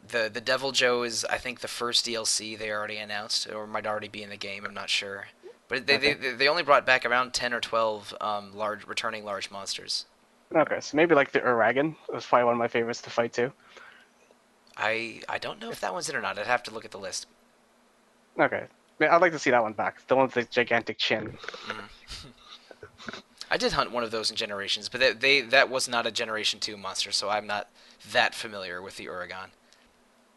the 0.07 0.31
the 0.33 0.41
Deviljho 0.41 1.05
is 1.07 1.25
I 1.25 1.37
think 1.39 1.61
the 1.61 1.69
first 1.69 2.07
DLC 2.07 2.57
they 2.59 2.71
already 2.71 2.97
announced, 2.97 3.51
or 3.51 3.67
might 3.67 3.87
already 3.87 4.09
be 4.09 4.23
in 4.23 4.31
the 4.31 4.37
game. 4.37 4.65
I'm 4.65 4.75
not 4.75 4.89
sure. 4.91 5.27
But 5.69 5.87
they, 5.87 5.97
Okay. 5.97 6.15
they, 6.15 6.33
they 6.33 6.49
only 6.49 6.63
brought 6.63 6.87
back 6.87 7.05
around 7.05 7.35
ten 7.35 7.53
or 7.53 7.61
twelve 7.61 8.15
um, 8.21 8.57
large 8.57 8.87
returning 8.87 9.25
large 9.25 9.51
monsters. 9.51 10.07
Okay, 10.55 10.81
so 10.81 10.97
maybe 10.97 11.15
like 11.15 11.33
the 11.33 11.41
Uragaan 11.41 11.95
was 12.11 12.25
probably 12.25 12.45
one 12.45 12.55
of 12.55 12.59
my 12.59 12.69
favorites 12.69 13.03
to 13.03 13.11
fight 13.11 13.35
too. 13.35 13.53
I 14.79 15.23
I 15.29 15.39
don't 15.39 15.61
know 15.61 15.71
if 15.71 15.81
that 15.81 15.93
one's 15.93 16.09
in 16.09 16.17
or 16.17 16.21
not. 16.21 16.39
I'd 16.39 16.47
have 16.47 16.63
to 16.65 16.71
look 16.71 16.85
at 16.85 16.91
the 16.93 16.99
list. 16.99 17.27
Okay, 18.39 18.67
Yeah, 19.01 19.15
I'd 19.15 19.21
like 19.21 19.33
to 19.33 19.39
see 19.39 19.51
that 19.51 19.63
one 19.63 19.73
back. 19.73 20.07
The 20.07 20.15
one 20.15 20.27
with 20.27 20.35
the 20.35 20.45
gigantic 20.45 20.97
chin. 20.99 21.37
Mm-hmm. 21.67 22.29
I 23.51 23.57
did 23.57 23.73
hunt 23.73 23.91
one 23.93 24.05
of 24.05 24.11
those 24.11 24.31
in 24.31 24.37
Generations, 24.37 24.89
but 24.89 25.01
they, 25.01 25.13
they 25.13 25.41
that 25.41 25.71
was 25.71 25.89
not 25.89 26.07
a 26.07 26.11
Generation 26.11 26.61
Two 26.61 26.77
monster, 26.77 27.11
so 27.13 27.29
I'm 27.31 27.47
not 27.47 27.69
that 28.13 28.35
familiar 28.35 28.81
with 28.83 28.97
the 28.97 29.07
Uragaan 29.07 29.49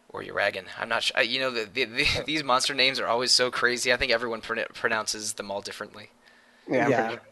or 0.09 0.23
Uragan. 0.23 0.65
I'm 0.79 0.89
not 0.89 1.03
sure. 1.03 1.21
You 1.21 1.39
know, 1.41 1.51
the, 1.51 1.65
the, 1.65 1.85
the, 1.85 2.05
these 2.25 2.43
monster 2.43 2.73
names 2.73 2.99
are 2.99 3.07
always 3.07 3.31
so 3.31 3.51
crazy. 3.51 3.91
I 3.93 3.97
think 3.97 4.11
everyone 4.11 4.41
pron- 4.41 4.65
pronounces 4.73 5.33
them 5.33 5.51
all 5.51 5.61
differently. 5.61 6.09
Yeah, 6.69 6.85
I'm 6.85 6.91
Yeah. 6.91 7.07
pretty 7.07 7.21
sure. 7.23 7.30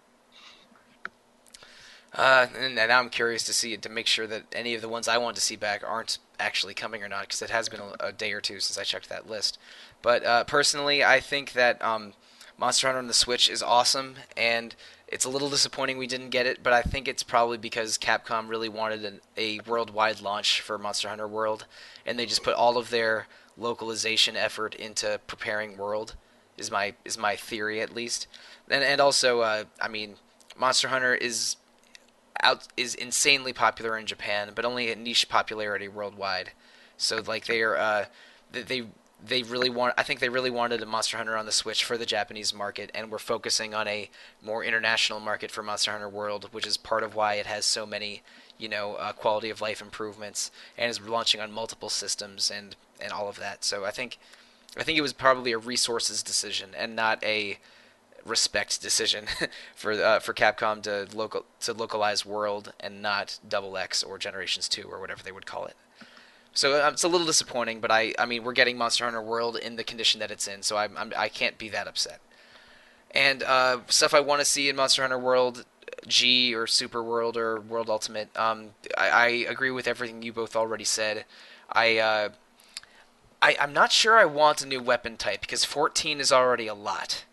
Uh, 2.14 2.48
and, 2.58 2.76
now 2.76 3.00
I'm 3.00 3.10
curious 3.10 3.44
to 3.46 3.54
see 3.54 3.74
it 3.74 3.82
to 3.84 3.90
make 3.90 4.08
sure 4.08 4.26
that 4.28 4.44
any 4.52 4.74
of 4.74 4.82
the 4.82 4.90
ones 4.90 5.08
I 5.08 5.18
want 5.18 5.36
to 5.36 5.42
see 5.42 5.56
back 5.56 5.84
aren't 5.86 6.18
actually 6.40 6.74
coming 6.74 7.04
or 7.04 7.08
not, 7.08 7.22
because 7.22 7.42
it 7.42 7.50
has 7.52 7.70
been 7.70 7.82
a, 7.82 8.08
a 8.08 8.12
day 8.12 8.34
or 8.34 8.42
two 8.42 8.60
since 8.60 8.78
I 8.78 8.84
checked 8.84 9.10
that 9.10 9.30
list. 9.30 9.60
But 10.02 10.26
uh, 10.26 10.44
personally, 10.46 11.04
I 11.04 11.20
think 11.20 11.54
that 11.54 11.82
um, 11.84 12.14
Monster 12.58 12.88
Hunter 12.88 13.00
on 13.00 13.08
the 13.08 13.14
Switch 13.14 13.50
is 13.50 13.62
awesome, 13.62 14.16
and 14.36 14.76
it's 15.08 15.26
a 15.26 15.30
little 15.30 15.50
disappointing 15.50 15.98
we 15.98 16.08
didn't 16.08 16.30
get 16.30 16.46
it. 16.46 16.64
But 16.64 16.74
I 16.74 16.82
think 16.82 17.08
it's 17.08 17.24
probably 17.24 17.58
because 17.58 17.98
Capcom 17.98 18.50
really 18.50 18.70
wanted 18.70 19.06
an, 19.06 19.22
a 19.38 19.60
worldwide 19.68 20.22
launch 20.22 20.62
for 20.62 20.78
Monster 20.78 21.10
Hunter 21.10 21.28
World, 21.28 21.66
and 22.06 22.18
they 22.18 22.26
just 22.26 22.44
put 22.44 22.56
all 22.56 22.78
of 22.78 22.90
their 22.90 23.28
localization 23.58 24.36
effort 24.36 24.74
into 24.76 25.20
preparing 25.28 25.78
World. 25.78 26.16
Is 26.58 26.72
my 26.72 26.96
is 27.06 27.18
my 27.18 27.38
theory 27.38 27.80
at 27.80 27.96
least, 27.96 28.28
and 28.70 28.84
and 28.84 29.00
also 29.00 29.40
uh, 29.40 29.64
I 29.82 29.88
mean 29.88 30.16
Monster 30.58 30.90
Hunter 30.90 31.16
is 31.16 31.56
out 32.42 32.68
is 32.78 32.96
insanely 32.96 33.54
popular 33.54 33.98
in 33.98 34.06
Japan, 34.06 34.52
but 34.56 34.66
only 34.66 34.92
a 34.92 34.96
niche 34.96 35.30
popularity 35.30 35.88
worldwide. 35.88 36.52
So 36.98 37.22
like 37.26 37.46
they 37.46 37.62
are 37.62 37.78
uh, 37.78 38.06
they- 38.52 38.88
they 39.22 39.44
really 39.44 39.70
want 39.70 39.94
I 39.98 40.04
think 40.04 40.22
they 40.22 40.30
really 40.30 40.50
wanted 40.50 40.82
a 40.82 40.86
Monster 40.86 41.18
Hunter 41.18 41.36
on 41.36 41.46
the 41.46 41.52
Switch 41.52 41.84
for 41.84 41.98
the 41.98 42.06
Japanese 42.06 42.54
market, 42.54 42.90
and 42.94 43.12
we're 43.12 43.20
focusing 43.20 43.74
on 43.74 43.86
a 43.88 44.10
more 44.42 44.64
international 44.64 45.20
market 45.20 45.52
for 45.52 45.62
Monster 45.62 45.92
Hunter 45.92 46.08
World, 46.08 46.48
which 46.54 46.66
is 46.66 46.78
part 46.78 47.04
of 47.04 47.16
why 47.16 47.34
it 47.34 47.46
has 47.46 47.66
so 47.66 47.86
many 47.86 48.22
you 48.58 48.70
know 48.70 48.96
uh, 48.96 49.12
quality 49.12 49.50
of 49.50 49.60
life 49.62 49.82
improvements 49.82 50.52
and 50.78 50.90
is 50.90 51.02
launching 51.02 51.42
on 51.42 51.52
multiple 51.52 51.90
systems 51.90 52.50
and 52.50 52.76
and 53.02 53.12
all 53.12 53.28
of 53.28 53.38
that. 53.40 53.66
So 53.66 53.84
I 53.84 53.92
think 53.92 54.18
I 54.78 54.84
think 54.84 54.98
it 54.98 55.02
was 55.02 55.14
probably 55.14 55.52
a 55.52 55.58
resources 55.58 56.24
decision 56.24 56.70
and 56.78 56.96
not 56.96 57.24
a 57.24 57.60
respect 58.30 58.82
decision 58.82 59.26
for 59.76 59.92
uh, 59.92 60.20
for 60.20 60.34
Capcom 60.34 60.82
to 60.84 61.08
local 61.16 61.46
to 61.62 61.74
localize 61.74 62.26
World 62.26 62.74
and 62.80 63.02
not 63.02 63.40
Double 63.48 63.78
X 63.78 64.04
or 64.04 64.18
Generations 64.18 64.70
Two 64.70 64.84
or 64.90 65.00
whatever 65.00 65.24
they 65.24 65.32
would 65.32 65.46
call 65.46 65.66
it. 65.66 65.76
So 66.54 66.74
uh, 66.74 66.90
it's 66.92 67.04
a 67.04 67.08
little 67.08 67.28
disappointing, 67.28 67.80
but 67.80 67.92
I 67.92 68.14
I 68.18 68.26
mean 68.26 68.44
we're 68.44 68.54
getting 68.54 68.78
Monster 68.78 69.06
Hunter 69.06 69.22
World 69.22 69.58
in 69.58 69.76
the 69.76 69.84
condition 69.84 70.20
that 70.20 70.32
it's 70.32 70.48
in, 70.48 70.62
so 70.62 70.78
I'm, 70.78 70.98
I'm 70.98 71.14
I 71.18 71.30
can't 71.30 71.58
be 71.58 71.70
that 71.70 71.88
upset. 71.88 72.22
And 73.12 73.42
uh, 73.44 73.80
stuff 73.88 74.14
I 74.14 74.20
want 74.20 74.40
to 74.40 74.46
see 74.46 74.70
in 74.70 74.76
Monster 74.76 75.02
Hunter 75.02 75.18
World 75.18 75.66
G 76.08 76.54
or 76.54 76.68
Super 76.68 77.04
World 77.04 77.38
or 77.38 77.60
World 77.60 77.90
Ultimate. 77.90 78.36
Um, 78.38 78.72
I, 78.98 79.10
I 79.10 79.28
agree 79.28 79.72
with 79.72 79.88
everything 79.88 80.22
you 80.22 80.34
both 80.34 80.56
already 80.56 80.84
said. 80.84 81.26
I 81.72 81.98
uh, 81.98 82.30
I, 83.42 83.56
I'm 83.60 83.74
not 83.74 83.92
sure 83.92 84.18
I 84.18 84.26
want 84.26 84.62
a 84.62 84.68
new 84.68 84.82
weapon 84.82 85.18
type 85.18 85.42
because 85.42 85.64
14 85.64 86.20
is 86.20 86.32
already 86.32 86.68
a 86.68 86.74
lot. 86.74 87.26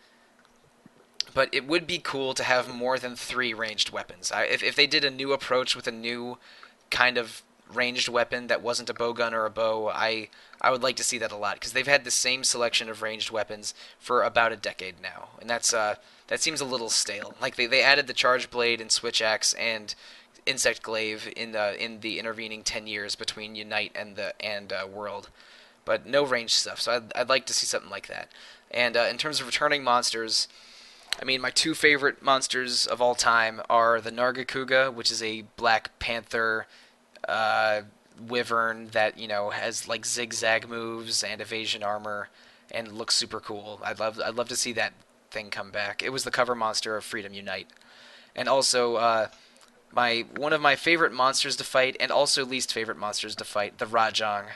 But 1.36 1.50
it 1.52 1.66
would 1.66 1.86
be 1.86 1.98
cool 1.98 2.32
to 2.32 2.42
have 2.42 2.66
more 2.66 2.98
than 2.98 3.14
three 3.14 3.52
ranged 3.52 3.90
weapons. 3.90 4.32
I, 4.32 4.44
if, 4.44 4.62
if 4.62 4.74
they 4.74 4.86
did 4.86 5.04
a 5.04 5.10
new 5.10 5.34
approach 5.34 5.76
with 5.76 5.86
a 5.86 5.92
new 5.92 6.38
kind 6.90 7.18
of 7.18 7.42
ranged 7.70 8.08
weapon 8.08 8.46
that 8.46 8.62
wasn't 8.62 8.88
a 8.88 8.94
bowgun 8.94 9.32
or 9.32 9.44
a 9.44 9.50
bow, 9.50 9.90
I 9.90 10.30
I 10.62 10.70
would 10.70 10.82
like 10.82 10.96
to 10.96 11.04
see 11.04 11.18
that 11.18 11.32
a 11.32 11.36
lot 11.36 11.56
because 11.56 11.74
they've 11.74 11.86
had 11.94 12.04
the 12.04 12.10
same 12.10 12.42
selection 12.42 12.88
of 12.88 13.02
ranged 13.02 13.30
weapons 13.30 13.74
for 13.98 14.22
about 14.22 14.52
a 14.52 14.56
decade 14.56 14.94
now, 15.02 15.28
and 15.38 15.50
that's 15.50 15.74
uh 15.74 15.96
that 16.28 16.40
seems 16.40 16.62
a 16.62 16.64
little 16.72 16.88
stale. 16.88 17.34
Like 17.38 17.56
they, 17.56 17.66
they 17.66 17.82
added 17.82 18.06
the 18.06 18.14
charge 18.14 18.50
blade 18.50 18.80
and 18.80 18.90
switch 18.90 19.20
axe 19.20 19.52
and 19.54 19.94
insect 20.46 20.82
glaive 20.82 21.30
in 21.36 21.52
the 21.52 21.66
in 21.84 22.00
the 22.00 22.18
intervening 22.18 22.62
ten 22.62 22.86
years 22.86 23.14
between 23.14 23.54
Unite 23.56 23.92
and 23.94 24.16
the 24.16 24.32
and 24.42 24.72
uh, 24.72 24.86
World, 24.90 25.28
but 25.84 26.06
no 26.06 26.24
ranged 26.24 26.54
stuff. 26.54 26.80
So 26.80 26.92
I'd 26.92 27.12
I'd 27.14 27.28
like 27.28 27.44
to 27.46 27.52
see 27.52 27.66
something 27.66 27.90
like 27.90 28.08
that. 28.08 28.30
And 28.70 28.96
uh, 28.96 29.08
in 29.10 29.18
terms 29.18 29.40
of 29.40 29.46
returning 29.46 29.84
monsters, 29.84 30.48
I 31.20 31.24
mean, 31.24 31.40
my 31.40 31.50
two 31.50 31.74
favorite 31.74 32.22
monsters 32.22 32.86
of 32.86 33.00
all 33.00 33.14
time 33.14 33.62
are 33.70 34.00
the 34.00 34.12
Nargacuga, 34.12 34.92
which 34.92 35.10
is 35.10 35.22
a 35.22 35.42
Black 35.56 35.98
Panther 35.98 36.66
uh, 37.26 37.82
wyvern 38.28 38.88
that 38.88 39.18
you 39.18 39.28
know 39.28 39.50
has 39.50 39.88
like 39.88 40.06
zigzag 40.06 40.68
moves 40.68 41.22
and 41.22 41.40
evasion 41.40 41.82
armor 41.82 42.28
and 42.70 42.92
looks 42.92 43.14
super 43.14 43.40
cool. 43.40 43.80
I'd 43.84 43.98
love 43.98 44.20
I'd 44.24 44.34
love 44.34 44.48
to 44.48 44.56
see 44.56 44.72
that 44.74 44.92
thing 45.30 45.50
come 45.50 45.70
back. 45.70 46.02
It 46.02 46.12
was 46.12 46.24
the 46.24 46.30
cover 46.30 46.54
monster 46.54 46.96
of 46.96 47.04
Freedom 47.04 47.32
Unite, 47.32 47.68
and 48.34 48.48
also 48.48 48.96
uh, 48.96 49.28
my 49.92 50.26
one 50.36 50.52
of 50.52 50.60
my 50.60 50.76
favorite 50.76 51.12
monsters 51.12 51.56
to 51.56 51.64
fight 51.64 51.96
and 52.00 52.10
also 52.10 52.44
least 52.44 52.72
favorite 52.72 52.98
monsters 52.98 53.34
to 53.36 53.44
fight, 53.44 53.78
the 53.78 53.86
Rajang, 53.86 54.46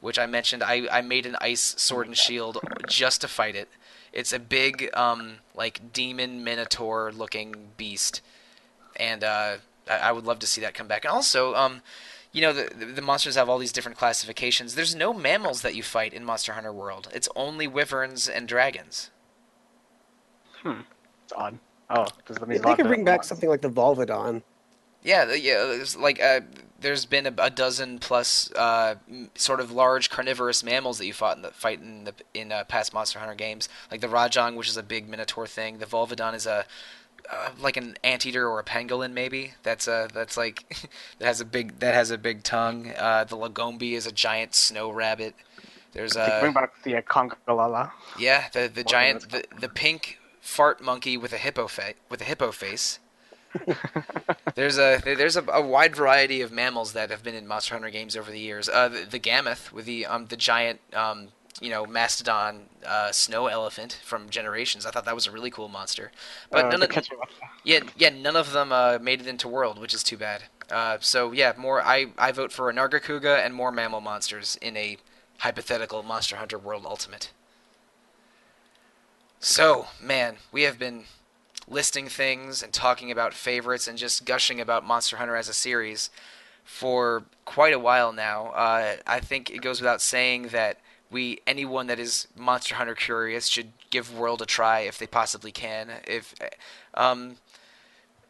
which 0.00 0.18
I 0.18 0.26
mentioned. 0.26 0.62
I 0.62 0.86
I 0.90 1.00
made 1.00 1.26
an 1.26 1.36
ice 1.40 1.74
sword 1.78 2.06
and 2.06 2.16
shield 2.16 2.58
just 2.88 3.20
to 3.22 3.28
fight 3.28 3.56
it. 3.56 3.68
It's 4.12 4.32
a 4.32 4.38
big 4.38 4.90
um 4.94 5.36
like 5.54 5.92
demon 5.92 6.42
minotaur 6.44 7.12
looking 7.12 7.54
beast, 7.76 8.20
and 8.96 9.22
uh, 9.24 9.56
I, 9.88 9.96
I 9.98 10.12
would 10.12 10.24
love 10.24 10.38
to 10.40 10.46
see 10.46 10.60
that 10.62 10.74
come 10.74 10.88
back. 10.88 11.04
And 11.04 11.12
also 11.12 11.54
um 11.54 11.82
you 12.32 12.40
know 12.40 12.52
the, 12.52 12.84
the 12.84 13.02
monsters 13.02 13.34
have 13.36 13.48
all 13.48 13.58
these 13.58 13.72
different 13.72 13.98
classifications. 13.98 14.74
There's 14.74 14.94
no 14.94 15.12
mammals 15.12 15.62
that 15.62 15.74
you 15.74 15.82
fight 15.82 16.12
in 16.12 16.24
Monster 16.24 16.52
Hunter 16.52 16.72
World. 16.72 17.08
It's 17.12 17.28
only 17.34 17.66
wyverns 17.66 18.28
and 18.28 18.46
dragons. 18.46 19.10
Hmm. 20.62 20.80
It's 21.24 21.32
odd. 21.32 21.58
Oh, 21.88 22.06
does 22.26 22.36
that 22.36 22.48
mean 22.48 22.62
They 22.62 22.74
could 22.74 22.86
bring 22.86 23.04
back 23.04 23.24
something 23.24 23.48
like 23.48 23.62
the 23.62 23.70
Volvidon. 23.70 24.42
Yeah, 25.02 25.32
yeah. 25.32 25.64
There's 25.64 25.96
like 25.96 26.22
uh, 26.22 26.40
there's 26.80 27.04
been 27.04 27.26
a, 27.26 27.34
a 27.38 27.50
dozen 27.50 27.98
plus 27.98 28.50
uh, 28.52 28.96
sort 29.34 29.60
of 29.60 29.70
large 29.70 30.10
carnivorous 30.10 30.62
mammals 30.62 30.98
that 30.98 31.06
you 31.06 31.12
fought 31.12 31.36
in 31.36 31.42
the 31.42 31.50
fight 31.50 31.80
in 31.80 32.04
the 32.04 32.14
in 32.34 32.52
uh, 32.52 32.64
past 32.64 32.94
Monster 32.94 33.18
Hunter 33.18 33.34
games, 33.34 33.68
like 33.90 34.00
the 34.00 34.06
Rajang, 34.06 34.56
which 34.56 34.68
is 34.68 34.76
a 34.76 34.82
big 34.82 35.08
minotaur 35.08 35.46
thing. 35.46 35.78
The 35.78 35.86
Volvidon 35.86 36.34
is 36.34 36.46
a 36.46 36.64
uh, 37.30 37.50
like 37.60 37.76
an 37.76 37.96
anteater 38.02 38.48
or 38.48 38.58
a 38.58 38.64
pangolin, 38.64 39.12
maybe. 39.12 39.52
That's 39.62 39.86
a 39.86 40.08
that's 40.12 40.36
like 40.36 40.88
that 41.18 41.26
has 41.26 41.40
a 41.40 41.44
big 41.44 41.78
that 41.80 41.94
has 41.94 42.10
a 42.10 42.18
big 42.18 42.42
tongue. 42.42 42.92
Uh, 42.98 43.24
the 43.24 43.36
Lagombi 43.36 43.92
is 43.92 44.06
a 44.06 44.12
giant 44.12 44.54
snow 44.54 44.90
rabbit. 44.90 45.34
There's 45.92 46.12
could 46.12 46.40
bring 46.40 46.50
a 46.52 46.54
back 46.54 46.82
the 46.84 46.96
uh, 46.96 47.02
yeah 48.18 48.48
the 48.52 48.70
the 48.72 48.84
giant 48.84 49.30
the, 49.30 49.44
the 49.60 49.68
pink 49.68 50.18
fart 50.40 50.80
monkey 50.80 51.16
with 51.16 51.32
a 51.32 51.38
hippo 51.38 51.66
fa- 51.66 51.94
with 52.08 52.20
a 52.20 52.24
hippo 52.24 52.52
face. 52.52 52.98
There's 54.54 54.78
a 54.78 55.00
there's 55.04 55.36
a, 55.36 55.44
a 55.48 55.60
wide 55.60 55.96
variety 55.96 56.40
of 56.40 56.52
mammals 56.52 56.92
that 56.92 57.10
have 57.10 57.22
been 57.22 57.34
in 57.34 57.46
Monster 57.46 57.74
Hunter 57.74 57.90
games 57.90 58.16
over 58.16 58.30
the 58.30 58.38
years. 58.38 58.68
Uh, 58.68 58.88
the, 58.88 59.06
the 59.10 59.18
Gammoth 59.20 59.72
with 59.72 59.86
the 59.86 60.06
um 60.06 60.26
the 60.26 60.36
giant 60.36 60.80
um 60.94 61.28
you 61.60 61.70
know 61.70 61.86
mastodon 61.86 62.62
uh, 62.86 63.12
snow 63.12 63.46
elephant 63.46 64.00
from 64.04 64.28
Generations. 64.30 64.86
I 64.86 64.90
thought 64.90 65.04
that 65.04 65.14
was 65.14 65.26
a 65.26 65.30
really 65.30 65.50
cool 65.50 65.68
monster. 65.68 66.10
But 66.50 66.66
uh, 66.66 66.68
none 66.70 66.82
of 66.82 67.08
yeah 67.64 67.80
yeah 67.96 68.10
none 68.10 68.36
of 68.36 68.52
them 68.52 68.72
uh, 68.72 68.98
made 69.00 69.20
it 69.20 69.26
into 69.26 69.48
World, 69.48 69.78
which 69.78 69.94
is 69.94 70.02
too 70.02 70.16
bad. 70.16 70.44
Uh, 70.70 70.98
so 71.00 71.32
yeah, 71.32 71.52
more 71.56 71.82
I 71.82 72.06
I 72.18 72.32
vote 72.32 72.52
for 72.52 72.70
a 72.70 72.72
Nargacuga 72.72 73.44
and 73.44 73.54
more 73.54 73.72
mammal 73.72 74.00
monsters 74.00 74.56
in 74.62 74.76
a 74.76 74.96
hypothetical 75.38 76.02
Monster 76.02 76.36
Hunter 76.36 76.58
World 76.58 76.84
Ultimate. 76.86 77.30
So 79.38 79.88
man, 80.00 80.36
we 80.52 80.62
have 80.62 80.78
been 80.78 81.04
listing 81.70 82.08
things 82.08 82.62
and 82.62 82.72
talking 82.72 83.10
about 83.10 83.32
favorites 83.32 83.86
and 83.86 83.96
just 83.96 84.24
gushing 84.24 84.60
about 84.60 84.84
Monster 84.84 85.16
Hunter 85.16 85.36
as 85.36 85.48
a 85.48 85.54
series 85.54 86.10
for 86.64 87.24
quite 87.44 87.72
a 87.72 87.78
while 87.78 88.12
now. 88.12 88.48
Uh, 88.48 88.96
I 89.06 89.20
think 89.20 89.50
it 89.50 89.62
goes 89.62 89.80
without 89.80 90.02
saying 90.02 90.48
that 90.48 90.78
we 91.10 91.40
anyone 91.46 91.86
that 91.86 91.98
is 91.98 92.28
Monster 92.36 92.74
Hunter 92.74 92.94
curious 92.94 93.46
should 93.46 93.72
give 93.90 94.16
World 94.16 94.42
a 94.42 94.46
try 94.46 94.80
if 94.80 94.98
they 94.98 95.06
possibly 95.06 95.52
can. 95.52 95.90
If 96.06 96.34
um, 96.94 97.36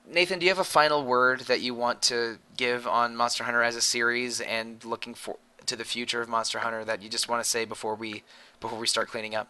Nathan, 0.08 0.38
do 0.38 0.46
you 0.46 0.50
have 0.50 0.58
a 0.58 0.64
final 0.64 1.04
word 1.04 1.40
that 1.40 1.60
you 1.60 1.74
want 1.74 2.02
to 2.02 2.38
give 2.56 2.86
on 2.86 3.16
Monster 3.16 3.44
Hunter 3.44 3.62
as 3.62 3.76
a 3.76 3.80
series 3.80 4.40
and 4.40 4.84
looking 4.84 5.14
for 5.14 5.36
to 5.66 5.76
the 5.76 5.84
future 5.84 6.20
of 6.20 6.28
Monster 6.28 6.58
Hunter 6.60 6.84
that 6.84 7.02
you 7.02 7.08
just 7.08 7.28
want 7.28 7.42
to 7.42 7.48
say 7.48 7.64
before 7.64 7.94
we 7.94 8.22
before 8.60 8.78
we 8.78 8.86
start 8.86 9.08
cleaning 9.08 9.34
up? 9.34 9.48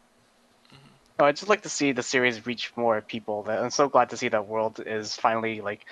Oh, 1.20 1.26
I'd 1.26 1.36
just 1.36 1.50
like 1.50 1.62
to 1.62 1.68
see 1.68 1.92
the 1.92 2.02
series 2.02 2.46
reach 2.46 2.72
more 2.76 3.02
people. 3.02 3.42
That 3.42 3.62
I'm 3.62 3.68
so 3.70 3.90
glad 3.90 4.08
to 4.10 4.16
see 4.16 4.28
that 4.28 4.46
World 4.48 4.80
is 4.84 5.14
finally 5.14 5.60
like 5.60 5.84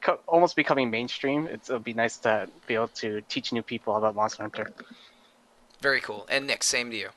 co- 0.00 0.20
almost 0.26 0.56
becoming 0.56 0.90
mainstream. 0.90 1.46
It's, 1.48 1.68
it'll 1.68 1.80
be 1.80 1.92
nice 1.92 2.16
to 2.18 2.48
be 2.66 2.76
able 2.76 2.88
to 2.88 3.20
teach 3.28 3.52
new 3.52 3.62
people 3.62 3.94
about 3.94 4.14
Monster 4.14 4.42
Hunter. 4.42 4.72
Very 5.82 6.00
cool. 6.00 6.26
And 6.30 6.46
Nick, 6.46 6.62
same 6.62 6.90
to 6.92 6.96
you. 6.96 7.10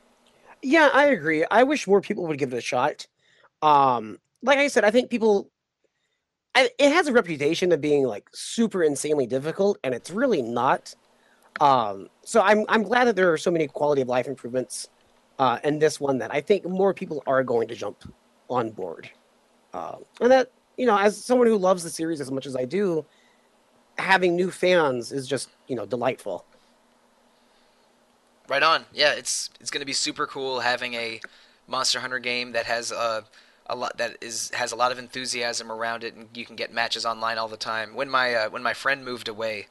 Yeah, 0.61 0.89
I 0.93 1.05
agree. 1.05 1.45
I 1.49 1.63
wish 1.63 1.87
more 1.87 2.01
people 2.01 2.27
would 2.27 2.37
give 2.37 2.53
it 2.53 2.57
a 2.57 2.61
shot. 2.61 3.07
Um, 3.61 4.19
like 4.41 4.57
I 4.57 4.67
said, 4.67 4.83
I 4.83 4.91
think 4.91 5.09
people. 5.09 5.49
I, 6.55 6.69
it 6.77 6.91
has 6.91 7.07
a 7.07 7.13
reputation 7.13 7.71
of 7.71 7.79
being 7.79 8.03
like 8.05 8.27
super 8.33 8.83
insanely 8.83 9.25
difficult, 9.25 9.77
and 9.85 9.95
it's 9.95 10.11
really 10.11 10.41
not. 10.41 10.93
Um, 11.61 12.09
so 12.25 12.41
I'm 12.41 12.65
I'm 12.67 12.83
glad 12.83 13.05
that 13.05 13.15
there 13.15 13.31
are 13.31 13.37
so 13.37 13.51
many 13.51 13.67
quality 13.67 14.01
of 14.01 14.09
life 14.09 14.27
improvements, 14.27 14.89
uh, 15.43 15.59
in 15.65 15.77
this 15.77 15.99
one 15.99 16.19
that 16.19 16.33
I 16.33 16.39
think 16.39 16.63
more 16.63 16.93
people 16.93 17.21
are 17.27 17.43
going 17.43 17.67
to 17.67 17.75
jump 17.75 17.97
on 18.49 18.69
board, 18.69 19.09
uh, 19.73 19.97
and 20.21 20.31
that 20.31 20.51
you 20.77 20.85
know, 20.85 20.97
as 20.97 21.21
someone 21.21 21.47
who 21.47 21.57
loves 21.57 21.83
the 21.83 21.89
series 21.89 22.21
as 22.21 22.31
much 22.31 22.45
as 22.45 22.55
I 22.55 22.63
do, 22.63 23.05
having 23.97 24.37
new 24.37 24.51
fans 24.51 25.11
is 25.11 25.27
just 25.27 25.49
you 25.67 25.75
know 25.75 25.85
delightful. 25.85 26.45
Right 28.47 28.63
on. 28.63 28.85
Yeah, 28.93 29.13
it's 29.15 29.49
it's 29.59 29.69
going 29.69 29.81
to 29.81 29.85
be 29.85 29.91
super 29.91 30.25
cool 30.27 30.61
having 30.61 30.93
a 30.93 31.19
Monster 31.67 31.99
Hunter 31.99 32.19
game 32.19 32.53
that 32.53 32.65
has 32.65 32.93
a 32.93 33.25
a 33.65 33.75
lot 33.75 33.97
that 33.97 34.15
is 34.21 34.49
has 34.53 34.71
a 34.71 34.77
lot 34.77 34.93
of 34.93 34.97
enthusiasm 34.97 35.69
around 35.69 36.05
it, 36.05 36.13
and 36.13 36.29
you 36.33 36.45
can 36.45 36.55
get 36.55 36.73
matches 36.73 37.05
online 37.05 37.37
all 37.37 37.49
the 37.49 37.57
time. 37.57 37.95
When 37.95 38.09
my 38.09 38.33
uh, 38.33 38.49
when 38.49 38.63
my 38.63 38.73
friend 38.73 39.03
moved 39.03 39.27
away, 39.27 39.67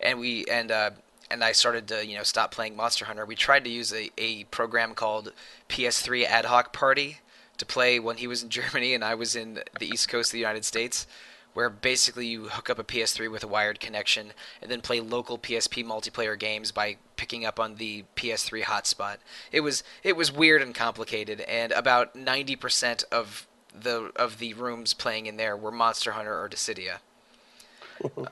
and 0.00 0.18
we 0.18 0.46
and 0.46 0.70
uh, 0.70 0.90
and 1.30 1.44
I 1.44 1.52
started 1.52 1.88
to 1.88 2.06
you 2.06 2.16
know 2.16 2.22
stop 2.22 2.52
playing 2.52 2.76
Monster 2.76 3.04
Hunter, 3.04 3.24
we 3.24 3.36
tried 3.36 3.64
to 3.64 3.70
use 3.70 3.92
a, 3.92 4.10
a 4.18 4.44
program 4.44 4.94
called 4.94 5.32
PS3 5.68 6.24
Ad 6.24 6.46
Hoc 6.46 6.72
Party 6.72 7.18
to 7.58 7.66
play 7.66 7.98
when 7.98 8.16
he 8.16 8.26
was 8.26 8.42
in 8.42 8.48
Germany 8.60 8.94
and 8.94 9.04
I 9.04 9.14
was 9.14 9.36
in 9.36 9.60
the 9.78 9.86
East 9.86 10.08
Coast 10.08 10.30
of 10.30 10.32
the 10.32 10.38
United 10.38 10.64
States. 10.64 11.06
Where 11.52 11.68
basically 11.68 12.28
you 12.28 12.44
hook 12.44 12.70
up 12.70 12.78
a 12.78 12.84
PS3 12.84 13.28
with 13.28 13.42
a 13.42 13.48
wired 13.48 13.80
connection 13.80 14.34
and 14.62 14.70
then 14.70 14.80
play 14.80 15.00
local 15.00 15.36
PSP 15.36 15.84
multiplayer 15.84 16.38
games 16.38 16.70
by 16.70 16.96
picking 17.16 17.44
up 17.44 17.58
on 17.58 17.74
the 17.74 18.04
PS3 18.14 18.62
hotspot. 18.62 19.16
It 19.50 19.62
was 19.62 19.82
it 20.04 20.16
was 20.16 20.30
weird 20.30 20.62
and 20.62 20.72
complicated, 20.72 21.40
and 21.40 21.72
about 21.72 22.14
ninety 22.14 22.54
percent 22.54 23.02
of 23.10 23.48
the 23.74 24.12
of 24.14 24.38
the 24.38 24.54
rooms 24.54 24.94
playing 24.94 25.26
in 25.26 25.38
there 25.38 25.56
were 25.56 25.72
Monster 25.72 26.12
Hunter 26.12 26.40
or 26.40 26.48
Dissidia. 26.48 26.98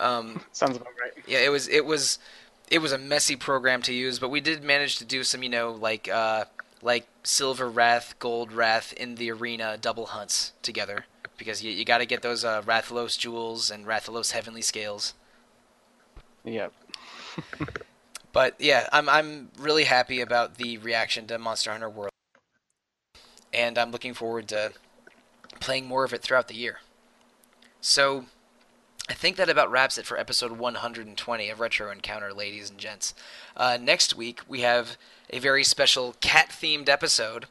Um, 0.01 0.41
Sounds 0.53 0.77
about 0.77 0.95
right. 0.99 1.12
yeah, 1.27 1.41
it 1.41 1.51
was 1.51 1.69
it 1.69 1.85
was 1.85 2.19
it 2.70 2.78
was 2.78 2.93
a 2.93 2.99
messy 2.99 3.36
program 3.36 3.82
to 3.82 3.93
use, 3.93 4.19
but 4.19 4.28
we 4.28 4.40
did 4.40 4.62
manage 4.62 4.97
to 4.99 5.05
do 5.05 5.24
some, 5.24 5.43
you 5.43 5.49
know, 5.49 5.73
like 5.73 6.09
uh, 6.09 6.45
like 6.82 7.07
Silver 7.23 7.69
Rath, 7.69 8.19
Gold 8.19 8.53
Rath 8.53 8.93
in 8.93 9.16
the 9.16 9.31
arena 9.31 9.77
double 9.81 10.07
hunts 10.07 10.53
together 10.62 11.07
because 11.36 11.62
you, 11.62 11.70
you 11.70 11.85
got 11.85 11.99
to 11.99 12.07
get 12.07 12.23
those 12.23 12.45
uh, 12.45 12.62
Rathalos 12.62 13.19
jewels 13.19 13.70
and 13.70 13.86
Rathalos 13.86 14.32
heavenly 14.32 14.62
scales. 14.62 15.15
Yep. 16.45 16.73
But 18.32 18.55
yeah, 18.59 18.89
I'm 18.93 19.09
I'm 19.09 19.51
really 19.59 19.85
happy 19.85 20.20
about 20.20 20.57
the 20.57 20.78
reaction 20.78 21.27
to 21.27 21.39
Monster 21.39 21.73
Hunter 21.73 21.89
World, 21.89 22.12
and 23.53 23.78
I'm 23.78 23.90
looking 23.90 24.15
forward 24.15 24.49
to 24.49 24.73
playing 25.61 25.86
more 25.86 26.05
of 26.05 26.12
it 26.12 26.23
throughout 26.23 26.49
the 26.49 26.55
year. 26.55 26.78
So, 27.81 28.27
I 29.10 29.14
think 29.14 29.36
that 29.36 29.48
about 29.48 29.70
wraps 29.70 29.97
it 29.97 30.05
for 30.05 30.18
episode 30.18 30.52
120 30.52 31.48
of 31.48 31.60
Retro 31.60 31.90
Encounter, 31.90 32.30
ladies 32.35 32.68
and 32.68 32.78
gents. 32.78 33.14
Uh, 33.56 33.78
next 33.80 34.14
week 34.14 34.43
we 34.47 34.60
have 34.60 34.98
a 35.30 35.39
very 35.39 35.64
special 35.64 36.14
cat-themed 36.20 36.90
episode. 36.90 37.47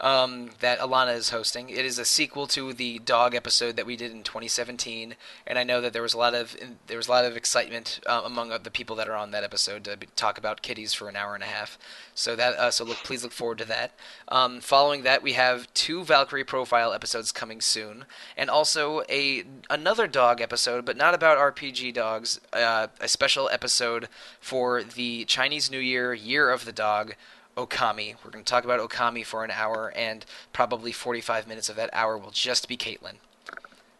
Um, 0.00 0.50
that 0.60 0.78
Alana 0.78 1.14
is 1.14 1.30
hosting. 1.30 1.68
It 1.68 1.84
is 1.84 1.98
a 1.98 2.04
sequel 2.04 2.46
to 2.48 2.72
the 2.72 2.98
dog 3.00 3.34
episode 3.34 3.76
that 3.76 3.86
we 3.86 3.96
did 3.96 4.12
in 4.12 4.22
2017, 4.22 5.14
and 5.46 5.58
I 5.58 5.64
know 5.64 5.80
that 5.80 5.92
there 5.92 6.02
was 6.02 6.14
a 6.14 6.18
lot 6.18 6.34
of 6.34 6.56
there 6.86 6.96
was 6.96 7.08
a 7.08 7.10
lot 7.10 7.24
of 7.24 7.36
excitement 7.36 8.00
uh, 8.06 8.22
among 8.24 8.50
the 8.62 8.70
people 8.70 8.96
that 8.96 9.08
are 9.08 9.16
on 9.16 9.30
that 9.32 9.44
episode 9.44 9.84
to 9.84 9.96
talk 10.16 10.38
about 10.38 10.62
kitties 10.62 10.94
for 10.94 11.08
an 11.08 11.16
hour 11.16 11.34
and 11.34 11.42
a 11.42 11.46
half. 11.46 11.78
So 12.14 12.34
that 12.36 12.54
uh, 12.54 12.70
so 12.70 12.84
look, 12.84 12.98
please 12.98 13.22
look 13.22 13.32
forward 13.32 13.58
to 13.58 13.64
that. 13.66 13.92
Um, 14.28 14.60
following 14.60 15.02
that, 15.02 15.22
we 15.22 15.34
have 15.34 15.72
two 15.74 16.02
Valkyrie 16.02 16.44
profile 16.44 16.92
episodes 16.92 17.30
coming 17.30 17.60
soon, 17.60 18.06
and 18.36 18.48
also 18.48 19.02
a 19.10 19.44
another 19.68 20.06
dog 20.06 20.40
episode, 20.40 20.84
but 20.84 20.96
not 20.96 21.14
about 21.14 21.38
RPG 21.38 21.92
dogs. 21.92 22.40
Uh, 22.52 22.86
a 23.00 23.08
special 23.08 23.50
episode 23.50 24.08
for 24.40 24.82
the 24.82 25.24
Chinese 25.26 25.70
New 25.70 25.78
Year 25.78 26.14
Year 26.14 26.50
of 26.50 26.64
the 26.64 26.72
Dog 26.72 27.14
Okami. 27.56 28.14
We're 28.24 28.30
going 28.30 28.44
to 28.44 28.50
talk 28.50 28.64
about 28.64 28.80
Okami 28.80 29.24
for 29.24 29.44
an 29.44 29.50
hour, 29.50 29.92
and 29.96 30.24
probably 30.52 30.92
45 30.92 31.46
minutes 31.46 31.68
of 31.68 31.76
that 31.76 31.90
hour 31.92 32.16
will 32.16 32.30
just 32.30 32.68
be 32.68 32.76
Caitlin. 32.76 33.14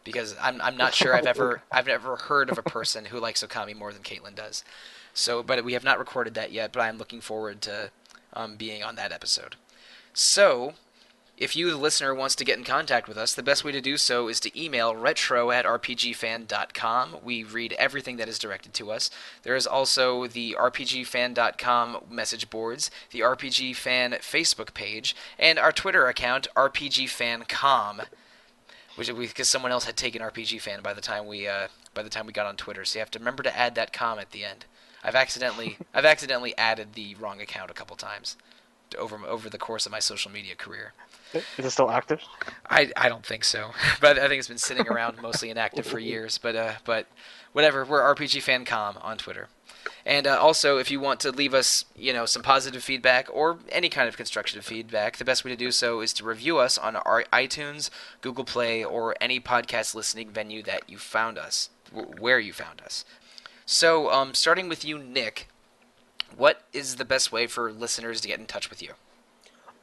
Because 0.02 0.35
I'm, 0.40 0.60
I'm 0.62 0.77
not 0.77 0.94
sure 0.94 1.14
I've 1.14 1.27
ever 1.27 1.62
I've 1.72 1.86
never 1.86 2.16
heard 2.16 2.51
of 2.51 2.59
a 2.59 2.62
person 2.62 3.06
who 3.06 3.20
likes 3.20 3.44
Okami 3.44 3.77
more 3.77 3.93
than 3.93 4.02
Caitlin 4.02 4.35
does. 4.35 4.64
So, 5.12 5.43
but 5.43 5.64
we 5.64 5.74
have 5.74 5.85
not 5.85 5.98
recorded 5.98 6.35
that 6.35 6.52
yet. 6.52 6.72
But 6.72 6.81
I'm 6.81 6.98
looking 6.98 7.20
forward 7.20 7.60
to 7.62 7.90
um, 8.32 8.56
being 8.56 8.82
on 8.82 8.97
that 8.97 9.12
episode. 9.12 9.56
So, 10.14 10.74
if 11.41 11.57
you, 11.57 11.71
the 11.71 11.77
listener, 11.79 12.15
wants 12.15 12.37
to 12.37 12.45
get 12.45 12.59
in 12.59 12.65
contact 12.65 13.09
with 13.09 13.17
us, 13.17 13.33
the 13.33 13.43
best 13.43 13.65
way 13.65 13.73
to 13.73 13.81
do 13.81 13.97
so 13.97 14.29
is 14.29 14.39
to 14.41 14.62
email 14.62 14.95
retro 14.95 15.51
at 15.51 15.65
rpgfan.com. 15.65 17.17
We 17.25 17.43
read 17.45 17.73
everything 17.79 18.19
that 18.19 18.29
is 18.29 18.39
directed 18.39 18.75
to 18.75 18.93
us. 18.93 19.11
There 19.43 19.57
is 19.57 19.67
also 19.67 20.27
the 20.27 20.55
rpgfan.com 20.61 22.05
message 22.11 22.51
boards, 22.51 22.91
the 23.11 23.21
RPG 23.21 23.75
Fan 23.75 24.12
Facebook 24.21 24.75
page, 24.75 25.17
and 25.39 25.59
our 25.59 25.73
Twitter 25.73 26.07
account, 26.09 26.47
rpgfancom, 26.55 28.05
which 28.97 29.17
because 29.17 29.49
someone 29.49 29.73
else 29.73 29.87
had 29.87 29.97
taken 29.97 30.21
RPG 30.21 30.61
Fan 30.61 30.83
by 30.83 30.93
the 30.93 31.01
time 31.01 31.27
we 31.27 31.49
uh, 31.49 31.69
by 31.95 32.03
the 32.03 32.11
time 32.11 32.27
we 32.27 32.35
got 32.35 32.47
on 32.47 32.57
Twitter. 32.57 32.85
So 32.85 32.99
you 32.99 33.01
have 33.01 33.11
to 33.12 33.19
remember 33.19 33.43
to 33.45 33.57
add 33.57 33.75
that 33.77 33.95
com 33.95 34.19
at 34.19 34.33
the 34.33 34.45
end. 34.45 34.67
I've 35.03 35.15
accidentally 35.15 35.79
I've 35.95 36.05
accidentally 36.05 36.57
added 36.59 36.93
the 36.93 37.15
wrong 37.15 37.41
account 37.41 37.71
a 37.71 37.75
couple 37.75 37.97
times 37.97 38.37
over 38.99 39.17
over 39.27 39.49
the 39.49 39.57
course 39.57 39.87
of 39.87 39.93
my 39.93 40.01
social 40.01 40.31
media 40.31 40.55
career. 40.55 40.93
Is 41.35 41.65
it 41.65 41.70
still 41.70 41.90
active? 41.90 42.23
I, 42.69 42.90
I 42.97 43.09
don't 43.09 43.24
think 43.24 43.44
so, 43.44 43.70
but 44.01 44.19
I 44.19 44.28
think 44.28 44.39
it's 44.39 44.48
been 44.48 44.59
sitting 44.59 44.89
around 44.89 45.20
mostly 45.23 45.51
inactive 45.51 45.86
for 45.86 45.98
years. 45.98 46.39
But 46.39 46.57
uh, 46.57 46.73
but 46.85 47.07
whatever. 47.52 47.85
We're 47.85 48.02
RPG 48.15 48.43
Fan 48.43 48.65
Com 48.65 48.98
on 49.01 49.16
Twitter, 49.16 49.48
and 50.05 50.27
uh, 50.27 50.39
also 50.40 50.78
if 50.78 50.90
you 50.90 51.01
want 51.01 51.20
to 51.20 51.31
leave 51.31 51.55
us 51.55 51.85
you 51.97 52.12
know 52.12 52.27
some 52.27 52.43
positive 52.43 52.82
feedback 52.82 53.28
or 53.32 53.59
any 53.70 53.89
kind 53.89 54.09
of 54.09 54.16
constructive 54.16 54.65
feedback, 54.65 55.16
the 55.16 55.24
best 55.24 55.44
way 55.44 55.51
to 55.51 55.57
do 55.57 55.70
so 55.70 56.01
is 56.01 56.12
to 56.15 56.24
review 56.24 56.59
us 56.59 56.77
on 56.77 56.97
our 56.97 57.24
iTunes, 57.32 57.90
Google 58.20 58.44
Play, 58.44 58.85
or 58.85 59.15
any 59.20 59.40
podcast 59.40 59.94
listening 59.94 60.31
venue 60.31 60.62
that 60.65 60.89
you 60.89 60.98
found 60.98 61.39
us, 61.39 61.70
where 62.19 62.39
you 62.39 62.52
found 62.52 62.81
us. 62.81 63.05
So 63.66 64.11
um, 64.11 64.35
starting 64.35 64.69
with 64.69 64.85
you, 64.85 64.98
Nick, 64.98 65.48
what 66.36 66.62
is 66.73 66.97
the 66.97 67.05
best 67.05 67.31
way 67.31 67.47
for 67.47 67.70
listeners 67.70 68.20
to 68.20 68.28
get 68.28 68.40
in 68.40 68.47
touch 68.47 68.69
with 68.69 68.82
you? 68.82 68.94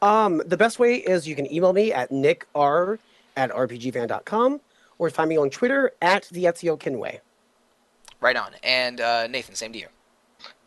Um, 0.02 0.41
the 0.45 0.57
best 0.57 0.80
way 0.80 0.95
is 0.95 1.28
you 1.28 1.36
can 1.36 1.52
email 1.52 1.74
me 1.74 1.91
at 1.91 2.11
nickr 2.11 2.99
at 3.36 3.52
rpgfan.com 3.52 4.61
or 4.99 5.10
find 5.10 5.30
me 5.30 5.38
on 5.38 5.49
Twitter 5.49 5.91
at 6.02 6.24
the 6.32 6.45
Ezio 6.45 6.80
Kinway. 6.80 7.19
Right 8.19 8.36
on. 8.36 8.52
And 8.64 8.99
uh, 8.99 9.28
Nathan, 9.28 9.56
same 9.56 9.74
to 9.74 9.80
you. 9.80 9.88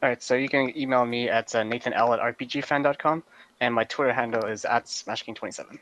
All 0.02 0.08
right, 0.08 0.22
so 0.22 0.34
you 0.34 0.48
can 0.48 0.76
email 0.76 1.04
me 1.04 1.28
at 1.28 1.54
uh, 1.54 1.62
nathanl 1.62 2.14
at 2.16 2.38
rpgfan.com, 2.38 3.22
and 3.60 3.74
my 3.74 3.84
Twitter 3.84 4.12
handle 4.12 4.46
is 4.46 4.64
at 4.64 4.86
smashking27. 4.86 5.78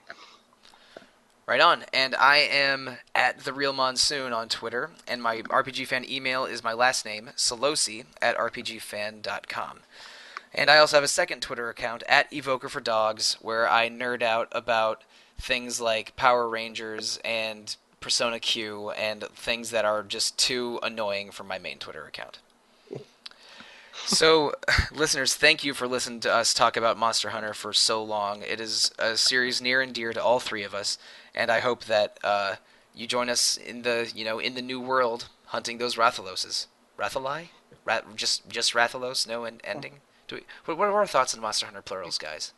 Right 1.46 1.60
on. 1.60 1.84
And 1.94 2.14
I 2.14 2.38
am 2.38 2.98
at 3.14 3.40
the 3.40 3.52
real 3.52 3.72
monsoon 3.72 4.32
on 4.32 4.48
Twitter, 4.48 4.90
and 5.06 5.22
my 5.22 5.42
RPG 5.42 5.86
fan 5.86 6.08
email 6.08 6.44
is 6.44 6.64
my 6.64 6.72
last 6.72 7.04
name, 7.04 7.30
Solosi 7.36 8.04
at 8.20 8.36
rpgfan.com. 8.36 9.80
And 10.54 10.70
I 10.70 10.78
also 10.78 10.96
have 10.96 11.04
a 11.04 11.08
second 11.08 11.40
Twitter 11.40 11.68
account 11.68 12.02
at 12.08 12.32
Evoker 12.32 12.68
for 12.68 12.80
Dogs 12.80 13.36
where 13.40 13.68
I 13.68 13.88
nerd 13.88 14.22
out 14.22 14.48
about 14.52 15.04
things 15.38 15.80
like 15.80 16.16
Power 16.16 16.48
Rangers 16.48 17.18
and 17.24 17.76
Persona 18.00 18.40
Q 18.40 18.90
and 18.90 19.24
things 19.34 19.70
that 19.70 19.84
are 19.84 20.02
just 20.02 20.38
too 20.38 20.78
annoying 20.82 21.30
for 21.30 21.44
my 21.44 21.58
main 21.58 21.78
Twitter 21.78 22.04
account. 22.04 22.38
So, 24.06 24.54
listeners, 24.92 25.34
thank 25.34 25.64
you 25.64 25.74
for 25.74 25.86
listening 25.86 26.20
to 26.20 26.32
us 26.32 26.54
talk 26.54 26.76
about 26.76 26.96
Monster 26.96 27.30
Hunter 27.30 27.52
for 27.52 27.72
so 27.72 28.02
long. 28.02 28.42
It 28.42 28.60
is 28.60 28.92
a 28.98 29.16
series 29.16 29.60
near 29.60 29.82
and 29.82 29.92
dear 29.92 30.12
to 30.12 30.22
all 30.22 30.40
three 30.40 30.62
of 30.62 30.74
us, 30.74 30.98
and 31.34 31.50
I 31.50 31.60
hope 31.60 31.84
that 31.84 32.18
uh, 32.24 32.56
you 32.94 33.06
join 33.06 33.28
us 33.28 33.56
in 33.56 33.82
the 33.82 34.10
you 34.14 34.24
know 34.24 34.38
in 34.38 34.54
the 34.54 34.62
new 34.62 34.80
world 34.80 35.28
hunting 35.46 35.78
those 35.78 35.96
Rathaloses. 35.96 36.66
Rathalai? 36.98 37.48
Rat, 37.84 38.04
just 38.16 38.48
just 38.48 38.72
Rathalos, 38.72 39.26
no 39.26 39.44
ending. 39.44 40.00
Do 40.28 40.36
we, 40.36 40.42
what, 40.66 40.78
what 40.78 40.88
are 40.88 40.92
our 40.94 41.06
thoughts 41.06 41.34
on 41.34 41.40
Monster 41.40 41.66
Hunter 41.66 41.82
plurals, 41.82 42.18
guys? 42.18 42.52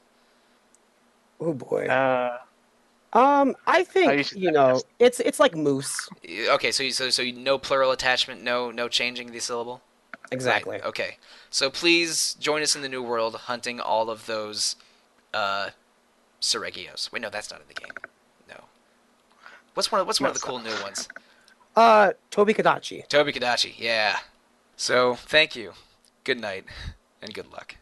Oh 1.41 1.55
boy. 1.55 1.87
Uh, 1.87 2.39
um, 3.13 3.57
I 3.67 3.83
think 3.85 4.13
you 4.13 4.23
should- 4.23 4.39
you 4.41 4.53
know 4.53 4.83
it's 4.99 5.21
it's 5.21 5.41
like 5.41 5.57
moose. 5.57 6.09
Okay, 6.29 6.71
so 6.71 6.83
you, 6.83 6.93
so 6.93 7.11
so 7.11 7.23
you, 7.23 7.33
no 7.33 7.59
plural 7.59 7.91
attachment, 7.93 8.43
no 8.43 8.71
no 8.71 8.89
changing 8.89 9.33
the 9.33 9.41
syllable. 9.41 9.81
Exactly. 10.33 10.77
Right, 10.77 10.85
Okay, 10.85 11.17
so 11.51 11.71
please 11.71 12.35
join 12.39 12.63
us 12.63 12.77
in 12.77 12.83
the 12.83 12.89
new 12.89 13.03
world, 13.03 13.35
hunting 13.35 13.81
all 13.81 14.11
of 14.11 14.27
those 14.27 14.77
uh, 15.35 15.71
Seregios. 16.41 17.11
Wait, 17.11 17.21
no, 17.23 17.31
that's 17.31 17.51
not 17.51 17.61
in 17.61 17.67
the 17.67 17.75
game. 17.75 17.91
No. 18.49 18.63
What's 19.75 19.91
one? 19.91 20.01
Of, 20.01 20.07
what's 20.07 20.21
one 20.21 20.31
of 20.31 20.41
the 20.41 20.47
No, 20.47 20.51
cool 20.53 20.59
new 20.61 20.83
ones? 20.83 21.09
Uh, 21.75 22.13
Tobi-Kadachi. 22.31 23.09
Toby 23.09 23.33
Kadachi. 23.33 23.75
Yeah. 23.77 24.19
So 24.77 25.15
thank 25.17 25.57
you. 25.57 25.73
Good 26.23 26.39
night, 26.41 26.65
and 27.23 27.33
good 27.35 27.53
luck. 27.53 27.77